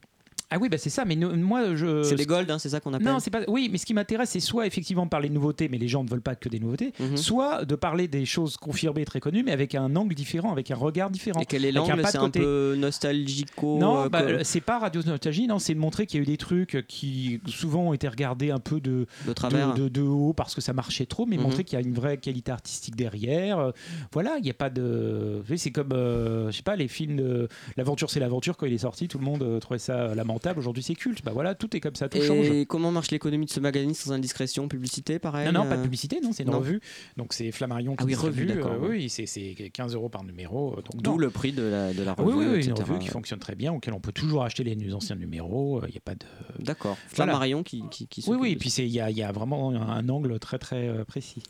Ah 0.56 0.58
oui, 0.62 0.70
bah 0.70 0.78
c'est 0.78 0.90
ça. 0.92 1.04
Mais 1.06 1.16
nous- 1.16 1.36
moi, 1.36 1.74
je. 1.76 2.04
C'est 2.04 2.16
les 2.16 2.26
Gold, 2.28 2.50
hein, 2.52 2.60
c'est 2.60 2.70
ça 2.70 2.80
qu'on 2.80 2.94
appelle 2.94 3.08
Non, 3.08 3.20
c'est 3.20 3.32
pas. 3.32 3.42
Oui, 3.48 3.70
mais 3.72 3.78
ce 3.80 3.86
qui 3.88 3.94
m'intéresse, 3.96 4.30
c'est 4.30 4.40
soit 4.40 4.68
effectivement 4.68 5.08
parler 5.08 5.30
de 5.30 5.34
nouveautés, 5.34 5.68
mais 5.68 5.78
les 5.80 5.88
gens 5.88 6.04
ne 6.04 6.10
veulent 6.10 6.22
pas 6.22 6.36
que 6.36 6.48
des 6.50 6.60
nouveautés, 6.60 6.94
Mhm. 7.00 7.18
soit 7.18 7.66
de 7.66 7.76
parler 7.76 8.08
des 8.08 8.26
choses 8.26 8.58
confirmées, 8.58 9.04
très 9.06 9.20
connues, 9.20 9.42
mais 9.44 9.52
avec 9.52 9.74
un 9.74 9.96
angle 9.96 10.14
différent, 10.14 10.52
avec 10.52 10.70
un 10.70 10.76
regard 10.76 11.10
différent. 11.10 11.40
Et 11.42 11.46
quel 11.46 11.66
est 11.66 11.70
Avec 11.70 11.78
un 11.78 11.96
l'angle 11.96 12.02
pas 12.04 12.08
de 12.10 12.12
C'est 12.12 12.18
un 12.20 12.22
côté. 12.22 12.40
peu 12.40 12.76
nostalgico 12.78 13.78
Non, 13.80 14.04
euh, 14.04 14.10
bah, 14.10 14.22
euh, 14.22 14.40
c'est 14.44 14.62
pas 14.62 14.80
Radio 14.80 15.02
Nostalgie, 15.06 15.48
non, 15.48 15.60
c'est 15.60 15.74
de 15.74 15.80
montrer 15.80 16.06
qu'il 16.06 16.18
y 16.20 16.22
a 16.22 16.24
eu 16.24 16.28
des 16.28 16.38
trucs 16.38 16.86
qui 16.88 17.40
souvent 17.48 17.88
ont 17.90 17.94
été 17.94 18.08
regardés 18.08 18.52
un 18.52 18.60
peu 18.60 18.80
de, 18.80 19.08
de 19.28 19.34
travers. 19.34 19.74
de, 19.74 19.84
de- 19.84 19.88
de 19.90 20.02
haut 20.02 20.34
parce 20.34 20.56
que 20.56 20.62
ça 20.62 20.74
marchait 20.74 21.06
trop, 21.06 21.26
mais 21.26 21.38
Mhm. 21.38 21.44
montrer 21.44 21.64
qu'il 21.64 21.80
y 21.80 21.82
a 21.82 21.86
une 21.86 21.94
vraie 21.94 22.18
qualité 22.18 22.52
artistique 22.52 22.96
derrière. 22.96 23.60
Euh, 23.60 23.72
Voilà, 24.12 24.36
il 24.38 24.44
n'y 24.44 24.50
a 24.50 24.54
pas 24.54 24.70
de. 24.70 25.38
vous 25.42 25.48
savez, 25.48 25.58
C'est 25.58 25.72
comme, 25.72 25.92
euh, 25.94 26.52
je 26.52 26.58
sais 26.58 26.64
pas, 26.64 26.76
les 26.76 26.88
films 26.88 27.16
de. 27.18 27.48
L'aventure, 27.78 28.10
c'est 28.10 28.20
l'aventure, 28.20 28.58
quand 28.58 28.66
il 28.66 28.74
est 28.74 28.78
sorti, 28.80 29.08
tout 29.08 29.18
le 29.18 29.26
monde 29.26 29.42
euh, 29.44 29.60
trouvait 29.60 29.80
ça 29.80 30.14
Aujourd'hui, 30.52 30.84
c'est 30.84 30.96
culte. 30.96 31.24
Bah 31.24 31.32
voilà, 31.34 31.56
tout 31.56 31.76
est 31.76 31.80
comme 31.80 31.96
ça, 31.96 32.10
tout 32.10 32.22
change. 32.22 32.50
Et 32.50 32.66
comment 32.66 32.92
marche 32.92 33.12
l'économie 33.12 33.46
de 33.46 33.52
ce 33.52 33.60
magazine 33.60 33.94
sans 33.94 34.12
indiscrétion, 34.12 34.68
publicité, 34.68 35.20
pareil 35.20 35.46
Non, 35.52 35.64
non, 35.64 35.70
pas 35.70 35.76
de 35.76 35.80
euh, 35.80 35.84
publicité, 35.84 36.20
non, 36.22 36.32
c'est 36.34 36.44
une 36.44 36.52
non. 36.52 36.60
revue. 36.60 36.82
Donc 37.18 37.34
c'est 37.34 37.52
Flammarion 37.52 37.96
qui 37.96 38.04
Ah 38.04 38.06
oui, 38.06 38.16
revue, 38.16 38.46
d'accord, 38.46 38.74
euh. 38.74 38.90
Oui, 38.90 39.10
c'est- 39.10 39.26
c'est 39.26 39.54
15 39.74 39.94
euros 39.96 40.10
par 40.10 40.24
numéro. 40.24 40.74
euh, 40.74 40.76
Donc 40.92 41.02
D'où 41.02 41.12
non. 41.12 41.18
le 41.18 41.30
prix 41.30 41.52
de 41.54 41.64
la, 41.64 41.94
de 41.94 42.04
la 42.04 42.14
revue, 42.14 42.34
oui, 42.34 42.46
oui, 42.46 42.52
oui, 42.58 42.66
une 42.66 42.74
revue 42.74 43.00
qui 43.00 43.08
fonctionne 43.08 43.40
très 43.40 43.56
bien, 43.56 43.72
auquel 43.74 43.94
on 43.94 44.00
peut 44.00 44.12
toujours 44.12 44.44
acheter 44.44 44.64
les 44.64 44.94
anciens 44.94 45.16
numéros. 45.16 45.82
Il 45.88 45.92
n'y 45.92 45.98
a 45.98 46.02
pas 46.04 46.16
de. 46.16 46.26
D'accord. 46.60 46.98
Voilà. 47.16 47.32
Flammarion 47.32 47.64
qui, 47.64 47.84
qui, 47.92 48.08
qui 48.08 48.24
Oui, 48.28 48.38
oui, 48.40 48.52
et 48.52 48.56
puis 48.56 48.70
il 48.70 48.88
y 48.88 49.00
a, 49.00 49.10
y 49.12 49.24
a 49.24 49.32
vraiment 49.32 49.70
un, 49.72 50.10
angle 50.10 50.38
très 50.40 50.60
très 50.60 50.88
euh, 50.90 51.06
précis. 51.06 51.42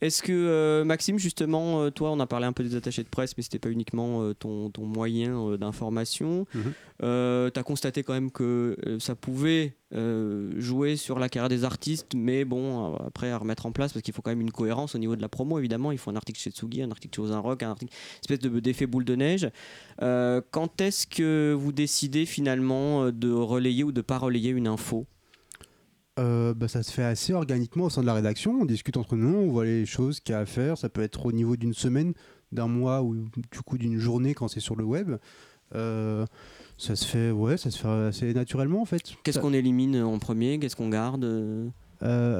Est-ce 0.00 0.22
que 0.22 0.32
euh, 0.32 0.84
Maxime, 0.84 1.18
justement, 1.18 1.82
euh, 1.82 1.90
toi, 1.90 2.10
on 2.10 2.20
a 2.20 2.26
parlé 2.26 2.46
un 2.46 2.52
peu 2.52 2.62
des 2.64 2.74
attachés 2.74 3.02
de 3.02 3.08
presse, 3.08 3.36
mais 3.36 3.42
c'était 3.42 3.58
pas 3.58 3.70
uniquement 3.70 4.22
euh, 4.22 4.32
ton, 4.34 4.70
ton 4.70 4.84
moyen 4.86 5.56
d'information. 5.58 6.46
Mhm. 6.54 6.72
tu 7.00 7.58
as 7.58 7.62
constaté 7.64 8.02
quand 8.02 8.12
même 8.14 8.30
que 8.30 8.76
ça 8.98 9.14
pouvait 9.14 9.74
jouer 10.56 10.96
sur 10.96 11.18
la 11.18 11.28
carrière 11.28 11.48
des 11.48 11.64
artistes, 11.64 12.12
mais 12.14 12.44
bon, 12.44 12.94
après 12.96 13.30
à 13.30 13.38
remettre 13.38 13.66
en 13.66 13.72
place, 13.72 13.92
parce 13.92 14.02
qu'il 14.02 14.14
faut 14.14 14.22
quand 14.22 14.30
même 14.30 14.40
une 14.40 14.52
cohérence 14.52 14.94
au 14.94 14.98
niveau 14.98 15.16
de 15.16 15.22
la 15.22 15.28
promo, 15.28 15.58
évidemment. 15.58 15.92
Il 15.92 15.98
faut 15.98 16.10
un 16.10 16.16
article 16.16 16.38
chez 16.40 16.50
Tsugi, 16.50 16.82
un 16.82 16.90
article 16.90 17.16
chez 17.16 17.22
Ozun 17.22 17.38
Rock, 17.40 17.62
un 17.62 17.70
article, 17.70 17.92
espèce 18.20 18.38
de- 18.38 18.60
d'effet 18.60 18.86
boule 18.86 19.04
de 19.04 19.16
neige. 19.16 19.48
Quand 19.98 20.80
est-ce 20.80 21.06
que 21.06 21.52
vous 21.58 21.72
décidez 21.72 22.24
finalement 22.26 23.10
de 23.10 23.30
relayer 23.32 23.84
ou 23.84 23.92
de 23.92 24.00
pas 24.00 24.18
relayer 24.18 24.50
une 24.50 24.66
info? 24.68 25.06
Euh, 26.20 26.52
bah, 26.54 26.68
ça 26.68 26.82
se 26.82 26.92
fait 26.92 27.02
assez 27.02 27.32
organiquement 27.32 27.84
au 27.86 27.90
sein 27.90 28.02
de 28.02 28.06
la 28.06 28.14
rédaction. 28.14 28.58
On 28.60 28.64
discute 28.66 28.96
entre 28.98 29.16
nous, 29.16 29.34
on 29.34 29.48
voit 29.50 29.64
les 29.64 29.86
choses 29.86 30.20
qu'il 30.20 30.32
y 30.34 30.36
a 30.36 30.40
à 30.40 30.46
faire. 30.46 30.76
Ça 30.78 30.88
peut 30.88 31.02
être 31.02 31.24
au 31.26 31.32
niveau 31.32 31.56
d'une 31.56 31.72
semaine, 31.74 32.12
d'un 32.52 32.66
mois 32.68 33.02
ou 33.02 33.14
du 33.14 33.60
coup 33.64 33.78
d'une 33.78 33.98
journée 33.98 34.34
quand 34.34 34.48
c'est 34.48 34.60
sur 34.60 34.76
le 34.76 34.84
web. 34.84 35.16
Euh, 35.74 36.26
ça 36.76 36.96
se 36.96 37.06
fait, 37.06 37.30
ouais, 37.30 37.56
ça 37.56 37.70
se 37.70 37.78
fait 37.78 37.88
assez 37.88 38.34
naturellement 38.34 38.82
en 38.82 38.84
fait. 38.84 39.02
Qu'est-ce 39.22 39.36
Ça- 39.36 39.40
qu'on 39.40 39.52
élimine 39.54 39.96
en 40.02 40.18
premier? 40.18 40.58
Qu'est-ce 40.58 40.76
qu'on 40.76 40.88
garde? 40.90 41.24
Euh 41.24 41.68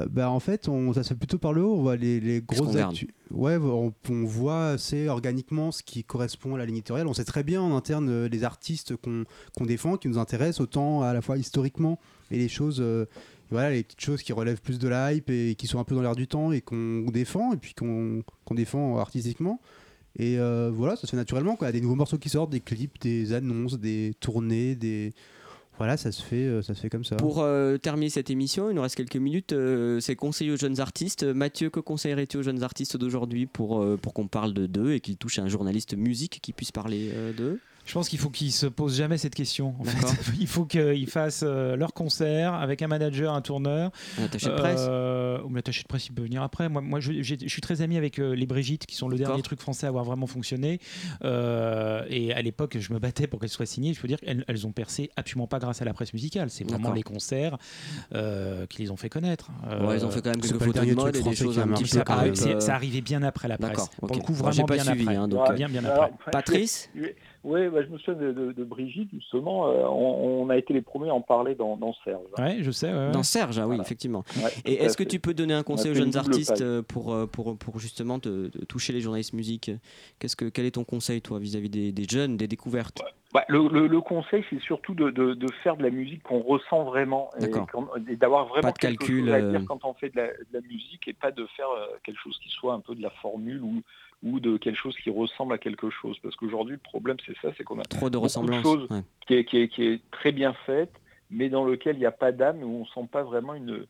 bah, 0.09 0.31
en 0.31 0.39
fait, 0.39 0.67
on, 0.67 0.91
ça 0.91 1.03
se 1.03 1.09
fait 1.09 1.15
plutôt 1.15 1.37
par 1.37 1.53
le 1.53 1.63
haut. 1.63 1.75
On 1.75 1.81
voit 1.83 1.95
les, 1.95 2.19
les 2.19 2.41
grosses 2.41 2.75
actus. 2.75 3.07
Ouais, 3.29 3.57
on, 3.57 3.93
on 4.09 4.23
voit 4.25 4.69
assez 4.69 5.07
organiquement 5.07 5.71
ce 5.71 5.83
qui 5.83 6.03
correspond 6.03 6.55
à 6.55 6.57
la 6.57 6.65
ligne 6.65 6.77
éditoriale. 6.77 7.05
On 7.07 7.13
sait 7.13 7.25
très 7.25 7.43
bien 7.43 7.61
en 7.61 7.75
interne 7.77 8.25
les 8.25 8.43
artistes 8.43 8.95
qu'on 8.95 9.23
qu'on 9.55 9.65
défend, 9.67 9.97
qui 9.97 10.07
nous 10.07 10.17
intéressent, 10.17 10.61
autant 10.61 11.03
à 11.03 11.13
la 11.13 11.21
fois 11.21 11.37
historiquement 11.37 11.99
et 12.31 12.37
les 12.39 12.49
choses. 12.49 12.79
euh, 12.81 13.05
voilà, 13.51 13.71
les 13.71 13.83
petites 13.83 14.01
choses 14.01 14.23
qui 14.23 14.33
relèvent 14.33 14.61
plus 14.61 14.79
de 14.79 14.87
la 14.87 15.13
hype 15.13 15.29
et 15.29 15.55
qui 15.55 15.67
sont 15.67 15.79
un 15.79 15.83
peu 15.83 15.93
dans 15.93 16.01
l'air 16.01 16.15
du 16.15 16.27
temps 16.27 16.51
et 16.51 16.61
qu'on 16.61 17.05
défend 17.11 17.53
et 17.53 17.57
puis 17.57 17.73
qu'on 17.73 18.23
défend 18.51 18.97
artistiquement. 18.97 19.59
Et 20.17 20.37
euh, 20.39 20.71
voilà, 20.73 20.95
ça 20.95 21.03
se 21.03 21.11
fait 21.11 21.17
naturellement. 21.17 21.55
Quoi. 21.55 21.67
Il 21.67 21.69
y 21.69 21.75
a 21.75 21.79
des 21.79 21.81
nouveaux 21.81 21.95
morceaux 21.95 22.17
qui 22.17 22.29
sortent, 22.29 22.49
des 22.49 22.59
clips, 22.59 22.99
des 23.01 23.33
annonces, 23.33 23.79
des 23.79 24.13
tournées, 24.19 24.75
des 24.75 25.13
voilà, 25.77 25.97
ça 25.97 26.11
se 26.11 26.21
fait, 26.21 26.35
euh, 26.35 26.61
ça 26.61 26.75
se 26.75 26.81
fait 26.81 26.89
comme 26.89 27.03
ça. 27.03 27.15
Pour 27.15 27.39
euh, 27.39 27.77
terminer 27.77 28.09
cette 28.09 28.29
émission, 28.29 28.69
il 28.69 28.75
nous 28.75 28.81
reste 28.83 28.95
quelques 28.95 29.15
minutes. 29.15 29.55
c'est 29.99 30.15
conseiller 30.15 30.51
aux 30.51 30.57
jeunes 30.57 30.79
artistes. 30.79 31.23
Mathieu, 31.23 31.69
que 31.69 31.79
conseillerais-tu 31.79 32.37
aux 32.37 32.43
jeunes 32.43 32.63
artistes 32.63 32.97
d'aujourd'hui 32.97 33.47
pour, 33.47 33.83
pour 34.01 34.13
qu'on 34.13 34.27
parle 34.27 34.53
de 34.53 34.67
d'eux 34.67 34.93
et 34.93 34.99
qu'ils 34.99 35.17
touchent 35.17 35.39
un 35.39 35.47
journaliste 35.47 35.95
musique 35.95 36.39
qui 36.41 36.53
puisse 36.53 36.71
parler 36.71 37.11
d'eux? 37.35 37.59
Je 37.85 37.93
pense 37.93 38.09
qu'il 38.09 38.19
faut 38.19 38.29
qu'ils 38.29 38.51
se 38.51 38.65
posent 38.67 38.95
jamais 38.97 39.17
cette 39.17 39.35
question. 39.35 39.75
En 39.79 39.83
D'accord. 39.83 40.09
fait. 40.11 40.31
Il 40.39 40.47
faut 40.47 40.65
qu'ils 40.65 41.09
fassent 41.09 41.43
euh, 41.45 41.75
leur 41.75 41.93
concert 41.93 42.53
avec 42.53 42.81
un 42.81 42.87
manager, 42.87 43.33
un 43.33 43.41
tourneur. 43.41 43.91
Un 44.19 44.25
attaché 44.25 44.47
de 44.49 44.55
presse 44.55 44.79
Euh, 44.79 45.41
ou 45.43 45.53
l'attaché 45.55 45.81
de 45.83 45.87
presse, 45.87 46.07
il 46.07 46.13
peut 46.13 46.21
venir 46.23 46.41
après. 46.43 46.69
Moi, 46.69 46.81
moi 46.81 46.99
je, 46.99 47.21
suis 47.21 47.61
très 47.61 47.81
ami 47.81 47.97
avec 47.97 48.19
euh, 48.19 48.35
les 48.35 48.45
Brigitte, 48.45 48.85
qui 48.85 48.95
sont 48.95 49.09
le 49.09 49.17
dernier 49.17 49.41
truc 49.41 49.59
français 49.59 49.85
à 49.85 49.89
avoir 49.89 50.03
vraiment 50.05 50.27
fonctionné. 50.27 50.79
Euh, 51.23 52.03
et 52.09 52.33
à 52.33 52.41
l'époque, 52.41 52.77
je 52.79 52.93
me 52.93 52.99
battais 52.99 53.27
pour 53.27 53.39
qu'elles 53.39 53.49
soient 53.49 53.65
signées. 53.65 53.93
Je 53.93 54.01
peux 54.01 54.07
dire 54.07 54.19
qu'elles 54.19 54.45
elles 54.47 54.67
ont 54.67 54.71
percé 54.71 55.09
absolument 55.15 55.47
pas 55.47 55.59
grâce 55.59 55.81
à 55.81 55.85
la 55.85 55.93
presse 55.93 56.13
musicale. 56.13 56.49
C'est 56.49 56.63
vraiment 56.67 56.91
les 56.93 57.03
concerts 57.03 57.57
euh, 58.13 58.65
qui 58.67 58.81
les 58.81 58.91
ont 58.91 58.97
fait 58.97 59.09
connaître. 59.09 59.49
Ouais, 59.81 59.97
ils 59.97 60.05
ont 60.05 60.11
fait 60.11 60.21
quand 60.21 60.31
même 60.31 60.41
quelques 60.41 60.53
photos 60.53 60.67
de 60.67 60.73
dernier 60.73 60.93
mode 60.95 61.13
truc 61.13 61.15
et 61.15 61.29
des 61.29 61.35
français 61.35 61.43
choses 61.43 61.53
qui 61.55 61.59
a 61.59 61.63
un 61.63 61.67
petit 61.67 61.81
marché 61.83 61.99
peu 61.99 62.05
ça, 62.05 62.13
arrive- 62.13 62.55
euh, 62.55 62.59
ça 62.59 62.75
arrivait 62.75 63.01
bien 63.01 63.23
après 63.23 63.47
la 63.47 63.57
presse. 63.57 63.89
Pour 63.99 64.11
ok. 64.11 64.17
le 64.17 64.21
coup, 64.21 64.33
vraiment 64.33 64.51
j'ai 64.51 64.63
pas 64.63 64.75
bien 64.75 64.83
suivi, 64.83 65.01
après. 65.03 65.15
hein, 65.15 65.27
donc, 65.27 65.47
Ouais, 65.49 65.55
bien, 65.55 65.69
après. 65.85 66.11
Patrice? 66.31 66.89
Oui, 67.43 67.67
bah, 67.69 67.81
je 67.83 67.87
me 67.89 67.97
souviens 67.97 68.21
de, 68.21 68.31
de- 68.31 68.51
de 68.51 68.63
Brigitte, 68.63 69.09
justement. 69.11 69.67
euh, 69.67 69.83
on, 69.87 70.43
on 70.43 70.49
a 70.49 70.57
été 70.57 70.73
les 70.73 70.81
premiers 70.81 71.09
à 71.09 71.13
en 71.15 71.21
parler 71.21 71.55
dans, 71.55 71.75
dans 71.75 71.93
Serge. 72.03 72.21
Ouais, 72.37 72.57
je 72.61 72.69
sais. 72.69 72.91
ouais, 72.91 72.97
ouais. 73.07 73.11
Dans 73.11 73.23
Serge, 73.23 73.57
ah 73.57 73.63
oui, 73.63 73.69
Voilà. 73.69 73.83
effectivement. 73.83 74.23
Ouais, 74.37 74.51
Et 74.65 74.73
est-ce 74.75 74.95
que 74.95 75.03
tu 75.03 75.19
peux 75.19 75.33
donner 75.33 75.55
un 75.55 75.63
conseil 75.63 75.89
On 75.89 75.93
aux 75.93 75.97
jeunes 75.97 76.17
artistes 76.17 76.61
euh, 76.61 76.83
pour, 76.83 77.13
euh, 77.13 77.25
pour, 77.25 77.57
pour 77.57 77.79
justement 77.79 78.19
te, 78.19 78.49
te 78.49 78.63
toucher 78.65 78.93
les 78.93 79.01
journalistes 79.01 79.33
musique? 79.33 79.71
Qu'est-ce 80.19 80.35
que, 80.35 80.45
Quel 80.45 80.65
est 80.65 80.71
ton 80.71 80.83
conseil, 80.83 81.21
toi, 81.21 81.39
vis-à-vis 81.39 81.69
des, 81.69 81.91
des 81.91 82.05
jeunes, 82.09 82.37
des 82.37 82.47
découvertes? 82.47 83.01
Ouais, 83.33 83.41
le, 83.47 83.67
le- 83.69 83.87
le 83.87 84.01
conseil, 84.01 84.43
c'est 84.49 84.59
surtout 84.59 84.93
de, 84.93 85.09
de- 85.09 85.33
de 85.33 85.47
faire 85.63 85.77
de 85.77 85.83
la 85.83 85.89
musique 85.89 86.21
qu'on 86.21 86.41
ressent 86.41 86.83
vraiment 86.83 87.31
et, 87.39 88.15
d'avoir 88.17 88.47
vraiment 88.47 88.67
Pas 88.67 88.71
de 88.73 88.77
quelque 88.77 88.99
calcul, 88.99 89.25
chose 89.25 89.33
à 89.33 89.41
dire 89.41 89.61
euh. 89.61 89.65
quand 89.67 89.83
on 89.85 89.93
fait 89.93 90.09
de 90.09 90.17
la, 90.17 90.27
de 90.27 90.45
la 90.53 90.61
musique 90.61 91.07
et 91.07 91.13
pas 91.13 91.31
de 91.31 91.45
faire 91.55 91.67
quelque 92.03 92.19
chose 92.21 92.37
qui 92.43 92.49
soit 92.49 92.73
un 92.73 92.81
peu 92.81 92.93
de 92.93 93.01
la 93.01 93.09
formule 93.09 93.63
ou, 93.63 93.81
ou 94.23 94.39
de 94.39 94.57
quelque 94.57 94.77
chose 94.77 94.95
qui 95.03 95.09
ressemble 95.09 95.53
à 95.53 95.57
quelque 95.57 95.89
chose. 95.89 96.17
Parce 96.21 96.35
qu'aujourd'hui, 96.35 96.73
le 96.75 96.79
problème, 96.79 97.17
c'est 97.25 97.35
ça, 97.41 97.49
c'est 97.57 97.63
qu'on 97.63 97.79
a 97.79 97.83
Trop 97.83 98.09
de 98.09 98.13
beaucoup 98.13 98.23
ressemblances 98.25 98.61
choses 98.63 98.87
ouais. 98.89 99.01
qui 99.27 99.33
est, 99.35 99.45
qui 99.45 99.57
est- 99.57 99.67
qui 99.67 99.83
est 99.83 100.01
très 100.11 100.31
bien 100.31 100.53
faite, 100.65 100.91
mais 101.29 101.49
dans 101.49 101.65
lequel 101.65 101.95
il 101.95 101.99
n'y 101.99 102.05
a 102.05 102.11
pas 102.11 102.31
d'âme, 102.31 102.61
où 102.63 102.81
on 102.81 102.85
sent 102.85 103.07
pas 103.11 103.23
vraiment 103.23 103.53
une... 103.53 103.85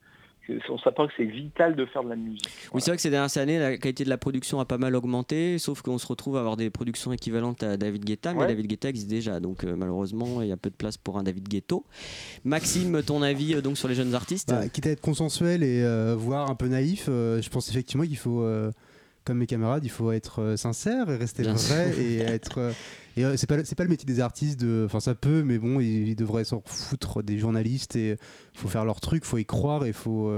On 0.69 0.77
pas 0.91 1.07
que 1.07 1.13
c'est 1.15 1.23
vital 1.23 1.75
de 1.75 1.85
faire 1.85 2.03
de 2.03 2.09
la 2.09 2.15
musique. 2.15 2.49
Oui, 2.73 2.81
c'est 2.81 2.89
vrai 2.89 2.97
que 2.97 3.01
ces 3.01 3.11
dernières 3.11 3.37
années, 3.37 3.59
la 3.59 3.77
qualité 3.77 4.03
de 4.03 4.09
la 4.09 4.17
production 4.17 4.59
a 4.59 4.65
pas 4.65 4.79
mal 4.79 4.95
augmenté, 4.95 5.57
sauf 5.59 5.81
qu'on 5.81 5.97
se 5.99 6.07
retrouve 6.07 6.35
à 6.35 6.39
avoir 6.39 6.57
des 6.57 6.69
productions 6.69 7.13
équivalentes 7.13 7.61
à 7.63 7.77
David 7.77 8.03
Guetta, 8.03 8.33
mais 8.33 8.39
Ouais. 8.41 8.47
David 8.47 8.67
Guetta 8.67 8.89
existe 8.89 9.07
déjà, 9.09 9.39
donc 9.39 9.63
euh, 9.63 9.75
malheureusement, 9.77 10.41
il 10.41 10.49
y 10.49 10.51
a 10.51 10.57
peu 10.57 10.69
de 10.69 10.75
place 10.75 10.97
pour 10.97 11.17
un 11.17 11.23
David 11.23 11.47
Guetto. 11.47 11.85
Maxime, 12.43 13.01
ton 13.03 13.21
avis 13.21 13.53
euh, 13.53 13.61
donc 13.61 13.77
sur 13.77 13.87
les 13.87 13.95
jeunes 13.95 14.15
artistes? 14.15 14.49
Bah, 14.49 14.67
quitte 14.67 14.87
à 14.87 14.89
être 14.89 14.99
consensuel 15.01 15.63
et 15.63 15.83
euh, 15.83 16.15
voire 16.17 16.49
un 16.49 16.55
peu 16.55 16.67
naïf, 16.67 17.05
euh, 17.07 17.41
je 17.41 17.49
pense 17.49 17.69
effectivement 17.69 18.03
qu'il 18.05 18.17
faut, 18.17 18.41
euh, 18.41 18.71
comme 19.25 19.37
mes 19.37 19.47
camarades, 19.47 19.83
il 19.85 19.89
faut 19.91 20.11
être 20.11 20.41
euh, 20.41 20.57
sincère 20.57 21.09
et 21.09 21.15
rester 21.17 21.43
Bien 21.43 21.53
vrai 21.53 21.93
et 21.99 22.17
être. 22.19 22.57
euh, 22.59 22.71
et 23.17 23.25
euh, 23.25 23.35
c'est 23.37 23.47
pas 23.47 23.63
c'est 23.65 23.75
pas 23.75 23.83
le 23.83 23.89
métier 23.89 24.05
des 24.05 24.19
artistes 24.19 24.59
de, 24.59 24.83
enfin 24.85 24.99
ça 24.99 25.15
peut, 25.15 25.43
mais 25.43 25.57
bon, 25.57 25.79
ils, 25.79 26.07
ils 26.09 26.15
devraient 26.15 26.43
s'en 26.45 26.61
foutre 26.65 27.21
des 27.23 27.37
journalistes 27.37 27.95
et 27.95 28.17
faut 28.53 28.67
faire 28.67 28.85
leur 28.85 28.99
truc, 29.01 29.25
faut 29.25 29.37
y 29.37 29.45
croire 29.45 29.85
et 29.85 29.93
faut 29.93 30.31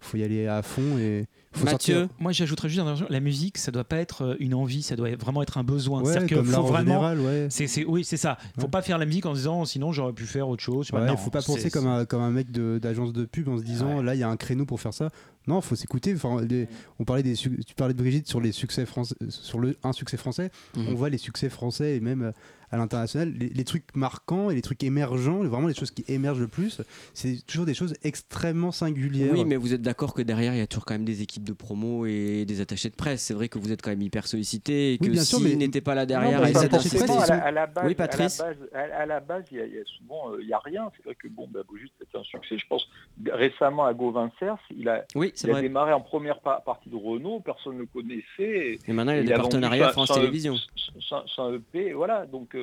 faut 0.00 0.16
y 0.16 0.22
aller 0.22 0.46
à 0.46 0.62
fond 0.62 0.96
et 0.98 1.26
Faut 1.50 1.64
Mathieu 1.64 1.94
sortir- 2.02 2.14
Moi, 2.20 2.30
j'ajouterais 2.30 2.68
juste 2.68 2.84
la 3.08 3.18
musique, 3.18 3.58
ça 3.58 3.72
doit 3.72 3.82
pas 3.82 3.96
être 3.96 4.36
une 4.38 4.54
envie, 4.54 4.82
ça 4.82 4.94
doit 4.94 5.08
vraiment 5.16 5.42
être 5.42 5.58
un 5.58 5.64
besoin. 5.64 6.02
Ouais, 6.02 6.12
C'est-à-dire 6.12 6.44
l'art 6.44 6.52
faut 6.52 6.58
en 6.60 6.62
vraiment. 6.70 6.84
général, 6.92 7.18
ouais. 7.20 7.46
C'est, 7.50 7.66
c'est- 7.66 7.84
oui, 7.84 8.04
c'est 8.04 8.16
ça. 8.16 8.38
Il 8.56 8.60
faut 8.60 8.66
Ouais. 8.66 8.70
pas 8.70 8.82
faire 8.82 8.98
la 8.98 9.06
musique 9.06 9.26
en 9.26 9.32
se 9.32 9.38
disant 9.38 9.64
sinon 9.64 9.90
j'aurais 9.90 10.12
pu 10.12 10.22
faire 10.24 10.48
autre 10.48 10.62
chose. 10.62 10.92
Ouais, 10.92 11.00
Bah, 11.00 11.06
non, 11.06 11.16
faut 11.16 11.30
pas 11.30 11.42
penser 11.42 11.68
comme 11.70 11.88
un, 11.88 12.04
comme 12.04 12.22
un 12.22 12.30
mec 12.30 12.52
de- 12.52 12.78
d'agence 12.80 13.12
de, 13.12 13.24
pub 13.24 13.48
en 13.48 13.58
se 13.58 13.64
disant 13.64 14.00
là 14.00 14.14
il 14.14 14.18
y 14.20 14.22
a 14.22 14.28
un 14.28 14.36
créneau 14.36 14.66
pour 14.66 14.80
faire 14.80 14.94
ça. 14.94 15.08
Non, 15.48 15.60
faut 15.60 15.74
s'écouter. 15.76 16.14
Enfin, 16.14 16.42
les- 16.42 16.68
on 16.98 17.04
parlait 17.04 17.22
des, 17.22 17.34
tu 17.34 17.50
parlais 17.76 17.94
de 17.94 17.98
Brigitte 17.98 18.28
sur 18.28 18.40
les 18.40 18.52
succès 18.52 18.86
français, 18.86 19.14
sur 19.28 19.58
le 19.58 19.76
un 19.82 19.92
succès 19.92 20.16
français. 20.16 20.50
Mhm. 20.76 20.88
On 20.90 20.94
voit 20.94 21.08
les 21.08 21.18
succès 21.18 21.48
français 21.48 21.96
et 21.96 22.00
même 22.00 22.22
euh, 22.22 22.32
à 22.70 22.76
l'international, 22.76 23.32
les, 23.38 23.48
les 23.48 23.64
trucs 23.64 23.94
marquants 23.96 24.50
et 24.50 24.54
les 24.54 24.62
trucs 24.62 24.82
émergents, 24.84 25.42
vraiment 25.44 25.68
les 25.68 25.74
choses 25.74 25.90
qui 25.90 26.04
émergent 26.08 26.40
le 26.40 26.48
plus, 26.48 26.80
c'est 27.14 27.44
toujours 27.46 27.66
des 27.66 27.74
choses 27.74 27.94
extrêmement 28.02 28.72
singulières. 28.72 29.32
Oui, 29.32 29.44
mais 29.44 29.56
vous 29.56 29.72
êtes 29.74 29.82
d'accord 29.82 30.14
que 30.14 30.22
derrière, 30.22 30.54
il 30.54 30.58
y 30.58 30.62
a 30.62 30.66
toujours 30.66 30.84
quand 30.84 30.94
même 30.94 31.04
des 31.04 31.22
équipes 31.22 31.44
de 31.44 31.52
promo 31.52 32.06
et 32.06 32.44
des 32.46 32.60
attachés 32.60 32.90
de 32.90 32.94
presse. 32.94 33.22
C'est 33.22 33.34
vrai 33.34 33.48
que 33.48 33.58
vous 33.58 33.72
êtes 33.72 33.82
quand 33.82 33.90
même 33.90 34.02
hyper 34.02 34.26
sollicité 34.26 34.92
et 34.94 34.98
que 34.98 35.04
Oui, 35.04 35.10
bien 35.10 35.22
sûr, 35.24 35.38
s'ils 35.38 35.48
mais- 35.48 35.56
n'étaient 35.56 35.80
pas 35.80 35.94
là 35.94 36.02
Non, 36.02 36.06
derrière, 36.08 36.40
mais 36.40 36.46
ils 36.46 36.48
les 36.48 36.52
pas 36.54 36.64
étaient 36.64 36.74
attachés 36.76 36.88
de 36.90 36.96
forcément, 36.98 37.16
presse, 37.18 37.30
à 37.30 37.36
la, 37.36 37.44
à 37.44 37.50
la 37.50 37.66
base, 37.66 37.84
Oui, 37.84 37.86
à 37.86 37.88
la 37.88 37.94
Patrice 38.08 38.38
base, 38.38 38.56
à, 38.74 39.06
la 39.06 39.20
base, 39.20 39.44
il 39.50 39.56
y, 39.58 39.60
a- 39.60 39.66
il 39.66 39.74
y 39.74 39.78
a 39.78 39.84
souvent, 39.98 40.32
euh, 40.32 40.38
il 40.42 40.48
y 40.48 40.52
a 40.52 40.58
rien. 40.58 40.90
C'est 40.96 41.04
vrai 41.04 41.14
que 41.14 41.28
bon, 41.28 41.48
bah, 41.50 41.60
juste 41.78 41.94
c'est 41.98 42.18
un 42.18 42.22
succès. 42.24 42.58
Je 42.58 42.66
pense 42.68 42.86
récemment 43.32 43.84
à 43.86 43.94
Gauvin 43.94 44.30
Cers, 44.38 44.58
il 44.76 44.88
a, 44.88 45.04
Oui, 45.14 45.32
c'est 45.34 45.46
il 45.46 45.50
a 45.50 45.52
vrai. 45.54 45.62
démarré 45.62 45.92
en 45.92 46.00
première 46.00 46.40
pa- 46.40 46.62
partie 46.64 46.90
de 46.90 46.96
Renault, 46.96 47.40
personne 47.40 47.74
ne 47.74 47.80
le 47.80 47.86
connaissait. 47.86 48.78
Et 48.86 48.92
maintenant, 48.92 49.12
il 49.12 49.18
y 49.18 49.20
a 49.20 49.24
des 49.24 49.34
partenariats 49.34 49.90
France 49.90 50.12
Télévisions. 50.12 50.56
sans, 51.00 51.26
sans 51.28 51.52
EP, 51.54 51.92
voilà. 51.92 52.26
Donc, 52.26 52.54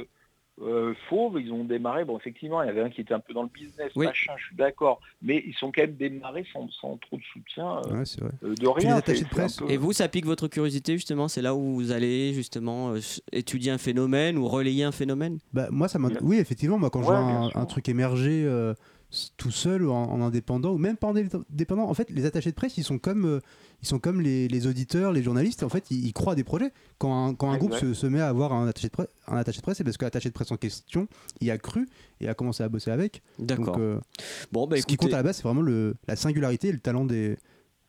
euh, 0.62 0.66
euh, 0.66 0.94
Fauve, 1.10 1.40
ils 1.40 1.52
ont 1.52 1.64
démarré. 1.64 2.06
Bon, 2.06 2.18
effectivement, 2.18 2.62
il 2.64 2.68
y 2.68 2.70
avait 2.70 2.82
un 2.82 2.90
qui 2.90 3.02
était 3.02 3.14
un 3.14 3.20
peu 3.20 3.34
dans 3.34 3.44
le 3.44 3.50
business, 3.50 3.92
Oui. 3.96 4.06
machin, 4.06 4.34
je 4.38 4.46
suis 4.46 4.56
d'accord. 4.56 5.02
Mais 5.22 5.44
ils 5.46 5.54
sont 5.56 5.72
quand 5.72 5.82
même 5.82 5.96
démarrés 5.96 6.46
sans, 6.52 6.70
sans 6.70 6.98
trop 6.98 7.18
de 7.18 7.24
soutien 7.34 7.78
euh, 7.88 8.00
Ouais, 8.00 8.06
c'est 8.06 8.22
vrai. 8.22 8.32
euh, 8.44 8.56
de 8.56 8.68
rien. 8.68 8.98
de 8.98 9.30
presse. 9.30 9.58
peu- 9.58 9.70
Et 9.70 9.78
vous, 9.78 9.94
ça 9.94 10.08
pique 10.08 10.26
votre 10.26 10.48
curiosité 10.48 10.94
justement 10.94 11.28
C'est 11.28 11.42
là 11.42 11.56
où 11.56 11.76
vous 11.76 11.92
allez 11.92 12.34
justement 12.34 12.94
euh, 12.94 13.00
étudier 13.32 13.72
un 13.72 13.78
phénomène 13.78 14.38
ou 14.38 14.48
relayer 14.48 14.84
un 14.84 14.92
phénomène? 14.92 15.40
Bah, 15.54 15.68
moi, 15.72 15.88
ça. 15.88 16.00
Oui, 16.22 16.38
effectivement, 16.38 16.78
moi, 16.78 16.90
quand 16.90 17.02
je 17.02 17.06
vois 17.08 17.18
un, 17.18 17.66
truc 17.66 17.90
émerger 17.90 18.44
euh, 18.46 18.74
tout 19.38 19.52
seul 19.52 19.84
ou 19.84 19.92
en, 19.92 20.04
en 20.12 20.22
indépendant, 20.22 20.72
ou 20.74 20.78
même 20.78 20.98
pas 20.98 21.08
en 21.08 21.16
indépendant, 21.16 21.90
en 21.90 21.94
fait, 21.94 22.10
les 22.10 22.26
attachés 22.26 22.50
de 22.52 22.56
presse, 22.56 22.78
ils 22.78 22.84
sont 22.84 22.98
comme, 22.98 23.26
euh, 23.26 23.40
ils 23.82 23.88
sont 23.88 24.00
comme 24.00 24.20
les, 24.22 24.48
les 24.48 24.68
auditeurs, 24.68 25.12
les 25.14 25.24
journalistes. 25.24 25.64
En 25.64 25.70
fait, 25.70 25.86
ils, 25.92 26.06
ils 26.06 26.14
croient 26.14 26.34
à 26.34 26.36
des 26.36 26.44
projets. 26.44 26.72
Quand 26.98 27.28
un, 27.28 27.34
quand 27.34 27.50
un 27.52 27.58
groupe 27.58 27.76
se, 27.76 27.94
se 27.94 28.08
met 28.08 28.20
à 28.20 28.28
avoir 28.28 28.52
un 28.54 28.68
attaché 28.68 28.88
de 28.88 28.92
presse, 28.94 29.08
un 29.28 29.38
attaché 29.38 29.58
de 29.60 29.62
presse, 29.64 29.78
c'est 29.78 29.84
parce 29.84 29.98
que 29.98 30.06
l'attaché 30.06 30.30
de 30.30 30.34
presse 30.34 30.52
en 30.52 30.58
question 30.58 31.08
y 31.42 31.50
a 31.50 31.58
cru 31.58 31.88
et 32.20 32.28
a 32.28 32.34
commencé 32.34 32.64
à 32.64 32.70
bosser 32.70 32.92
avec. 32.92 33.22
D'accord. 33.40 33.66
Donc, 33.66 33.78
euh, 33.80 34.00
Bon, 34.52 34.68
bah 34.68 34.78
ce 34.82 34.86
qui 34.86 34.98
compte 34.98 35.14
à 35.14 35.18
la 35.18 35.24
base, 35.24 35.38
c'est 35.38 35.44
vraiment 35.44 35.62
le, 35.62 35.96
la 36.08 36.16
singularité 36.16 36.70
et 36.70 36.72
le 36.72 36.80
talent 36.80 37.06
des 37.06 37.38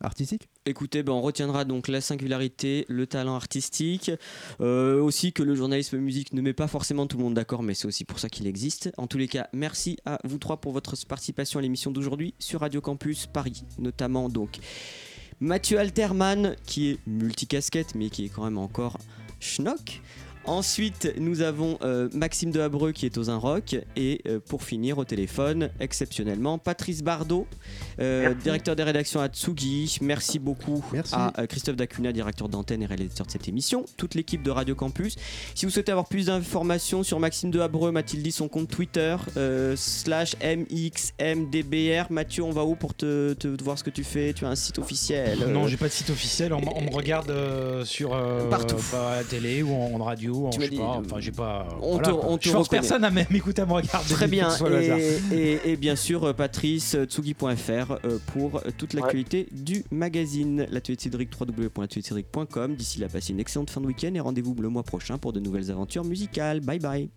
artistiques. 0.01 0.49
écoutez 0.66 1.03
bah, 1.03 1.12
on 1.12 1.20
retiendra 1.20 1.64
donc 1.64 1.88
la 1.88 2.01
singularité, 2.01 2.84
le 2.88 3.07
talent 3.07 3.34
artistique, 3.34 4.11
euh, 4.61 5.01
aussi 5.01 5.32
que 5.32 5.42
le 5.42 5.55
journalisme 5.55 5.99
musique 5.99 6.32
ne 6.32 6.40
met 6.40 6.53
pas 6.53 6.68
forcément 6.68 7.07
tout 7.07 7.16
le 7.16 7.24
monde 7.24 7.34
d'accord, 7.34 7.62
mais 7.62 7.74
c'est 7.74 7.86
aussi 7.86 8.05
pour 8.05 8.18
ça 8.18 8.28
qu'il 8.28 8.47
existe. 8.47 8.92
En 8.97 9.07
tous 9.07 9.18
les 9.18 9.28
cas, 9.28 9.49
merci 9.53 9.97
à 10.05 10.18
vous 10.24 10.38
trois 10.38 10.59
pour 10.59 10.72
votre 10.72 10.94
participation 11.07 11.59
à 11.59 11.62
l'émission 11.62 11.90
d'aujourd'hui 11.90 12.34
sur 12.38 12.61
Radio 12.61 12.80
Campus 12.80 13.26
Paris, 13.26 13.64
notamment 13.78 14.28
donc 14.28 14.59
Mathieu 15.40 15.78
Alterman 15.78 16.57
qui 16.66 16.90
est 16.90 16.99
multicasquette 17.07 17.94
mais 17.94 18.11
qui 18.11 18.26
est 18.26 18.28
quand 18.28 18.44
même 18.44 18.59
encore 18.59 18.99
schnock. 19.40 20.01
Ensuite, 20.47 21.12
nous 21.18 21.40
avons 21.40 21.78
euh, 21.82 22.09
Maxime 22.12 22.51
de 22.53 22.61
Habreux 22.61 22.92
qui 22.92 23.05
est 23.07 23.18
aux 23.18 23.30
Un 23.30 23.36
Rock. 23.36 23.76
Et 23.97 24.20
euh, 24.26 24.38
pour 24.38 24.62
finir, 24.62 24.99
au 24.99 25.05
téléphone, 25.05 25.70
exceptionnellement, 25.80 26.59
Patrice 26.59 27.03
Bardot, 27.03 27.47
euh, 28.01 28.32
directeur 28.34 28.76
des 28.76 28.82
rédactions 28.84 29.20
à 29.20 29.28
Tsugi. 29.28 29.99
Merci 30.03 30.38
beaucoup 30.38 30.84
Merci. 30.92 31.14
à 31.16 31.32
euh, 31.40 31.47
Christophe 31.47 31.76
Dacuna, 31.76 32.12
directeur 32.12 32.49
d'antenne 32.49 32.82
et 32.82 32.86
réalisateur 32.86 33.26
de 33.26 33.30
cette 33.32 33.49
émission. 33.49 33.84
Toute 33.97 34.14
l'équipe 34.14 34.42
de 34.42 34.51
Radio 34.51 34.74
Campus. 34.74 35.16
Si 35.55 35.66
vous 35.66 35.70
souhaitez 35.72 35.90
avoir 35.92 36.07
plus 36.07 36.26
d'informations 36.26 37.03
sur 37.03 37.18
Maxime 37.18 37.51
de 37.51 37.59
Habreux, 37.61 37.90
Mathilde 37.90 38.22
dit 38.22 38.32
son 38.32 38.49
compte 38.49 38.68
Twitter, 38.68 39.16
euh, 39.36 39.74
slash 39.76 40.36
MXMDBR. 40.42 42.07
Mathieu, 42.11 42.42
on 42.44 42.51
va 42.53 42.64
où 42.64 42.74
pour 42.76 42.94
te, 42.94 43.32
te- 43.34 43.57
te 43.57 43.64
voir 43.64 43.78
ce 43.78 43.84
que 43.84 43.90
tu 43.90 44.05
fais? 44.05 44.32
Tu 44.32 44.44
as 44.44 44.49
un 44.49 44.55
site 44.57 44.78
officiel? 44.78 45.38
Euh, 45.42 45.47
Non, 45.53 45.66
j'ai 45.66 45.76
pas 45.76 45.88
de 45.88 45.92
site 45.92 46.11
officiel. 46.11 46.53
On, 46.53 46.61
me 46.61 46.94
regarde 46.94 47.30
euh, 47.30 47.84
sur 47.84 48.14
euh, 48.14 48.49
Partout. 48.49 48.76
bah, 48.92 49.09
à 49.11 49.16
la 49.16 49.24
télé 49.24 49.62
ou 49.62 49.72
en, 49.74 49.92
en 49.94 49.99
En, 50.45 50.51
je 50.53 50.61
sais 50.61 50.68
dit, 50.68 50.76
pas, 50.76 50.97
euh, 50.97 51.03
enfin, 51.05 51.16
j'ai 51.20 51.32
pas. 51.32 51.66
on 51.80 51.93
voilà, 51.99 52.09
te- 52.09 52.12
on 52.26 52.39
te 52.39 52.45
je 52.49 52.51
reconnaît. 52.57 52.80
personne 52.80 53.05
à 53.05 53.11
même 53.11 53.26
écouter 53.32 53.62
à 53.62 53.66
me 53.66 53.72
regarder. 53.72 54.14
Très 54.14 54.26
bien. 54.28 54.49
Et, 55.32 55.37
et- 55.37 55.70
et 55.72 55.76
bien 55.76 55.97
sûr, 55.97 56.24
euh, 56.24 56.32
Patrice, 56.32 56.95
euh, 56.95 57.05
tsugi.fr 57.05 57.93
euh, 58.05 58.18
pour 58.32 58.57
euh, 58.57 58.61
toute 58.76 58.93
l'actualité 58.95 59.49
du 59.53 59.84
magazine. 59.91 60.66
L'atelier 60.70 60.97
de 60.97 61.01
Cédric. 61.01 61.30
D'ici 62.76 62.99
là, 63.01 63.09
passez 63.09 63.32
une 63.32 63.41
excellente 63.41 63.70
fin 63.70 63.80
de 63.80 63.87
week-end 63.87 64.12
et 64.14 64.20
rendez-vous 64.20 64.55
le 64.61 64.68
mois 64.68 64.82
prochain 64.82 65.18
pour 65.18 65.32
de 65.32 65.41
nouvelles 65.41 65.70
aventures 65.70 66.05
musicales. 66.05 66.61
Bye 66.61 66.78
bye. 66.78 67.09